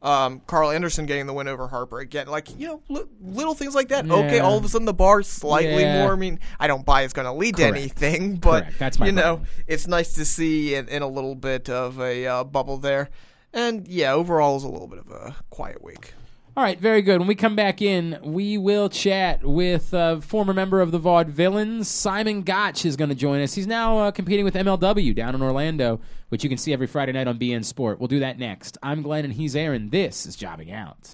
Um, 0.03 0.40
Karl 0.48 0.70
Anderson 0.72 1.07
getting 1.07 1.26
the 1.26 1.32
win 1.32 1.46
over 1.46 1.68
Harper 1.68 2.00
again, 2.00 2.26
like 2.26 2.59
you 2.59 2.66
know, 2.66 2.82
li- 2.88 3.05
little 3.20 3.55
things 3.55 3.72
like 3.74 3.88
that. 3.88 4.05
Okay, 4.11 4.40
all 4.40 4.59
of 4.59 4.64
a 4.64 4.68
sudden 4.68 4.84
the 4.84 4.92
bar 4.92 5.22
slightly 5.22 5.82
Yeah. 5.82 6.03
more. 6.03 6.12
I 6.12 6.16
mean, 6.16 6.40
I 6.59 6.66
don't 6.66 6.84
buy 6.84 7.03
it's 7.03 7.12
going 7.12 7.26
to 7.26 7.32
lead 7.32 7.55
Correct. 7.57 7.72
to 7.74 7.78
anything, 7.80 8.36
but 8.36 8.66
That's 8.80 8.98
my 8.98 9.07
you 9.07 9.12
know, 9.12 9.36
problem. 9.36 9.46
it's 9.68 9.86
nice 9.86 10.14
to 10.14 10.24
see 10.24 10.74
in, 10.74 10.88
in 10.88 11.03
a 11.03 11.07
little 11.09 11.36
bit 11.36 11.70
of 11.70 12.00
a 12.00 12.26
uh, 12.26 12.42
bubble 12.44 12.78
there. 12.78 13.11
And 13.53 13.86
yeah, 13.86 14.12
overall 14.12 14.57
is 14.57 14.64
a 14.64 14.68
little 14.68 14.88
bit 14.88 14.98
of 14.98 15.09
a 15.11 15.36
quiet 15.50 15.84
week. 15.84 16.14
All 16.55 16.62
right, 16.62 16.78
very 16.78 17.00
good. 17.00 17.18
When 17.18 17.28
we 17.28 17.34
come 17.34 17.57
back 17.57 17.80
in, 17.80 18.18
we 18.22 18.59
will 18.59 18.90
chat 18.90 19.42
with 19.42 19.94
uh, 19.94 20.20
former 20.20 20.53
member 20.53 20.82
of 20.82 20.90
the 20.90 21.00
Vaudevillains, 21.00 21.86
Simon 21.86 22.42
Gotch, 22.42 22.84
is 22.84 22.94
going 22.94 23.09
to 23.09 23.16
join 23.16 23.40
us. 23.40 23.55
He's 23.55 23.66
now 23.66 23.96
uh, 23.98 24.11
competing 24.11 24.44
with 24.44 24.55
MLW 24.55 25.14
down 25.14 25.34
in 25.34 25.40
Orlando, 25.40 25.98
which 26.28 26.44
you 26.44 26.50
can 26.50 26.59
see 26.59 26.74
every 26.74 26.86
Friday 26.86 27.12
night 27.12 27.26
on 27.26 27.38
beIN 27.38 27.64
Sport. 27.64 28.00
We'll 28.00 28.09
do 28.09 28.20
that 28.20 28.38
next. 28.38 28.76
I'm 28.82 29.00
Glenn, 29.00 29.24
and 29.24 29.32
he's 29.32 29.57
Aaron. 29.57 29.88
This 29.88 30.26
is 30.26 30.36
Jobbing 30.36 30.70
Out. 30.70 31.09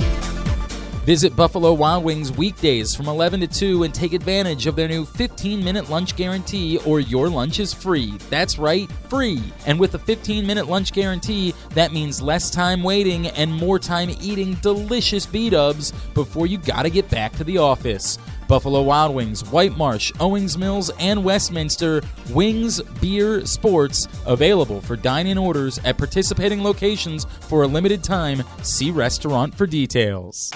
Visit 1.08 1.34
Buffalo 1.34 1.72
Wild 1.72 2.04
Wings 2.04 2.30
weekdays 2.30 2.94
from 2.94 3.08
11 3.08 3.40
to 3.40 3.46
2 3.46 3.84
and 3.84 3.94
take 3.94 4.12
advantage 4.12 4.66
of 4.66 4.76
their 4.76 4.88
new 4.88 5.06
15 5.06 5.64
minute 5.64 5.88
lunch 5.88 6.14
guarantee 6.16 6.76
or 6.84 7.00
your 7.00 7.30
lunch 7.30 7.60
is 7.60 7.72
free. 7.72 8.18
That's 8.28 8.58
right, 8.58 8.92
free. 9.08 9.42
And 9.64 9.80
with 9.80 9.94
a 9.94 9.98
15 9.98 10.46
minute 10.46 10.68
lunch 10.68 10.92
guarantee, 10.92 11.54
that 11.70 11.94
means 11.94 12.20
less 12.20 12.50
time 12.50 12.82
waiting 12.82 13.28
and 13.28 13.50
more 13.50 13.78
time 13.78 14.10
eating 14.20 14.52
delicious 14.56 15.24
B 15.24 15.48
dubs 15.48 15.92
before 16.12 16.46
you 16.46 16.58
gotta 16.58 16.90
get 16.90 17.08
back 17.08 17.32
to 17.36 17.44
the 17.44 17.56
office. 17.56 18.18
Buffalo 18.48 18.82
Wild 18.82 19.14
Wings, 19.14 19.44
White 19.50 19.76
Marsh, 19.76 20.10
Owings 20.18 20.56
Mills, 20.56 20.90
and 20.98 21.22
Westminster, 21.22 22.02
Wings, 22.30 22.80
Beer, 23.00 23.44
Sports, 23.44 24.08
available 24.26 24.80
for 24.80 24.96
dine 24.96 25.26
in 25.26 25.36
orders 25.36 25.78
at 25.84 25.98
participating 25.98 26.64
locations 26.64 27.26
for 27.40 27.62
a 27.62 27.66
limited 27.66 28.02
time. 28.02 28.42
See 28.62 28.90
restaurant 28.90 29.54
for 29.54 29.66
details. 29.66 30.50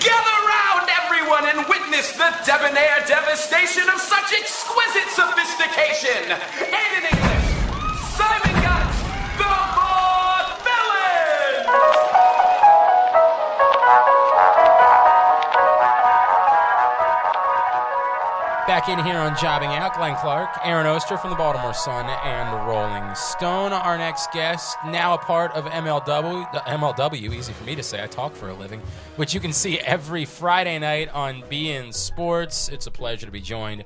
Gather 0.00 0.38
round, 0.48 0.88
everyone, 1.04 1.44
and 1.46 1.68
witness 1.68 2.12
the 2.12 2.32
debonair 2.46 3.04
devastation 3.06 3.84
of 3.90 4.00
such 4.00 4.32
exquisite 4.32 5.10
sophistication. 5.10 6.32
And 6.32 6.96
in 6.96 7.04
English, 7.12 7.52
Simon 8.16 8.52
Vaudevillains! 8.62 8.91
Back 18.72 18.88
in 18.88 19.04
here 19.04 19.18
on 19.18 19.36
Jobbing 19.36 19.70
Out, 19.70 19.94
Glenn 19.94 20.16
Clark, 20.16 20.48
Aaron 20.64 20.86
Oster 20.86 21.18
from 21.18 21.28
the 21.28 21.36
Baltimore 21.36 21.74
Sun 21.74 22.06
and 22.06 22.66
Rolling 22.66 23.14
Stone. 23.14 23.72
Our 23.72 23.98
next 23.98 24.32
guest, 24.32 24.78
now 24.86 25.12
a 25.12 25.18
part 25.18 25.52
of 25.52 25.66
MLW, 25.66 26.50
MLW, 26.50 27.34
easy 27.34 27.52
for 27.52 27.64
me 27.64 27.74
to 27.74 27.82
say, 27.82 28.02
I 28.02 28.06
talk 28.06 28.34
for 28.34 28.48
a 28.48 28.54
living, 28.54 28.80
which 29.16 29.34
you 29.34 29.40
can 29.40 29.52
see 29.52 29.78
every 29.80 30.24
Friday 30.24 30.78
night 30.78 31.10
on 31.10 31.42
beIN 31.50 31.92
Sports. 31.92 32.70
It's 32.70 32.86
a 32.86 32.90
pleasure 32.90 33.26
to 33.26 33.32
be 33.32 33.40
joined 33.42 33.84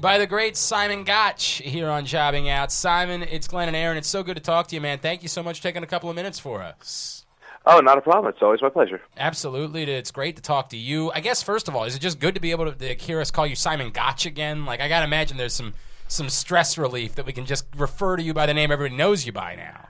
by 0.00 0.18
the 0.18 0.26
great 0.26 0.56
Simon 0.56 1.04
Gotch 1.04 1.62
here 1.64 1.88
on 1.88 2.04
Jobbing 2.04 2.48
Out. 2.48 2.70
Simon, 2.70 3.22
it's 3.22 3.48
Glenn 3.48 3.68
and 3.68 3.76
Aaron. 3.76 3.96
It's 3.96 4.08
so 4.08 4.22
good 4.22 4.36
to 4.36 4.42
talk 4.42 4.68
to 4.68 4.74
you, 4.74 4.80
man. 4.80 4.98
Thank 4.98 5.22
you 5.22 5.28
so 5.28 5.42
much 5.42 5.58
for 5.58 5.62
taking 5.62 5.82
a 5.82 5.86
couple 5.86 6.10
of 6.10 6.16
minutes 6.16 6.38
for 6.38 6.62
us. 6.62 7.24
Oh, 7.64 7.80
not 7.80 7.98
a 7.98 8.00
problem. 8.00 8.32
It's 8.32 8.42
always 8.42 8.62
my 8.62 8.68
pleasure. 8.68 9.00
Absolutely, 9.16 9.82
it's 9.84 10.12
great 10.12 10.36
to 10.36 10.42
talk 10.42 10.68
to 10.68 10.76
you. 10.76 11.10
I 11.12 11.20
guess 11.20 11.42
first 11.42 11.66
of 11.66 11.74
all, 11.74 11.84
is 11.84 11.96
it 11.96 11.98
just 11.98 12.20
good 12.20 12.34
to 12.34 12.40
be 12.40 12.52
able 12.52 12.70
to, 12.70 12.72
to 12.72 12.94
hear 12.94 13.20
us 13.20 13.30
call 13.30 13.46
you 13.46 13.56
Simon 13.56 13.90
Gotch 13.90 14.24
again? 14.26 14.64
Like 14.64 14.80
I 14.80 14.88
gotta 14.88 15.04
imagine 15.04 15.36
there's 15.36 15.54
some 15.54 15.74
some 16.06 16.28
stress 16.28 16.78
relief 16.78 17.16
that 17.16 17.26
we 17.26 17.32
can 17.32 17.44
just 17.44 17.66
refer 17.76 18.16
to 18.16 18.22
you 18.22 18.32
by 18.32 18.46
the 18.46 18.54
name 18.54 18.70
everybody 18.70 18.96
knows 18.96 19.26
you 19.26 19.32
by 19.32 19.56
now. 19.56 19.88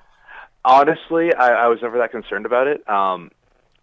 Honestly, 0.64 1.34
I, 1.34 1.64
I 1.64 1.66
was 1.68 1.82
never 1.82 1.98
that 1.98 2.10
concerned 2.10 2.46
about 2.46 2.66
it. 2.66 2.88
Um, 2.88 3.30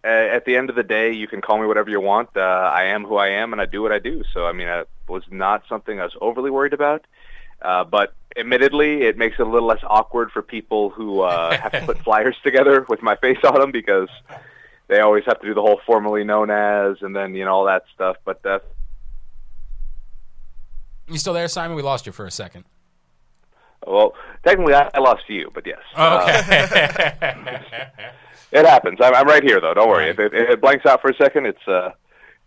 at 0.02 0.44
the 0.44 0.56
end 0.56 0.68
of 0.68 0.76
the 0.76 0.82
day, 0.82 1.12
you 1.12 1.28
can 1.28 1.40
call 1.40 1.58
me 1.58 1.66
whatever 1.66 1.88
you 1.88 2.00
want. 2.00 2.30
Uh, 2.36 2.40
I 2.40 2.86
am 2.86 3.04
who 3.04 3.16
I 3.16 3.28
am, 3.28 3.52
and 3.52 3.62
I 3.62 3.64
do 3.64 3.80
what 3.80 3.92
I 3.92 3.98
do. 3.98 4.22
So, 4.34 4.44
I 4.44 4.52
mean, 4.52 4.68
it 4.68 4.88
was 5.08 5.22
not 5.30 5.62
something 5.68 6.00
I 6.00 6.04
was 6.04 6.16
overly 6.20 6.50
worried 6.50 6.72
about. 6.72 7.06
Uh, 7.62 7.84
but 7.84 8.14
admittedly, 8.36 9.02
it 9.02 9.16
makes 9.16 9.38
it 9.38 9.46
a 9.46 9.48
little 9.48 9.68
less 9.68 9.82
awkward 9.84 10.30
for 10.30 10.42
people 10.42 10.90
who 10.90 11.20
uh, 11.20 11.56
have 11.60 11.72
to 11.72 11.80
put 11.86 11.98
flyers 11.98 12.36
together 12.42 12.84
with 12.88 13.02
my 13.02 13.16
face 13.16 13.38
on 13.44 13.58
them 13.58 13.70
because 13.70 14.08
they 14.88 15.00
always 15.00 15.24
have 15.26 15.40
to 15.40 15.46
do 15.46 15.54
the 15.54 15.62
whole 15.62 15.80
formally 15.86 16.24
known 16.24 16.50
as 16.50 16.96
and 17.00 17.14
then 17.16 17.34
you 17.34 17.44
know 17.44 17.52
all 17.52 17.64
that 17.64 17.84
stuff. 17.94 18.16
But 18.24 18.44
uh, 18.44 18.58
You 21.08 21.18
still 21.18 21.32
there, 21.32 21.48
Simon? 21.48 21.76
We 21.76 21.82
lost 21.82 22.06
you 22.06 22.12
for 22.12 22.26
a 22.26 22.30
second. 22.30 22.64
well, 23.86 24.14
technically, 24.44 24.74
I, 24.74 24.90
I 24.94 25.00
lost 25.00 25.22
you, 25.28 25.50
but 25.54 25.66
yes. 25.66 25.80
Okay. 25.96 27.40
It 28.54 28.64
happens. 28.66 29.00
I'm, 29.02 29.12
I'm 29.14 29.26
right 29.26 29.42
here, 29.42 29.60
though. 29.60 29.74
Don't 29.74 29.88
worry. 29.88 30.08
If 30.10 30.20
it, 30.20 30.32
if 30.32 30.48
it 30.48 30.60
blanks 30.60 30.86
out 30.86 31.02
for 31.02 31.10
a 31.10 31.16
second, 31.16 31.46
it's 31.46 31.66
uh, 31.66 31.90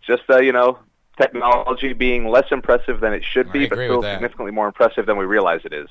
just 0.06 0.22
uh, 0.30 0.38
you 0.38 0.52
know 0.52 0.78
technology 1.20 1.92
being 1.92 2.28
less 2.28 2.46
impressive 2.50 3.00
than 3.00 3.12
it 3.12 3.24
should 3.24 3.52
be, 3.52 3.66
but 3.66 3.76
still 3.76 4.02
significantly 4.02 4.52
more 4.52 4.66
impressive 4.66 5.06
than 5.06 5.16
we 5.16 5.24
realize 5.24 5.60
it 5.64 5.72
is. 5.72 5.88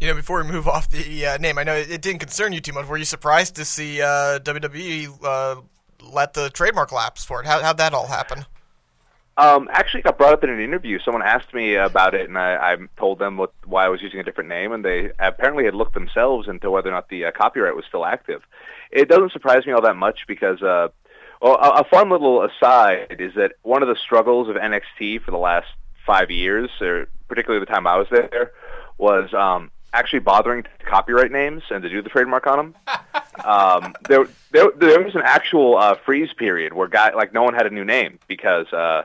You 0.00 0.08
know, 0.08 0.14
before 0.14 0.42
we 0.42 0.50
move 0.50 0.68
off 0.68 0.90
the 0.90 1.26
uh, 1.26 1.38
name, 1.38 1.58
I 1.58 1.64
know 1.64 1.74
it, 1.74 1.90
it 1.90 2.02
didn't 2.02 2.20
concern 2.20 2.52
you 2.52 2.60
too 2.60 2.72
much. 2.72 2.86
Were 2.86 2.98
you 2.98 3.04
surprised 3.04 3.56
to 3.56 3.64
see 3.64 4.02
uh, 4.02 4.38
WWE 4.40 5.18
uh, 5.24 5.60
let 6.12 6.34
the 6.34 6.50
trademark 6.50 6.92
lapse 6.92 7.24
for 7.24 7.40
it? 7.40 7.46
How, 7.46 7.62
how'd 7.62 7.78
that 7.78 7.94
all 7.94 8.06
happen? 8.06 8.44
Um, 9.38 9.68
actually, 9.70 10.00
it 10.00 10.04
got 10.04 10.16
brought 10.16 10.32
up 10.32 10.44
in 10.44 10.50
an 10.50 10.60
interview. 10.60 10.98
Someone 10.98 11.22
asked 11.22 11.52
me 11.52 11.74
about 11.74 12.14
it, 12.14 12.26
and 12.26 12.38
I, 12.38 12.72
I 12.72 12.76
told 12.98 13.18
them 13.18 13.36
what, 13.36 13.52
why 13.66 13.84
I 13.84 13.88
was 13.88 14.00
using 14.00 14.18
a 14.18 14.22
different 14.22 14.48
name, 14.48 14.72
and 14.72 14.82
they 14.82 15.10
apparently 15.18 15.64
had 15.64 15.74
looked 15.74 15.92
themselves 15.92 16.48
into 16.48 16.70
whether 16.70 16.88
or 16.88 16.92
not 16.92 17.10
the 17.10 17.26
uh, 17.26 17.32
copyright 17.32 17.76
was 17.76 17.84
still 17.86 18.06
active. 18.06 18.42
It 18.90 19.08
doesn't 19.08 19.32
surprise 19.32 19.66
me 19.66 19.72
all 19.72 19.82
that 19.82 19.96
much 19.96 20.20
because, 20.26 20.62
uh, 20.62 20.88
well, 21.40 21.54
a, 21.54 21.80
a 21.80 21.84
fun 21.84 22.10
little 22.10 22.42
aside 22.42 23.16
is 23.18 23.34
that 23.34 23.52
one 23.62 23.82
of 23.82 23.88
the 23.88 23.96
struggles 23.96 24.48
of 24.48 24.56
NXT 24.56 25.22
for 25.22 25.30
the 25.30 25.38
last 25.38 25.68
five 26.04 26.30
years, 26.30 26.70
or 26.80 27.08
particularly 27.28 27.64
the 27.64 27.70
time 27.70 27.86
I 27.86 27.96
was 27.96 28.06
there, 28.10 28.52
was 28.98 29.32
um, 29.34 29.70
actually 29.92 30.20
bothering 30.20 30.62
to 30.62 30.68
copyright 30.84 31.32
names 31.32 31.62
and 31.70 31.82
to 31.82 31.88
do 31.88 32.02
the 32.02 32.08
trademark 32.08 32.46
on 32.46 32.58
them. 32.58 32.74
um, 33.44 33.94
there, 34.08 34.26
there, 34.52 34.70
there 34.76 35.02
was 35.02 35.14
an 35.14 35.22
actual 35.24 35.76
uh, 35.76 35.96
freeze 36.04 36.32
period 36.32 36.72
where 36.72 36.88
guy 36.88 37.12
like 37.14 37.32
no 37.32 37.42
one 37.42 37.54
had 37.54 37.66
a 37.66 37.70
new 37.70 37.84
name 37.84 38.18
because. 38.28 38.72
Uh, 38.72 39.02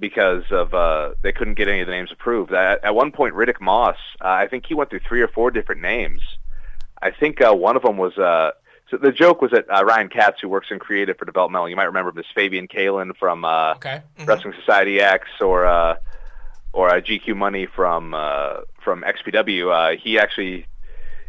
because 0.00 0.44
of 0.52 0.72
uh, 0.74 1.10
they 1.22 1.32
couldn't 1.32 1.54
get 1.54 1.66
any 1.66 1.80
of 1.80 1.88
the 1.88 1.92
names 1.92 2.12
approved. 2.12 2.52
At, 2.52 2.84
at 2.84 2.94
one 2.94 3.10
point, 3.10 3.34
Riddick 3.34 3.60
Moss, 3.60 3.96
uh, 4.20 4.28
I 4.28 4.46
think 4.46 4.64
he 4.66 4.74
went 4.74 4.90
through 4.90 5.00
three 5.00 5.22
or 5.22 5.26
four 5.26 5.50
different 5.50 5.80
names. 5.80 6.20
I 7.02 7.10
think 7.10 7.42
uh, 7.42 7.52
one 7.52 7.74
of 7.74 7.82
them 7.82 7.96
was. 7.96 8.16
Uh, 8.16 8.52
so 8.90 8.96
the 8.96 9.12
joke 9.12 9.42
was 9.42 9.50
that 9.50 9.66
uh, 9.70 9.84
Ryan 9.84 10.08
Katz, 10.08 10.40
who 10.40 10.48
works 10.48 10.68
in 10.70 10.78
creative 10.78 11.18
for 11.18 11.24
developmental, 11.24 11.68
you 11.68 11.76
might 11.76 11.84
remember 11.84 12.10
him 12.10 12.18
as 12.18 12.24
Fabian 12.34 12.68
Kaelin 12.68 13.16
from 13.16 13.44
uh, 13.44 13.74
okay. 13.74 14.02
Wrestling 14.24 14.54
Society 14.58 15.00
X 15.00 15.26
or 15.40 15.66
uh, 15.66 15.96
or 16.72 16.88
uh, 16.88 17.00
GQ 17.00 17.36
Money 17.36 17.66
from 17.66 18.14
uh, 18.14 18.60
from 18.82 19.02
XPW. 19.02 19.72
Uh, 19.94 19.98
he 20.00 20.18
actually 20.18 20.66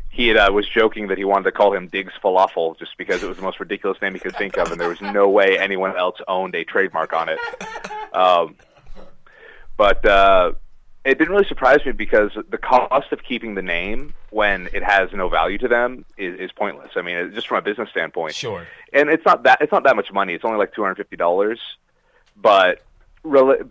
he 0.09 0.27
had, 0.27 0.37
uh, 0.37 0.51
was 0.51 0.67
joking 0.67 1.07
that 1.07 1.17
he 1.17 1.25
wanted 1.25 1.43
to 1.43 1.51
call 1.51 1.73
him 1.73 1.87
Diggs 1.87 2.13
Falafel 2.23 2.77
just 2.79 2.97
because 2.97 3.23
it 3.23 3.27
was 3.27 3.37
the 3.37 3.43
most 3.43 3.59
ridiculous 3.59 4.01
name 4.01 4.13
he 4.13 4.19
could 4.19 4.35
think 4.35 4.57
of, 4.57 4.71
and 4.71 4.79
there 4.79 4.89
was 4.89 5.01
no 5.01 5.29
way 5.29 5.57
anyone 5.57 5.95
else 5.95 6.17
owned 6.27 6.55
a 6.55 6.63
trademark 6.63 7.13
on 7.13 7.29
it. 7.29 7.39
Um, 8.11 8.55
but 9.77 10.03
uh, 10.03 10.53
it 11.09 11.17
didn't 11.17 11.33
really 11.33 11.47
surprise 11.47 11.79
me 11.85 11.91
because 11.91 12.31
the 12.49 12.57
cost 12.57 13.11
of 13.11 13.23
keeping 13.23 13.55
the 13.55 13.61
name 13.61 14.13
when 14.29 14.69
it 14.73 14.83
has 14.83 15.11
no 15.13 15.27
value 15.29 15.57
to 15.57 15.67
them 15.67 16.05
is, 16.17 16.39
is 16.39 16.51
pointless. 16.51 16.91
I 16.95 17.01
mean, 17.01 17.31
just 17.33 17.47
from 17.47 17.57
a 17.57 17.61
business 17.61 17.89
standpoint 17.89 18.35
Sure. 18.35 18.65
and 18.93 19.09
it's 19.09 19.25
not 19.25 19.43
that 19.43 19.61
it's 19.61 19.71
not 19.71 19.83
that 19.83 19.95
much 19.95 20.11
money. 20.11 20.33
It's 20.33 20.45
only 20.45 20.57
like 20.57 20.73
two 20.73 20.81
hundred 20.81 20.95
fifty 20.97 21.15
dollars, 21.15 21.59
but 22.35 22.81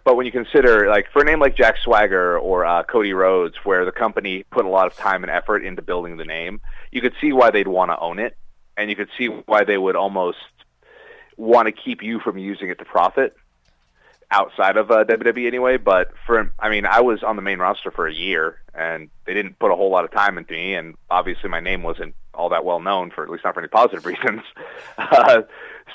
but 0.04 0.16
when 0.16 0.26
you 0.26 0.32
consider 0.32 0.88
like 0.88 1.06
for 1.12 1.22
a 1.22 1.24
name 1.24 1.40
like 1.40 1.56
Jack 1.56 1.76
Swagger 1.82 2.38
or 2.38 2.66
uh, 2.66 2.82
Cody 2.82 3.14
Rhodes, 3.14 3.56
where 3.64 3.84
the 3.86 3.92
company 3.92 4.44
put 4.50 4.64
a 4.66 4.68
lot 4.68 4.86
of 4.86 4.94
time 4.96 5.24
and 5.24 5.30
effort 5.30 5.64
into 5.64 5.80
building 5.80 6.18
the 6.18 6.24
name, 6.24 6.60
you 6.92 7.00
could 7.00 7.14
see 7.20 7.32
why 7.32 7.50
they'd 7.50 7.68
want 7.68 7.90
to 7.90 7.98
own 7.98 8.18
it. 8.18 8.36
and 8.76 8.90
you 8.90 8.96
could 8.96 9.08
see 9.16 9.26
why 9.26 9.64
they 9.64 9.78
would 9.78 9.96
almost 9.96 10.38
want 11.36 11.66
to 11.66 11.72
keep 11.72 12.02
you 12.02 12.20
from 12.20 12.36
using 12.36 12.68
it 12.68 12.78
to 12.78 12.84
profit 12.84 13.36
outside 14.30 14.76
of 14.76 14.90
uh, 14.90 15.05
WWE 15.05 15.46
anyway. 15.46 15.76
But 15.76 16.12
for 16.26 16.52
I 16.59 16.68
mean, 16.68 16.86
I 16.86 17.00
was 17.00 17.22
on 17.22 17.36
the 17.36 17.42
main 17.42 17.59
roster 17.59 17.90
for 17.90 18.06
a 18.06 18.12
year, 18.14 18.60
and 18.74 19.09
they 19.24 19.34
didn't 19.34 19.59
put 19.59 19.70
a 19.70 19.74
whole 19.76 19.90
lot 19.90 20.05
of 20.05 20.10
time 20.10 20.38
into 20.38 20.52
me, 20.55 20.74
and 20.74 20.94
obviously 21.10 21.48
my 21.48 21.60
name 21.60 21.82
wasn't 21.82 22.14
all 22.34 22.48
that 22.50 22.64
well 22.64 22.80
known 22.80 23.10
for 23.10 23.24
at 23.24 23.30
least 23.30 23.44
not 23.44 23.55
for 23.55 23.60
any 23.60 23.68
positive 23.68 24.06
reasons. 24.12 24.42
Uh, 24.96 25.42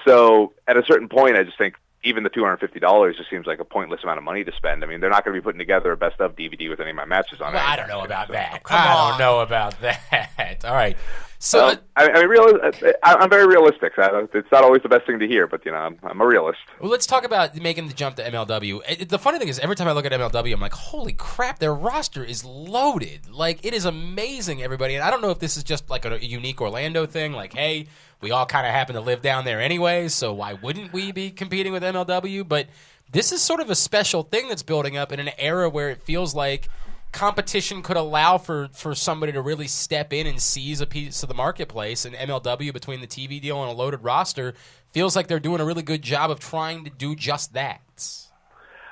so 0.06 0.54
at 0.68 0.78
a 0.78 0.84
certain 0.86 1.08
point, 1.10 1.36
I 1.38 1.44
just 1.44 1.58
think 1.58 1.76
even 2.06 2.24
the 2.24 2.30
two 2.30 2.42
hundred 2.44 2.58
fifty 2.60 2.80
dollars 2.80 3.16
just 3.18 3.30
seems 3.30 3.46
like 3.46 3.60
a 3.60 3.66
pointless 3.66 4.04
amount 4.04 4.18
of 4.18 4.24
money 4.26 4.44
to 4.44 4.52
spend. 4.58 4.84
I 4.84 4.88
mean, 4.88 5.00
they're 5.00 5.10
not 5.10 5.24
going 5.24 5.36
to 5.36 5.42
be 5.42 5.44
putting 5.44 5.60
together 5.60 5.92
a 5.94 5.98
best 5.98 6.20
of 6.20 6.36
DVD 6.36 6.70
with 6.70 6.82
any 6.82 6.90
of 6.90 6.96
my 6.98 7.06
matches 7.06 7.40
on 7.40 7.54
it. 7.54 7.58
Well, 7.58 7.66
I 7.66 7.76
don't 7.78 7.88
know 7.88 8.04
about 8.04 8.28
that. 8.30 8.64
come 8.64 8.78
I 8.78 8.92
on. 8.94 9.10
don't 9.12 9.20
know 9.20 9.40
about 9.40 9.80
that. 9.82 10.66
All 10.66 10.74
right. 10.74 10.98
So 11.46 11.58
So 11.60 11.66
uh, 11.66 11.76
I, 11.98 12.10
I 12.10 12.20
mean, 12.22 12.30
real, 12.30 12.58
uh, 12.64 12.72
I, 13.04 13.16
I'm 13.16 13.30
very 13.30 13.46
realistic. 13.46 13.92
I, 13.98 14.26
it's 14.34 14.50
not 14.50 14.64
always 14.64 14.82
the 14.82 14.88
best 14.88 15.06
thing 15.06 15.20
to 15.20 15.28
hear, 15.28 15.46
but 15.46 15.66
you 15.66 15.72
know, 15.74 15.78
I'm, 15.78 16.00
I'm 16.02 16.22
a 16.22 16.26
realist. 16.26 16.60
Well, 16.80 16.90
let's 16.90 17.06
talk 17.06 17.26
about 17.26 17.54
making 17.58 17.90
the 17.90 17.94
jump 17.94 18.16
to 18.16 18.24
MLW. 18.24 18.80
It- 18.88 19.10
the 19.10 19.20
funny 19.20 19.40
thing 19.40 19.50
is, 19.50 19.60
every 19.60 19.76
time 19.76 19.90
I 19.90 19.92
look 19.92 20.06
at 20.06 20.14
MLW, 20.14 20.54
I'm 20.54 20.62
like, 20.62 20.72
holy 20.74 21.12
crap, 21.12 21.60
their 21.60 21.74
roster 21.74 22.24
is 22.24 22.46
loaded. 22.46 23.30
Like, 23.30 23.66
it 23.66 23.74
is 23.74 23.84
amazing, 23.84 24.64
everybody. 24.64 24.96
And 24.96 25.04
I 25.04 25.12
don't 25.12 25.22
know 25.22 25.32
if 25.32 25.40
this 25.40 25.58
is 25.58 25.66
just 25.66 25.90
like 25.90 26.06
a, 26.06 26.14
a 26.14 26.20
unique 26.20 26.62
Orlando 26.62 27.06
thing. 27.06 27.34
Like, 27.34 27.54
hey, 27.54 27.88
we 28.22 28.32
all 28.32 28.46
kind 28.46 28.66
of 28.66 28.72
happen 28.72 28.96
to 28.96 29.02
live 29.02 29.22
down 29.22 29.44
there 29.44 29.60
anyway, 29.60 30.08
so 30.08 30.32
why 30.32 30.54
wouldn't 30.54 30.94
we 30.94 31.12
be 31.12 31.30
competing 31.30 31.74
with 31.74 31.84
MLW? 31.84 32.48
But 32.48 32.68
this 33.12 33.34
is 33.34 33.42
sort 33.42 33.60
of 33.60 33.70
a 33.70 33.76
special 33.76 34.24
thing 34.24 34.48
that's 34.48 34.64
building 34.64 34.96
up 34.96 35.12
in 35.12 35.20
an 35.20 35.32
era 35.38 35.70
where 35.70 35.90
it 35.90 36.02
feels 36.04 36.34
like 36.34 36.70
competition 37.14 37.82
could 37.82 37.96
allow 37.96 38.38
for, 38.38 38.68
for 38.74 38.94
somebody 38.94 39.32
to 39.32 39.42
really 39.42 39.68
step 39.68 40.12
in 40.12 40.28
and 40.28 40.42
seize 40.42 40.82
a 40.82 40.88
piece 40.88 41.24
of 41.24 41.30
the 41.30 41.36
marketplace. 41.36 42.04
And 42.04 42.16
MLW, 42.16 42.74
between 42.74 43.00
the 43.00 43.08
TV 43.08 43.40
deal 43.42 43.62
and 43.62 43.72
a 43.72 43.74
loaded 43.74 44.04
roster, 44.04 44.54
feels 44.92 45.16
like 45.16 45.28
they're 45.28 45.40
doing 45.40 45.62
a 45.62 45.66
really 45.66 45.84
good 45.84 46.02
job 46.02 46.30
of 46.32 46.40
trying 46.40 46.84
to 46.84 46.90
do 46.90 47.16
just 47.16 47.54
that. 47.54 47.80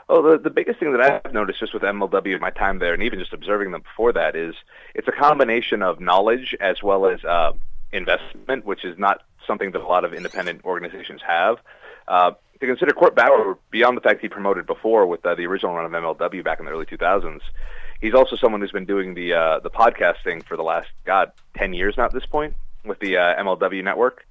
Oh, 0.08 0.22
the 0.22 0.38
the 0.38 0.50
biggest 0.50 0.78
thing 0.80 0.92
that 0.92 1.24
I've 1.26 1.34
noticed 1.34 1.62
just 1.62 1.74
with 1.74 1.84
MLW 1.84 2.36
in 2.36 2.42
my 2.42 2.50
time 2.50 2.80
there, 2.80 2.94
and 2.94 3.02
even 3.02 3.18
just 3.18 3.32
observing 3.32 3.72
them 3.72 3.82
before 3.82 4.12
that, 4.12 4.36
is 4.36 4.56
it's 4.94 5.08
a 5.08 5.14
combination 5.14 5.82
of 5.82 6.02
knowledge 6.02 6.54
as 6.60 6.84
well 6.84 7.06
as 7.06 7.24
uh, 7.24 7.54
investment, 7.94 8.66
which 8.66 8.84
is 8.84 8.98
not 8.98 9.22
something 9.48 9.72
that 9.72 9.80
a 9.80 9.88
lot 9.88 10.04
of 10.04 10.14
independent 10.14 10.66
organizations 10.66 11.22
have. 11.26 11.60
Uh, 12.10 12.32
to 12.60 12.68
consider 12.68 12.92
Court 12.92 13.16
Bauer, 13.16 13.58
beyond 13.72 13.98
the 13.98 14.02
fact 14.02 14.22
he 14.22 14.28
promoted 14.28 14.68
before 14.68 15.08
with 15.08 15.26
uh, 15.26 15.34
the 15.34 15.46
original 15.46 15.74
run 15.74 15.86
of 15.86 15.92
MLW 15.92 16.44
back 16.44 16.60
in 16.60 16.66
the 16.66 16.72
early 16.72 16.86
2000s, 16.86 17.40
he's 18.02 18.14
also 18.14 18.36
someone 18.36 18.62
who's 18.62 18.72
been 18.72 18.86
doing 18.86 19.14
the 19.14 19.34
uh, 19.34 19.60
the 19.60 19.70
podcasting 19.70 20.44
for 20.46 20.58
the 20.58 20.64
last 20.64 20.90
God 21.06 21.32
ten 21.56 21.74
years 21.74 21.96
now 21.98 22.06
at 22.06 22.14
this 22.14 22.26
point 22.26 22.56
with 22.84 23.00
the 23.00 23.18
uh, 23.18 23.44
MLW 23.44 23.84
network, 23.84 24.26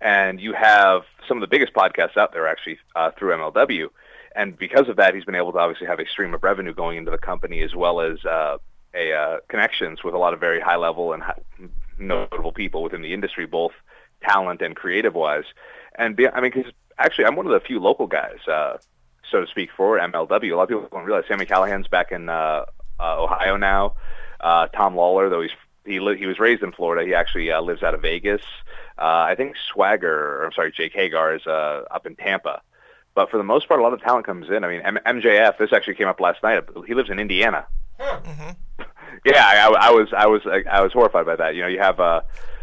and 0.00 0.40
you 0.40 0.52
have 0.52 1.02
some 1.26 1.36
of 1.36 1.40
the 1.40 1.46
biggest 1.46 1.72
podcasts 1.72 2.16
out 2.16 2.32
there 2.32 2.46
actually 2.46 2.78
uh, 2.96 3.10
through 3.12 3.32
MLW 3.36 3.88
and 4.34 4.56
because 4.56 4.88
of 4.88 4.96
that, 4.96 5.14
he's 5.14 5.24
been 5.24 5.34
able 5.34 5.52
to 5.52 5.58
obviously 5.58 5.86
have 5.86 5.98
a 5.98 6.06
stream 6.06 6.34
of 6.34 6.42
revenue 6.42 6.72
going 6.72 6.98
into 6.98 7.10
the 7.10 7.18
company 7.18 7.62
as 7.62 7.74
well 7.74 8.00
as 8.00 8.24
uh, 8.24 8.58
a 8.94 9.12
uh, 9.12 9.38
connections 9.48 10.04
with 10.04 10.14
a 10.14 10.18
lot 10.18 10.34
of 10.34 10.40
very 10.40 10.60
high 10.60 10.76
level 10.76 11.12
and 11.12 11.22
high, 11.22 11.40
notable 11.98 12.52
people 12.52 12.82
within 12.82 13.02
the 13.02 13.12
industry, 13.12 13.46
both 13.46 13.72
talent 14.22 14.62
and 14.62 14.76
creative 14.76 15.14
wise. 15.14 15.44
And 15.96 16.14
be, 16.14 16.28
I 16.28 16.40
mean, 16.40 16.52
because 16.54 16.72
actually, 16.98 17.24
I'm 17.24 17.36
one 17.36 17.46
of 17.46 17.52
the 17.52 17.60
few 17.60 17.80
local 17.80 18.06
guys, 18.06 18.38
uh, 18.46 18.78
so 19.28 19.40
to 19.40 19.46
speak, 19.48 19.70
for 19.76 19.98
MLW. 19.98 20.52
A 20.52 20.56
lot 20.56 20.64
of 20.64 20.68
people 20.68 20.88
don't 20.90 21.04
realize 21.04 21.24
Sami 21.26 21.46
Callihan's 21.46 21.88
back 21.88 22.12
in 22.12 22.28
uh, 22.28 22.66
uh, 23.00 23.22
Ohio 23.22 23.56
now. 23.56 23.94
Uh, 24.40 24.66
Tom 24.68 24.94
Lawlor, 24.94 25.28
though 25.30 25.42
he's 25.42 25.50
he 25.84 25.98
li- 26.00 26.18
he 26.18 26.26
was 26.26 26.38
raised 26.38 26.62
in 26.62 26.72
Florida, 26.72 27.06
he 27.06 27.14
actually 27.14 27.50
uh, 27.50 27.60
lives 27.60 27.82
out 27.82 27.94
of 27.94 28.02
Vegas. 28.02 28.42
Uh, 28.98 29.04
I 29.28 29.34
think 29.34 29.56
Swagger, 29.72 30.40
or 30.40 30.44
I'm 30.44 30.52
sorry, 30.52 30.72
Jake 30.72 30.92
Hager 30.92 31.34
is 31.34 31.46
uh, 31.46 31.84
up 31.90 32.06
in 32.06 32.16
Tampa. 32.16 32.60
But 33.14 33.30
for 33.30 33.38
the 33.38 33.44
most 33.44 33.66
part, 33.66 33.80
a 33.80 33.82
lot 33.82 33.92
of 33.92 34.00
talent 34.00 34.24
comes 34.26 34.48
in. 34.50 34.62
I 34.62 34.68
mean, 34.68 34.82
M- 34.82 34.98
MJF. 35.04 35.58
This 35.58 35.72
actually 35.72 35.94
came 35.94 36.06
up 36.08 36.20
last 36.20 36.42
night. 36.42 36.62
He 36.86 36.94
lives 36.94 37.10
in 37.10 37.18
Indiana. 37.18 37.66
Yeah, 39.24 39.44
I, 39.44 39.68
I, 39.68 39.88
I 39.88 39.90
was, 39.90 40.08
I 40.16 40.26
was, 40.26 40.42
I 40.70 40.80
was 40.80 40.92
horrified 40.92 41.26
by 41.26 41.36
that. 41.36 41.54
You 41.54 41.62
know, 41.62 41.68
you 41.68 41.80
have, 41.80 41.98
uh, 41.98 42.20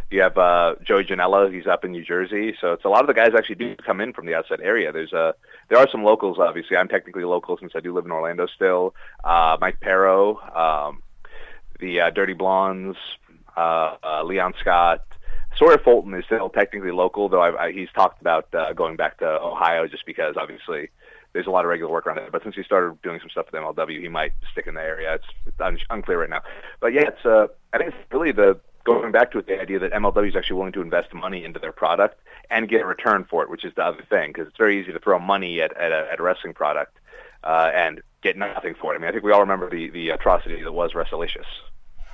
you 0.10 0.22
have 0.22 0.38
uh, 0.38 0.76
Joey 0.84 1.04
Janela. 1.04 1.54
He's 1.54 1.68
up 1.68 1.84
in 1.84 1.92
New 1.92 2.04
Jersey, 2.04 2.56
so 2.62 2.74
it's 2.74 2.86
a 2.86 2.90
lot 2.90 3.02
of 3.02 3.08
the 3.08 3.14
guys 3.14 3.32
actually 3.36 3.56
do 3.56 3.76
come 3.76 4.00
in 4.00 4.14
from 4.14 4.26
the 4.26 4.36
outside 4.36 4.62
area. 4.62 4.92
There's 4.92 5.12
uh, 5.12 5.34
there 5.70 5.78
are 5.78 5.88
some 5.92 6.04
locals. 6.04 6.38
Obviously, 6.40 6.78
I'm 6.78 6.88
technically 6.88 7.26
local 7.26 7.58
since 7.58 7.74
I 7.76 7.82
do 7.82 7.94
live 7.94 8.06
in 8.06 8.12
Orlando 8.12 8.48
still. 8.48 8.96
Uh, 9.24 9.58
Mike 9.60 9.80
Parrow, 9.82 10.40
um, 10.56 11.04
the 11.80 12.02
uh, 12.02 12.10
Dirty 12.12 12.34
Blondes, 12.34 12.98
uh, 13.58 13.98
uh, 14.04 14.24
Leon 14.24 14.54
Scott. 14.62 15.04
Sawyer 15.58 15.80
Fulton 15.80 16.14
is 16.14 16.24
still 16.26 16.50
technically 16.50 16.92
local, 16.92 17.30
though 17.30 17.42
I, 17.42 17.66
I, 17.66 17.72
he's 17.72 17.90
talked 17.94 18.22
about 18.22 18.54
uh, 18.54 18.74
going 18.74 18.96
back 18.96 19.18
to 19.20 19.26
Ohio 19.26 19.88
just 19.88 20.06
because 20.06 20.36
obviously 20.38 20.90
there's 21.34 21.48
a 21.48 21.50
lot 21.50 21.66
of 21.66 21.70
regular 21.70 21.92
work 21.92 22.06
around 22.06 22.20
it. 22.20 22.32
But 22.32 22.44
since 22.44 22.56
he 22.56 22.64
started 22.64 23.02
doing 23.02 23.20
some 23.20 23.30
stuff 23.30 23.48
with 23.52 23.62
MLW, 23.62 24.00
he 24.00 24.08
might 24.08 24.34
stick 24.52 24.68
in 24.68 24.76
the 24.76 24.82
area. 24.82 25.16
It's, 25.16 25.26
it's 25.48 25.60
un- 25.60 25.80
unclear 25.90 26.22
right 26.22 26.30
now. 26.30 26.44
But 26.80 26.94
yeah, 26.94 27.08
it's 27.08 27.26
uh, 27.26 27.48
I 27.74 27.80
think 27.80 27.90
it's 27.90 28.14
really 28.14 28.32
the 28.32 28.60
going 28.88 29.12
back 29.12 29.32
to 29.34 29.40
it, 29.40 29.48
the 29.48 29.60
idea 29.60 29.80
that 29.80 29.92
MLW 29.92 30.30
is 30.30 30.36
actually 30.36 30.56
willing 30.56 30.72
to 30.74 30.82
invest 30.82 31.14
money 31.14 31.44
into 31.44 31.60
their 31.60 31.74
product 31.74 32.20
and 32.50 32.70
get 32.70 32.82
a 32.82 32.86
return 32.86 33.26
for 33.30 33.44
it, 33.44 33.50
which 33.50 33.66
is 33.66 33.74
the 33.76 33.84
other 33.84 34.02
thing, 34.10 34.30
because 34.30 34.48
it's 34.48 34.58
very 34.58 34.82
easy 34.82 34.94
to 34.94 35.00
throw 35.00 35.20
money 35.20 35.62
at 35.62 35.76
at 35.76 35.92
a, 35.92 36.08
at 36.12 36.20
a 36.20 36.24
wrestling 36.24 36.54
product 36.54 36.98
uh, 37.44 37.70
and 37.74 38.02
get 38.22 38.38
nothing 38.38 38.76
for 38.80 38.94
it. 38.94 38.96
I 38.96 39.00
mean, 39.00 39.10
I 39.10 39.12
think 39.12 39.24
we 39.24 39.32
all 39.34 39.42
remember 39.42 39.70
the 39.70 39.90
the 39.90 40.10
atrocity 40.10 40.64
that 40.64 40.72
was 40.72 40.94
Wrestlicious. 40.94 41.46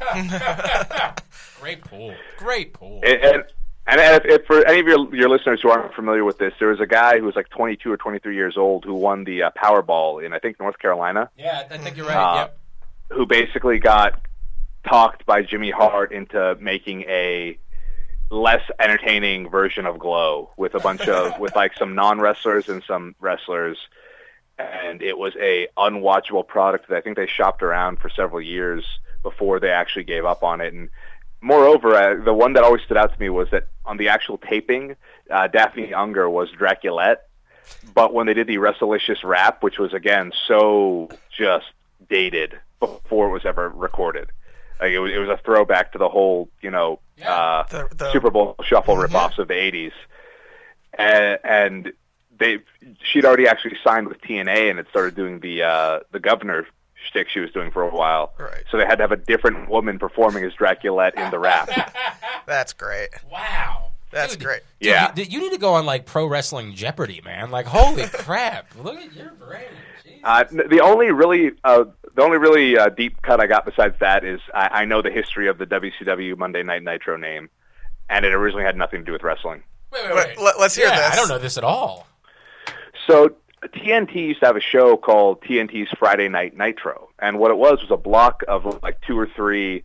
Great 1.62 1.82
pool. 1.84 2.16
Great 2.38 2.74
pool. 2.74 3.00
And, 3.06 3.24
and, 3.24 3.44
and 3.86 4.02
if, 4.02 4.26
if 4.26 4.46
for 4.48 4.66
any 4.68 4.80
of 4.80 4.88
your 4.88 5.16
your 5.16 5.30
listeners 5.30 5.62
who 5.62 5.70
aren't 5.70 5.94
familiar 5.94 6.24
with 6.24 6.40
this, 6.40 6.54
there 6.58 6.70
was 6.70 6.80
a 6.80 6.88
guy 6.88 7.20
who 7.20 7.26
was 7.26 7.36
like 7.36 7.50
22 7.50 7.92
or 7.92 7.98
23 7.98 8.36
years 8.36 8.58
old 8.58 8.84
who 8.84 8.96
won 8.96 9.26
the 9.26 9.44
uh, 9.44 9.52
Powerball 9.52 10.26
in 10.26 10.34
I 10.34 10.40
think 10.40 10.60
North 10.60 10.80
Carolina, 10.80 11.30
Yeah, 11.38 11.68
I 11.70 11.78
think 11.78 11.98
you're 11.98 12.08
right. 12.08 12.18
Uh, 12.18 12.36
yep. 12.36 12.60
who 13.12 13.28
basically 13.28 13.78
got 13.78 14.20
talked 14.88 15.26
by 15.26 15.42
Jimmy 15.42 15.72
Hart 15.72 16.12
into 16.12 16.58
making 16.60 17.04
a 17.04 17.58
less 18.30 18.62
entertaining 18.80 19.50
version 19.50 19.86
of 19.86 20.00
Glow 20.00 20.52
with 20.58 20.76
a 20.76 20.80
bunch 20.80 21.08
of 21.08 21.40
with 21.40 21.56
like 21.56 21.76
some 21.78 21.96
non 21.96 22.20
wrestlers 22.20 22.70
and 22.70 22.84
some 22.84 23.16
wrestlers, 23.20 23.78
and 24.58 25.02
it 25.02 25.18
was 25.18 25.34
a 25.40 25.68
unwatchable 25.78 26.48
product 26.48 26.90
that 26.90 26.98
I 26.98 27.02
think 27.02 27.16
they 27.16 27.28
shopped 27.28 27.64
around 27.64 28.00
for 28.00 28.10
several 28.10 28.42
years 28.42 28.86
before 29.22 29.60
they 29.60 29.70
actually 29.70 30.04
gave 30.04 30.26
up 30.26 30.44
on 30.44 30.62
it. 30.62 30.74
And 30.74 30.90
moreover, 31.42 31.96
uh, 31.96 32.24
the 32.24 32.34
one 32.34 32.54
that 32.54 32.64
always 32.64 32.84
stood 32.84 32.98
out 32.98 33.14
to 33.14 33.20
me 33.20 33.30
was 33.30 33.50
that 33.52 33.68
on 33.86 33.98
the 33.98 34.10
actual 34.10 34.38
taping, 34.38 34.96
uh, 35.30 35.48
Daffney 35.48 35.94
Unger 35.94 36.30
was 36.30 36.50
Draculette, 36.52 37.18
but 37.94 38.14
when 38.14 38.28
they 38.28 38.34
did 38.34 38.48
the 38.48 38.58
Wrestlicious 38.58 39.24
rap, 39.24 39.64
which 39.64 39.78
was 39.78 39.94
again 39.94 40.32
so 40.48 41.10
just 41.36 41.66
dated 42.10 42.60
before 42.80 43.30
it 43.30 43.32
was 43.32 43.46
ever 43.46 43.70
recorded. 43.70 44.30
Like 44.84 44.92
it 44.92 45.00
was, 45.00 45.12
it 45.14 45.18
was 45.18 45.30
a 45.30 45.38
throwback 45.46 45.94
to 45.94 45.98
the 45.98 46.10
whole, 46.10 46.50
you 46.62 46.70
know, 46.70 47.00
uh, 47.26 47.64
The- 47.70 47.88
the- 47.96 48.12
Super 48.12 48.30
Bowl 48.30 48.56
shuffle 48.66 48.96
ripoffs 48.98 49.40
of 49.40 49.48
the 49.48 49.54
'80s, 49.54 49.94
and, 50.94 51.40
and 51.44 51.94
they 52.38 52.60
she'd 53.04 53.24
already 53.24 53.48
actually 53.48 53.78
signed 53.84 54.08
with 54.10 54.20
TNA 54.22 54.70
and 54.70 54.78
had 54.78 54.88
started 54.90 55.16
doing 55.16 55.40
the 55.40 55.64
uh, 55.64 56.00
the 56.12 56.20
governor 56.20 56.68
shtick 57.08 57.30
she 57.30 57.40
was 57.40 57.52
doing 57.52 57.72
for 57.72 57.82
a 57.84 57.90
while. 57.96 58.34
Right. 58.38 58.64
So 58.72 58.78
they 58.78 58.86
had 58.86 58.96
to 58.96 59.04
have 59.04 59.12
a 59.14 59.18
different 59.18 59.70
woman 59.70 60.00
performing 60.00 60.44
as 60.44 60.52
Draculette 60.54 61.14
in 61.16 61.32
the 61.32 61.40
rap. 61.40 61.70
That's 62.46 62.74
great. 62.74 63.10
Wow. 63.32 63.88
That's 64.12 64.36
Dude, 64.36 64.44
great. 64.46 64.62
dude, 64.82 64.90
Yeah. 64.92 65.12
You, 65.16 65.24
you 65.24 65.40
need 65.40 65.54
to 65.54 65.58
go 65.58 65.74
on 65.76 65.86
like 65.86 66.06
pro 66.06 66.28
wrestling 66.28 66.74
Jeopardy, 66.76 67.22
man. 67.26 67.52
Like, 67.52 67.66
holy 67.66 68.04
crap! 68.12 68.68
Look 68.78 68.98
at 68.98 69.14
your 69.14 69.32
brain. 69.32 69.64
Jeez. 70.24 70.60
Uh, 70.60 70.64
the 70.70 70.82
only 70.82 71.12
really, 71.12 71.52
uh, 71.64 71.86
the 72.16 72.22
only 72.22 72.38
really 72.38 72.78
uh, 72.78 72.90
deep 72.90 73.22
cut 73.22 73.40
I 73.40 73.48
got 73.48 73.66
besides 73.66 73.96
that 74.00 74.24
is 74.24 74.40
I, 74.54 74.70
I 74.82 74.86
know 74.86 75.02
the 75.02 75.12
history 75.12 75.48
of 75.48 75.58
the 75.58 75.66
WCW 75.66 76.38
Monday 76.38 76.64
Night 76.64 76.84
Nitro 76.84 77.18
name, 77.18 77.50
and 78.10 78.26
it 78.26 78.34
originally 78.34 78.64
had 78.66 78.78
nothing 78.78 79.02
to 79.02 79.06
do 79.06 79.12
with 79.12 79.24
wrestling. 79.24 79.64
Wait, 79.92 80.04
wait, 80.06 80.16
wait. 80.16 80.40
let- 80.40 80.60
let's 80.60 80.76
hear 80.76 80.88
yeah, 80.88 80.96
this. 80.96 81.14
I 81.14 81.16
don't 81.16 81.28
know 81.28 81.40
this 81.40 81.58
at 81.58 81.64
all. 81.64 82.08
So 83.08 83.36
TNT 83.64 84.16
used 84.16 84.40
to 84.42 84.46
have 84.48 84.56
a 84.56 84.62
show 84.62 84.98
called 84.98 85.42
TNT's 85.42 85.90
Friday 85.98 86.30
Night 86.30 86.58
Nitro, 86.58 87.10
and 87.20 87.40
what 87.40 87.52
it 87.52 87.58
was 87.58 87.82
was 87.82 87.92
a 87.92 87.98
block 87.98 88.44
of 88.48 88.82
like 88.82 89.02
two 89.02 89.18
or 89.18 89.28
three 89.28 89.84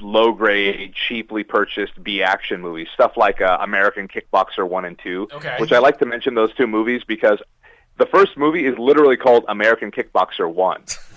low 0.00 0.32
grade, 0.32 0.94
cheaply 0.94 1.44
purchased 1.44 2.02
B 2.02 2.22
action 2.22 2.60
movies, 2.60 2.88
stuff 2.94 3.16
like 3.16 3.40
uh, 3.40 3.58
American 3.60 4.08
Kickboxer 4.08 4.68
one 4.68 4.84
and 4.84 4.98
two. 4.98 5.28
Okay. 5.32 5.56
Which 5.58 5.72
I 5.72 5.78
like 5.78 5.98
to 5.98 6.06
mention 6.06 6.34
those 6.34 6.54
two 6.54 6.66
movies 6.66 7.02
because 7.06 7.40
the 8.02 8.06
first 8.06 8.36
movie 8.36 8.66
is 8.66 8.76
literally 8.78 9.16
called 9.16 9.44
American 9.46 9.92
Kickboxer 9.92 10.52
one. 10.52 10.82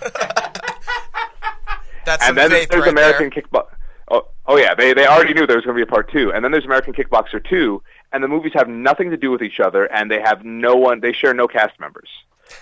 That's 2.04 2.28
and 2.28 2.36
then 2.36 2.50
there's 2.50 2.68
right 2.70 2.88
American 2.88 3.32
there. 3.34 3.42
Kickboxer. 3.42 3.74
Oh, 4.08 4.28
oh 4.46 4.56
yeah, 4.56 4.72
they 4.76 4.94
they 4.94 5.04
already 5.04 5.34
knew 5.34 5.48
there 5.48 5.56
was 5.56 5.64
going 5.64 5.76
to 5.76 5.84
be 5.84 5.88
a 5.88 5.92
part 5.92 6.12
two, 6.12 6.32
and 6.32 6.44
then 6.44 6.52
there's 6.52 6.64
American 6.64 6.92
Kickboxer 6.92 7.44
two, 7.44 7.82
and 8.12 8.22
the 8.22 8.28
movies 8.28 8.52
have 8.54 8.68
nothing 8.68 9.10
to 9.10 9.16
do 9.16 9.32
with 9.32 9.42
each 9.42 9.58
other, 9.58 9.86
and 9.86 10.08
they 10.08 10.20
have 10.20 10.44
no 10.44 10.76
one. 10.76 11.00
They 11.00 11.12
share 11.12 11.34
no 11.34 11.48
cast 11.48 11.80
members. 11.80 12.08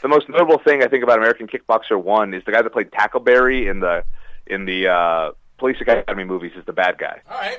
The 0.01 0.09
most 0.09 0.31
notable 0.31 0.57
thing 0.57 0.83
I 0.83 0.87
think 0.87 1.05
about 1.05 1.19
American 1.19 1.47
Kickboxer 1.47 2.03
one 2.03 2.33
is 2.33 2.43
the 2.47 2.53
guy 2.53 2.63
that 2.63 2.71
played 2.71 2.91
Tackleberry 2.93 3.71
in 3.71 3.81
the 3.81 4.05
in 4.47 4.65
the 4.65 4.89
uh, 4.89 5.33
Police 5.59 5.83
Academy 5.83 6.25
movies 6.25 6.53
is 6.57 6.65
the 6.65 6.73
bad 6.73 6.97
guy. 6.97 7.21
All 7.31 7.39
right. 7.39 7.59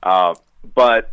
Uh, 0.00 0.34
but 0.76 1.12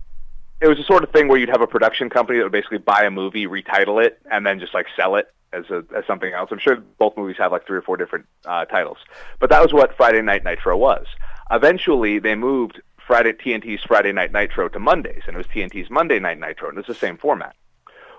it 0.62 0.68
was 0.68 0.78
the 0.78 0.84
sort 0.84 1.04
of 1.04 1.10
thing 1.12 1.28
where 1.28 1.40
you'd 1.40 1.50
have 1.50 1.62
a 1.62 1.68
production 1.68 2.10
company 2.10 2.38
that 2.38 2.44
would 2.46 2.52
basically 2.52 2.78
buy 2.78 3.04
a 3.04 3.12
movie, 3.12 3.48
retitle 3.48 4.04
it, 4.04 4.20
and 4.32 4.46
then 4.46 4.60
just 4.60 4.74
like 4.74 4.86
sell 4.96 5.16
it 5.16 5.34
as 5.52 5.66
a 5.70 5.84
as 5.96 6.06
something 6.06 6.32
else. 6.34 6.50
I'm 6.52 6.60
sure 6.60 6.78
both 6.98 7.18
movies 7.18 7.38
have 7.40 7.52
like 7.52 7.66
three 7.66 7.78
or 7.78 7.82
four 7.82 7.98
different 7.98 8.26
uh, 8.46 8.66
titles, 8.66 8.98
but 9.40 9.50
that 9.50 9.62
was 9.62 9.74
what 9.74 9.96
Friday 9.98 10.22
Night 10.22 10.44
Nitro 10.44 10.78
was. 10.78 11.06
Eventually, 11.50 12.20
they 12.20 12.36
moved 12.36 12.82
Friday 13.06 13.34
TNT's 13.34 13.84
Friday 13.84 14.12
Night 14.12 14.32
Nitro 14.32 14.70
to 14.70 14.80
Mondays, 14.80 15.24
and 15.28 15.36
it 15.36 15.38
was 15.38 15.48
TNT's 15.48 15.90
Monday 15.90 16.20
Night 16.20 16.40
Nitro, 16.40 16.70
and 16.70 16.78
it's 16.78 16.88
the 16.88 16.94
same 16.94 17.18
format. 17.18 17.56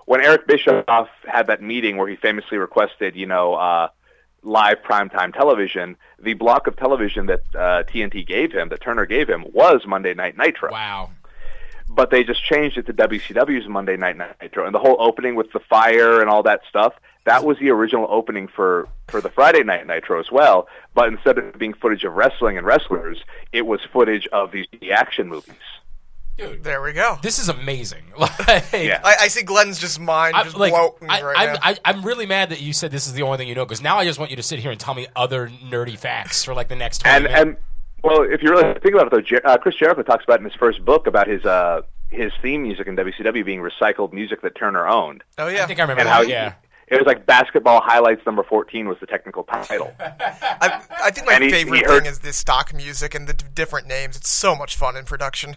When 0.05 0.21
Eric 0.21 0.49
Bischoff 0.49 1.09
had 1.25 1.47
that 1.47 1.63
meeting 1.63 1.97
where 1.97 2.09
he 2.09 2.17
famously 2.17 2.59
requested, 2.59 3.15
you 3.15 3.27
know, 3.27 3.55
uh, 3.55 3.89
live 4.43 4.79
primetime 4.83 5.33
television, 5.33 5.97
the 6.21 6.35
block 6.35 6.67
of 6.67 6.77
television 6.77 7.27
that 7.27 7.43
uh, 7.55 7.85
TNT 7.85 8.27
gave 8.27 8.53
him, 8.53 8.69
that 8.71 8.81
Turner 8.81 9.07
gave 9.07 9.31
him, 9.31 9.45
was 9.53 9.87
Monday 9.87 10.13
Night 10.13 10.37
Nitro 10.37 10.73
Wow. 10.73 11.11
But 11.95 12.11
they 12.11 12.25
just 12.25 12.45
changed 12.45 12.79
it 12.79 12.87
to 12.87 12.93
WCW's 12.93 13.69
Monday 13.69 13.97
Night 13.97 14.17
Nitro, 14.41 14.65
and 14.67 14.75
the 14.75 14.79
whole 14.79 14.97
opening 15.01 15.35
with 15.35 15.53
the 15.53 15.61
fire 15.61 16.21
and 16.21 16.29
all 16.31 16.43
that 16.45 16.61
stuff. 16.69 16.95
That 17.25 17.45
was 17.45 17.57
the 17.59 17.71
original 17.71 18.07
opening 18.11 18.49
for 18.49 18.89
for 19.09 19.21
the 19.21 19.31
Friday 19.31 19.63
Night 19.63 19.87
Nitro 19.87 20.19
as 20.19 20.31
well. 20.33 20.67
But 20.95 21.09
instead 21.09 21.39
of 21.39 21.57
being 21.59 21.73
footage 21.75 22.03
of 22.05 22.15
wrestling 22.15 22.59
and 22.59 22.67
wrestlers, 22.67 23.19
it 23.53 23.63
was 23.67 23.81
footage 23.93 24.27
of 24.33 24.51
these 24.51 24.67
the 24.81 24.93
action 24.93 25.29
movies. 25.29 25.55
Dude, 26.39 26.65
there 26.65 26.81
we 26.81 26.95
go. 26.95 27.19
This 27.23 27.39
is 27.39 27.49
amazing. 27.51 28.05
Like, 28.19 28.73
Yeah. 28.73 29.01
I, 29.05 29.17
I 29.21 29.29
see 29.29 29.43
Glenn's 29.43 29.79
just 29.79 30.01
mind 30.01 30.35
I'm, 30.35 30.45
just 30.47 30.57
like, 30.57 30.73
bloating 30.73 31.11
I, 31.11 31.23
right 31.23 31.37
I'm, 31.39 31.53
now. 31.53 31.59
I, 31.63 31.77
I'm 31.85 32.03
really 32.03 32.25
mad 32.27 32.49
that 32.51 32.61
you 32.61 32.73
said 32.73 32.91
this 32.91 33.07
is 33.07 33.13
the 33.13 33.23
only 33.23 33.37
thing 33.37 33.49
you 33.49 33.55
know 33.55 33.65
because 33.67 33.83
now 33.83 33.99
I 33.99 34.05
just 34.07 34.19
want 34.19 34.31
you 34.31 34.37
to 34.39 34.43
sit 34.43 34.59
here 34.59 34.71
and 34.71 34.81
tell 34.81 34.95
me 34.95 35.07
other 35.15 35.49
nerdy 35.49 35.97
facts 35.97 36.43
for 36.43 36.55
like 36.55 36.69
the 36.69 36.75
next 36.77 36.99
20 37.03 37.15
And 37.15 37.25
minutes. 37.25 37.43
and 37.43 37.57
well, 38.03 38.23
if 38.23 38.43
you 38.43 38.51
really 38.51 38.75
think 38.81 38.95
about 38.95 39.07
it, 39.07 39.13
though, 39.13 39.21
Jer- 39.21 39.47
uh, 39.47 39.57
Chris 39.59 39.75
Jericho 39.77 40.03
talks 40.03 40.25
about 40.25 40.39
in 40.39 40.45
his 40.45 40.55
first 40.55 40.85
book 40.85 41.07
about 41.07 41.29
his 41.29 41.45
uh 41.45 41.83
his 42.11 42.31
theme 42.43 42.63
music 42.63 42.87
in 42.87 42.95
WCW 42.97 43.45
being 43.45 43.61
recycled 43.61 44.13
music 44.13 44.43
that 44.43 44.55
Turner 44.55 44.87
owned, 44.87 45.25
oh 45.39 45.49
yeah. 45.49 45.65
I 45.65 45.67
think 45.67 45.79
I 45.79 45.83
remember 45.83 46.01
and 46.01 46.09
that. 46.09 46.13
how 46.15 46.21
yeah. 46.23 46.55
it 46.89 46.97
was 46.97 47.07
like 47.07 47.25
Basketball 47.25 47.81
Highlights 47.83 48.21
Number 48.27 48.43
Fourteen 48.43 48.87
was 48.89 48.99
the 49.01 49.07
technical 49.07 49.45
title. 49.45 49.93
I, 50.01 50.83
I 51.05 51.11
think 51.11 51.27
my 51.27 51.35
And 51.35 51.51
favorite 51.51 51.79
he 51.79 51.85
heard- 51.85 52.03
thing 52.03 52.11
is 52.13 52.19
the 52.21 52.33
stock 52.33 52.75
music 52.75 53.15
and 53.15 53.27
the 53.27 53.33
d- 53.35 53.47
different 53.55 53.87
names. 53.87 54.17
It's 54.17 54.29
so 54.29 54.55
much 54.55 54.77
fun 54.77 54.97
in 54.97 55.05
production. 55.05 55.57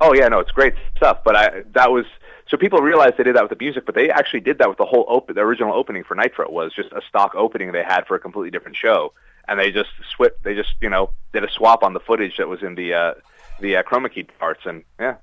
Oh 0.00 0.12
yeah, 0.14 0.28
no, 0.28 0.38
it's 0.40 0.50
great 0.50 0.74
stuff. 0.96 1.18
But 1.24 1.36
I 1.36 1.62
that 1.74 1.92
was 1.92 2.06
so 2.48 2.56
people 2.56 2.80
realized 2.80 3.16
they 3.16 3.22
did 3.22 3.36
that 3.36 3.48
with 3.48 3.56
the 3.56 3.62
music, 3.64 3.86
but 3.86 3.94
they 3.94 4.10
actually 4.10 4.40
did 4.40 4.58
that 4.58 4.68
with 4.68 4.78
the 4.78 4.86
whole 4.86 5.04
open. 5.08 5.36
The 5.36 5.42
original 5.42 5.72
opening 5.74 6.02
for 6.02 6.16
Nitro 6.16 6.50
was 6.50 6.72
just 6.74 6.90
a 6.92 7.00
stock 7.08 7.34
opening 7.36 7.70
they 7.70 7.84
had 7.84 8.06
for 8.08 8.16
a 8.16 8.18
completely 8.18 8.50
different 8.50 8.76
show, 8.76 9.12
and 9.50 9.60
they 9.60 9.70
just 9.70 9.90
swip. 10.16 10.38
They 10.42 10.54
just 10.54 10.70
you 10.80 10.88
know 10.88 11.10
did 11.34 11.44
a 11.44 11.50
swap 11.50 11.82
on 11.82 11.92
the 11.92 12.00
footage 12.00 12.38
that 12.38 12.48
was 12.48 12.62
in 12.62 12.74
the 12.76 12.94
uh, 12.94 13.14
the 13.60 13.76
uh, 13.76 13.82
chroma 13.82 14.10
key 14.12 14.22
parts, 14.22 14.60
and 14.64 14.82
yeah, 14.98 15.16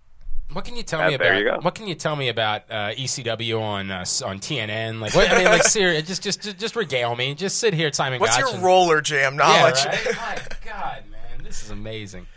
What 0.54 0.66
can 0.66 0.76
you 0.76 0.84
tell 0.84 1.10
me 1.10 1.18
there 1.18 1.32
about? 1.34 1.40
you 1.40 1.46
go. 1.46 1.58
What 1.62 1.74
can 1.74 1.88
you 1.88 1.96
tell 1.96 2.16
me 2.16 2.30
about 2.30 2.64
uh, 2.70 2.92
ECW 2.92 3.60
on 3.60 3.90
uh, 3.90 4.00
on 4.26 4.40
TNN? 4.40 5.00
Like, 5.00 5.16
what, 5.16 5.32
I 5.32 5.38
mean, 5.38 5.46
like, 5.46 5.64
serious, 5.80 6.08
just, 6.08 6.22
just, 6.22 6.42
just, 6.44 6.60
just 6.60 6.76
regale 6.76 7.16
me. 7.16 7.34
Just 7.34 7.58
sit 7.58 7.74
here, 7.74 7.92
Simon. 7.92 8.20
What's 8.20 8.36
Gotch, 8.38 8.46
your 8.46 8.54
and- 8.56 8.64
roller 8.64 9.02
jam 9.02 9.34
Yeah, 9.34 9.38
knowledge? 9.40 9.86
right? 9.86 10.06
My 10.18 10.38
God, 10.66 11.04
man, 11.12 11.44
this 11.44 11.64
is 11.64 11.72
amazing. 11.72 12.28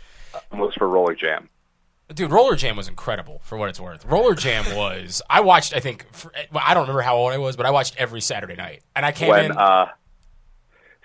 was 0.51 0.73
for 0.75 0.87
Roller 0.89 1.13
Jam. 1.15 1.49
Dude, 2.13 2.29
Roller 2.31 2.57
Jam 2.57 2.75
was 2.75 2.89
incredible 2.89 3.39
for 3.43 3.57
what 3.57 3.69
it's 3.69 3.79
worth. 3.79 4.03
Roller 4.05 4.35
Jam 4.35 4.65
was. 4.75 5.21
I 5.29 5.39
watched. 5.41 5.73
I 5.73 5.79
think. 5.79 6.05
For, 6.11 6.29
well, 6.51 6.63
I 6.65 6.73
don't 6.73 6.81
remember 6.83 7.01
how 7.03 7.15
old 7.15 7.31
I 7.31 7.37
was, 7.37 7.55
but 7.55 7.65
I 7.65 7.71
watched 7.71 7.95
every 7.97 8.19
Saturday 8.19 8.55
night, 8.57 8.81
and 8.95 9.05
I 9.05 9.11
came 9.13 9.29
When 9.29 9.45
in. 9.45 9.51
uh, 9.53 9.87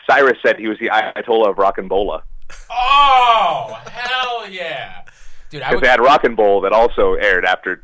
Cyrus 0.09 0.39
said 0.45 0.59
he 0.59 0.69
was 0.69 0.79
the 0.79 0.89
Ayatollah 0.89 1.51
of 1.51 1.59
Rock 1.59 1.79
and 1.79 1.89
Bola, 1.89 2.23
oh 2.71 3.81
hell 3.91 4.49
yeah, 4.49 5.03
dude! 5.51 5.63
I 5.63 5.71
because 5.71 5.75
would, 5.77 5.85
they 5.85 5.89
had 5.89 6.01
Rock 6.01 6.25
and 6.25 6.37
Bowl 6.37 6.61
that 6.63 6.73
also 6.73 7.15
aired 7.15 7.45
after. 7.45 7.83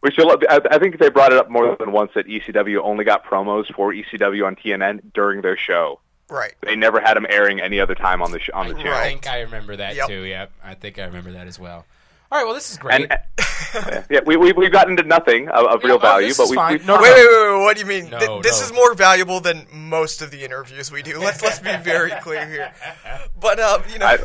Which 0.00 0.14
I 0.18 0.60
I 0.70 0.78
think 0.78 0.98
they 0.98 1.10
brought 1.10 1.30
it 1.32 1.38
up 1.38 1.50
more 1.50 1.76
than 1.78 1.92
once 1.92 2.12
that 2.14 2.26
ECW 2.26 2.78
only 2.82 3.04
got 3.04 3.22
promos 3.22 3.70
for 3.74 3.92
ECW 3.92 4.46
on 4.46 4.56
TNN 4.56 5.12
during 5.12 5.42
their 5.42 5.58
show. 5.58 6.00
Right. 6.30 6.54
They 6.62 6.74
never 6.74 7.00
had 7.00 7.18
them 7.18 7.26
airing 7.28 7.60
any 7.60 7.80
other 7.80 7.94
time 7.94 8.22
on 8.22 8.30
the 8.30 8.38
sh- 8.40 8.48
on 8.54 8.68
the 8.68 8.76
I 8.78 8.82
channel. 8.82 8.98
think 8.98 9.26
I 9.26 9.40
remember 9.42 9.76
that 9.76 9.96
Yep. 9.96 10.08
too. 10.08 10.22
Yep, 10.22 10.52
I 10.64 10.72
think 10.74 10.98
I 10.98 11.04
remember 11.04 11.32
that 11.32 11.46
as 11.46 11.58
well. 11.58 11.84
All 12.32 12.38
right, 12.38 12.44
well, 12.44 12.54
this 12.54 12.70
is 12.70 12.78
great. 12.78 13.02
And 13.10 13.12
uh, 13.12 14.02
yeah, 14.10 14.20
we 14.24 14.36
we 14.36 14.52
we've 14.52 14.70
gotten 14.72 14.96
to 14.96 15.02
nothing 15.02 15.48
of, 15.48 15.66
of 15.66 15.80
Yeah, 15.82 15.88
real 15.88 15.98
well, 15.98 16.12
value, 16.12 16.28
this 16.28 16.38
but 16.38 16.48
we, 16.48 16.56
fine. 16.56 16.72
we've 16.74 16.86
No, 16.86 16.94
talked- 16.94 17.02
Wait, 17.04 17.14
wait, 17.14 17.26
wait, 17.26 17.52
wait. 17.56 17.62
What 17.64 17.76
do 17.76 17.80
you 17.82 17.86
mean? 17.88 18.10
No, 18.10 18.18
Th- 18.18 18.42
this 18.42 18.60
no. 18.60 18.66
is 18.66 18.72
more 18.72 18.94
valuable 18.94 19.40
than 19.40 19.66
most 19.72 20.22
of 20.22 20.30
the 20.30 20.44
interviews 20.44 20.92
we 20.92 21.02
do. 21.02 21.18
Let's 21.18 21.42
let's 21.42 21.58
be 21.58 21.74
very 21.76 22.10
clear 22.22 22.46
here. 22.48 22.72
But 23.40 23.58
um, 23.58 23.82
you 23.92 23.98
know, 23.98 24.06
I- 24.06 24.18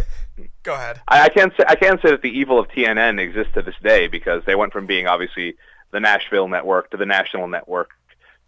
go 0.63 0.73
ahead. 0.75 1.01
I, 1.07 1.23
I 1.23 1.29
can't 1.29 1.51
say 1.57 1.63
I 1.67 1.75
can't 1.75 1.99
say 2.01 2.11
that 2.11 2.21
the 2.21 2.29
evil 2.29 2.59
of 2.59 2.67
TNN 2.69 3.19
exists 3.19 3.53
to 3.55 3.61
this 3.63 3.75
day 3.83 4.07
because 4.07 4.43
they 4.45 4.55
went 4.55 4.71
from 4.73 4.85
being 4.85 5.07
obviously 5.07 5.55
the 5.91 5.99
Nashville 5.99 6.47
network 6.47 6.91
to 6.91 6.97
the 6.97 7.05
national 7.07 7.47
network 7.47 7.89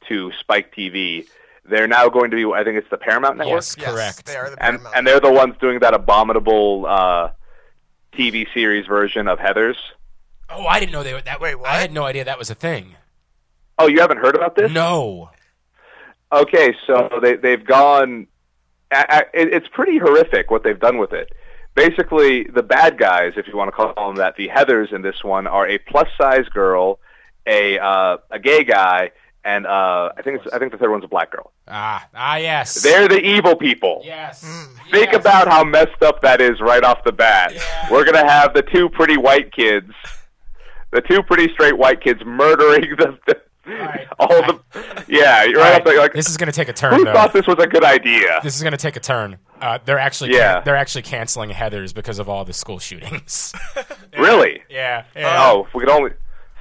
to 0.07 0.31
Spike 0.39 0.73
TV. 0.75 1.25
They're 1.69 1.87
now 1.87 2.09
going 2.09 2.29
to 2.31 2.37
be 2.37 2.45
I 2.45 2.63
think 2.63 2.77
it's 2.77 2.89
the 2.89 2.97
Paramount 2.97 3.37
network, 3.37 3.55
yes, 3.55 3.75
Yes, 3.77 3.91
correct. 3.91 4.25
They 4.27 4.35
are 4.35 4.49
the 4.51 4.63
and 4.63 4.77
Paramount. 4.77 4.95
and 4.95 5.07
they're 5.07 5.19
the 5.19 5.31
ones 5.31 5.55
doing 5.59 5.79
that 5.79 5.93
abominable 5.95 6.85
uh, 6.87 7.31
TV 8.17 8.45
series 8.53 8.85
version 8.87 9.27
of 9.27 9.39
Heather's. 9.39 9.77
Oh, 10.49 10.65
I 10.65 10.79
didn't 10.79 10.93
know 10.93 11.03
they 11.03 11.13
were 11.13 11.21
that. 11.21 11.41
Wait, 11.41 11.55
what? 11.55 11.69
I 11.69 11.79
had 11.79 11.91
no 11.91 12.03
idea 12.03 12.23
that 12.25 12.39
was 12.39 12.49
a 12.49 12.55
thing. 12.55 12.95
Oh, 13.77 13.87
you 13.87 13.99
haven't 13.99 14.17
heard 14.17 14.35
about 14.35 14.55
this? 14.55 14.71
No. 14.71 15.29
Okay, 16.31 16.73
so 16.85 17.09
they 17.21 17.35
they've 17.35 17.63
gone. 17.63 18.27
I, 18.91 19.05
I, 19.09 19.23
it's 19.33 19.67
pretty 19.67 19.97
horrific 19.97 20.49
what 20.49 20.63
they've 20.63 20.79
done 20.79 20.97
with 20.97 21.13
it. 21.13 21.31
Basically, 21.75 22.43
the 22.43 22.63
bad 22.63 22.97
guys, 22.97 23.33
if 23.37 23.47
you 23.47 23.55
want 23.55 23.67
to 23.67 23.71
call 23.71 23.93
them 24.07 24.15
that, 24.15 24.35
the 24.35 24.47
Heathers 24.47 24.93
in 24.93 25.01
this 25.03 25.23
one 25.23 25.45
are 25.45 25.67
a 25.67 25.77
plus 25.77 26.07
size 26.19 26.47
girl, 26.49 26.99
a 27.45 27.77
uh, 27.77 28.17
a 28.31 28.39
gay 28.39 28.63
guy, 28.63 29.11
and 29.43 29.65
uh, 29.65 30.09
I 30.17 30.21
think 30.21 30.41
it's, 30.43 30.53
I 30.53 30.59
think 30.59 30.71
the 30.71 30.77
third 30.77 30.91
one's 30.91 31.03
a 31.03 31.07
black 31.07 31.31
girl. 31.31 31.51
Ah, 31.67 32.07
ah, 32.15 32.35
yes. 32.37 32.81
They're 32.81 33.07
the 33.07 33.19
evil 33.19 33.55
people. 33.55 34.01
Yes. 34.05 34.41
Think 34.91 35.11
Yes. 35.11 35.15
about 35.21 35.47
how 35.47 35.63
messed 35.63 36.01
up 36.01 36.21
that 36.21 36.41
is 36.41 36.59
right 36.61 36.83
off 36.83 37.03
the 37.05 37.11
bat. 37.11 37.53
We're 37.91 38.05
gonna 38.05 38.27
have 38.29 38.53
the 38.53 38.61
two 38.63 38.89
pretty 38.89 39.17
white 39.17 39.53
kids, 39.53 39.91
the 40.91 41.01
two 41.01 41.21
pretty 41.23 41.51
straight 41.53 41.77
white 41.77 42.01
kids 42.01 42.21
murdering 42.25 42.95
the, 42.97 43.17
the 43.27 43.41
right. 43.67 44.07
all 44.19 44.27
the 44.27 44.59
yeah. 45.07 45.43
You're 45.43 45.59
right. 45.59 45.83
The, 45.83 45.91
right, 45.91 45.99
like, 45.99 46.13
this 46.13 46.29
is 46.29 46.37
going 46.37 46.47
to 46.47 46.53
take 46.53 46.69
a 46.69 46.73
turn, 46.73 46.93
who 46.95 47.03
though. 47.05 47.13
thought 47.13 47.33
this 47.33 47.45
was 47.47 47.57
a 47.59 47.67
good 47.67 47.83
idea? 47.83 48.39
this 48.43 48.55
is 48.55 48.61
going 48.63 48.71
to 48.71 48.77
take 48.77 48.95
a 48.95 48.99
turn. 49.01 49.37
Uh, 49.61 49.79
they're 49.85 49.99
actually 49.99 50.33
Yeah. 50.33 50.61
they're 50.61 50.75
actually 50.77 51.01
canceling 51.01 51.49
Heather's 51.49 51.91
because 51.93 52.19
of 52.19 52.29
all 52.29 52.45
the 52.45 52.53
school 52.53 52.79
shootings. 52.79 53.53
Really? 54.17 54.63
yeah. 54.67 55.03
yeah. 55.15 55.35
Oh, 55.45 55.65
if 55.65 55.73
we 55.75 55.81
could 55.81 55.89
only. 55.91 56.11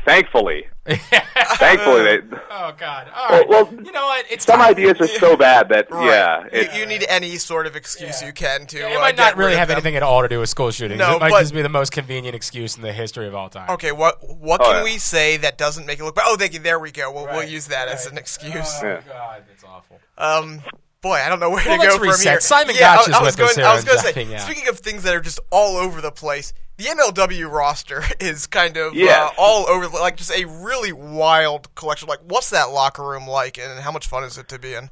Thankfully, 0.06 0.68
thankfully, 0.86 2.02
they, 2.04 2.18
Oh 2.50 2.72
God. 2.78 3.10
All 3.14 3.28
right. 3.28 3.48
well, 3.48 3.68
you 3.74 3.90
know 3.90 4.04
what? 4.06 4.24
It's 4.30 4.44
some 4.44 4.60
time. 4.60 4.70
ideas 4.70 5.00
are 5.00 5.08
so 5.08 5.36
bad 5.36 5.68
that 5.70 5.88
yeah, 5.92 6.46
it, 6.52 6.72
you, 6.72 6.80
you 6.80 6.86
need 6.86 7.04
any 7.08 7.36
sort 7.38 7.66
of 7.66 7.74
excuse 7.74 8.22
you 8.22 8.32
can 8.32 8.66
to. 8.68 8.78
It 8.78 8.96
uh, 8.96 9.00
might 9.00 9.16
get 9.16 9.22
not 9.30 9.36
really 9.36 9.56
have 9.56 9.66
them. 9.66 9.74
anything 9.76 9.96
at 9.96 10.04
all 10.04 10.22
to 10.22 10.28
do 10.28 10.38
with 10.38 10.48
school 10.48 10.70
shootings. 10.70 10.98
No, 11.00 11.16
it 11.16 11.20
might 11.20 11.30
but- 11.30 11.40
just 11.40 11.54
be 11.54 11.62
the 11.62 11.68
most 11.68 11.90
convenient 11.90 12.36
excuse 12.36 12.76
in 12.76 12.82
the 12.82 12.92
history 12.92 13.26
of 13.26 13.34
all 13.34 13.48
time. 13.48 13.68
Okay, 13.70 13.90
what 13.90 14.18
what 14.38 14.60
Oh, 14.60 14.64
can 14.66 14.76
yeah. 14.76 14.84
we 14.84 14.98
say 14.98 15.36
that 15.38 15.58
doesn't 15.58 15.86
make 15.86 15.98
it 15.98 16.04
look 16.04 16.14
bad? 16.14 16.24
Oh, 16.28 16.36
thank 16.36 16.54
you. 16.54 16.60
There 16.60 16.78
we 16.78 16.92
go. 16.92 17.10
We'll, 17.12 17.26
we'll 17.26 17.48
use 17.48 17.66
that 17.66 17.88
as 17.88 18.06
an 18.06 18.16
excuse. 18.16 18.54
Yeah. 18.80 19.00
God, 19.08 19.42
that's 19.48 19.64
awful. 19.64 19.98
Um, 20.16 20.60
boy, 21.06 21.14
I 21.14 21.28
don't 21.28 21.40
know 21.40 21.50
where 21.50 21.62
Well, 21.66 21.78
to 21.78 21.82
go 21.86 21.88
let's 21.92 21.96
from 21.96 22.08
reset. 22.08 22.32
here. 22.32 22.40
Simon 22.40 22.74
yeah, 22.74 22.96
Gotch 22.96 23.08
I, 23.08 23.10
is 23.10 23.16
I 23.16 23.22
was 23.22 23.36
with 23.36 23.40
us 23.46 23.54
going. 23.54 23.64
here 23.64 23.70
I 23.70 23.74
was 23.74 23.84
going 23.84 23.98
to 23.98 24.04
say. 24.04 24.34
Out. 24.34 24.40
Speaking 24.42 24.68
of 24.68 24.78
things 24.80 25.02
that 25.04 25.14
are 25.14 25.20
just 25.20 25.40
all 25.50 25.76
over 25.76 26.00
the 26.00 26.10
place, 26.12 26.52
the 26.76 26.84
MLW 26.84 27.50
roster 27.50 28.02
is 28.20 28.46
kind 28.46 28.76
of 28.76 28.94
Yes. 28.94 29.32
uh, 29.32 29.40
all 29.40 29.68
over. 29.68 29.88
Like 29.88 30.16
just 30.16 30.32
a 30.32 30.44
really 30.44 30.92
wild 30.92 31.74
collection. 31.74 32.08
Like, 32.08 32.20
what's 32.26 32.50
that 32.50 32.70
locker 32.70 33.02
room 33.02 33.26
like, 33.26 33.58
and 33.58 33.80
how 33.80 33.92
much 33.92 34.06
fun 34.08 34.24
is 34.24 34.36
it 34.38 34.48
to 34.48 34.58
be 34.58 34.74
in? 34.74 34.90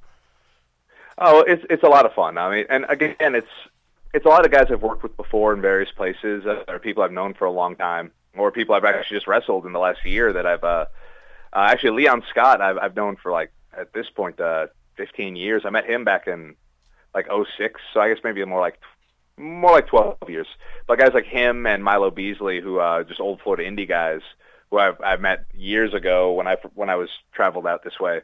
Oh, 1.18 1.40
it's 1.40 1.64
it's 1.70 1.82
a 1.82 1.88
lot 1.88 2.06
of 2.06 2.12
fun. 2.14 2.38
I 2.38 2.50
mean, 2.50 2.66
and 2.68 2.86
again, 2.88 3.34
it's 3.34 3.46
it's 4.12 4.24
a 4.26 4.28
lot 4.28 4.44
of 4.44 4.50
guys 4.52 4.66
I've 4.70 4.82
worked 4.82 5.02
with 5.02 5.16
before 5.16 5.52
in 5.52 5.60
various 5.60 5.90
places, 5.92 6.44
uh, 6.46 6.64
or 6.68 6.78
people 6.78 7.02
I've 7.02 7.12
known 7.12 7.34
for 7.34 7.44
a 7.44 7.52
long 7.52 7.76
time, 7.76 8.10
or 8.36 8.50
people 8.50 8.74
I've 8.74 8.84
actually 8.84 9.16
just 9.18 9.26
wrestled 9.28 9.64
in 9.66 9.72
the 9.72 9.78
last 9.78 10.04
year 10.04 10.32
that 10.32 10.46
I've. 10.46 10.64
Uh, 10.64 10.86
uh, 11.52 11.68
actually, 11.70 11.90
Leon 12.02 12.24
Scott, 12.30 12.60
I've 12.60 12.78
I've 12.78 12.96
known 12.96 13.14
for 13.16 13.30
like 13.30 13.52
at 13.76 13.92
this 13.92 14.08
point, 14.10 14.40
uh, 14.40 14.66
15 14.96 15.36
years. 15.36 15.62
I 15.64 15.70
met 15.70 15.88
him 15.88 16.04
back 16.04 16.26
in 16.26 16.56
like 17.14 17.26
'06, 17.26 17.80
so 17.92 18.00
I 18.00 18.08
guess 18.08 18.22
maybe 18.24 18.44
more 18.44 18.60
like 18.60 18.78
more 19.36 19.72
like 19.72 19.88
12 19.88 20.16
years. 20.28 20.46
But 20.86 20.98
guys 20.98 21.10
like 21.14 21.26
him 21.26 21.66
and 21.66 21.82
Milo 21.82 22.10
Beasley, 22.10 22.60
who 22.60 22.78
uh, 22.78 23.02
just 23.04 23.20
old 23.20 23.40
Florida 23.42 23.68
indie 23.68 23.88
guys, 23.88 24.20
who 24.70 24.78
I've 24.78 25.00
I've 25.00 25.20
met 25.20 25.46
years 25.54 25.94
ago 25.94 26.32
when 26.32 26.46
I 26.46 26.56
when 26.74 26.90
I 26.90 26.96
was 26.96 27.08
traveled 27.32 27.66
out 27.66 27.84
this 27.84 27.98
way 28.00 28.22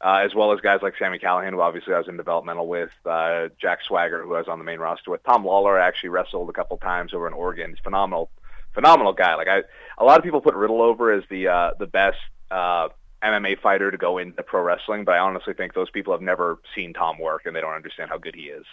uh, 0.00 0.20
as 0.24 0.34
well 0.34 0.52
as 0.52 0.60
guys 0.60 0.80
like 0.82 0.94
Sami 0.98 1.18
Callihan, 1.18 1.50
who 1.50 1.60
obviously 1.60 1.92
I 1.92 1.98
was 1.98 2.08
in 2.08 2.16
developmental 2.16 2.68
with, 2.68 2.90
uh, 3.04 3.48
Jack 3.60 3.80
Swagger, 3.86 4.22
who 4.22 4.34
I 4.34 4.38
was 4.38 4.48
on 4.48 4.58
the 4.58 4.64
main 4.64 4.78
roster 4.78 5.10
with, 5.10 5.24
Tom 5.24 5.44
Lawlor. 5.44 5.80
I 5.80 5.86
actually 5.86 6.10
wrestled 6.10 6.48
a 6.48 6.52
couple 6.52 6.76
times 6.76 7.12
over 7.12 7.26
in 7.26 7.32
Oregon. 7.32 7.70
He's 7.70 7.80
phenomenal, 7.82 8.30
phenomenal 8.74 9.12
guy. 9.12 9.34
Like 9.34 9.48
I, 9.48 9.62
a 9.98 10.04
lot 10.04 10.18
of 10.18 10.24
people 10.24 10.40
put 10.40 10.54
Riddle 10.54 10.82
over 10.82 11.12
as 11.12 11.24
the 11.30 11.48
uh, 11.48 11.70
the 11.78 11.86
best 11.86 12.18
uh, 12.50 12.88
MMA 13.22 13.60
fighter 13.60 13.90
to 13.90 13.96
go 13.96 14.18
into 14.18 14.42
pro 14.42 14.62
wrestling, 14.62 15.04
but 15.04 15.12
I 15.14 15.18
honestly 15.18 15.54
think 15.54 15.74
those 15.74 15.90
people 15.90 16.12
have 16.12 16.22
never 16.22 16.58
seen 16.74 16.92
Tom 16.92 17.18
work 17.18 17.46
and 17.46 17.54
they 17.54 17.60
don't 17.60 17.74
understand 17.74 18.10
how 18.10 18.18
good 18.18 18.34
he 18.34 18.42
is. 18.42 18.64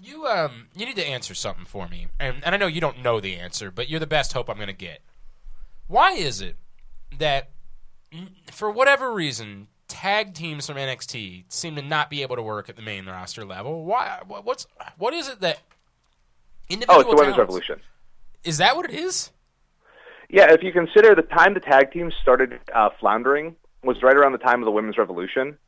You 0.00 0.26
um, 0.26 0.66
you 0.74 0.86
need 0.86 0.96
to 0.96 1.06
answer 1.06 1.34
something 1.34 1.64
for 1.64 1.88
me, 1.88 2.08
and 2.18 2.42
and 2.44 2.54
I 2.54 2.58
know 2.58 2.66
you 2.66 2.80
don't 2.80 3.00
know 3.02 3.20
the 3.20 3.36
answer, 3.36 3.70
but 3.70 3.88
you're 3.88 4.00
the 4.00 4.06
best 4.08 4.32
hope 4.32 4.50
I'm 4.50 4.56
going 4.56 4.66
to 4.66 4.72
get. 4.72 5.00
Why 5.86 6.12
is 6.12 6.40
it 6.40 6.56
that, 7.18 7.50
for 8.50 8.70
whatever 8.70 9.12
reason, 9.12 9.68
tag 9.86 10.34
teams 10.34 10.66
from 10.66 10.76
NXT 10.76 11.44
seem 11.48 11.76
to 11.76 11.82
not 11.82 12.10
be 12.10 12.22
able 12.22 12.34
to 12.34 12.42
work 12.42 12.68
at 12.68 12.74
the 12.74 12.82
main 12.82 13.06
roster 13.06 13.44
level? 13.44 13.84
Why? 13.84 14.20
What's 14.26 14.66
what 14.98 15.14
is 15.14 15.28
it 15.28 15.40
that 15.40 15.60
individual 16.68 16.98
Oh, 16.98 17.00
it's 17.00 17.10
the 17.10 17.16
women's 17.16 17.38
revolution. 17.38 17.80
Is 18.42 18.58
that 18.58 18.76
what 18.76 18.90
it 18.90 18.94
is? 18.94 19.30
Yeah, 20.28 20.52
if 20.52 20.62
you 20.62 20.72
consider 20.72 21.14
the 21.14 21.22
time 21.22 21.54
the 21.54 21.60
tag 21.60 21.92
teams 21.92 22.14
started 22.20 22.58
uh, 22.74 22.90
floundering 22.98 23.56
was 23.82 24.02
right 24.02 24.16
around 24.16 24.32
the 24.32 24.38
time 24.38 24.60
of 24.60 24.64
the 24.64 24.72
women's 24.72 24.98
revolution. 24.98 25.58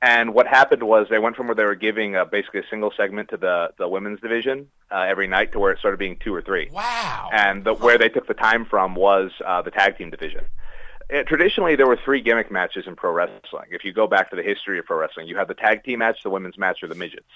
And 0.00 0.32
what 0.32 0.46
happened 0.46 0.82
was 0.84 1.08
they 1.10 1.18
went 1.18 1.34
from 1.34 1.48
where 1.48 1.56
they 1.56 1.64
were 1.64 1.74
giving 1.74 2.14
uh, 2.14 2.24
basically 2.24 2.60
a 2.60 2.66
single 2.70 2.92
segment 2.96 3.30
to 3.30 3.36
the, 3.36 3.72
the 3.78 3.88
women's 3.88 4.20
division 4.20 4.68
uh, 4.92 5.00
every 5.00 5.26
night 5.26 5.52
to 5.52 5.58
where 5.58 5.72
it 5.72 5.80
started 5.80 5.98
being 5.98 6.16
two 6.22 6.32
or 6.32 6.40
three. 6.40 6.68
Wow. 6.70 7.30
And 7.32 7.64
the, 7.64 7.74
where 7.74 7.98
they 7.98 8.08
took 8.08 8.28
the 8.28 8.34
time 8.34 8.64
from 8.64 8.94
was 8.94 9.32
uh, 9.44 9.62
the 9.62 9.72
tag 9.72 9.98
team 9.98 10.10
division. 10.10 10.44
Uh, 11.12 11.24
traditionally, 11.24 11.74
there 11.74 11.88
were 11.88 11.98
three 12.04 12.20
gimmick 12.20 12.50
matches 12.50 12.86
in 12.86 12.94
pro 12.94 13.10
wrestling. 13.12 13.70
If 13.70 13.84
you 13.84 13.92
go 13.92 14.06
back 14.06 14.30
to 14.30 14.36
the 14.36 14.42
history 14.42 14.78
of 14.78 14.84
pro 14.84 14.98
wrestling, 14.98 15.26
you 15.26 15.36
have 15.36 15.48
the 15.48 15.54
tag 15.54 15.82
team 15.82 15.98
match, 15.98 16.22
the 16.22 16.30
women's 16.30 16.58
match, 16.58 16.82
or 16.82 16.88
the 16.88 16.94
midgets. 16.94 17.26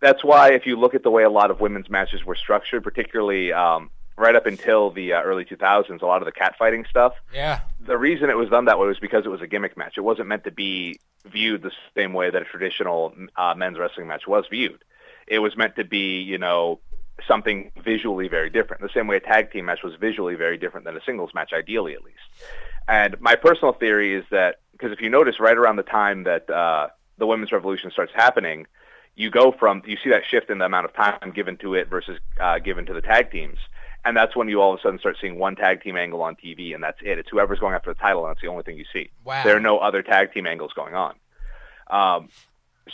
That's 0.00 0.22
why 0.22 0.52
if 0.52 0.66
you 0.66 0.76
look 0.76 0.94
at 0.94 1.02
the 1.02 1.10
way 1.10 1.24
a 1.24 1.30
lot 1.30 1.50
of 1.50 1.60
women's 1.60 1.90
matches 1.90 2.24
were 2.24 2.36
structured, 2.36 2.84
particularly 2.84 3.52
um, 3.52 3.90
right 4.20 4.36
up 4.36 4.46
until 4.46 4.90
the 4.90 5.14
uh, 5.14 5.22
early 5.22 5.44
2000s, 5.44 6.02
a 6.02 6.06
lot 6.06 6.22
of 6.22 6.26
the 6.26 6.32
catfighting 6.32 6.86
stuff, 6.88 7.14
Yeah. 7.34 7.60
the 7.80 7.96
reason 7.98 8.30
it 8.30 8.36
was 8.36 8.48
done 8.50 8.66
that 8.66 8.78
way 8.78 8.86
was 8.86 8.98
because 8.98 9.24
it 9.24 9.30
was 9.30 9.40
a 9.40 9.46
gimmick 9.46 9.76
match. 9.76 9.94
It 9.96 10.02
wasn't 10.02 10.28
meant 10.28 10.44
to 10.44 10.50
be 10.50 11.00
viewed 11.26 11.62
the 11.62 11.72
same 11.96 12.12
way 12.12 12.30
that 12.30 12.42
a 12.42 12.44
traditional 12.44 13.14
uh, 13.36 13.54
men's 13.56 13.78
wrestling 13.78 14.06
match 14.06 14.26
was 14.26 14.44
viewed. 14.50 14.84
It 15.26 15.38
was 15.40 15.56
meant 15.56 15.76
to 15.76 15.84
be, 15.84 16.20
you 16.20 16.38
know, 16.38 16.80
something 17.26 17.70
visually 17.82 18.28
very 18.28 18.50
different. 18.50 18.82
The 18.82 18.90
same 18.94 19.06
way 19.06 19.16
a 19.16 19.20
tag 19.20 19.52
team 19.52 19.64
match 19.66 19.82
was 19.82 19.94
visually 19.96 20.34
very 20.34 20.56
different 20.58 20.84
than 20.86 20.96
a 20.96 21.00
singles 21.04 21.32
match, 21.34 21.52
ideally 21.52 21.94
at 21.94 22.02
least. 22.02 22.18
And 22.88 23.20
my 23.20 23.36
personal 23.36 23.72
theory 23.72 24.14
is 24.14 24.24
that 24.30 24.56
because 24.72 24.92
if 24.92 25.00
you 25.00 25.10
notice, 25.10 25.38
right 25.38 25.56
around 25.56 25.76
the 25.76 25.82
time 25.82 26.24
that 26.24 26.48
uh, 26.48 26.88
the 27.18 27.26
women's 27.26 27.52
revolution 27.52 27.90
starts 27.90 28.12
happening, 28.14 28.66
you 29.14 29.30
go 29.30 29.52
from 29.52 29.82
you 29.86 29.96
see 30.02 30.10
that 30.10 30.22
shift 30.26 30.48
in 30.50 30.58
the 30.58 30.64
amount 30.64 30.86
of 30.86 30.94
time 30.94 31.30
given 31.34 31.56
to 31.58 31.74
it 31.74 31.88
versus 31.88 32.18
uh, 32.40 32.58
given 32.58 32.86
to 32.86 32.94
the 32.94 33.02
tag 33.02 33.30
teams. 33.30 33.58
And 34.04 34.16
that's 34.16 34.34
when 34.34 34.48
you 34.48 34.60
all 34.62 34.72
of 34.72 34.80
a 34.80 34.82
sudden 34.82 34.98
start 34.98 35.16
seeing 35.20 35.38
one 35.38 35.56
tag 35.56 35.82
team 35.82 35.96
angle 35.96 36.22
on 36.22 36.34
TV, 36.36 36.74
and 36.74 36.82
that's 36.82 36.98
it. 37.02 37.18
It's 37.18 37.28
whoever's 37.28 37.58
going 37.58 37.74
after 37.74 37.90
the 37.92 37.98
title, 38.00 38.24
and 38.24 38.30
that's 38.34 38.40
the 38.40 38.48
only 38.48 38.62
thing 38.62 38.78
you 38.78 38.86
see. 38.92 39.10
Wow. 39.24 39.42
There 39.44 39.56
are 39.56 39.60
no 39.60 39.78
other 39.78 40.02
tag 40.02 40.32
team 40.32 40.46
angles 40.46 40.72
going 40.74 40.94
on. 40.94 41.14
Um, 41.90 42.28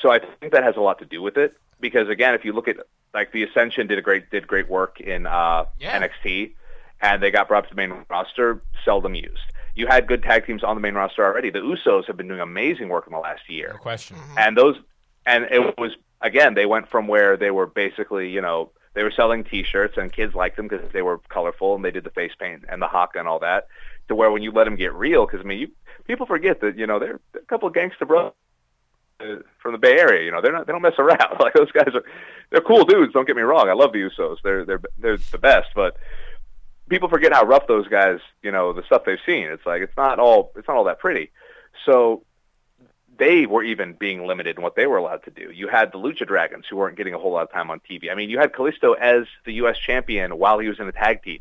so 0.01 0.11
I 0.11 0.19
think 0.41 0.53
that 0.53 0.65
has 0.65 0.77
a 0.77 0.81
lot 0.81 0.99
to 0.99 1.05
do 1.05 1.23
with 1.23 1.37
it. 1.37 1.55
Because 1.81 2.09
again, 2.09 2.35
if 2.35 2.45
you 2.45 2.53
look 2.53 2.69
at 2.69 2.77
like 3.15 3.33
the 3.33 3.43
Ascension 3.45 3.87
did 3.87 3.99
a 3.99 4.03
great 4.03 4.31
did 4.31 4.47
great 4.47 4.69
work 4.69 5.01
in 5.01 5.27
uh, 5.27 5.67
Yeah. 5.79 6.01
NXT, 6.01 6.55
and 7.01 7.23
they 7.23 7.31
got 7.31 7.49
brought 7.49 7.65
up 7.65 7.71
to 7.71 7.75
the 7.75 7.77
main 7.87 8.05
roster, 8.09 8.61
seldom 8.85 9.15
used. 9.15 9.39
You 9.75 9.87
had 9.87 10.07
good 10.07 10.23
tag 10.23 10.47
teams 10.47 10.65
on 10.65 10.75
the 10.75 10.81
main 10.81 10.95
roster 10.95 11.23
already. 11.25 11.51
The 11.51 11.59
Usos 11.59 12.07
have 12.07 12.17
been 12.17 12.29
doing 12.29 12.41
amazing 12.41 12.89
work 12.89 13.07
in 13.07 13.13
the 13.13 13.19
last 13.19 13.49
year 13.51 13.73
No 13.75 13.79
question. 13.79 14.17
and 14.39 14.57
those 14.57 14.77
and 15.27 15.45
it 15.51 15.77
was 15.79 15.93
again 16.23 16.55
they 16.55 16.65
went 16.67 16.89
from 16.89 17.07
where 17.09 17.37
they 17.37 17.51
were 17.51 17.67
basically 17.67 18.31
you 18.31 18.41
know 18.41 18.71
they 18.97 19.05
were 19.05 19.13
selling 19.13 19.45
t-shirts 19.45 19.97
and 19.97 20.13
kids 20.13 20.35
liked 20.35 20.57
them 20.57 20.67
because 20.67 20.91
they 20.93 21.03
were 21.03 21.19
colorful 21.29 21.77
and 21.77 21.85
they 21.85 21.93
did 21.93 22.03
the 22.03 22.11
face 22.11 22.33
paint 22.39 22.65
and 22.69 22.83
the 22.83 22.89
haka 22.89 23.21
and 23.21 23.29
all 23.29 23.39
that 23.39 23.69
to 24.09 24.15
where 24.17 24.31
when 24.33 24.43
you 24.43 24.51
let 24.51 24.65
them 24.65 24.75
get 24.75 24.93
real 24.95 25.25
because 25.25 25.41
i 25.41 25.45
mean 25.45 25.61
you 25.61 25.69
people 26.07 26.27
forget 26.27 26.61
that 26.61 26.77
you 26.77 26.87
know 26.87 26.99
they're, 26.99 27.21
they're 27.33 27.43
a 27.43 27.47
couple 27.47 27.69
of 27.69 27.75
gangster 27.75 28.05
bros 28.05 28.33
uh, 29.21 29.37
from 29.63 29.73
the 29.73 29.79
bay 29.79 29.99
area 29.99 30.25
you 30.25 30.33
know 30.33 30.41
they're 30.43 30.53
not 30.53 30.67
they 30.67 30.73
don't 30.73 30.83
mess 30.83 30.99
around. 30.99 31.37
Like 31.41 31.55
those 31.55 31.71
guys 31.71 31.95
are 31.95 32.05
they're 32.51 32.61
cool 32.61 32.85
dudes 32.85 33.13
don't 33.13 33.27
get 33.27 33.37
me 33.37 33.43
wrong 33.43 33.69
i 33.69 33.73
love 33.73 33.93
the 33.93 33.99
usos 33.99 34.39
they're 34.43 34.65
they're 34.65 34.81
they're 34.99 35.17
the 35.17 35.39
best 35.39 35.69
but 35.75 35.97
people 36.89 37.09
forget 37.09 37.33
how 37.33 37.45
rough 37.45 37.67
those 37.67 37.89
guys 37.89 38.21
you 38.43 38.51
know 38.51 38.73
the 38.73 38.83
stuff 38.85 39.03
they've 39.05 39.19
seen. 39.27 39.45
It's 39.45 39.67
like 39.67 39.83
it's 39.83 39.97
not 39.97 40.19
all 40.19 40.53
it's 40.57 40.69
not 40.69 40.77
all 40.77 40.85
that 40.85 40.99
pretty. 40.99 41.31
So 41.85 42.23
they 43.19 43.47
were 43.47 43.63
even 43.63 43.93
being 43.95 44.27
limited 44.27 44.57
in 44.57 44.63
what 44.63 44.77
they 44.77 44.87
were 44.87 44.97
allowed 44.97 45.23
to 45.25 45.31
do. 45.31 45.51
You 45.53 45.69
had 45.69 45.93
the 45.93 45.99
Lucha 45.99 46.27
Dragons 46.27 46.67
who 46.69 46.77
weren't 46.77 46.97
getting 46.97 47.15
a 47.15 47.19
whole 47.19 47.33
lot 47.33 47.43
of 47.43 47.53
time 47.53 47.71
on 47.71 47.81
TV. 47.81 48.11
I 48.11 48.15
mean, 48.15 48.31
you 48.31 48.39
had 48.39 48.53
Kalisto 48.53 48.97
as 48.99 49.27
the 49.45 49.53
U.S. 49.55 49.79
champion 49.79 50.39
while 50.39 50.59
he 50.59 50.69
was 50.69 50.79
in 50.81 50.87
the 50.87 50.93
tag 50.93 51.23
team, 51.23 51.41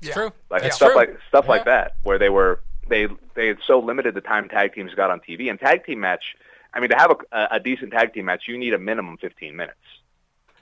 It's 0.00 0.12
true. 0.12 0.32
like 0.50 0.62
It's 0.64 0.76
stuff 0.76 0.90
true. 0.92 0.96
like 0.96 1.18
stuff 1.28 1.44
Yeah. 1.46 1.50
like 1.50 1.64
that, 1.66 1.94
where 2.02 2.18
they 2.18 2.28
were 2.30 2.60
they 2.88 3.06
they 3.34 3.48
had 3.48 3.58
so 3.66 3.78
limited 3.80 4.14
the 4.14 4.20
time 4.22 4.48
tag 4.48 4.74
teams 4.74 4.94
got 4.94 5.10
on 5.10 5.20
TV. 5.20 5.50
And 5.50 5.60
tag 5.60 5.84
team 5.84 6.00
match, 6.00 6.36
I 6.72 6.80
mean, 6.80 6.90
to 6.90 6.96
have 6.96 7.10
a, 7.32 7.48
a 7.52 7.60
decent 7.60 7.92
tag 7.92 8.14
team 8.14 8.24
match, 8.26 8.44
you 8.48 8.56
need 8.56 8.72
a 8.74 8.78
minimum 8.78 9.18
15 9.18 9.54
minutes. 9.56 9.78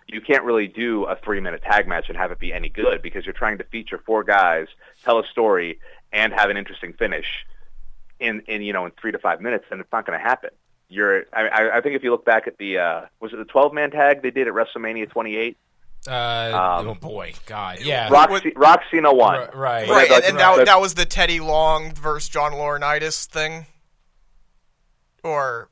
You 0.09 0.21
can't 0.21 0.45
really 0.45 0.69
do 0.69 1.05
a 1.05 1.17
three 1.17 1.41
minute 1.41 1.63
tag 1.63 1.87
match 1.87 2.09
and 2.09 2.17
have 2.17 2.31
it 2.33 2.39
be 2.39 2.53
any 2.53 2.69
good 2.69 3.03
because 3.03 3.25
you're 3.27 3.33
trying 3.33 3.59
to 3.59 3.65
feature 3.65 3.99
four 4.05 4.25
guys, 4.25 4.67
tell 5.05 5.19
a 5.19 5.27
story, 5.27 5.79
and 6.13 6.33
have 6.33 6.49
an 6.51 6.57
interesting 6.57 6.93
finish 6.93 7.45
in 8.21 8.43
in 8.47 8.63
you 8.63 8.73
know 8.73 8.87
in 8.87 8.93
three 9.01 9.13
to 9.13 9.19
five 9.19 9.41
minutes, 9.41 9.65
and 9.71 9.81
it's 9.81 9.93
not 9.93 10.07
going 10.07 10.19
to 10.19 10.23
happen. 10.23 10.51
You're 10.89 11.25
I, 11.33 11.49
I 11.49 11.77
I 11.79 11.81
think 11.81 11.97
if 11.97 12.03
you 12.05 12.11
look 12.11 12.25
back 12.25 12.47
at 12.47 12.59
the 12.59 12.79
uh, 12.79 13.01
was 13.21 13.33
it 13.33 13.37
the 13.37 13.45
12 13.45 13.73
man 13.73 13.91
tag 13.91 14.23
they 14.23 14.31
did 14.31 14.47
at 14.49 14.55
WrestleMania 14.55 15.11
28? 15.11 15.57
Uh, 16.09 16.13
Um, 16.81 16.89
oh 16.89 16.95
boy, 16.95 17.33
God, 17.47 17.81
yeah. 17.81 18.09
Rock 18.09 18.31
Rock 18.55 18.81
Cena 18.91 19.13
won. 19.13 19.39
R- 19.39 19.51
right. 19.55 19.89
Right, 19.89 20.11
and, 20.11 20.25
and 20.25 20.39
that, 20.39 20.67
that 20.67 20.81
was 20.81 20.95
the 20.95 21.05
Teddy 21.05 21.41
Long 21.41 21.93
versus 21.95 22.29
John 22.29 22.53
Laurinaitis 22.53 23.27
thing, 23.27 23.67
or 25.25 25.69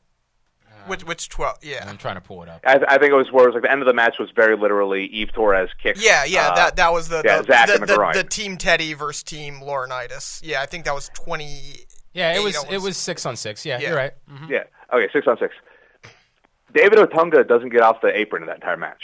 which 0.86 1.04
which 1.06 1.28
twelve? 1.28 1.58
Yeah, 1.62 1.88
I'm 1.88 1.96
trying 1.96 2.16
to 2.16 2.20
pull 2.20 2.42
it 2.42 2.48
up. 2.48 2.60
I, 2.66 2.80
I 2.88 2.98
think 2.98 3.12
it 3.12 3.16
was 3.16 3.30
where 3.30 3.44
it 3.44 3.48
was 3.48 3.54
like 3.54 3.62
the 3.62 3.70
end 3.70 3.80
of 3.80 3.86
the 3.86 3.94
match 3.94 4.16
was 4.18 4.30
very 4.34 4.56
literally 4.56 5.06
Eve 5.06 5.32
Torres 5.32 5.70
kicked. 5.82 6.02
yeah, 6.02 6.24
yeah. 6.24 6.48
uh, 6.48 6.54
that 6.56 6.76
that 6.76 6.92
was 6.92 7.08
the 7.08 7.22
yeah, 7.24 7.40
the, 7.40 7.44
Zach 7.46 7.68
the, 7.68 7.74
in 7.74 7.80
the 7.82 7.86
the, 7.86 8.22
the 8.22 8.24
Team 8.24 8.56
Teddy 8.56 8.92
versus 8.94 9.22
Team 9.22 9.60
Laurinaitis. 9.62 10.40
Yeah, 10.42 10.60
I 10.60 10.66
think 10.66 10.84
that 10.84 10.94
was 10.94 11.10
twenty. 11.14 11.86
Yeah, 12.14 12.32
it 12.36 12.42
was 12.42 12.56
it 12.70 12.80
was 12.80 12.96
six 12.96 13.26
on 13.26 13.36
six. 13.36 13.66
Yeah, 13.66 13.78
Yeah. 13.80 13.88
you're 13.88 13.96
right. 13.96 14.12
Mhm. 14.30 14.48
Yeah. 14.48 14.62
Okay, 14.92 15.08
six 15.12 15.26
on 15.26 15.38
six. 15.38 15.54
David 16.72 16.98
Otunga 16.98 17.46
doesn't 17.46 17.68
get 17.68 17.82
off 17.82 18.00
the 18.00 18.16
apron 18.16 18.42
in 18.42 18.46
that 18.48 18.56
entire 18.56 18.76
match. 18.76 19.02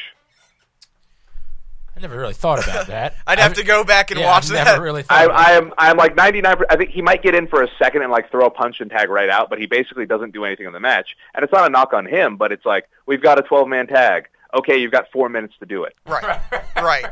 I 1.97 2.01
never 2.01 2.17
really 2.19 2.35
thought 2.35 2.63
about 2.65 2.87
that. 2.87 3.15
I'd 3.27 3.39
have 3.41 3.55
to 3.55 3.65
go 3.65 3.85
back 3.85 4.11
and 4.11 4.21
yeah, 4.21 4.27
watch 4.27 4.45
I've 4.45 4.51
that. 4.51 4.65
never 4.65 4.83
really 4.83 5.03
thought. 5.03 5.19
I, 5.19 5.25
about 5.25 5.37
I 5.39 5.53
am 5.53 5.73
I'm 5.77 5.97
like 5.97 6.15
99. 6.17 6.57
I 6.71 6.77
think 6.77 6.91
he 6.91 7.03
might 7.03 7.23
get 7.23 7.35
in 7.35 7.47
for 7.49 7.63
a 7.63 7.69
second 7.79 8.03
and 8.03 8.11
like 8.13 8.31
throw 8.31 8.47
a 8.47 8.51
punch 8.51 8.81
and 8.81 8.91
tag 8.91 9.11
right 9.11 9.29
out, 9.29 9.51
but 9.51 9.59
he 9.59 9.67
basically 9.67 10.07
doesn't 10.07 10.33
do 10.33 10.45
anything 10.45 10.67
in 10.67 10.73
the 10.73 10.81
match. 10.81 11.17
And 11.35 11.43
it's 11.45 11.53
not 11.53 11.67
a 11.67 11.71
knock 11.71 11.93
on 11.93 12.07
him, 12.07 12.37
but 12.37 12.53
it's 12.53 12.65
like 12.65 12.89
we've 13.07 13.23
got 13.23 13.39
a 13.39 13.43
12 13.43 13.69
man 13.69 13.87
tag. 13.87 14.29
Okay, 14.55 14.79
you've 14.79 14.93
got 14.93 15.11
four 15.13 15.29
minutes 15.29 15.55
to 15.61 15.67
do 15.67 15.85
it. 15.85 15.95
Right, 16.07 16.41
right. 16.77 17.05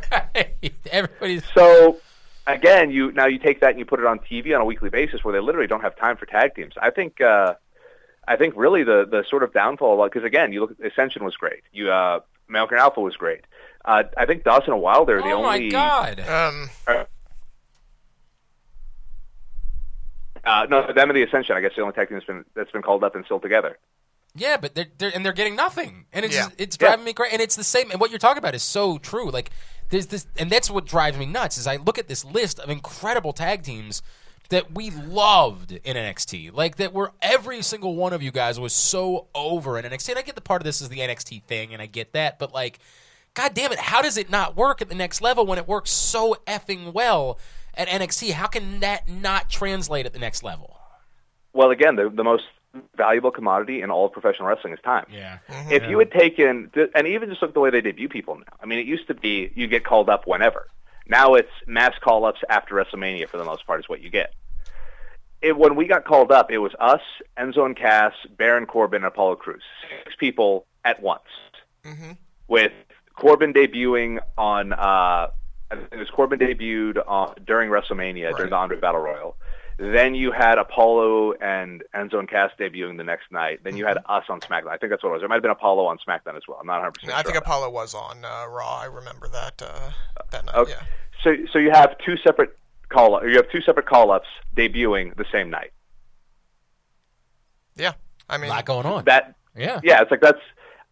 it. 0.63 0.75
Everybody's 0.91 1.45
So 1.55 1.99
again, 2.53 2.91
you 2.91 3.13
now 3.13 3.27
you 3.27 3.39
take 3.39 3.61
that 3.61 3.71
and 3.71 3.79
you 3.79 3.85
put 3.85 4.01
it 4.01 4.07
on 4.07 4.19
TV 4.19 4.55
on 4.55 4.61
a 4.61 4.65
weekly 4.65 4.91
basis 4.91 5.25
where 5.25 5.33
they 5.33 5.41
literally 5.41 5.67
don't 5.67 5.83
have 5.83 5.97
time 5.97 6.17
for 6.17 6.27
tag 6.27 6.55
teams. 6.55 6.75
I 6.81 6.91
think 6.91 7.21
uh, 7.21 7.55
I 8.27 8.37
think 8.37 8.55
really 8.57 8.85
the 8.85 9.07
the 9.11 9.25
sort 9.29 9.43
of 9.43 9.53
downfall 9.53 10.03
because 10.05 10.25
again, 10.25 10.53
you 10.53 10.61
look 10.61 10.73
at 10.79 10.93
Ascension 10.93 11.25
was 11.25 11.37
great. 11.37 11.63
You 11.73 11.91
uh, 11.91 12.21
American 12.49 12.79
Alpha 12.79 13.01
was 13.01 13.17
great. 13.17 13.45
Uh, 13.85 14.05
I 14.17 14.27
think 14.27 14.45
Dawson 14.45 14.73
and 14.73 14.83
Wilder 14.83 15.19
are 15.19 15.23
the 15.23 15.29
oh 15.29 15.45
only 15.45 15.75
Oh 15.75 15.79
my 15.79 16.15
God. 16.17 16.21
Um, 16.21 16.71
Uh, 20.45 20.67
no, 20.71 20.93
them 20.93 21.11
and 21.11 21.17
the 21.17 21.23
Ascension. 21.23 21.57
I 21.57 21.61
guess 21.61 21.73
the 21.77 21.83
only 21.83 21.93
tag 21.93 22.09
team 22.09 22.17
that's 22.17 22.27
been 22.27 22.45
that's 22.55 22.71
been 22.71 22.83
called 22.83 23.05
up 23.05 23.15
and 23.15 23.25
still 23.25 23.41
together. 23.41 23.79
Yeah, 24.39 24.57
but 24.57 24.75
they're, 24.75 24.87
they're 24.99 25.13
and 25.15 25.25
they're 25.25 25.33
getting 25.33 25.57
nothing, 25.57 26.07
and 26.13 26.25
it's 26.25 26.35
Yeah. 26.35 26.49
it's 26.59 26.77
driving 26.77 27.05
me 27.05 27.13
crazy. 27.13 27.33
And 27.35 27.43
it's 27.43 27.57
the 27.57 27.65
same. 27.65 27.91
And 27.91 28.01
what 28.01 28.11
you're 28.11 28.19
talking 28.19 28.39
about 28.39 28.55
is 28.55 28.63
so 28.63 28.99
true. 28.99 29.31
Like 29.31 29.51
there's 29.91 30.07
this, 30.07 30.27
and 30.39 30.51
that's 30.51 30.71
what 30.71 30.87
drives 30.87 31.17
me 31.19 31.27
nuts. 31.27 31.59
Is 31.59 31.67
I 31.67 31.77
look 31.77 31.99
at 31.99 32.09
this 32.09 32.25
list 32.25 32.59
of 32.61 32.71
incredible 32.71 33.33
tag 33.33 33.63
teams 33.63 34.03
that 34.51 34.73
we 34.75 34.91
loved 34.91 35.73
in 35.73 35.97
NXT, 35.97 36.55
like 36.55 36.77
that 36.77 36.95
were 36.95 37.13
every 37.21 37.61
single 37.61 37.95
one 37.97 38.13
of 38.15 38.23
you 38.23 38.31
guys 38.31 38.59
was 38.59 38.73
so 38.73 39.27
over 39.35 39.79
in 39.79 39.85
NXT. 39.85 40.11
And 40.11 40.19
I 40.19 40.23
get 40.23 40.37
the 40.37 40.41
part 40.41 40.63
of 40.63 40.65
this 40.65 40.81
is 40.81 40.89
the 40.89 41.01
NXT 41.01 41.43
thing, 41.45 41.73
and 41.75 41.83
I 41.83 41.87
get 41.87 42.13
that, 42.15 42.39
but 42.39 42.55
like, 42.55 42.79
god 43.35 43.53
damn 43.53 43.73
it, 43.73 43.79
how 43.79 44.01
does 44.01 44.17
it 44.17 44.31
not 44.31 44.57
work 44.57 44.81
at 44.81 44.89
the 44.89 44.95
next 44.95 45.21
level 45.21 45.45
when 45.45 45.59
it 45.59 45.69
works 45.69 45.91
so 45.91 46.35
effing 46.47 46.95
well 46.95 47.39
at 47.75 47.89
NXT? 47.89 48.31
How 48.33 48.47
can 48.47 48.81
that 48.81 49.07
not 49.07 49.51
translate 49.51 50.07
at 50.07 50.15
the 50.15 50.19
next 50.19 50.43
level? 50.43 50.79
Well, 51.53 51.71
again, 51.71 51.97
the 51.97 52.09
the 52.09 52.25
most 52.25 52.45
valuable 52.97 53.31
commodity 53.31 53.83
in 53.83 53.91
all 53.91 54.07
of 54.07 54.13
professional 54.13 54.49
wrestling 54.49 54.73
is 54.73 54.81
time. 54.81 55.07
Yeah. 55.11 55.39
If 55.71 55.89
you 55.89 55.99
had 55.99 56.13
taken, 56.13 56.71
and 56.95 57.07
even 57.07 57.31
just 57.31 57.43
look 57.43 57.51
at 57.51 57.55
the 57.55 57.61
way 57.61 57.71
they 57.71 57.81
debut 57.81 58.09
people 58.09 58.37
now. 58.37 58.57
I 58.63 58.67
mean, 58.67 58.79
it 58.79 58.87
used 58.87 59.07
to 59.09 59.15
be 59.15 59.51
you 59.55 59.67
get 59.67 59.85
called 59.85 60.09
up 60.09 60.27
whenever. 60.27 60.69
Now 61.07 61.35
it's 61.35 61.51
mass 61.67 61.95
call 62.01 62.25
ups 62.25 62.41
after 62.49 62.75
WrestleMania 62.75 63.29
for 63.29 63.39
the 63.39 63.45
most 63.45 63.67
part 63.67 63.81
is 63.81 63.89
what 63.89 64.03
you 64.03 64.11
get. 64.11 64.35
It, 65.41 65.57
when 65.57 65.77
we 65.77 65.87
got 65.87 66.05
called 66.05 66.33
up, 66.33 66.51
it 66.51 66.59
was 66.59 66.73
us, 66.81 67.01
Enzo 67.39 67.65
and 67.65 67.77
Cass, 67.77 68.13
Baron 68.37 68.67
Corbin, 68.67 68.99
and 68.99 69.07
Apollo 69.07 69.37
Crews. 69.37 69.63
Six 70.05 70.17
people 70.17 70.67
at 70.85 71.01
once. 71.03 71.23
With 72.49 72.73
Corbin 73.15 73.55
debuting 73.55 74.19
on, 74.37 74.73
uh, 74.73 74.77
I 74.77 75.31
think 75.75 75.89
it 75.93 75.99
was 75.99 76.11
Corbin 76.11 76.39
debuted 76.41 77.03
on, 77.07 77.35
during 77.47 77.71
WrestleMania, 77.71 78.37
during 78.37 78.51
the 78.51 78.57
Andre 78.57 78.79
Battle 78.79 79.01
Royal. 79.01 79.37
Then 79.79 80.15
you 80.17 80.33
had 80.33 80.59
Apollo 80.59 81.35
and 81.35 81.85
Enzo 81.95 82.19
and 82.19 82.29
Cass 82.29 82.51
debuting 82.59 82.97
the 82.97 83.05
next 83.05 83.31
night. 83.31 83.61
Then 83.63 83.77
you 83.77 83.87
had 83.87 83.99
us 84.07 84.25
on 84.29 84.41
SmackDown. 84.41 84.71
I 84.71 84.77
think 84.77 84.91
that's 84.91 85.05
what 85.05 85.11
it 85.11 85.13
was. 85.13 85.21
There 85.21 85.29
might 85.29 85.37
have 85.37 85.43
been 85.43 85.53
Apollo 85.53 85.87
on 85.87 85.99
SmackDown 85.99 86.37
as 86.37 86.43
well. 86.49 86.59
I'm 86.61 86.67
not 86.67 86.83
100% 86.83 87.01
sure. 87.05 87.13
I 87.13 87.23
think 87.23 87.29
on 87.29 87.35
that. 87.35 87.43
Apollo 87.43 87.71
was 87.71 87.95
on 87.95 88.25
uh, 88.25 88.47
Raw. 88.49 88.81
I 88.81 88.87
remember 88.87 89.29
that 89.29 89.63
uh, 89.63 89.91
that 90.33 90.47
night. 90.47 90.55
Okay. 90.57 90.73
Yeah. 90.73 90.85
So, 91.23 91.37
so 91.53 91.59
you 91.61 91.71
have 91.71 91.97
two 92.05 92.17
separate 92.25 92.59
call 92.89 93.21
you 93.29 93.37
have 93.37 93.51
two 93.51 93.61
separate 93.61 93.87
call 93.87 94.11
ups 94.11 94.29
debuting 94.57 95.17
the 95.17 95.25
same 95.33 95.51
night. 95.51 95.73
Yeah, 97.77 97.93
I 98.29 98.39
mean, 98.39 98.51
a 98.51 98.55
lot 98.55 98.65
going 98.65 98.87
on. 98.87 99.05
That 99.05 99.37
yeah. 99.57 99.81
yeah, 99.83 100.03
it's 100.03 100.11
like 100.11 100.21
that's 100.21 100.41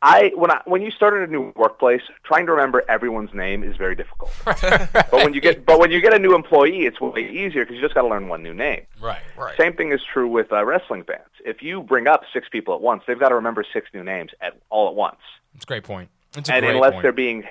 I 0.02 0.31
when 0.35 0.51
I 0.51 0.60
when 0.66 0.82
you 0.82 0.90
start 0.90 1.14
at 1.14 1.28
a 1.28 1.32
new 1.32 1.52
workplace, 1.56 2.02
trying 2.23 2.47
to 2.47 2.52
remember 2.52 2.85
everyone's 2.89 3.32
name 3.32 3.62
is 3.62 3.77
very 3.77 3.94
difficult. 3.94 4.31
But 4.47 5.12
when 5.12 5.35
you 5.35 5.40
get 5.40 5.64
but 5.64 5.78
when 5.78 5.90
you 5.90 6.01
get 6.01 6.12
a 6.12 6.18
new 6.18 6.35
employee, 6.35 6.85
it's 6.85 7.01
way 7.01 7.31
easier 7.31 7.64
because 7.64 7.77
you 7.77 7.81
just 7.81 7.94
got 7.94 8.02
to 8.02 8.09
learn 8.09 8.28
one 8.28 8.43
new 8.43 8.52
name. 8.52 8.82
Right. 9.01 9.20
right. 9.36 9.56
Same 9.56 9.74
thing 9.74 9.93
is 9.93 10.01
true 10.12 10.28
with 10.28 10.52
uh, 10.52 10.64
wrestling 10.64 11.05
fans. 11.05 11.23
If 11.44 11.62
you 11.62 11.82
bring 11.82 12.06
up 12.06 12.23
six 12.32 12.48
people 12.51 12.74
at 12.74 12.81
once, 12.81 13.05
they've 13.06 13.18
got 13.18 13.31
to 13.31 13.35
remember 13.36 13.64
six 13.73 13.89
new 13.94 14.05
names 14.05 14.32
at 14.40 14.55
all 14.68 14.89
at 14.89 14.94
once. 14.94 15.20
It's 15.55 15.64
a 15.64 15.66
great 15.66 15.85
point. 15.85 16.10
It's 16.36 16.48
a 16.48 16.55
and 16.55 16.64
great 16.64 16.74
unless 16.74 16.93
point. 16.93 17.02
they're 17.02 17.12
being 17.12 17.44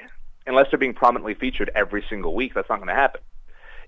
unless 0.46 0.68
they're 0.70 0.80
being 0.80 0.94
prominently 0.94 1.34
featured 1.34 1.72
every 1.74 2.04
single 2.10 2.36
week, 2.36 2.54
that's 2.54 2.70
not 2.70 2.78
going 2.78 2.90
to 2.90 2.94
happen. 2.94 3.22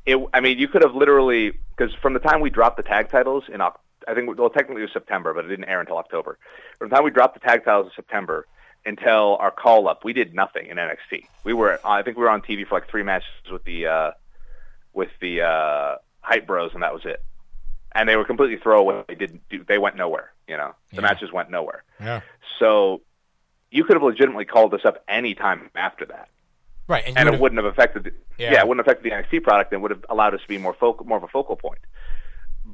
It, 0.05 0.17
I 0.33 0.39
mean, 0.39 0.57
you 0.57 0.67
could 0.67 0.83
have 0.83 0.95
literally 0.95 1.51
because 1.75 1.93
from 2.01 2.13
the 2.13 2.19
time 2.19 2.41
we 2.41 2.49
dropped 2.49 2.77
the 2.77 2.83
tag 2.83 3.09
titles 3.09 3.43
in 3.53 3.61
I 4.07 4.13
think 4.13 4.37
well 4.37 4.49
technically 4.49 4.81
it 4.81 4.85
was 4.85 4.93
September, 4.93 5.33
but 5.33 5.45
it 5.45 5.49
didn't 5.49 5.65
air 5.65 5.79
until 5.81 5.97
October. 5.97 6.37
From 6.79 6.89
the 6.89 6.95
time 6.95 7.03
we 7.03 7.11
dropped 7.11 7.33
the 7.33 7.39
tag 7.47 7.65
titles 7.65 7.87
in 7.87 7.91
September 7.93 8.47
until 8.85 9.35
our 9.39 9.51
call 9.51 9.87
up, 9.87 10.03
we 10.05 10.13
did 10.13 10.33
nothing 10.33 10.67
in 10.67 10.77
NXT. 10.77 11.25
We 11.43 11.53
were 11.53 11.79
I 11.85 12.01
think 12.03 12.17
we 12.17 12.23
were 12.23 12.29
on 12.29 12.41
TV 12.41 12.65
for 12.65 12.75
like 12.79 12.89
three 12.89 13.03
matches 13.03 13.27
with 13.51 13.63
the 13.65 13.87
uh, 13.87 14.11
with 14.93 15.09
the 15.21 15.41
uh, 15.41 15.95
Hype 16.21 16.47
Bros, 16.47 16.71
and 16.73 16.83
that 16.83 16.93
was 16.93 17.03
it. 17.05 17.21
And 17.93 18.07
they 18.07 18.15
were 18.15 18.25
completely 18.25 18.57
throwaway. 18.57 19.03
They 19.07 19.15
didn't 19.15 19.41
do. 19.49 19.63
They 19.67 19.77
went 19.77 19.95
nowhere. 19.95 20.31
You 20.47 20.57
know, 20.57 20.73
the 20.91 20.97
Yeah. 20.97 21.01
matches 21.01 21.31
went 21.33 21.49
nowhere. 21.49 21.83
yeah. 21.99 22.21
So 22.59 23.01
you 23.69 23.83
could 23.83 23.95
have 23.95 24.03
legitimately 24.03 24.45
called 24.45 24.73
us 24.73 24.85
up 24.85 25.03
any 25.09 25.35
time 25.35 25.69
after 25.75 26.05
that, 26.05 26.29
Right. 26.87 27.03
And, 27.05 27.17
and 27.17 27.27
it 27.35 27.41
wouldn't 27.41 27.57
have 27.61 27.65
affected. 27.71 28.05
The, 28.05 28.13
Yeah. 28.37 28.53
yeah. 28.53 28.59
it 28.61 28.67
wouldn't 28.67 28.87
affect 28.87 29.03
the 29.03 29.09
NXT 29.11 29.43
product, 29.43 29.73
and 29.73 29.81
would 29.81 29.91
have 29.91 30.05
allowed 30.09 30.33
us 30.33 30.41
to 30.41 30.47
be 30.47 30.57
more 30.57 30.73
focal, 30.73 31.05
more 31.05 31.17
of 31.17 31.23
a 31.23 31.27
focal 31.27 31.57
point. 31.57 31.79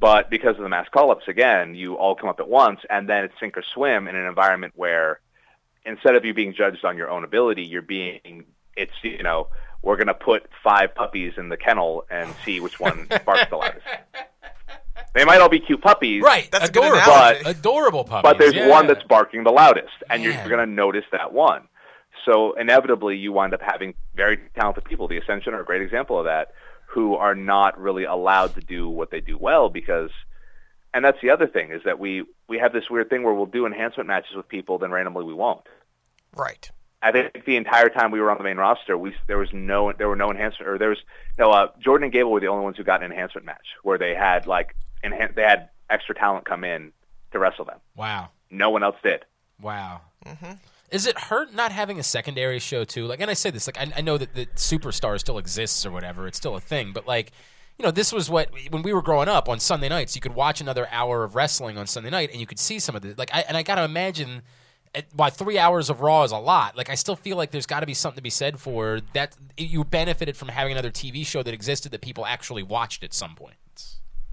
But 0.04 0.30
because 0.30 0.58
of 0.58 0.64
the 0.64 0.68
mass 0.68 0.90
call-ups, 0.94 1.30
again, 1.30 1.76
you 1.76 1.96
all 1.96 2.14
come 2.14 2.28
up 2.28 2.42
at 2.42 2.50
once, 2.50 2.82
and 2.90 3.08
then 3.08 3.24
it's 3.24 3.34
sink 3.40 3.58
or 3.58 3.64
swim 3.74 4.10
in 4.10 4.18
an 4.18 4.26
environment 4.26 4.74
where 4.76 5.22
instead 5.86 6.18
of 6.18 6.26
you 6.26 6.34
being 6.34 6.54
judged 6.54 6.84
on 6.84 6.98
your 6.98 7.10
own 7.10 7.24
ability, 7.24 7.64
you're 7.64 7.82
being 7.82 8.44
it's 8.76 8.92
you 9.02 9.24
know 9.24 9.48
we're 9.82 9.96
going 9.96 10.08
to 10.08 10.14
put 10.14 10.50
five 10.62 10.94
puppies 10.94 11.36
in 11.38 11.48
the 11.48 11.56
kennel 11.56 12.04
and 12.12 12.36
see 12.44 12.60
which 12.60 12.82
one 12.82 13.08
barks 13.26 13.50
the 13.50 13.56
loudest. 13.56 13.86
They 15.16 15.26
might 15.26 15.42
all 15.42 15.50
be 15.50 15.60
cute 15.60 15.82
puppies, 15.82 16.24
Right. 16.24 16.50
That's 16.52 16.70
a 16.70 16.72
good 16.72 16.84
adorable. 16.84 17.12
analogy. 17.12 17.42
adorable 17.46 18.04
puppies. 18.04 18.30
but 18.30 18.40
there's 18.40 18.56
yeah. 18.56 18.68
one 18.68 18.88
that's 18.88 19.04
barking 19.04 19.44
the 19.44 19.52
loudest, 19.52 19.94
and 20.10 20.24
Man. 20.24 20.34
you're 20.34 20.50
going 20.50 20.68
to 20.68 20.74
notice 20.74 21.06
that 21.12 21.32
one. 21.32 21.68
So 22.26 22.54
inevitably, 22.60 23.18
you 23.18 23.32
wind 23.32 23.54
up 23.54 23.62
having 23.62 23.94
very 24.16 24.40
talented 24.60 24.86
people. 24.86 25.08
The 25.08 25.18
Ascension 25.20 25.54
are 25.54 25.62
a 25.62 25.66
great 25.66 25.82
example 25.84 26.18
of 26.18 26.26
that, 26.26 26.52
who 26.94 27.16
are 27.16 27.34
not 27.34 27.80
really 27.80 28.04
allowed 28.04 28.54
to 28.54 28.62
do 28.62 28.88
what 28.88 29.10
they 29.10 29.20
do 29.20 29.36
well 29.36 29.68
because, 29.68 30.12
and 30.94 31.04
that's 31.04 31.20
the 31.22 31.32
other 31.32 31.48
thing 31.48 31.72
is 31.72 31.82
that 31.86 31.98
we 31.98 32.24
we 32.48 32.60
have 32.60 32.72
this 32.72 32.88
weird 32.88 33.10
thing 33.10 33.24
where 33.24 33.34
we'll 33.34 33.48
do 33.48 33.66
enhancement 33.66 34.08
matches 34.08 34.36
with 34.36 34.48
people, 34.48 34.78
then 34.78 34.92
randomly 34.92 35.24
we 35.24 35.34
won't. 35.34 35.66
Right. 36.36 36.70
I 37.02 37.12
think 37.12 37.46
the 37.46 37.58
entire 37.58 37.90
time 37.90 38.12
we 38.12 38.22
were 38.22 38.30
on 38.30 38.38
the 38.38 38.44
main 38.44 38.58
roster, 38.58 38.96
we 38.96 39.16
there 39.26 39.40
was 39.40 39.50
no 39.52 39.92
there 39.92 40.08
were 40.08 40.16
no 40.16 40.30
enhancement 40.30 40.70
or 40.70 40.78
there 40.78 40.90
was 40.90 41.00
no 41.40 41.52
uh, 41.52 41.72
Jordan 41.80 42.06
and 42.06 42.14
Gable 42.14 42.32
were 42.32 42.40
the 42.40 42.48
only 42.48 42.64
ones 42.64 42.78
who 42.78 42.84
got 42.84 43.04
an 43.04 43.12
enhancement 43.12 43.46
match 43.46 43.66
where 43.82 43.98
they 43.98 44.14
had 44.14 44.46
like 44.46 44.76
enhan- 45.04 45.34
they 45.34 45.42
had 45.42 45.70
extra 45.90 46.14
talent 46.14 46.46
come 46.46 46.64
in 46.64 46.94
to 47.32 47.40
wrestle 47.40 47.66
them. 47.66 47.80
Wow. 47.96 48.30
No 48.52 48.70
one 48.70 48.84
else 48.84 48.98
did. 49.04 49.26
Wow. 49.60 50.02
Is 50.94 51.08
it 51.08 51.18
hurt 51.18 51.52
not 51.52 51.72
having 51.72 51.98
a 51.98 52.04
secondary 52.04 52.60
show 52.60 52.84
too? 52.84 53.08
Like, 53.08 53.20
and 53.20 53.32
I 53.32 53.34
say 53.34 53.50
this, 53.50 53.68
like, 53.68 53.80
I, 53.80 53.92
I 53.98 54.02
know 54.02 54.20
that 54.20 54.36
the 54.36 54.46
superstar 54.56 55.20
still 55.20 55.40
exists 55.40 55.88
or 55.88 55.92
whatever; 55.92 56.28
it's 56.28 56.38
still 56.38 56.56
a 56.56 56.62
thing. 56.62 56.94
But 56.94 57.08
like, 57.08 57.32
you 57.80 57.84
know, 57.84 57.90
this 57.90 58.14
was 58.14 58.30
what 58.30 58.52
when 58.70 58.84
we 58.84 58.94
were 58.94 59.02
growing 59.02 59.28
up 59.28 59.50
on 59.50 59.60
Sunday 59.60 59.90
nights, 59.90 60.16
you 60.16 60.22
could 60.22 60.36
watch 60.36 60.62
another 60.62 60.88
hour 60.92 61.24
of 61.24 61.34
wrestling 61.34 61.80
on 61.80 61.88
Sunday 61.88 62.12
night, 62.12 62.30
and 62.32 62.40
you 62.40 62.46
could 62.46 62.60
see 62.60 62.78
some 62.78 62.96
of 62.96 63.02
the 63.02 63.16
like. 63.18 63.34
I, 63.34 63.42
and 63.42 63.58
I 63.58 63.64
got 63.64 63.76
to 63.76 63.84
imagine, 63.84 64.44
while 65.16 65.32
three 65.32 65.58
hours 65.58 65.90
of 65.90 66.02
Raw 66.02 66.22
is 66.26 66.32
a 66.32 66.38
lot, 66.38 66.78
like 66.78 66.92
I 66.92 66.96
still 66.96 67.16
feel 67.16 67.38
like 67.38 67.50
there's 67.50 67.66
got 67.66 67.80
to 67.80 67.88
be 67.88 67.96
something 67.96 68.18
to 68.18 68.22
be 68.22 68.30
said 68.30 68.60
for 68.60 69.02
that. 69.14 69.36
You 69.58 69.84
benefited 69.84 70.38
from 70.38 70.50
having 70.50 70.74
another 70.74 70.92
TV 70.92 71.26
show 71.26 71.42
that 71.42 71.56
existed 71.56 71.92
that 71.94 72.02
people 72.02 72.24
actually 72.24 72.62
watched 72.62 73.04
at 73.04 73.16
some 73.16 73.34
point. 73.34 73.56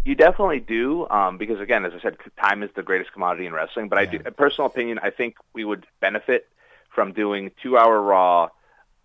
You 0.05 0.15
definitely 0.15 0.61
do, 0.61 1.07
um, 1.11 1.37
because 1.37 1.61
again, 1.61 1.85
as 1.85 1.93
I 1.95 2.01
said, 2.01 2.17
time 2.43 2.63
is 2.63 2.71
the 2.75 2.83
greatest 2.83 3.13
commodity 3.13 3.47
in 3.47 3.53
wrestling. 3.53 3.89
But 3.89 3.99
I 3.99 4.07
do, 4.07 4.19
a 4.25 4.31
personal 4.31 4.67
opinion, 4.67 4.99
I 5.03 5.11
think 5.11 5.35
we 5.53 5.65
would 5.65 5.87
benefit 6.01 6.49
from 6.95 7.13
doing 7.13 7.51
two-hour 7.63 8.01
Raw, 8.01 8.49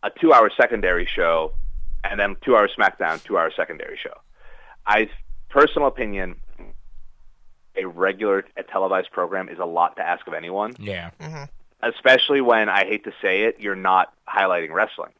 a 0.04 0.10
two-hour 0.22 0.50
secondary 0.56 1.06
show, 1.06 1.54
and 2.04 2.18
then 2.20 2.38
two-hour 2.46 2.70
SmackDown, 2.70 3.22
two-hour 3.24 3.52
secondary 3.56 3.98
show. 4.02 4.14
I 4.88 5.10
personal 5.50 5.88
opinion, 5.88 6.40
a 7.76 7.86
regular 7.86 8.46
a 8.56 8.64
televised 8.64 9.12
program 9.12 9.50
is 9.50 9.60
a 9.60 9.66
lot 9.66 9.98
to 9.98 10.02
ask 10.02 10.26
of 10.28 10.34
anyone, 10.34 10.76
Yeah. 10.80 11.10
especially 11.84 12.40
when 12.40 12.70
I 12.70 12.86
hate 12.86 13.04
to 13.04 13.12
say 13.22 13.44
it, 13.44 13.60
you're 13.60 13.76
not 13.76 14.14
highlighting 14.28 14.72
wrestling. 14.72 15.12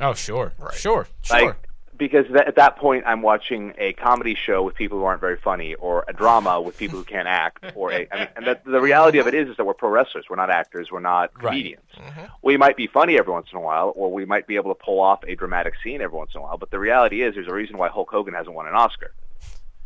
Oh, 0.00 0.12
sure. 0.14 0.52
Right. 0.58 0.74
Sure. 0.74 1.06
Sure. 1.22 1.46
Like, 1.46 1.67
because 1.98 2.26
th- 2.26 2.46
at 2.46 2.54
that 2.56 2.76
point, 2.76 3.04
I'm 3.06 3.20
watching 3.22 3.74
a 3.76 3.92
comedy 3.94 4.34
show 4.34 4.62
with 4.62 4.74
people 4.76 4.98
who 4.98 5.04
aren't 5.04 5.20
very 5.20 5.36
funny, 5.36 5.74
or 5.74 6.04
a 6.08 6.12
drama 6.12 6.60
with 6.60 6.78
people 6.78 6.96
who 6.98 7.04
can't 7.04 7.28
act, 7.28 7.64
or 7.74 7.92
a. 7.92 8.06
I 8.12 8.18
mean, 8.18 8.28
and 8.36 8.46
that, 8.46 8.64
the 8.64 8.80
reality 8.80 9.18
of 9.18 9.26
it 9.26 9.34
is, 9.34 9.48
is 9.48 9.56
that 9.56 9.64
we're 9.66 9.74
pro 9.74 9.90
wrestlers. 9.90 10.26
We're 10.30 10.36
not 10.36 10.48
actors. 10.50 10.90
We're 10.92 11.00
not 11.00 11.30
Right. 11.36 11.50
comedians. 11.50 11.82
Mm-hmm. 11.96 12.24
We 12.42 12.56
might 12.56 12.76
be 12.76 12.86
funny 12.86 13.18
every 13.18 13.32
once 13.32 13.48
in 13.52 13.58
a 13.58 13.60
while, 13.60 13.92
or 13.96 14.12
we 14.12 14.24
might 14.24 14.46
be 14.46 14.56
able 14.56 14.74
to 14.74 14.80
pull 14.82 15.00
off 15.00 15.20
a 15.26 15.34
dramatic 15.34 15.74
scene 15.82 16.00
every 16.00 16.16
once 16.16 16.30
in 16.34 16.40
a 16.40 16.42
while. 16.44 16.56
But 16.56 16.70
the 16.70 16.78
reality 16.78 17.22
is, 17.22 17.34
there's 17.34 17.48
a 17.48 17.52
reason 17.54 17.76
why 17.76 17.88
Hulk 17.88 18.10
Hogan 18.10 18.34
hasn't 18.34 18.54
won 18.54 18.66
an 18.68 18.74
Oscar, 18.74 19.12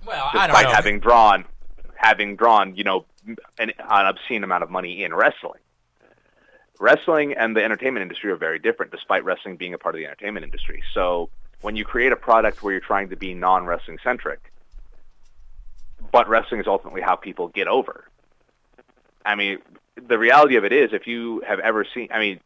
well, 0.06 0.30
I 0.32 0.46
don't 0.46 0.48
despite 0.48 0.66
know. 0.66 0.72
having 0.74 1.00
drawn, 1.00 1.44
having 1.96 2.36
drawn, 2.36 2.76
you 2.76 2.84
know, 2.84 3.06
an, 3.26 3.36
an 3.58 4.06
obscene 4.06 4.44
amount 4.44 4.62
of 4.64 4.70
money 4.70 5.02
in 5.04 5.14
wrestling. 5.14 5.60
Wrestling 6.80 7.34
and 7.34 7.56
the 7.56 7.62
entertainment 7.62 8.02
industry 8.02 8.30
are 8.32 8.36
very 8.36 8.58
different, 8.58 8.90
despite 8.90 9.24
wrestling 9.24 9.56
being 9.56 9.72
a 9.74 9.78
part 9.78 9.94
of 9.94 10.00
the 10.00 10.06
entertainment 10.06 10.42
industry. 10.44 10.82
So 10.94 11.30
when 11.62 11.76
you 11.76 11.84
create 11.84 12.12
a 12.12 12.16
product 12.16 12.62
where 12.62 12.72
you're 12.72 12.80
trying 12.80 13.08
to 13.08 13.16
be 13.16 13.34
non-wrestling 13.34 13.98
centric, 14.04 14.52
but 16.10 16.28
wrestling 16.28 16.60
is 16.60 16.66
ultimately 16.66 17.00
how 17.00 17.16
people 17.16 17.48
get 17.48 17.68
over. 17.68 18.04
I 19.24 19.34
mean, 19.36 19.58
the 20.08 20.18
reality 20.18 20.56
of 20.56 20.64
it 20.64 20.72
is, 20.72 20.90
if 20.92 21.06
you 21.06 21.42
have 21.46 21.60
ever 21.60 21.86
seen, 21.94 22.08
I 22.12 22.18
mean, 22.18 22.40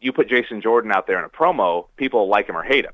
you 0.00 0.12
put 0.12 0.28
Jason 0.28 0.60
Jordan 0.62 0.90
out 0.90 1.06
there 1.06 1.18
in 1.18 1.24
a 1.24 1.28
promo, 1.28 1.86
people 1.96 2.28
like 2.28 2.48
him 2.48 2.56
or 2.56 2.62
hate 2.62 2.84
him. 2.84 2.92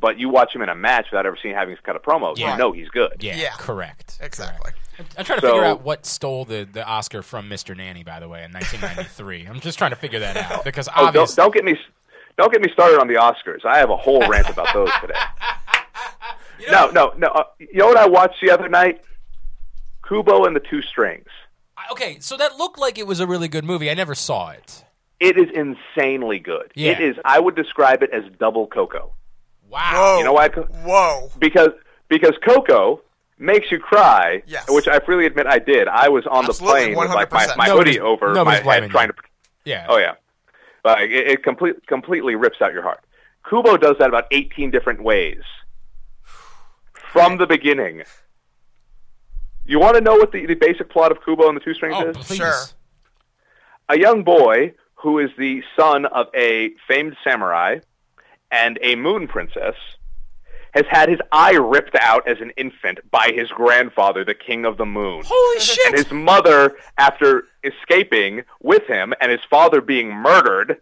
But 0.00 0.18
you 0.18 0.28
watch 0.28 0.54
him 0.54 0.62
in 0.62 0.68
a 0.68 0.74
match 0.74 1.06
without 1.10 1.26
ever 1.26 1.38
seeing 1.40 1.54
having 1.54 1.76
cut 1.82 1.96
a 1.96 2.00
promo, 2.00 2.36
Yeah. 2.36 2.52
you 2.52 2.58
know 2.58 2.72
he's 2.72 2.88
good. 2.88 3.16
yeah, 3.20 3.36
Yeah. 3.36 3.50
Correct. 3.56 4.18
Exactly. 4.20 4.72
I'm 4.98 5.24
trying 5.24 5.40
to 5.40 5.46
So- 5.46 5.52
figure 5.52 5.64
out 5.64 5.82
what 5.82 6.04
stole 6.06 6.44
the, 6.44 6.68
the 6.70 6.84
Oscar 6.84 7.22
from 7.22 7.48
Mr. 7.48 7.76
Nanny, 7.76 8.02
by 8.02 8.18
the 8.20 8.28
way, 8.28 8.42
in 8.44 8.52
1993. 8.52 9.46
I'm 9.46 9.60
just 9.60 9.78
trying 9.78 9.90
to 9.90 9.96
figure 9.96 10.18
that 10.20 10.36
out 10.36 10.64
because 10.64 10.88
Oh, 10.88 10.92
don't, 10.96 11.06
obviously, 11.08 11.42
don't 11.42 11.54
get 11.54 11.64
me, 11.64 11.78
don't 12.38 12.52
get 12.52 12.60
me 12.62 12.70
started 12.72 13.00
on 13.00 13.08
the 13.08 13.14
Oscars. 13.14 13.64
I 13.64 13.78
have 13.78 13.90
a 13.90 13.96
whole 13.96 14.26
rant 14.28 14.48
about 14.48 14.68
those 14.74 14.90
today. 15.00 15.14
No, 16.70 16.90
no, 16.90 17.12
no. 17.16 17.28
Uh, 17.28 17.44
you 17.58 17.74
know 17.78 17.86
what 17.88 17.96
I 17.98 18.06
watched 18.06 18.40
the 18.40 18.50
other 18.50 18.68
night? 18.68 19.02
Kubo 20.08 20.44
and 20.44 20.54
the 20.56 20.60
Two 20.60 20.82
Strings. 20.82 21.26
okay, 21.92 22.18
so 22.20 22.36
that 22.36 22.56
looked 22.56 22.78
like 22.78 22.98
it 22.98 23.06
was 23.06 23.20
a 23.20 23.26
really 23.26 23.48
good 23.48 23.64
movie. 23.64 23.90
I 23.90 23.94
never 23.94 24.14
saw 24.14 24.50
it. 24.50 24.84
It 25.20 25.36
is 25.38 25.46
insanely 25.54 26.38
good. 26.38 26.72
Yeah. 26.74 26.92
It 26.92 27.00
is. 27.00 27.16
I 27.24 27.40
would 27.40 27.56
describe 27.56 28.02
it 28.02 28.10
as 28.12 28.24
double 28.38 28.66
Coco. 28.66 29.12
Wow. 29.68 29.92
Whoa. 29.94 30.18
You 30.18 30.24
know 30.24 30.32
why? 30.32 30.48
Co- 30.48 30.62
Whoa. 30.84 31.30
Because 31.38 31.70
because 32.08 32.34
Coco 32.46 33.00
makes 33.38 33.70
you 33.70 33.78
cry. 33.78 34.42
Yes. 34.46 34.66
Which 34.68 34.88
I 34.88 35.00
freely 35.00 35.26
admit 35.26 35.46
I 35.46 35.58
did. 35.58 35.88
I 35.88 36.08
was 36.08 36.24
on 36.26 36.44
Absolutely, 36.46 36.80
the 36.90 36.94
plane 36.94 36.98
with 36.98 37.10
like 37.14 37.32
my, 37.32 37.46
my 37.56 37.68
hoodie 37.68 37.98
over 38.00 38.28
my 38.28 38.34
nobody's 38.34 38.62
head, 38.64 38.90
trying 38.90 39.08
you. 39.08 39.12
to. 39.14 39.22
Yeah. 39.64 39.86
Oh 39.88 39.96
yeah, 39.98 40.14
like 40.86 41.10
it, 41.10 41.26
it 41.28 41.42
complete, 41.42 41.86
completely 41.86 42.34
rips 42.34 42.62
out 42.62 42.72
your 42.72 42.82
heart. 42.82 43.04
Kubo 43.48 43.76
does 43.76 43.96
that 43.98 44.08
about 44.08 44.26
18 44.30 44.70
different 44.70 45.02
ways 45.02 45.42
from 47.12 47.36
the 47.38 47.46
beginning. 47.46 48.02
You 49.64 49.80
want 49.80 49.96
to 49.96 50.00
know 50.00 50.14
what 50.14 50.32
the, 50.32 50.46
the 50.46 50.54
basic 50.54 50.90
plot 50.90 51.10
of 51.12 51.18
Kubo 51.24 51.48
and 51.48 51.56
the 51.56 51.60
Two 51.60 51.74
Strings 51.74 51.96
Oh, 51.98 52.08
is? 52.10 52.16
please. 52.16 52.36
Sure. 52.38 52.54
a 53.88 53.98
young 53.98 54.22
boy 54.24 54.74
who 54.94 55.18
is 55.18 55.30
the 55.38 55.62
son 55.78 56.06
of 56.06 56.26
a 56.34 56.70
famed 56.88 57.16
samurai 57.22 57.78
and 58.50 58.78
a 58.82 58.94
moon 58.96 59.26
princess 59.28 59.74
has 60.76 60.84
had 60.90 61.08
his 61.08 61.18
eye 61.32 61.54
ripped 61.54 61.96
out 61.98 62.28
as 62.28 62.38
an 62.40 62.50
infant 62.58 62.98
by 63.10 63.32
his 63.34 63.48
grandfather, 63.48 64.24
the 64.24 64.34
king 64.34 64.66
of 64.66 64.76
the 64.76 64.84
moon. 64.84 65.22
Holy 65.26 65.60
shit. 65.60 65.86
And 65.86 65.96
his 65.96 66.12
mother, 66.12 66.76
after 66.98 67.44
escaping 67.64 68.42
with 68.62 68.86
him 68.86 69.14
and 69.20 69.32
his 69.32 69.40
father 69.48 69.80
being 69.80 70.12
murdered, 70.12 70.76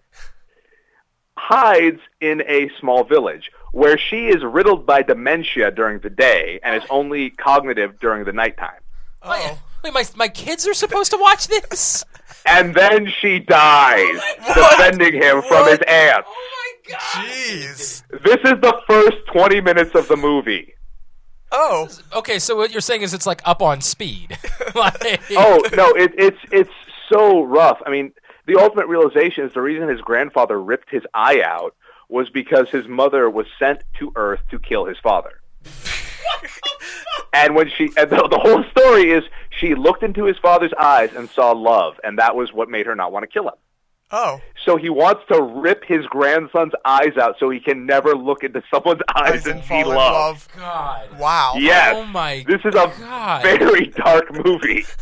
hides 1.37 2.01
in 2.21 2.43
a 2.49 2.71
small 2.81 3.05
village 3.05 3.53
where 3.71 3.97
she 3.97 4.27
is 4.27 4.43
riddled 4.43 4.85
by 4.85 5.03
dementia 5.03 5.71
during 5.71 6.01
the 6.01 6.11
day 6.11 6.59
and 6.65 6.75
is 6.83 6.89
only 6.91 7.31
cognitive 7.31 8.01
during 8.01 8.25
the 8.25 8.33
nighttime. 8.33 8.81
Oh. 9.23 9.59
Wait, 9.85 9.93
my, 9.93 10.05
my 10.17 10.29
kids 10.29 10.67
are 10.67 10.75
supposed 10.75 11.11
to 11.13 11.19
watch 11.19 11.47
this? 11.47 12.05
And 12.47 12.75
then 12.75 13.07
she 13.21 13.39
dies, 13.39 14.19
oh 14.41 14.69
defending 14.71 15.15
him 15.15 15.43
from 15.43 15.69
his 15.69 15.79
aunt. 15.87 16.25
Oh 16.27 16.64
god. 16.89 16.99
Jeez. 16.99 18.03
This 18.23 18.39
is 18.45 18.61
the 18.61 18.81
first 18.89 19.17
20 19.33 19.61
minutes 19.61 19.95
of 19.95 20.09
the 20.09 20.17
movie. 20.17 20.75
Oh, 21.53 21.89
Okay, 22.13 22.39
so 22.39 22.57
what 22.57 22.73
you're 22.73 22.81
saying 22.81 23.03
is 23.03 23.15
it's 23.15 23.27
like 23.27 23.41
up 23.45 23.63
on 23.63 23.81
speed. 23.81 24.37
like, 24.75 25.23
oh 25.33 25.63
no, 25.77 25.91
it, 25.91 26.13
it's 26.19 26.39
it's 26.51 26.71
so 27.09 27.43
rough. 27.45 27.81
I 27.87 27.91
mean, 27.91 28.13
the 28.47 28.57
ultimate 28.61 28.89
realization 28.89 29.45
is 29.45 29.53
the 29.55 29.61
reason 29.61 29.89
his 29.89 30.01
grandfather 30.01 30.61
ripped 30.61 30.91
his 30.91 31.03
eye 31.15 31.43
out 31.45 31.75
was 32.09 32.29
because 32.31 32.69
his 32.71 32.87
mother 32.89 33.31
was 33.31 33.47
sent 33.59 33.83
to 33.99 34.13
Earth 34.17 34.41
to 34.51 34.59
kill 34.59 34.85
his 34.85 34.99
father. 34.99 35.41
and 37.33 37.55
when 37.55 37.69
she, 37.71 37.85
and 37.97 38.11
the, 38.11 38.29
the 38.29 38.39
whole 38.39 38.65
story 38.71 39.11
is 39.11 39.25
she 39.51 39.75
looked 39.75 40.03
into 40.03 40.25
his 40.25 40.37
father's 40.39 40.73
eyes 40.79 41.11
and 41.15 41.31
saw 41.31 41.53
love, 41.53 41.99
and 42.05 42.19
that 42.19 42.37
was 42.37 42.53
what 42.53 42.69
made 42.69 42.87
her 42.87 42.95
not 42.95 43.13
want 43.13 43.23
to 43.23 43.27
kill 43.29 43.45
him. 43.49 43.55
Oh, 44.11 44.41
So 44.65 44.77
he 44.77 44.89
wants 44.91 45.23
to 45.31 45.43
rip 45.43 45.85
his 45.87 46.05
grandson's 46.07 46.73
eyes 46.85 47.17
out 47.21 47.37
so 47.41 47.51
he 47.51 47.61
can 47.61 47.87
never 47.87 48.15
look 48.15 48.45
into 48.45 48.63
someone's 48.73 49.01
eyes 49.15 49.47
and 49.47 49.63
fall 49.65 49.83
see 49.83 49.89
love. 49.89 49.97
love. 49.97 50.49
God. 50.57 51.19
Wow. 51.19 51.55
Yes. 51.57 51.95
Oh 51.97 52.05
my 52.07 52.45
This 52.47 52.61
is 52.65 52.75
a 52.75 52.93
God. 53.01 53.43
very 53.43 53.87
dark 53.89 54.33
movie. 54.45 54.85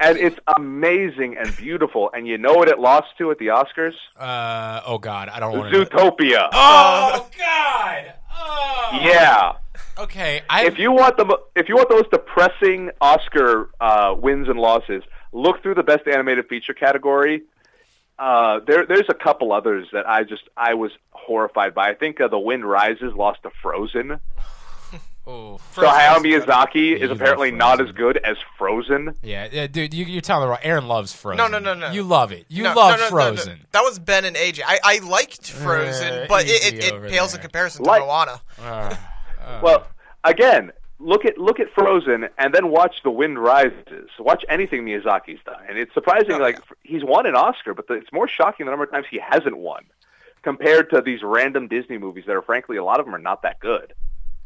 And 0.00 0.16
it's 0.18 0.38
amazing 0.56 1.36
and 1.38 1.54
beautiful. 1.56 2.10
And 2.14 2.26
you 2.26 2.36
know 2.36 2.54
what 2.54 2.68
it 2.68 2.80
lost 2.80 3.08
to 3.18 3.30
at 3.30 3.38
the 3.38 3.48
Oscars? 3.48 3.92
Uh, 4.18 4.80
oh 4.86 4.98
God, 4.98 5.28
I 5.28 5.38
don't 5.38 5.56
want 5.56 5.72
to. 5.72 5.84
Zootopia. 5.84 6.48
Oh 6.52 7.28
God. 7.38 8.12
Oh. 8.34 8.98
Yeah. 9.02 9.52
Okay. 9.98 10.40
I. 10.50 10.64
If 10.64 10.78
you 10.78 10.90
want 10.90 11.16
the 11.16 11.38
if 11.54 11.68
you 11.68 11.76
want 11.76 11.90
the 11.90 11.96
most 11.96 12.10
depressing 12.10 12.90
Oscar 13.00 13.70
uh, 13.80 14.14
wins 14.18 14.48
and 14.48 14.58
losses, 14.58 15.02
look 15.32 15.62
through 15.62 15.74
the 15.74 15.84
best 15.84 16.08
animated 16.08 16.48
feature 16.48 16.74
category. 16.74 17.42
Uh, 18.18 18.60
there, 18.66 18.86
there's 18.86 19.08
a 19.08 19.14
couple 19.14 19.52
others 19.52 19.88
that 19.92 20.08
I 20.08 20.22
just 20.24 20.42
I 20.56 20.74
was 20.74 20.92
horrified 21.10 21.74
by. 21.74 21.88
I 21.90 21.94
think 21.94 22.20
uh, 22.20 22.28
The 22.28 22.38
Wind 22.38 22.64
Rises 22.64 23.14
lost 23.14 23.42
to 23.42 23.50
Frozen. 23.62 24.20
oh. 25.26 25.58
So 25.72 25.82
Hayao 25.82 26.16
Miyazaki 26.18 26.94
is 26.94 27.08
love 27.08 27.20
apparently 27.20 27.50
not 27.50 27.80
as 27.80 27.90
good 27.92 28.18
as 28.18 28.36
Frozen. 28.58 29.14
Yeah, 29.22 29.48
yeah, 29.50 29.66
dude, 29.66 29.94
you, 29.94 30.04
you're 30.04 30.20
telling 30.20 30.42
the 30.44 30.48
wrong. 30.50 30.58
Aaron 30.62 30.86
loves 30.88 31.12
Frozen. 31.12 31.38
No, 31.38 31.48
no, 31.48 31.58
no, 31.58 31.74
no. 31.74 31.90
You 31.90 32.02
love 32.04 32.30
it. 32.32 32.44
You 32.48 32.64
No, 32.64 32.74
love 32.74 32.76
no, 32.76 32.96
no, 32.96 32.96
no, 32.96 33.04
no. 33.04 33.10
Frozen. 33.36 33.66
That 33.72 33.80
was 33.82 33.98
Ben 33.98 34.24
and 34.24 34.36
AJ. 34.36 34.60
I, 34.66 34.78
I 34.84 34.98
liked 34.98 35.50
Frozen, 35.50 36.12
Uh, 36.12 36.26
but 36.28 36.44
it, 36.46 36.74
it, 36.74 36.84
it 36.84 37.10
pales 37.10 37.32
there. 37.32 37.40
in 37.40 37.42
comparison 37.42 37.84
Like- 37.84 38.02
to 38.02 38.06
Moana. 38.06 38.40
Uh, 38.60 38.94
Well, 39.62 39.86
again, 40.22 40.70
look 41.02 41.24
at 41.24 41.38
look 41.38 41.60
at 41.60 41.68
Frozen 41.74 42.28
and 42.38 42.54
then 42.54 42.70
watch 42.70 43.02
The 43.02 43.10
Wind 43.10 43.38
Rises. 43.38 44.10
Watch 44.18 44.44
anything 44.48 44.84
Miyazaki's 44.84 45.40
done, 45.44 45.62
and 45.68 45.76
it's 45.78 45.92
surprising. 45.92 46.32
Oh, 46.32 46.38
like 46.38 46.58
he's 46.82 47.04
won 47.04 47.26
an 47.26 47.34
Oscar, 47.34 47.74
but 47.74 47.88
the, 47.88 47.94
it's 47.94 48.12
more 48.12 48.28
shocking 48.28 48.66
the 48.66 48.70
number 48.70 48.84
of 48.84 48.90
times 48.90 49.06
he 49.10 49.18
hasn't 49.18 49.56
won 49.56 49.84
compared 50.42 50.90
to 50.90 51.00
these 51.00 51.20
random 51.22 51.68
Disney 51.68 51.98
movies 51.98 52.24
that 52.26 52.34
are, 52.34 52.42
frankly, 52.42 52.76
a 52.76 52.84
lot 52.84 53.00
of 53.00 53.06
them 53.06 53.14
are 53.14 53.18
not 53.18 53.42
that 53.42 53.60
good. 53.60 53.94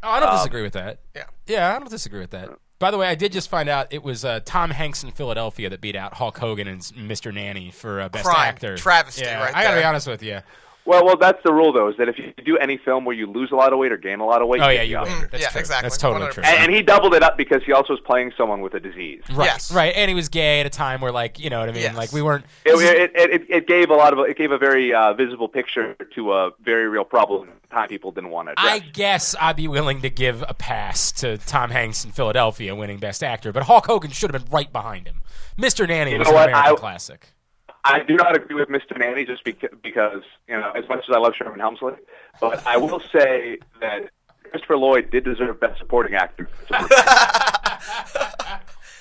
oh, 0.03 0.09
I 0.09 0.19
don't 0.19 0.31
disagree 0.31 0.61
with 0.61 0.73
that. 0.73 0.99
Yeah. 1.15 1.23
Yeah, 1.47 1.75
I 1.75 1.79
don't 1.79 1.89
disagree 1.89 2.19
with 2.19 2.31
that. 2.31 2.49
By 2.79 2.91
the 2.91 2.97
way, 2.97 3.07
I 3.07 3.15
did 3.15 3.31
just 3.31 3.49
find 3.49 3.67
out 3.67 3.91
it 3.91 4.03
was 4.03 4.23
uh, 4.23 4.41
Tom 4.45 4.69
Hanks 4.69 5.03
in 5.03 5.09
Philadelphia 5.11 5.69
that 5.69 5.81
beat 5.81 5.95
out 5.95 6.13
Hulk 6.13 6.37
Hogan 6.37 6.67
and 6.67 6.81
Mr. 6.81 7.33
Nanny 7.33 7.71
for 7.71 8.01
uh, 8.01 8.09
Best 8.09 8.25
Crime. 8.25 8.49
Actor. 8.49 8.77
Travesty 8.77 9.23
yeah, 9.23 9.41
right 9.41 9.55
I 9.55 9.63
gotta 9.63 9.77
be 9.77 9.83
honest 9.83 10.07
with 10.07 10.21
you. 10.21 10.41
Well, 10.87 11.05
well, 11.05 11.17
that's 11.17 11.43
the 11.43 11.53
rule 11.53 11.73
though, 11.73 11.89
is 11.89 11.97
that 11.97 12.07
if 12.09 12.17
you 12.17 12.33
do 12.45 12.57
any 12.57 12.77
film 12.77 13.03
where 13.05 13.15
you 13.15 13.27
lose 13.29 13.51
a 13.51 13.55
lot 13.55 13.73
of 13.73 13.79
weight 13.79 13.91
or 13.91 13.97
gain 13.97 14.19
a 14.21 14.25
lot 14.25 14.41
of 14.41 14.47
weight, 14.47 14.61
Oh 14.61 14.69
you 14.69 14.75
yeah, 14.77 14.81
you 14.83 14.95
the 14.97 15.03
win. 15.03 15.11
Oscar. 15.11 15.27
That's 15.31 15.43
Yeah, 15.43 15.49
true. 15.49 15.59
exactly. 15.59 15.85
That's 15.85 15.97
totally 15.97 16.21
100. 16.21 16.33
true. 16.33 16.43
And, 16.45 16.57
and 16.63 16.73
he 16.75 16.81
doubled 16.81 17.13
it 17.13 17.23
up 17.23 17.37
because 17.37 17.61
he 17.65 17.73
also 17.73 17.93
was 17.93 17.99
playing 18.05 18.31
someone 18.37 18.61
with 18.61 18.73
a 18.73 18.79
disease. 18.79 19.21
Right, 19.31 19.45
Yes. 19.45 19.71
right, 19.71 19.93
and 19.95 20.07
he 20.09 20.15
was 20.15 20.29
gay 20.29 20.61
at 20.61 20.65
a 20.65 20.69
time 20.69 21.01
where, 21.01 21.11
like, 21.11 21.39
you 21.39 21.49
know 21.49 21.59
what 21.59 21.67
I 21.69 21.73
mean? 21.73 21.81
Yes. 21.83 21.95
Like, 21.97 22.13
we 22.13 22.21
weren't. 22.21 22.45
It, 22.65 23.11
it, 23.15 23.31
it, 23.31 23.41
it 23.49 23.67
gave 23.67 23.89
a 23.89 23.95
lot 23.95 24.13
of 24.13 24.19
it 24.19 24.37
gave 24.37 24.51
a 24.51 24.57
very 24.57 24.93
uh, 24.93 25.13
visible 25.13 25.49
picture 25.49 25.95
to 26.15 26.33
a 26.33 26.51
very 26.61 26.87
real 26.87 27.03
problem 27.03 27.49
at 27.49 27.69
time 27.69 27.89
people 27.89 28.11
didn't 28.11 28.29
want 28.29 28.47
to 28.47 28.53
address. 28.53 28.65
I 28.73 28.79
guess 28.79 29.35
I'd 29.41 29.57
be 29.57 29.67
willing 29.67 30.01
to 30.03 30.09
give 30.09 30.41
a 30.47 30.53
pass 30.53 31.11
to 31.13 31.37
Tom 31.37 31.69
Hanks 31.71 32.05
in 32.05 32.11
Philadelphia 32.11 32.73
winning 32.73 32.97
Best 32.97 33.23
Actor, 33.23 33.51
but 33.51 33.63
Hulk 33.63 33.87
Hogan 33.87 34.11
should 34.11 34.33
have 34.33 34.41
been 34.45 34.51
right 34.53 34.71
behind 34.71 35.05
him. 35.07 35.21
Mr. 35.57 35.85
Nanny 35.85 36.11
You 36.13 36.19
was 36.19 36.27
know 36.27 36.31
an 36.31 36.35
what? 36.35 36.49
American 36.49 36.73
I- 36.73 36.75
classic. 36.79 37.27
I 37.87 38.03
do 38.03 38.15
not 38.15 38.35
agree 38.35 38.55
with 38.55 38.69
Mr. 38.69 38.97
Nanny 38.97 39.25
just 39.25 39.43
beca- 39.45 39.81
because, 39.81 40.23
you 40.47 40.55
know, 40.55 40.71
as 40.71 40.87
much 40.89 41.05
as 41.07 41.15
I 41.15 41.19
love 41.19 41.33
Sherman 41.35 41.59
Helmsley, 41.59 41.93
but 42.41 42.65
I 42.67 42.77
will 42.77 42.99
say 43.11 43.59
that 43.81 44.09
Christopher 44.43 44.77
Lloyd 44.77 45.09
did 45.11 45.23
deserve 45.23 45.59
Best 45.59 45.79
Supporting 45.79 46.15
Actor. 46.15 46.49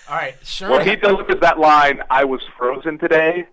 All 0.08 0.14
right, 0.16 0.36
sure. 0.44 0.70
when 0.70 0.86
he 0.86 0.94
delivers 0.94 1.40
that 1.40 1.58
line, 1.58 2.00
I 2.10 2.24
was 2.24 2.40
frozen 2.56 2.96
today, 2.98 3.46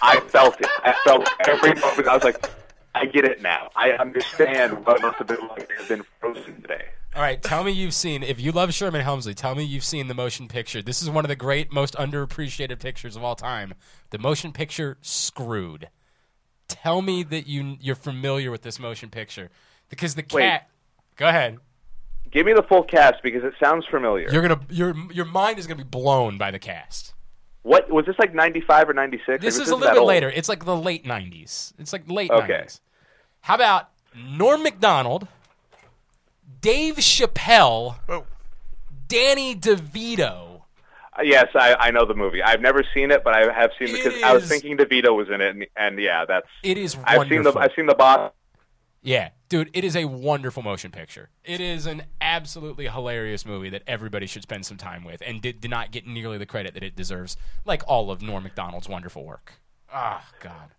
I 0.00 0.20
felt 0.20 0.60
it. 0.60 0.68
I 0.84 0.94
felt 1.04 1.28
every 1.48 1.74
moment. 1.74 2.06
I 2.06 2.14
was 2.14 2.22
like, 2.22 2.48
I 2.94 3.06
get 3.06 3.24
it 3.24 3.42
now. 3.42 3.70
I 3.74 3.90
understand 3.92 4.86
what 4.86 4.98
it 4.98 5.02
must 5.02 5.16
have 5.18 5.26
been 5.26 5.48
like 5.48 5.68
to 5.68 5.74
have 5.74 5.88
been 5.88 6.04
frozen 6.20 6.62
today. 6.62 6.84
All 7.14 7.22
right, 7.22 7.40
tell 7.40 7.62
me 7.62 7.70
you've 7.70 7.94
seen. 7.94 8.24
If 8.24 8.40
you 8.40 8.50
love 8.50 8.74
Sherman 8.74 9.00
Helmsley, 9.02 9.34
tell 9.34 9.54
me 9.54 9.62
you've 9.62 9.84
seen 9.84 10.08
the 10.08 10.14
motion 10.14 10.48
picture. 10.48 10.82
This 10.82 11.00
is 11.00 11.08
one 11.08 11.24
of 11.24 11.28
the 11.28 11.36
great, 11.36 11.72
most 11.72 11.94
underappreciated 11.94 12.80
pictures 12.80 13.14
of 13.14 13.22
all 13.22 13.36
time. 13.36 13.74
The 14.10 14.18
motion 14.18 14.52
picture 14.52 14.98
Screwed. 15.00 15.88
Tell 16.66 17.02
me 17.02 17.22
that 17.24 17.46
you 17.46 17.76
you're 17.80 17.94
familiar 17.94 18.50
with 18.50 18.62
this 18.62 18.80
motion 18.80 19.10
picture 19.10 19.50
because 19.90 20.14
the 20.16 20.22
cat. 20.22 20.66
Wait. 20.66 21.16
Go 21.16 21.28
ahead. 21.28 21.58
Give 22.32 22.46
me 22.46 22.52
the 22.52 22.64
full 22.64 22.82
cast 22.82 23.22
because 23.22 23.44
it 23.44 23.52
sounds 23.62 23.84
familiar. 23.88 24.28
You're 24.32 24.42
gonna 24.42 24.60
your 24.68 24.94
your 25.12 25.26
mind 25.26 25.58
is 25.60 25.66
gonna 25.68 25.84
be 25.84 25.88
blown 25.88 26.36
by 26.36 26.50
the 26.50 26.58
cast. 26.58 27.14
what 27.62 27.88
was 27.90 28.06
this 28.06 28.16
like 28.18 28.34
95 28.34 28.88
or 28.88 28.92
96? 28.94 29.40
This 29.40 29.56
Like, 29.56 29.62
is 29.66 29.70
a 29.70 29.76
little 29.76 29.92
bit 29.94 30.00
old. 30.00 30.08
later. 30.08 30.30
It's 30.30 30.48
like 30.48 30.64
the 30.64 30.76
late 30.76 31.04
'90s. 31.04 31.74
It's 31.78 31.92
like 31.92 32.10
late 32.10 32.30
Okay. 32.32 32.66
How 33.42 33.54
about 33.54 33.90
Norm 34.16 34.62
Macdonald, 34.64 35.28
Dave 36.64 36.96
Chappelle, 36.96 37.96
Oh, 38.08 38.24
Danny 39.06 39.54
DeVito? 39.54 40.62
Uh, 41.12 41.20
Yes, 41.22 41.48
I, 41.54 41.74
I 41.78 41.90
know 41.90 42.06
the 42.06 42.14
movie. 42.14 42.42
I've 42.42 42.62
never 42.62 42.82
seen 42.94 43.10
it, 43.10 43.22
but 43.22 43.34
I 43.34 43.52
have 43.52 43.70
seen 43.78 43.88
It 43.88 44.02
because 44.02 44.22
I 44.22 44.32
was 44.32 44.48
thinking 44.48 44.78
DeVito 44.78 45.14
was 45.14 45.28
in 45.28 45.42
it, 45.42 45.54
and, 45.54 45.66
and 45.76 45.98
yeah, 46.00 46.24
that's. 46.24 46.46
It 46.62 46.78
is 46.78 46.96
Wonderful. 46.96 47.20
I've 47.22 47.28
seen 47.28 47.42
the 47.42 47.58
I've 47.58 47.70
seen 47.76 47.86
the 47.86 47.94
boss. 47.94 48.32
Yeah, 49.02 49.28
dude, 49.50 49.68
it 49.74 49.84
is 49.84 49.94
a 49.94 50.06
wonderful 50.06 50.62
motion 50.62 50.90
picture. 50.90 51.28
It 51.44 51.60
is 51.60 51.84
an 51.84 52.04
absolutely 52.22 52.88
hilarious 52.88 53.44
movie 53.44 53.68
that 53.68 53.82
everybody 53.86 54.24
should 54.24 54.42
spend 54.42 54.64
some 54.64 54.78
time 54.78 55.04
with, 55.04 55.22
and 55.26 55.42
did, 55.42 55.60
did 55.60 55.70
not 55.70 55.90
get 55.90 56.06
nearly 56.06 56.38
the 56.38 56.46
credit 56.46 56.72
that 56.72 56.82
it 56.82 56.96
deserves, 56.96 57.36
like 57.66 57.82
all 57.86 58.10
of 58.10 58.22
Norm 58.22 58.42
Macdonald's 58.44 58.88
wonderful 58.88 59.22
work. 59.26 59.52
Ah, 59.92 60.26
God. 60.40 60.70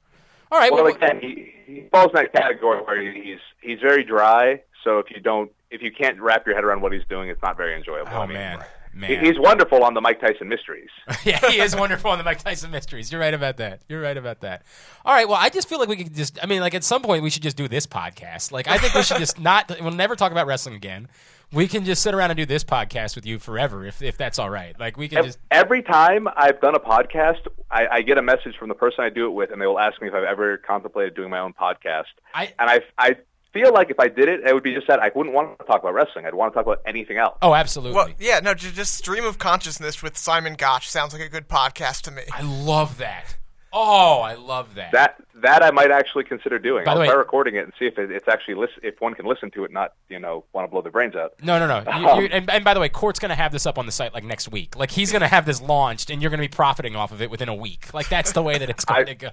All 0.52 0.57
right, 0.60 0.72
Well, 0.72 0.86
well, 0.86 0.95
again, 0.95 1.20
he, 1.22 1.53
he 1.68 1.84
falls 1.91 2.07
in 2.07 2.16
that 2.16 2.34
category 2.34 2.82
where 2.82 2.99
he's 3.12 3.38
he's 3.62 3.80
very 3.80 4.03
dry. 4.03 4.62
So 4.86 4.99
if 4.99 5.07
you 5.10 5.20
don't, 5.20 5.52
if 5.72 5.82
you 5.82 5.91
can't 5.91 6.18
wrap 6.22 6.45
your 6.45 6.56
head 6.56 6.64
around 6.64 6.82
what 6.82 6.94
he's 6.94 7.03
doing, 7.10 7.28
it's 7.28 7.41
not 7.41 7.57
very 7.57 7.76
enjoyable. 7.76 8.12
oh 8.14 8.22
I 8.22 8.26
mean, 8.28 8.36
man, 8.36 8.64
man, 8.94 9.26
he's 9.26 9.38
wonderful 9.38 9.84
on 9.84 9.95
the 9.95 9.99
Mike 9.99 10.22
Tyson 10.22 10.48
Mysteries. 10.48 10.90
yeah, 11.26 11.40
he 11.49 11.60
is 11.60 11.76
wonderful 11.76 12.12
on 12.12 12.20
the 12.20 12.24
Mike 12.24 12.41
Tyson 12.41 12.72
Mysteries. 12.72 13.12
You're 13.12 13.20
right 13.20 13.34
about 13.34 13.57
that. 13.57 13.82
You're 13.90 14.02
right 14.02 14.16
about 14.16 14.41
that. 14.41 14.64
All 15.03 15.14
right, 15.14 15.28
well, 15.28 15.40
I 15.41 15.49
just 15.49 15.68
feel 15.68 15.80
like 15.80 15.90
we 15.90 15.98
could 15.98 16.14
just. 16.16 16.41
I 16.41 16.45
mean, 16.45 16.62
like 16.62 16.76
at 16.76 16.84
some 16.84 17.02
point 17.02 17.24
we 17.24 17.30
should 17.32 17.44
just 17.44 17.57
do 17.57 17.68
this 17.68 17.86
podcast. 17.88 18.52
Like 18.52 18.68
I 18.68 18.78
think 18.78 18.94
we 18.94 19.02
should 19.02 19.18
just 19.18 19.40
not. 19.52 19.76
We'll 19.82 19.91
never 19.91 20.16
talk 20.16 20.32
about 20.32 20.48
wrestling 20.48 20.76
again. 20.76 21.10
We 21.52 21.68
can 21.68 21.86
just 21.86 22.02
sit 22.02 22.14
around 22.14 22.32
and 22.32 22.38
do 22.38 22.45
this 22.45 22.64
podcast 22.64 23.16
with 23.16 23.26
you 23.26 23.40
forever, 23.40 23.86
if 23.86 24.02
if 24.02 24.18
that's 24.18 24.38
all 24.40 24.49
right. 24.49 24.80
Like 24.80 24.98
we 24.98 25.07
can 25.07 25.20
Ev- 25.20 25.26
just. 25.26 25.40
Every 25.52 25.82
time 25.82 26.28
I've 26.36 26.62
done 26.62 26.76
a 26.76 26.80
podcast, 26.80 27.48
I, 27.72 27.88
I 27.88 28.02
get 28.02 28.18
a 28.18 28.22
message 28.22 28.56
from 28.60 28.70
the 28.70 28.76
person 28.76 29.03
I 29.03 29.10
do 29.10 29.26
it 29.26 29.32
with, 29.32 29.52
and 29.52 29.60
they 29.62 29.68
will 29.68 29.80
ask 29.80 30.02
me 30.02 30.07
if 30.07 30.14
I've 30.14 30.24
ever 30.24 30.57
contemplated 30.57 31.16
doing 31.16 31.30
my 31.32 31.40
own 31.40 31.53
podcast. 31.53 32.03
I- 32.34 32.53
and 32.60 32.70
I 32.70 32.82
I 32.98 33.16
feel 33.56 33.73
like 33.73 33.90
if 33.90 33.99
I 33.99 34.07
did 34.10 34.27
it, 34.27 34.41
it 34.45 34.53
would 34.53 34.64
be 34.64 34.73
just 34.76 34.88
that 34.88 34.99
I 34.99 35.11
wouldn't 35.15 35.34
want 35.34 35.57
to 35.57 35.65
talk 35.65 35.82
about 35.82 35.94
wrestling. 35.94 36.26
I'd 36.26 36.34
want 36.36 36.52
to 36.53 36.57
talk 36.57 36.65
about 36.65 36.82
anything 36.86 37.18
else. 37.18 37.38
Oh, 37.41 37.53
absolutely. 37.53 37.95
well, 37.95 38.10
yeah, 38.19 38.40
no, 38.41 38.53
just 38.53 38.94
stream 38.95 39.23
of 39.23 39.38
consciousness 39.40 40.03
with 40.03 40.18
Simon 40.18 40.56
Gotch 40.56 40.90
sounds 40.90 41.14
like 41.14 41.22
a 41.22 41.30
good 41.30 41.48
podcast 41.48 42.02
to 42.02 42.11
me. 42.11 42.23
I 42.34 42.41
love 42.41 42.98
that. 42.98 43.38
Oh, 43.77 44.19
I 44.22 44.36
love 44.36 44.76
that. 44.76 44.91
That 44.94 45.15
that 45.41 45.61
I 45.64 45.72
might 45.72 45.91
actually 45.91 46.23
consider 46.23 46.57
doing. 46.60 46.86
By 46.86 46.91
the 46.94 46.95
I'll 46.95 46.99
way- 47.02 47.07
try 47.07 47.15
recording 47.15 47.56
it 47.56 47.65
and 47.65 47.73
see 47.77 47.86
if 47.86 47.98
it, 47.98 48.10
it's 48.10 48.27
actually 48.27 48.56
listen, 48.56 48.77
if 48.84 49.02
one 49.02 49.14
can 49.14 49.26
listen 49.26 49.52
to 49.52 49.65
it, 49.65 49.72
not 49.73 49.94
you 50.07 50.18
know 50.19 50.45
want 50.53 50.65
to 50.65 50.72
blow 50.72 50.82
their 50.82 50.94
brains 50.94 51.15
out. 51.15 51.34
no, 51.44 51.60
no, 51.60 51.68
no. 51.68 51.91
You, 52.15 52.22
you, 52.23 52.30
and, 52.32 52.49
and 52.49 52.64
by 52.64 52.73
the 52.73 52.80
way, 52.80 52.88
Court's 52.88 53.19
going 53.19 53.30
to 53.30 53.36
have 53.36 53.52
this 53.52 53.65
up 53.65 53.77
on 53.77 53.86
the 53.86 53.91
site 53.91 54.14
like 54.14 54.23
next 54.23 54.49
week. 54.49 54.77
Like 54.77 54.91
he's 54.91 55.11
going 55.11 55.22
to 55.23 55.27
have 55.27 55.45
this 55.45 55.61
launched, 55.61 56.10
and 56.10 56.22
you're 56.22 56.30
going 56.32 56.40
to 56.41 56.48
be 56.48 56.56
profiting 56.56 56.95
off 56.95 57.11
of 57.11 57.22
it 57.22 57.30
within 57.30 57.49
a 57.49 57.56
week. 57.56 57.94
Like 57.94 58.07
that's 58.07 58.32
the 58.32 58.41
way 58.41 58.57
that 58.57 58.69
it's 58.69 58.86
going 58.86 59.02
I- 59.10 59.14
to 59.14 59.15
go. 59.15 59.30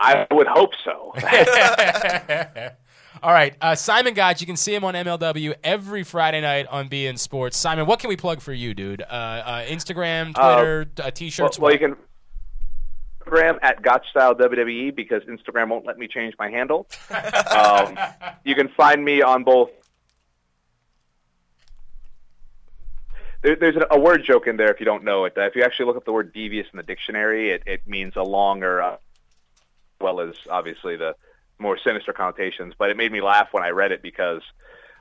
I 0.00 0.26
would 0.32 0.48
hope 0.48 0.72
so. 0.84 1.12
All 3.24 3.32
right, 3.32 3.56
uh, 3.62 3.74
Simon 3.74 4.12
Gotch. 4.12 4.42
You 4.42 4.46
can 4.46 4.54
see 4.54 4.74
him 4.74 4.84
on 4.84 4.92
MLW 4.92 5.54
every 5.64 6.02
Friday 6.02 6.42
night 6.42 6.66
on 6.66 6.90
beIN 6.90 7.18
Sports. 7.18 7.56
Simon, 7.56 7.86
what 7.86 7.98
can 7.98 8.08
we 8.08 8.18
plug 8.18 8.42
for 8.42 8.52
you, 8.52 8.74
dude? 8.74 9.00
Uh, 9.00 9.04
uh, 9.06 9.64
Instagram, 9.64 10.34
Twitter, 10.34 10.82
uh, 10.98 11.02
well, 11.04 11.10
T-shirts. 11.10 11.58
well, 11.58 11.72
what? 11.72 11.72
you 11.72 11.78
can 11.78 11.96
Instagram 13.22 13.58
at 13.62 13.82
Gotchstyle 13.82 14.38
WWE 14.38 14.94
because 14.94 15.22
Instagram 15.22 15.70
won't 15.70 15.86
let 15.86 15.96
me 15.96 16.06
change 16.06 16.34
my 16.38 16.50
handle. 16.50 16.86
um, 17.50 17.98
you 18.44 18.54
can 18.54 18.68
find 18.68 19.02
me 19.02 19.22
on 19.22 19.42
both. 19.42 19.70
There, 23.40 23.56
there's 23.56 23.76
a, 23.76 23.86
a 23.92 23.98
word 23.98 24.22
joke 24.22 24.48
in 24.48 24.58
there 24.58 24.70
if 24.70 24.80
you 24.80 24.84
don't 24.84 25.02
know 25.02 25.24
it. 25.24 25.32
Uh, 25.34 25.46
if 25.46 25.56
you 25.56 25.62
actually 25.62 25.86
look 25.86 25.96
up 25.96 26.04
the 26.04 26.12
word 26.12 26.34
devious 26.34 26.66
in 26.74 26.76
the 26.76 26.82
dictionary, 26.82 27.52
it, 27.52 27.62
it 27.64 27.86
means 27.86 28.16
a 28.16 28.22
longer, 28.22 28.82
uh, 28.82 28.96
well 29.98 30.20
as 30.20 30.34
obviously 30.50 30.96
the 30.96 31.14
more 31.58 31.78
sinister 31.78 32.12
connotations. 32.12 32.74
But 32.78 32.90
it 32.90 32.96
made 32.96 33.12
me 33.12 33.20
laugh 33.20 33.48
when 33.52 33.62
I 33.62 33.70
read 33.70 33.92
it 33.92 34.02
because 34.02 34.42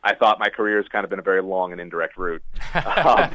I 0.04 0.16
thought 0.16 0.40
my 0.40 0.50
career 0.50 0.78
has 0.78 0.88
kind 0.88 1.04
of 1.04 1.10
been 1.10 1.20
a 1.20 1.24
very 1.24 1.42
long 1.42 1.72
and 1.72 1.82
indirect 1.82 2.18
route. 2.18 2.44
Um, 2.76 3.32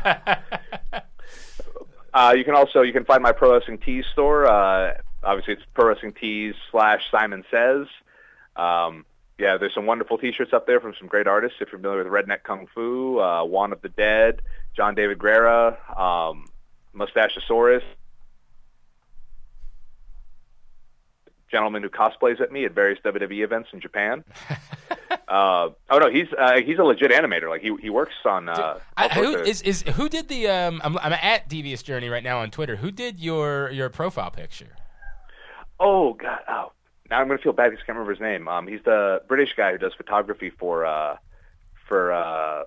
uh, 2.14 2.34
you 2.36 2.44
can 2.44 2.54
also 2.54 2.82
you 2.82 2.92
can 2.92 3.04
find 3.04 3.22
my 3.22 3.32
pro 3.32 3.52
wrestling 3.52 3.78
tees 3.78 4.06
store. 4.06 4.46
Uh, 4.46 4.94
obviously, 5.22 5.54
it's 5.54 5.62
pro 5.74 5.88
wrestling 5.88 6.12
tees 6.12 6.54
slash 6.70 7.02
Simon 7.10 7.44
Says. 7.50 7.86
Um, 8.56 9.04
yeah, 9.38 9.56
there's 9.56 9.72
some 9.72 9.86
wonderful 9.86 10.18
T-shirts 10.18 10.52
up 10.52 10.66
there 10.66 10.80
from 10.80 10.94
some 10.98 11.06
great 11.06 11.28
artists. 11.28 11.58
If 11.60 11.70
you're 11.70 11.78
familiar 11.78 12.02
with 12.02 12.12
Redneck 12.12 12.42
Kung 12.42 12.66
Fu, 12.74 13.20
uh, 13.20 13.44
Juan 13.44 13.72
of 13.72 13.80
the 13.82 13.88
Dead, 13.88 14.42
John 14.76 14.96
David 14.96 15.18
Guerra, 15.18 15.78
um, 15.96 16.46
Mustachosaurus, 16.94 17.82
gentleman 21.50 21.82
who 21.82 21.88
cosplays 21.88 22.40
at 22.40 22.52
me 22.52 22.64
at 22.64 22.72
various 22.72 22.98
WWE 23.04 23.42
events 23.42 23.70
in 23.72 23.80
Japan. 23.80 24.24
uh, 25.28 25.70
oh 25.90 25.98
no, 25.98 26.10
he's 26.10 26.28
uh, 26.38 26.60
he's 26.60 26.78
a 26.78 26.84
legit 26.84 27.10
animator. 27.10 27.48
Like 27.48 27.62
he 27.62 27.74
he 27.80 27.90
works 27.90 28.14
on. 28.24 28.48
Uh, 28.48 28.78
I, 28.96 29.08
who 29.08 29.36
of- 29.36 29.46
is 29.46 29.62
is 29.62 29.82
who 29.82 30.08
did 30.08 30.28
the? 30.28 30.48
Um, 30.48 30.80
I'm, 30.84 30.98
I'm 30.98 31.12
at 31.12 31.48
Devious 31.48 31.82
Journey 31.82 32.08
right 32.08 32.24
now 32.24 32.38
on 32.38 32.50
Twitter. 32.50 32.76
Who 32.76 32.90
did 32.90 33.20
your 33.20 33.70
your 33.70 33.88
profile 33.88 34.30
picture? 34.30 34.76
Oh 35.80 36.14
God! 36.14 36.40
Oh, 36.48 36.72
now 37.10 37.20
I'm 37.20 37.28
gonna 37.28 37.38
feel 37.38 37.52
bad 37.52 37.70
because 37.70 37.82
I 37.82 37.86
can't 37.86 37.98
remember 37.98 38.12
his 38.12 38.20
name. 38.20 38.48
Um, 38.48 38.66
he's 38.66 38.82
the 38.84 39.22
British 39.28 39.54
guy 39.56 39.72
who 39.72 39.78
does 39.78 39.94
photography 39.94 40.50
for 40.50 40.84
uh, 40.84 41.16
for. 41.86 42.12
Uh, 42.12 42.64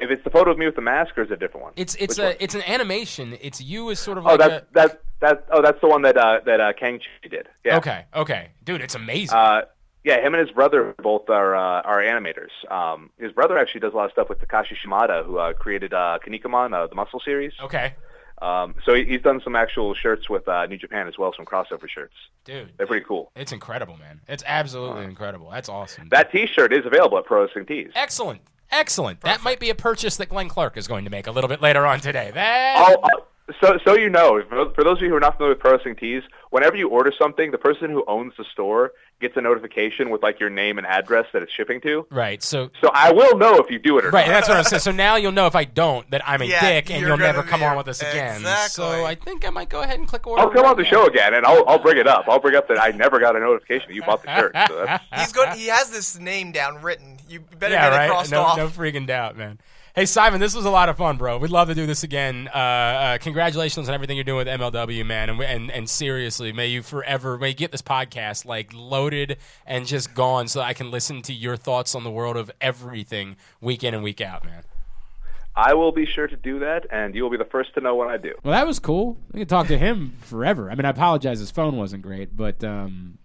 if 0.00 0.10
it's 0.10 0.24
the 0.24 0.30
photo 0.30 0.50
of 0.50 0.58
me 0.58 0.66
with 0.66 0.74
the 0.76 0.80
mask, 0.82 1.16
or 1.18 1.22
is 1.22 1.30
it 1.30 1.34
a 1.34 1.36
different 1.36 1.64
one? 1.64 1.72
It's 1.76 1.94
it's 1.96 2.18
Which 2.18 2.24
a 2.24 2.28
one? 2.28 2.36
it's 2.40 2.54
an 2.54 2.62
animation. 2.62 3.36
It's 3.40 3.60
you 3.60 3.90
as 3.90 3.98
sort 3.98 4.18
of 4.18 4.26
Oh, 4.26 4.30
like 4.30 4.38
that's 4.38 4.54
a. 4.54 4.66
that's 4.72 4.94
that. 5.20 5.46
Oh, 5.52 5.62
that's 5.62 5.80
the 5.80 5.88
one 5.88 6.02
that 6.02 6.16
uh, 6.16 6.40
that 6.46 6.60
uh, 6.60 6.72
Kang 6.72 6.98
Chi 7.22 7.28
did. 7.28 7.48
Yeah. 7.64 7.76
Okay, 7.78 8.04
okay, 8.14 8.50
dude, 8.64 8.80
it's 8.80 8.94
amazing. 8.94 9.36
Uh, 9.36 9.62
yeah, 10.02 10.16
him 10.24 10.32
and 10.34 10.40
his 10.46 10.50
brother 10.54 10.94
both 11.02 11.28
are 11.28 11.54
uh, 11.54 11.82
are 11.82 11.98
animators. 12.00 12.48
Um, 12.70 13.10
his 13.18 13.32
brother 13.32 13.58
actually 13.58 13.80
does 13.80 13.92
a 13.92 13.96
lot 13.96 14.06
of 14.06 14.12
stuff 14.12 14.28
with 14.30 14.38
Takashi 14.40 14.74
Shimada, 14.74 15.22
who 15.26 15.36
uh, 15.38 15.52
created 15.52 15.92
uh, 15.92 16.18
uh, 16.22 16.86
the 16.86 16.94
Muscle 16.94 17.20
series. 17.22 17.52
okay, 17.62 17.94
Um, 18.40 18.76
so 18.86 18.94
he, 18.94 19.04
he's 19.04 19.20
done 19.20 19.42
some 19.44 19.54
actual 19.54 19.92
shirts 19.94 20.30
with 20.30 20.48
uh, 20.48 20.64
New 20.64 20.78
Japan 20.78 21.06
as 21.06 21.18
well, 21.18 21.34
some 21.36 21.44
crossover 21.44 21.86
shirts. 21.86 22.14
dude, 22.46 22.72
They're 22.78 22.86
pretty 22.86 23.04
cool. 23.04 23.30
it's 23.36 23.52
incredible, 23.52 23.98
man. 23.98 24.22
It's 24.26 24.42
absolutely 24.46 25.04
incredible. 25.04 25.50
That's 25.50 25.68
awesome. 25.68 26.08
That 26.08 26.32
T-shirt 26.32 26.72
is 26.72 26.86
available 26.86 27.18
at 27.18 27.26
Pro 27.26 27.42
Wrestling 27.44 27.66
Tees. 27.66 27.92
excellent, 27.94 28.40
excellent. 28.72 29.20
That 29.22 29.42
might 29.42 29.60
be 29.60 29.70
a 29.70 29.74
purchase 29.74 30.16
that 30.18 30.28
Glenn 30.28 30.48
Clark 30.48 30.76
is 30.76 30.86
going 30.88 31.04
to 31.04 31.10
make 31.10 31.26
a 31.26 31.30
little 31.30 31.48
bit 31.48 31.60
later 31.60 31.86
on 31.86 32.00
today. 32.00 32.30
That 32.34 32.76
I'll, 32.78 33.00
I'll- 33.02 33.26
so, 33.60 33.78
so 33.84 33.96
you 33.96 34.08
know, 34.08 34.40
for 34.48 34.70
for 34.74 34.84
those 34.84 34.98
of 34.98 35.02
you 35.02 35.08
who 35.08 35.16
are 35.16 35.20
not 35.20 35.36
familiar 35.36 35.56
with 35.56 35.60
Pro 35.60 35.76
Tees, 35.94 36.22
whenever 36.50 36.76
you 36.76 36.88
order 36.88 37.12
something, 37.18 37.50
the 37.50 37.58
person 37.58 37.90
who 37.90 38.04
owns 38.06 38.32
the 38.38 38.44
store 38.52 38.92
gets 39.20 39.36
a 39.36 39.40
notification 39.40 40.08
with 40.10 40.22
like 40.22 40.38
your 40.38 40.48
name 40.50 40.78
and 40.78 40.86
address 40.86 41.26
that 41.32 41.42
it's 41.42 41.52
shipping 41.52 41.80
to. 41.80 42.06
right. 42.10 42.40
So 42.44 42.70
So 42.80 42.90
I 42.94 43.10
will 43.12 43.36
know 43.36 43.56
if 43.56 43.68
you 43.68 43.80
do 43.80 43.98
it 43.98 44.04
or 44.04 44.10
Right, 44.10 44.28
not. 44.28 44.32
that's 44.34 44.48
what 44.48 44.56
I'm 44.56 44.62
saying. 44.64 44.80
So 44.80 44.92
now 44.92 45.16
you'll 45.16 45.32
know 45.32 45.46
if 45.48 45.56
I 45.56 45.64
don't 45.64 46.08
that 46.12 46.22
I'm 46.28 46.40
a 46.42 46.44
Yeah, 46.44 46.60
dick 46.60 46.90
and 46.92 47.00
you're 47.00 47.08
you'll 47.10 47.18
never 47.18 47.42
come 47.42 47.64
on 47.64 47.76
with 47.76 47.88
us 47.88 48.00
again. 48.00 48.36
Exactly. 48.36 48.84
So 48.84 49.04
I 49.04 49.16
think 49.16 49.44
I 49.44 49.50
might 49.50 49.68
go 49.68 49.80
ahead 49.82 49.98
and 49.98 50.06
click 50.06 50.28
order. 50.28 50.40
I'll 50.42 50.50
come 50.50 50.64
on 50.64 50.76
the 50.76 50.84
show 50.84 51.06
again 51.06 51.34
and 51.34 51.44
I'll 51.44 51.64
I'll 51.68 51.80
bring 51.82 51.98
it 51.98 52.06
up. 52.06 52.26
I'll 52.28 52.38
bring 52.40 52.54
up 52.54 52.68
that 52.68 52.80
I 52.80 52.90
never 52.92 53.18
got 53.18 53.34
a 53.34 53.40
notification 53.40 53.88
that 53.88 53.94
you 53.94 54.02
bought 54.02 54.22
the 54.22 54.32
shirt. 54.36 54.56
So 54.68 54.86
that's, 54.86 55.04
He's 55.16 55.32
good. 55.32 55.48
He 55.54 55.66
has 55.66 55.90
this 55.90 56.18
name 56.20 56.52
down 56.52 56.80
written. 56.82 57.18
You 57.30 57.40
better 57.58 57.72
Yeah, 57.74 57.90
get 57.90 57.92
it 57.92 57.96
right. 57.96 58.10
crossed 58.10 58.30
No, 58.32 58.42
off. 58.42 58.56
no 58.56 58.66
freaking 58.68 59.06
doubt, 59.06 59.36
man. 59.36 59.60
Hey 59.94 60.06
Simon, 60.06 60.40
this 60.40 60.54
was 60.54 60.64
a 60.64 60.70
lot 60.70 60.88
of 60.88 60.96
fun, 60.96 61.16
bro. 61.16 61.38
We'd 61.38 61.50
love 61.50 61.68
to 61.68 61.74
do 61.74 61.84
this 61.86 62.02
again. 62.04 62.48
Uh, 62.54 62.58
uh, 62.58 63.18
congratulations 63.18 63.88
on 63.88 63.94
everything 63.94 64.16
you're 64.16 64.24
doing 64.24 64.38
with 64.38 64.48
MLW, 64.48 65.04
man. 65.06 65.30
And, 65.30 65.40
and 65.40 65.70
and 65.70 65.88
seriously, 65.88 66.52
may 66.52 66.66
you 66.68 66.82
forever 66.82 67.38
may 67.38 67.48
you 67.48 67.54
get 67.54 67.72
this 67.72 67.82
podcast 67.82 68.44
like 68.44 68.72
loaded 68.74 69.36
and 69.66 69.86
just 69.86 70.14
gone, 70.14 70.48
so 70.48 70.60
I 70.60 70.74
can 70.74 70.90
listen 70.90 71.22
to 71.22 71.32
your 71.32 71.56
thoughts 71.56 71.94
on 71.94 72.04
the 72.04 72.10
world 72.10 72.36
of 72.36 72.50
everything 72.60 73.36
week 73.60 73.82
in 73.84 73.94
and 73.94 74.02
week 74.02 74.20
out, 74.20 74.44
man. 74.44 74.62
I 75.56 75.74
will 75.74 75.90
be 75.92 76.06
sure 76.06 76.28
to 76.28 76.36
do 76.36 76.60
that, 76.60 76.86
and 76.92 77.14
you 77.14 77.24
will 77.24 77.30
be 77.30 77.36
the 77.36 77.44
first 77.44 77.74
to 77.74 77.80
know 77.80 77.96
when 77.96 78.08
I 78.08 78.16
do. 78.16 78.32
Well, 78.44 78.52
that 78.52 78.66
was 78.68 78.78
cool. 78.78 79.18
We 79.32 79.40
could 79.40 79.48
talk 79.48 79.66
to 79.66 79.76
him 79.76 80.14
forever. 80.20 80.70
I 80.70 80.76
mean, 80.76 80.84
I 80.84 80.90
apologize 80.90 81.40
his 81.40 81.50
phone 81.50 81.76
wasn't 81.76 82.02
great, 82.04 82.36
but 82.36 82.62
um, 82.62 83.18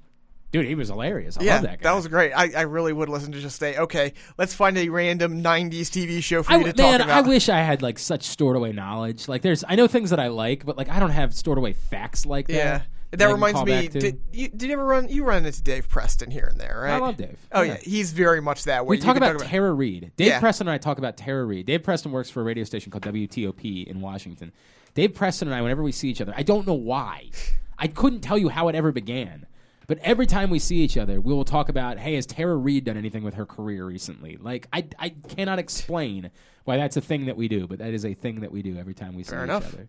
dude, 0.52 0.66
he 0.66 0.76
was 0.76 0.90
hilarious. 0.90 1.38
I 1.38 1.44
yeah, 1.44 1.54
love 1.56 1.64
that 1.64 1.82
guy. 1.82 1.94
was 1.94 2.08
great. 2.08 2.32
I, 2.34 2.52
I 2.56 2.62
really 2.62 2.94
would 2.94 3.10
listen 3.10 3.32
to 3.34 3.40
just 3.42 3.60
say, 3.60 3.78
okay, 3.78 4.14
let's 4.38 4.54
find 4.54 4.78
a 4.78 4.90
random 4.90 5.44
'90s 5.44 5.88
TV 5.90 6.24
show 6.24 6.44
for 6.44 6.54
I 6.54 6.58
you 6.58 6.72
to 6.72 6.82
man, 6.82 7.00
talk 7.00 7.10
I 7.10 7.22
wish 7.22 7.50
I 7.50 7.60
had 7.62 7.82
like 7.82 8.00
such 8.00 8.24
stored 8.24 8.56
away 8.56 8.72
knowledge. 8.72 9.28
Like, 9.28 9.42
there's, 9.42 9.64
I 9.68 9.76
know 9.76 9.88
things 9.88 10.10
that 10.12 10.20
I 10.20 10.28
like, 10.28 10.66
but 10.66 10.78
like, 10.78 10.90
I 10.90 11.00
don't 11.00 11.10
have 11.12 11.34
stored 11.34 11.58
away 11.58 11.74
facts 11.74 12.26
like 12.26 12.48
that. 12.48 12.54
yeah, 12.54 12.82
that. 13.12 13.20
that 13.20 13.32
reminds 13.32 13.64
me. 13.64 13.88
Did 13.88 14.20
you, 14.32 14.48
did 14.50 14.64
you 14.64 14.74
ever 14.74 14.86
run? 14.86 15.10
You 15.10 15.24
run 15.24 15.46
into 15.46 15.62
Dave 15.62 15.88
Preston 15.90 16.32
here 16.32 16.48
and 16.52 16.60
there, 16.60 16.82
right? 16.84 16.94
I 16.94 16.98
love 17.00 17.18
Dave. 17.18 17.38
Oh 17.52 17.62
yeah, 17.62 17.78
he's 17.78 18.12
very 18.14 18.42
much 18.42 18.64
that 18.66 18.86
way. 18.86 18.92
we 18.92 18.98
You 18.98 19.04
talk 19.04 19.18
about 19.18 19.40
Tara 19.40 19.74
Reid. 19.74 20.12
Dave 20.16 20.28
Yeah. 20.28 20.40
Preston 20.40 20.68
and 20.68 20.74
I 20.74 20.78
talk 20.78 20.98
about 20.98 21.18
Tara 21.18 21.46
Reid. 21.46 21.66
Dave 21.66 21.84
Preston 21.84 22.12
works 22.12 22.30
for 22.30 22.42
a 22.42 22.44
radio 22.44 22.64
station 22.64 22.92
called 22.92 23.04
WTOP 23.04 23.88
in 23.88 24.02
Washington. 24.02 24.52
Dave 24.94 25.14
Preston 25.14 25.50
and 25.50 25.56
I, 25.56 25.62
whenever 25.62 25.84
we 25.84 25.92
see 25.92 26.10
each 26.10 26.22
other, 26.22 26.34
I 26.36 26.44
don't 26.44 26.66
know 26.66 26.74
why. 26.74 27.30
I 27.78 27.88
couldn't 27.88 28.22
tell 28.22 28.38
you 28.38 28.48
how 28.48 28.70
it 28.70 28.76
ever 28.76 28.94
began. 28.94 29.46
But 29.88 30.00
every 30.00 30.26
time 30.26 30.50
we 30.50 30.60
see 30.60 30.78
each 30.78 30.98
other, 30.98 31.22
we 31.22 31.34
will 31.34 31.46
talk 31.46 31.70
about, 31.70 31.98
hey, 32.00 32.16
has 32.16 32.26
Tara 32.26 32.56
Reid 32.56 32.86
done 32.86 32.98
anything 32.98 33.24
with 33.24 33.36
her 33.36 33.46
career 33.46 33.86
recently? 33.86 34.38
Like, 34.42 34.68
I, 34.74 34.86
I 34.98 35.10
cannot 35.10 35.60
explain 35.60 36.32
why 36.64 36.78
that's 36.78 36.98
a 36.98 37.02
thing 37.02 37.26
that 37.26 37.38
we 37.38 37.48
do, 37.48 37.68
but 37.68 37.80
that 37.80 37.94
is 37.94 38.06
a 38.06 38.14
thing 38.14 38.42
that 38.42 38.52
we 38.52 38.62
do 38.62 38.78
every 38.78 38.94
time 38.94 39.16
we 39.16 39.24
see 39.24 39.30
Fair 39.32 39.40
each 39.42 39.44
enough. 39.50 39.74
other. 39.74 39.88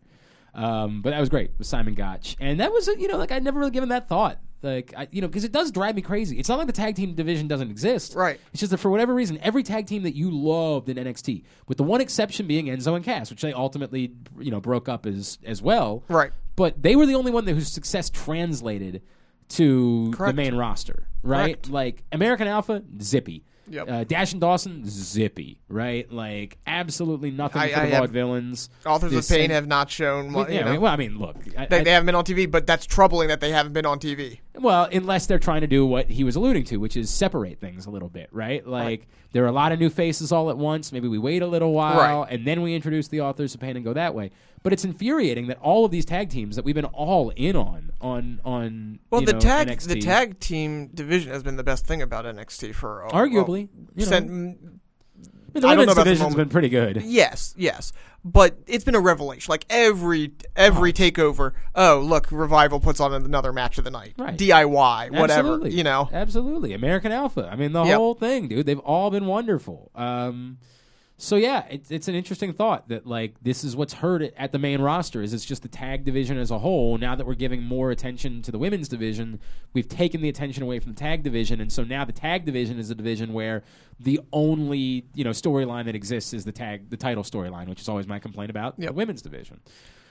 Um, 0.54 1.02
but 1.02 1.10
that 1.10 1.20
was 1.20 1.28
great 1.28 1.50
with 1.58 1.66
Simon 1.66 1.94
Gotch, 1.94 2.34
and 2.40 2.60
that 2.60 2.72
was 2.72 2.86
you 2.86 3.08
know 3.08 3.18
like 3.18 3.30
I'd 3.30 3.44
never 3.44 3.58
really 3.58 3.70
given 3.72 3.90
that 3.90 4.08
thought, 4.08 4.38
like 4.62 4.94
I, 4.96 5.06
you 5.12 5.20
know 5.20 5.28
because 5.28 5.44
it 5.44 5.52
does 5.52 5.70
drive 5.70 5.94
me 5.96 6.00
crazy. 6.00 6.38
It's 6.38 6.48
not 6.48 6.56
like 6.56 6.66
the 6.66 6.72
tag 6.72 6.94
team 6.96 7.12
division 7.14 7.46
doesn't 7.46 7.70
exist, 7.70 8.14
Right. 8.14 8.40
It's 8.52 8.60
just 8.60 8.70
that 8.70 8.78
for 8.78 8.90
whatever 8.90 9.12
reason, 9.12 9.38
every 9.42 9.62
tag 9.62 9.86
team 9.86 10.02
that 10.04 10.14
you 10.14 10.30
loved 10.30 10.88
in 10.88 10.96
NXT, 10.96 11.44
with 11.68 11.76
the 11.76 11.84
one 11.84 12.00
exception 12.00 12.46
being 12.46 12.66
Enzo 12.66 12.96
and 12.96 13.04
Cass, 13.04 13.28
which 13.28 13.42
they 13.42 13.52
ultimately 13.52 14.14
you 14.38 14.50
know 14.50 14.58
broke 14.60 14.88
up 14.88 15.04
as 15.04 15.36
as 15.44 15.60
well, 15.60 16.04
Right. 16.08 16.32
But 16.56 16.82
they 16.82 16.96
were 16.96 17.04
the 17.04 17.16
only 17.16 17.32
one 17.32 17.44
that 17.44 17.52
whose 17.52 17.70
success 17.70 18.08
translated 18.08 19.02
to 19.50 20.12
Correct. 20.14 20.36
the 20.36 20.42
main 20.42 20.54
roster, 20.54 21.08
right? 21.22 21.54
Correct. 21.54 21.70
Like 21.70 22.02
American 22.12 22.46
Alpha, 22.48 22.82
zippy. 23.00 23.44
Yep. 23.68 23.90
Uh, 23.90 24.04
Dash 24.04 24.30
and 24.30 24.40
Dawson, 24.40 24.82
zippy, 24.88 25.60
right? 25.68 26.10
Like 26.12 26.56
absolutely 26.68 27.32
nothing 27.32 27.62
I- 27.62 27.72
for 27.72 27.80
I 27.80 27.90
the 27.90 27.96
have- 27.96 28.10
villains. 28.10 28.70
Authors 28.86 29.10
The 29.10 29.18
of 29.18 29.28
Pain 29.28 29.50
have 29.50 29.66
not 29.66 29.90
shown. 29.90 30.32
What, 30.32 30.50
yeah, 30.52 30.58
you 30.68 30.74
know, 30.74 30.80
well, 30.82 30.92
I 30.92 30.96
mean, 30.96 31.18
look, 31.18 31.36
I, 31.58 31.66
they, 31.66 31.80
I- 31.80 31.82
they 31.82 31.90
haven't 31.90 32.06
been 32.06 32.14
on 32.14 32.24
TV, 32.24 32.48
but 32.48 32.64
that's 32.66 32.86
troubling 32.86 33.26
that 33.28 33.40
they 33.40 33.50
haven't 33.50 33.72
been 33.72 33.84
on 33.86 33.98
TV. 33.98 34.38
Well, 34.58 34.88
unless 34.92 35.26
they're 35.26 35.38
trying 35.38 35.60
to 35.62 35.66
do 35.66 35.84
what 35.86 36.08
he 36.10 36.24
was 36.24 36.36
alluding 36.36 36.64
to, 36.64 36.76
which 36.78 36.96
is 36.96 37.10
separate 37.10 37.58
things 37.60 37.86
a 37.86 37.90
little 37.90 38.08
bit, 38.08 38.28
right? 38.32 38.66
Like 38.66 39.06
there 39.32 39.44
are 39.44 39.48
a 39.48 39.52
lot 39.52 39.72
of 39.72 39.78
new 39.78 39.90
faces 39.90 40.32
all 40.32 40.50
at 40.50 40.56
once. 40.58 40.92
Maybe 40.92 41.08
we 41.08 41.18
wait 41.18 41.42
a 41.42 41.46
little 41.46 41.72
while 41.72 42.22
Right. 42.22 42.32
and 42.32 42.46
then 42.46 42.62
we 42.62 42.74
introduce 42.74 43.08
the 43.08 43.20
authors 43.20 43.54
of 43.54 43.60
pain 43.60 43.76
and 43.76 43.84
go 43.84 43.92
that 43.92 44.14
way. 44.14 44.30
But 44.62 44.72
it's 44.72 44.84
infuriating 44.84 45.46
that 45.46 45.58
all 45.60 45.84
of 45.84 45.90
these 45.92 46.04
tag 46.04 46.28
teams 46.30 46.56
that 46.56 46.64
we've 46.64 46.74
been 46.74 46.84
all 46.86 47.30
in 47.36 47.54
on 47.54 47.92
on 48.00 48.40
on 48.44 48.98
Well, 49.10 49.20
the 49.20 49.34
know, 49.34 49.38
tag 49.40 49.68
NXT, 49.68 49.86
the 49.88 50.00
tag 50.00 50.40
team 50.40 50.88
division 50.88 51.30
has 51.32 51.42
been 51.42 51.56
the 51.56 51.62
best 51.64 51.86
thing 51.86 52.02
about 52.02 52.24
NXT 52.24 52.74
for 52.74 53.02
a- 53.04 53.10
Arguably, 53.10 53.68
a- 53.96 54.00
you 54.00 54.10
know. 54.10 54.54
The 55.62 55.68
I 55.68 55.74
don't 55.74 55.86
know 55.86 55.92
women's 55.92 56.04
division's 56.04 56.34
been 56.34 56.48
pretty 56.48 56.68
good. 56.68 57.02
Yes, 57.02 57.54
yes, 57.56 57.92
but 58.24 58.56
it's 58.66 58.84
been 58.84 58.94
a 58.94 59.00
revelation. 59.00 59.50
Like 59.50 59.66
every 59.70 60.32
every 60.56 60.92
takeover, 60.92 61.52
oh 61.74 62.00
look, 62.00 62.28
Revival 62.30 62.80
puts 62.80 63.00
on 63.00 63.12
another 63.14 63.52
match 63.52 63.78
of 63.78 63.84
the 63.84 63.90
night. 63.90 64.14
Right. 64.18 64.36
DIY, 64.36 65.10
whatever. 65.12 65.22
Absolutely. 65.48 65.70
You 65.72 65.84
know, 65.84 66.08
Absolutely. 66.12 66.72
American 66.72 67.12
Alpha. 67.12 67.48
I 67.50 67.56
mean, 67.56 67.72
the 67.72 67.84
Yep. 67.84 67.96
whole 67.96 68.14
thing, 68.14 68.48
dude. 68.48 68.66
They've 68.66 68.78
all 68.80 69.10
been 69.10 69.26
wonderful. 69.26 69.90
Um, 69.94 70.58
so 71.18 71.36
yeah, 71.36 71.64
it's 71.70 71.90
it's 71.90 72.08
an 72.08 72.14
interesting 72.14 72.52
thought 72.52 72.88
that 72.88 73.06
like 73.06 73.36
this 73.40 73.64
is 73.64 73.74
what's 73.74 73.94
hurt 73.94 74.20
at, 74.20 74.34
at 74.36 74.52
the 74.52 74.58
main 74.58 74.82
roster 74.82 75.22
is 75.22 75.32
it's 75.32 75.46
just 75.46 75.62
the 75.62 75.68
tag 75.68 76.04
division 76.04 76.36
as 76.36 76.50
a 76.50 76.58
whole. 76.58 76.98
Now 76.98 77.14
that 77.14 77.26
we're 77.26 77.34
giving 77.34 77.62
more 77.62 77.90
attention 77.90 78.42
to 78.42 78.52
the 78.52 78.58
women's 78.58 78.86
division, 78.86 79.40
we've 79.72 79.88
taken 79.88 80.20
the 80.20 80.28
attention 80.28 80.62
away 80.62 80.78
from 80.78 80.92
the 80.92 80.98
tag 80.98 81.22
division, 81.22 81.58
and 81.58 81.72
so 81.72 81.84
now 81.84 82.04
the 82.04 82.12
tag 82.12 82.44
division 82.44 82.78
is 82.78 82.90
a 82.90 82.94
division 82.94 83.32
where 83.32 83.64
the 83.98 84.20
only 84.30 85.06
you 85.14 85.24
know 85.24 85.30
storyline 85.30 85.86
that 85.86 85.94
exists 85.94 86.34
is 86.34 86.44
the 86.44 86.52
tag 86.52 86.90
the 86.90 86.98
title 86.98 87.22
storyline, 87.22 87.68
which 87.68 87.80
is 87.80 87.88
always 87.88 88.06
my 88.06 88.18
complaint 88.18 88.50
about 88.50 88.78
the 88.78 88.92
women's 88.92 89.22
division. 89.22 89.60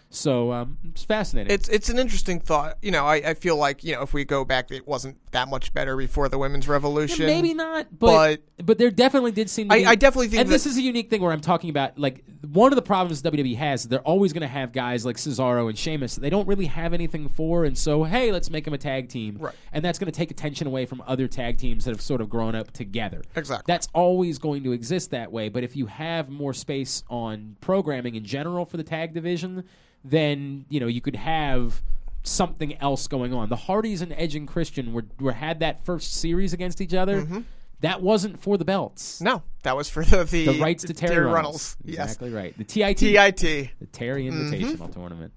So 0.09 0.51
um, 0.53 0.77
it's 0.85 1.03
fascinating. 1.03 1.53
it's 1.53 1.67
it's 1.67 1.89
an 1.89 1.99
interesting 1.99 2.39
thought. 2.39 2.77
You 2.81 2.91
know, 2.91 3.05
I, 3.05 3.15
I 3.15 3.33
feel 3.33 3.57
like 3.57 3.83
you 3.83 3.93
know 3.93 4.01
if 4.01 4.13
we 4.13 4.23
go 4.23 4.45
back, 4.45 4.71
it 4.71 4.87
wasn't 4.87 5.17
that 5.31 5.49
much 5.49 5.73
better 5.73 5.97
before 5.97 6.29
the 6.29 6.37
women's 6.37 6.67
revolution. 6.67 7.25
Maybe 7.25 7.53
not, 7.53 7.87
but 7.97 8.41
but, 8.63 8.77
there 8.77 8.91
definitely 8.91 9.33
did 9.33 9.49
seem. 9.49 9.69
To 9.69 9.75
I- 9.75 9.79
be, 9.79 9.85
I 9.85 9.95
definitely 9.95 10.29
think 10.29 10.41
and 10.41 10.49
this 10.49 10.65
is 10.65 10.77
a 10.77 10.81
unique 10.81 11.09
thing 11.09 11.21
where 11.21 11.33
I'm 11.33 11.41
talking 11.41 11.69
about 11.69 11.99
like 11.99 12.23
one 12.49 12.71
of 12.71 12.77
the 12.77 12.81
problems 12.81 13.21
WWE 13.23 13.57
has. 13.57 13.83
They're 13.83 13.99
always 14.01 14.31
going 14.31 14.41
to 14.41 14.47
have 14.47 14.71
guys 14.71 15.05
like 15.05 15.17
Cesaro 15.17 15.67
and 15.67 15.77
Sheamus 15.77 16.15
that 16.15 16.21
they 16.21 16.29
don't 16.29 16.47
really 16.47 16.67
have 16.67 16.93
anything 16.93 17.27
for, 17.27 17.65
and 17.65 17.77
so 17.77 18.03
hey, 18.03 18.31
let's 18.31 18.49
make 18.49 18.63
them 18.63 18.73
a 18.73 18.77
tag 18.77 19.09
team, 19.09 19.37
Right. 19.39 19.53
And 19.73 19.83
that's 19.83 19.99
going 19.99 20.11
to 20.11 20.17
take 20.17 20.31
attention 20.31 20.67
away 20.67 20.85
from 20.85 21.03
other 21.05 21.27
tag 21.27 21.57
teams 21.57 21.85
that 21.85 21.91
have 21.91 22.01
sort 22.01 22.21
of 22.21 22.29
grown 22.29 22.55
up 22.55 22.71
together. 22.71 23.21
Exactly. 23.35 23.65
That's 23.67 23.87
always 23.93 24.37
going 24.37 24.63
to 24.63 24.71
exist 24.71 25.11
that 25.11 25.31
way. 25.31 25.49
But 25.49 25.63
if 25.63 25.75
you 25.75 25.87
have 25.87 26.29
more 26.29 26.53
space 26.53 27.03
on 27.09 27.57
programming 27.59 28.15
in 28.15 28.23
general 28.23 28.65
for 28.65 28.77
the 28.77 28.83
tag 28.83 29.13
division, 29.13 29.65
then 30.09 30.65
you 30.69 30.79
know 30.79 30.87
you 30.87 31.01
could 31.01 31.15
have 31.15 31.81
something 32.23 32.77
else 32.81 33.07
going 33.07 33.33
on. 33.33 33.49
The 33.49 33.55
Hardys 33.55 34.01
and 34.01 34.13
Edge 34.13 34.35
and 34.35 34.47
Christian 34.47 34.93
were, 34.93 35.05
were 35.19 35.33
had 35.33 35.59
that 35.59 35.85
first 35.85 36.13
series 36.13 36.53
against 36.53 36.81
each 36.81 36.93
other. 36.93 37.21
Mm-hmm. 37.21 37.41
That 37.81 38.01
wasn't 38.01 38.39
for 38.39 38.57
the 38.57 38.65
belts. 38.65 39.19
No, 39.21 39.43
that 39.63 39.75
was 39.75 39.89
for 39.89 40.03
the 40.03 40.23
the, 40.23 40.45
The 40.45 40.59
rights 40.59 40.83
to 40.85 40.93
Terri, 40.93 41.09
Terri 41.17 41.33
Runnels. 41.33 41.77
Yes. 41.83 42.05
Exactly 42.13 42.31
right. 42.31 42.57
The 42.57 42.63
TIT. 42.63 42.97
TIT. 42.97 43.39
The 43.79 43.85
Terri 43.91 44.31
Invitational 44.31 44.91
Tournament. 44.93 45.33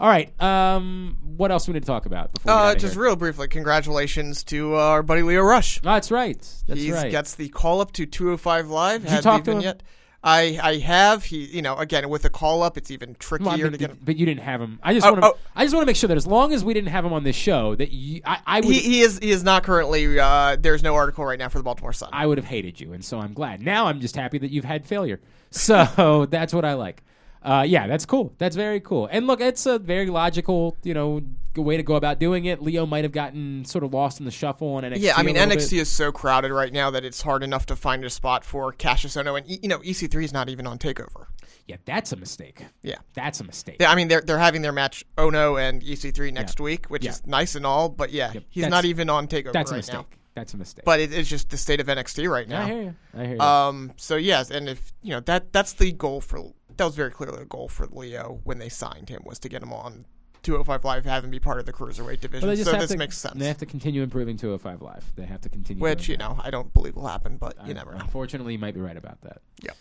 All 0.00 0.08
right. 0.08 0.32
Um, 0.42 1.16
what 1.36 1.52
else 1.52 1.68
we 1.68 1.74
need 1.74 1.80
to 1.84 1.86
talk 1.86 2.06
about 2.06 2.34
before 2.34 2.50
Uh, 2.52 2.74
just 2.74 2.94
here? 2.94 3.04
real 3.04 3.14
briefly, 3.14 3.46
congratulations 3.46 4.42
to 4.44 4.74
uh, 4.74 4.78
our 4.80 5.02
buddy 5.04 5.22
Lio 5.22 5.42
Rush. 5.42 5.78
Oh, 5.84 5.92
that's 5.92 6.10
right. 6.10 6.38
That's 6.66 6.80
he 6.80 6.92
right. 6.92 7.10
gets 7.10 7.36
the 7.36 7.48
call 7.50 7.80
up 7.80 7.92
to 7.92 8.04
205 8.04 8.68
Live. 8.68 9.02
Did 9.04 9.12
you 9.12 9.20
talk 9.20 9.44
to 9.44 9.52
him? 9.52 9.58
vignette. 9.58 9.82
I 10.24 10.58
I 10.62 10.76
have. 10.78 11.24
He 11.24 11.44
you 11.46 11.62
know 11.62 11.76
again 11.76 12.08
with 12.08 12.24
a 12.24 12.30
call 12.30 12.62
up, 12.62 12.76
it's 12.76 12.90
even 12.90 13.16
trickier 13.18 13.46
Well, 13.46 13.54
I 13.54 13.62
mean, 13.62 13.72
to 13.72 13.78
get 13.78 13.90
him. 13.90 13.98
but 14.04 14.16
you 14.16 14.24
didn't 14.26 14.42
have 14.42 14.60
him. 14.60 14.78
I 14.82 14.94
just 14.94 15.06
Oh, 15.06 15.10
want 15.12 15.22
to. 15.22 15.28
oh. 15.30 15.38
I 15.56 15.64
just 15.64 15.74
want 15.74 15.82
to 15.82 15.86
make 15.86 15.96
sure 15.96 16.08
that 16.08 16.16
as 16.16 16.26
long 16.26 16.52
as 16.52 16.64
we 16.64 16.74
didn't 16.74 16.90
have 16.90 17.04
him 17.04 17.12
on 17.12 17.24
this 17.24 17.34
show, 17.36 17.74
that 17.76 17.90
you, 17.92 18.20
I, 18.24 18.38
I 18.46 18.60
would. 18.60 18.72
He, 18.72 18.78
he 18.80 19.00
is 19.00 19.18
he 19.18 19.30
is 19.30 19.42
not 19.42 19.64
currently. 19.64 20.18
Uh, 20.18 20.56
there's 20.58 20.82
no 20.82 20.94
article 20.94 21.24
right 21.24 21.38
now 21.38 21.48
for 21.48 21.58
the 21.58 21.64
Baltimore 21.64 21.92
Sun. 21.92 22.10
I 22.12 22.26
would 22.26 22.38
have 22.38 22.46
hated 22.46 22.80
you, 22.80 22.92
and 22.92 23.04
so 23.04 23.18
I'm 23.18 23.32
glad. 23.32 23.60
Now 23.62 23.86
I'm 23.86 24.00
just 24.00 24.14
happy 24.16 24.38
that 24.38 24.50
you've 24.50 24.64
had 24.64 24.86
failure. 24.86 25.20
So 25.50 26.26
that's 26.30 26.54
what 26.54 26.64
I 26.64 26.74
like. 26.74 27.02
Uh, 27.42 27.64
yeah, 27.66 27.86
that's 27.86 28.06
cool. 28.06 28.32
That's 28.38 28.56
very 28.56 28.80
cool. 28.80 29.08
And 29.10 29.26
look, 29.26 29.40
it's 29.40 29.66
a 29.66 29.78
very 29.78 30.06
logical, 30.06 30.76
you 30.82 30.94
know, 30.94 31.22
way 31.56 31.76
to 31.76 31.82
go 31.82 31.94
about 31.96 32.18
doing 32.18 32.44
it. 32.44 32.62
Lio 32.62 32.86
might 32.86 33.04
have 33.04 33.12
gotten 33.12 33.64
sort 33.64 33.84
of 33.84 33.92
lost 33.92 34.20
in 34.20 34.24
the 34.24 34.30
shuffle 34.30 34.74
on 34.76 34.84
NXT. 34.84 35.00
yeah, 35.00 35.14
I 35.16 35.22
mean 35.22 35.36
NXT 35.36 35.70
bit. 35.70 35.80
is 35.80 35.88
so 35.90 36.12
crowded 36.12 36.52
right 36.52 36.72
now 36.72 36.90
that 36.90 37.04
it's 37.04 37.20
hard 37.22 37.42
enough 37.42 37.66
to 37.66 37.76
find 37.76 38.04
a 38.04 38.10
spot 38.10 38.44
for 38.44 38.72
Kassius 38.72 39.20
Ohno, 39.22 39.36
and 39.36 39.46
you 39.62 39.68
know 39.68 39.78
EC3 39.80 40.24
is 40.24 40.32
not 40.32 40.48
even 40.48 40.66
on 40.66 40.78
Takeover. 40.78 41.26
Yeah, 41.66 41.76
that's 41.84 42.12
a 42.12 42.16
mistake. 42.16 42.64
Yeah. 42.82 42.96
That's 43.14 43.40
a 43.40 43.44
mistake. 43.44 43.76
Yeah, 43.80 43.90
I 43.90 43.96
mean 43.96 44.08
they're 44.08 44.20
they're 44.22 44.38
having 44.38 44.62
their 44.62 44.72
match 44.72 45.04
Ohno 45.18 45.60
and 45.60 45.82
EC3 45.82 46.32
next 46.32 46.58
Yeah. 46.58 46.64
week, 46.64 46.86
which 46.86 47.04
Yeah. 47.04 47.10
is 47.10 47.26
nice 47.26 47.54
and 47.54 47.66
all, 47.66 47.88
but 47.88 48.10
yeah, 48.12 48.32
he's 48.50 48.62
That's- 48.62 48.70
not 48.70 48.84
even 48.84 49.10
on 49.10 49.26
Takeover 49.26 49.52
That's 49.52 49.70
a 49.72 49.76
mistake. 49.76 49.94
now. 49.94 50.06
That's 50.34 50.54
a 50.54 50.56
mistake. 50.56 50.86
But 50.86 50.98
it, 51.00 51.12
it's 51.12 51.28
just 51.28 51.50
the 51.50 51.58
state 51.58 51.78
of 51.80 51.88
NXT 51.88 52.26
right 52.30 52.48
now. 52.48 52.62
I 52.62 52.66
hear 52.66 52.82
you. 52.82 52.94
I 53.14 53.24
hear 53.26 53.34
you. 53.34 53.40
Um. 53.42 53.92
So 53.96 54.16
yes, 54.16 54.50
and 54.50 54.66
if 54.68 54.92
you 55.02 55.10
know 55.10 55.20
that 55.20 55.52
that's 55.52 55.74
the 55.74 55.92
goal 55.92 56.22
for 56.22 56.40
that 56.76 56.84
was 56.84 56.94
very 56.96 57.10
clearly 57.10 57.42
a 57.42 57.44
goal 57.44 57.68
for 57.68 57.86
Lio 57.86 58.40
when 58.44 58.58
they 58.58 58.68
signed 58.68 59.08
him 59.08 59.22
was 59.24 59.38
to 59.40 59.48
get 59.48 59.62
him 59.62 59.72
on 59.72 60.06
205 60.42 60.84
Live, 60.84 61.04
have 61.04 61.24
him 61.24 61.30
be 61.30 61.38
part 61.38 61.60
of 61.60 61.66
the 61.66 61.72
cruiserweight 61.72 62.20
division. 62.20 62.56
So 62.64 62.72
this 62.72 62.90
to, 62.90 62.98
makes 62.98 63.16
sense. 63.16 63.38
They 63.38 63.46
have 63.46 63.58
to 63.58 63.66
continue 63.66 64.02
improving 64.02 64.36
205 64.36 64.82
Live. 64.82 65.04
They 65.16 65.24
have 65.24 65.40
to 65.42 65.48
continue. 65.48 65.82
Which 65.82 66.08
you 66.08 66.16
know 66.16 66.38
I 66.42 66.50
don't 66.50 66.72
believe 66.74 66.96
will 66.96 67.06
happen, 67.06 67.36
but 67.36 67.56
you 67.66 67.74
never 67.74 67.92
know. 67.92 68.00
Unfortunately, 68.00 68.54
you 68.54 68.58
might 68.58 68.74
be 68.74 68.80
right 68.80 68.96
about 68.96 69.20
that. 69.22 69.40
Yep. 69.62 69.76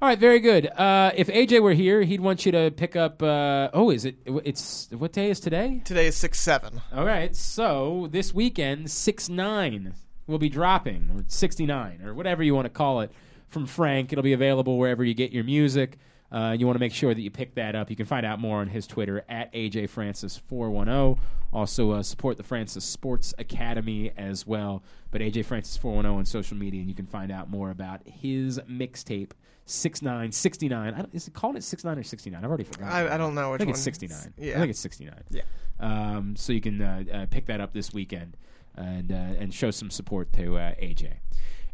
All 0.00 0.08
right, 0.08 0.18
very 0.18 0.40
good. 0.40 0.66
Uh, 0.66 1.12
if 1.14 1.28
AJ 1.28 1.62
were 1.62 1.74
here, 1.74 2.02
he'd 2.02 2.20
want 2.20 2.44
you 2.44 2.50
to 2.52 2.72
pick 2.72 2.96
up. 2.96 3.22
Uh, 3.22 3.70
oh, 3.72 3.90
is 3.90 4.04
it? 4.04 4.16
It's 4.44 4.88
what 4.90 5.12
day 5.12 5.30
is 5.30 5.40
today? 5.40 5.80
Today 5.84 6.08
is 6.08 6.16
six 6.16 6.40
seven. 6.40 6.80
All 6.92 7.06
right, 7.06 7.34
so 7.34 8.08
this 8.10 8.34
weekend, 8.34 8.90
six 8.90 9.28
nine 9.28 9.94
will 10.26 10.38
be 10.38 10.48
dropping, 10.48 11.10
or 11.14 11.24
sixty 11.28 11.66
nine, 11.66 12.02
or 12.04 12.14
whatever 12.14 12.42
you 12.42 12.54
want 12.54 12.66
to 12.66 12.70
call 12.70 13.00
it, 13.00 13.12
from 13.48 13.64
Frank. 13.64 14.12
It'll 14.12 14.24
be 14.24 14.32
available 14.32 14.76
wherever 14.76 15.04
you 15.04 15.14
get 15.14 15.30
your 15.30 15.44
music. 15.44 15.98
Uh, 16.32 16.56
you 16.58 16.64
want 16.66 16.76
to 16.76 16.80
make 16.80 16.94
sure 16.94 17.12
that 17.12 17.20
you 17.20 17.30
pick 17.30 17.54
that 17.56 17.74
up. 17.74 17.90
You 17.90 17.96
can 17.96 18.06
find 18.06 18.24
out 18.24 18.38
more 18.40 18.60
on 18.60 18.68
his 18.68 18.86
Twitter 18.86 19.22
at 19.28 19.52
AJ 19.52 19.90
Francis 19.90 20.36
four 20.38 20.70
one 20.70 20.86
zero. 20.86 21.18
Also 21.52 21.90
uh, 21.90 22.02
support 22.02 22.38
the 22.38 22.42
Francis 22.42 22.84
Sports 22.86 23.34
Academy 23.38 24.10
as 24.16 24.46
well. 24.46 24.82
But 25.10 25.20
AJ 25.20 25.44
Francis 25.44 25.76
four 25.76 25.94
one 25.94 26.04
zero 26.04 26.16
on 26.16 26.24
social 26.24 26.56
media, 26.56 26.80
and 26.80 26.88
you 26.88 26.94
can 26.94 27.06
find 27.06 27.30
out 27.30 27.50
more 27.50 27.70
about 27.70 28.00
his 28.06 28.58
mixtape. 28.60 29.32
Six 29.66 30.00
nine 30.02 30.32
sixty 30.32 30.68
nine. 30.68 30.94
I 30.94 31.02
don't- 31.02 31.14
Is 31.14 31.28
it 31.28 31.34
called 31.34 31.56
it 31.56 31.62
six 31.62 31.84
nine 31.84 31.98
or 31.98 32.02
sixty 32.02 32.30
nine? 32.30 32.42
I've 32.44 32.48
already 32.48 32.64
forgotten. 32.64 32.88
I- 32.88 33.14
I 33.14 33.16
don't 33.18 33.34
know 33.34 33.52
which 33.52 33.60
one. 33.60 33.60
I 33.60 33.64
think 33.64 33.68
one. 33.68 33.74
it's 33.74 33.82
sixty 33.82 34.08
nine. 34.08 34.32
Yeah. 34.38 34.56
I 34.56 34.58
think 34.60 34.70
it's 34.70 34.80
sixty 34.80 35.04
nine. 35.04 35.22
Yeah. 35.30 35.42
Um, 35.80 36.34
so 36.36 36.52
you 36.52 36.60
can 36.60 36.80
uh, 36.80 37.04
uh, 37.12 37.26
pick 37.26 37.46
that 37.46 37.60
up 37.60 37.72
this 37.72 37.92
weekend 37.92 38.36
and 38.74 39.12
uh, 39.12 39.14
and 39.14 39.52
show 39.52 39.70
some 39.70 39.90
support 39.90 40.32
to 40.32 40.56
uh, 40.56 40.74
AJ. 40.76 41.12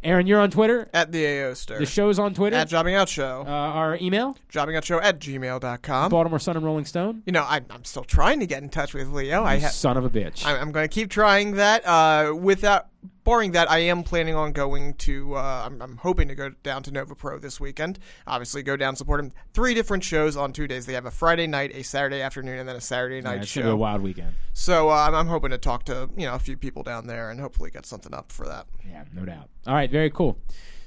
Aaron, 0.04 0.26
you're 0.28 0.40
on 0.40 0.50
Twitter. 0.50 0.88
At 0.94 1.10
the 1.10 1.26
AO 1.26 1.54
Stir. 1.54 1.78
The 1.80 1.86
show's 1.86 2.18
on 2.20 2.32
Twitter. 2.32 2.56
At 2.56 2.68
Jobbing 2.68 2.94
Out 2.94 3.08
Show. 3.08 3.44
Uh, 3.46 3.50
our 3.50 3.98
email? 4.00 4.36
Jobbing 4.48 4.76
Out 4.76 4.84
Show 4.84 5.00
at 5.00 5.18
gmail.com. 5.18 6.10
Baltimore 6.10 6.38
Sun 6.38 6.56
and 6.56 6.64
Rolling 6.64 6.84
Stone. 6.84 7.22
You 7.26 7.32
know, 7.32 7.42
I, 7.42 7.60
I'm 7.70 7.84
still 7.84 8.04
trying 8.04 8.38
to 8.40 8.46
get 8.46 8.62
in 8.62 8.68
touch 8.68 8.94
with 8.94 9.08
Lio. 9.08 9.42
I 9.42 9.54
You 9.56 9.60
ha- 9.62 9.68
son 9.68 9.96
of 9.96 10.04
a 10.04 10.10
bitch. 10.10 10.46
I'm, 10.46 10.56
I'm 10.60 10.72
going 10.72 10.88
to 10.88 10.92
keep 10.94 11.10
trying 11.10 11.52
that. 11.56 11.84
Uh, 11.84 12.32
without 12.34 12.86
barring 13.24 13.52
that, 13.52 13.70
I 13.70 13.78
am 13.78 14.02
planning 14.02 14.34
on 14.34 14.52
going 14.52 14.94
to. 14.94 15.34
Uh, 15.36 15.62
I'm, 15.66 15.80
I'm 15.82 15.96
hoping 15.98 16.28
to 16.28 16.34
go 16.34 16.50
down 16.62 16.82
to 16.84 16.90
Nova 16.90 17.14
Pro 17.14 17.38
this 17.38 17.60
weekend. 17.60 17.98
Obviously, 18.26 18.62
go 18.62 18.76
down 18.76 18.96
support 18.96 19.20
him. 19.20 19.32
Three 19.54 19.74
different 19.74 20.04
shows 20.04 20.36
on 20.36 20.52
two 20.52 20.66
days. 20.66 20.86
They 20.86 20.94
have 20.94 21.06
a 21.06 21.10
Friday 21.10 21.46
night, 21.46 21.72
a 21.74 21.82
Saturday 21.82 22.20
afternoon, 22.20 22.58
and 22.58 22.68
then 22.68 22.76
a 22.76 22.80
Saturday 22.80 23.16
Yeah, 23.16 23.22
night 23.22 23.38
it's 23.42 23.48
show. 23.48 23.62
be 23.62 23.68
a 23.68 23.76
wild 23.76 24.02
weekend. 24.02 24.34
So 24.52 24.90
uh, 24.90 24.94
I'm, 24.94 25.14
I'm 25.14 25.26
hoping 25.26 25.50
to 25.50 25.58
talk 25.58 25.84
to 25.84 26.10
you 26.16 26.26
know 26.26 26.34
a 26.34 26.38
few 26.38 26.56
people 26.56 26.82
down 26.82 27.06
there 27.06 27.30
and 27.30 27.40
hopefully 27.40 27.70
get 27.70 27.86
something 27.86 28.12
up 28.14 28.32
for 28.32 28.46
that. 28.46 28.66
Yeah, 28.88 29.04
no 29.14 29.24
doubt. 29.24 29.48
All 29.66 29.74
right, 29.74 29.90
very 29.90 30.10
cool. 30.10 30.38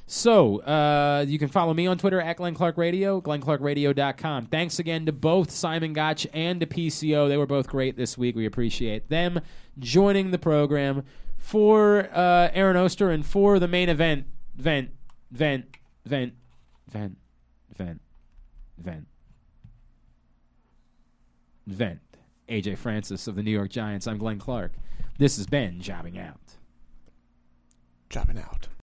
So, 0.07 0.57
uh, 0.63 1.23
you 1.25 1.39
can 1.39 1.47
follow 1.47 1.73
me 1.73 1.87
on 1.87 1.97
Twitter 1.97 2.19
at 2.19 2.35
Glenn 2.35 2.53
Clark 2.53 2.77
Radio, 2.77 3.21
glennclarkradio.com. 3.21 4.47
Thanks 4.47 4.77
again 4.77 5.05
to 5.05 5.13
both 5.13 5.51
Simon 5.51 5.93
Gotch 5.93 6.27
and 6.33 6.59
to 6.59 6.65
PCO. 6.65 7.29
They 7.29 7.37
were 7.37 7.45
both 7.45 7.67
great 7.67 7.95
this 7.95 8.17
week. 8.17 8.35
We 8.35 8.45
appreciate 8.45 9.07
them 9.07 9.39
joining 9.79 10.31
the 10.31 10.37
program. 10.37 11.03
For 11.41 12.07
uh, 12.13 12.49
Aaron 12.53 12.77
Oster 12.77 13.09
and 13.09 13.25
for 13.25 13.59
the 13.59 13.67
main 13.67 13.89
event, 13.89 14.25
vent, 14.55 14.91
vent, 15.31 15.65
vent, 16.05 16.33
vent, 16.87 17.17
vent, 17.75 18.01
vent, 18.77 19.07
vent. 21.67 21.99
AJ 22.47 22.77
Francis 22.77 23.27
of 23.27 23.35
the 23.35 23.43
New 23.43 23.51
York 23.51 23.69
Giants. 23.69 24.07
I'm 24.07 24.17
Glenn 24.17 24.39
Clark. 24.39 24.73
This 25.17 25.37
has 25.37 25.47
been 25.47 25.81
Jobbing 25.81 26.17
Out. 26.17 26.57
Jobbing 28.09 28.39
out. 28.39 28.67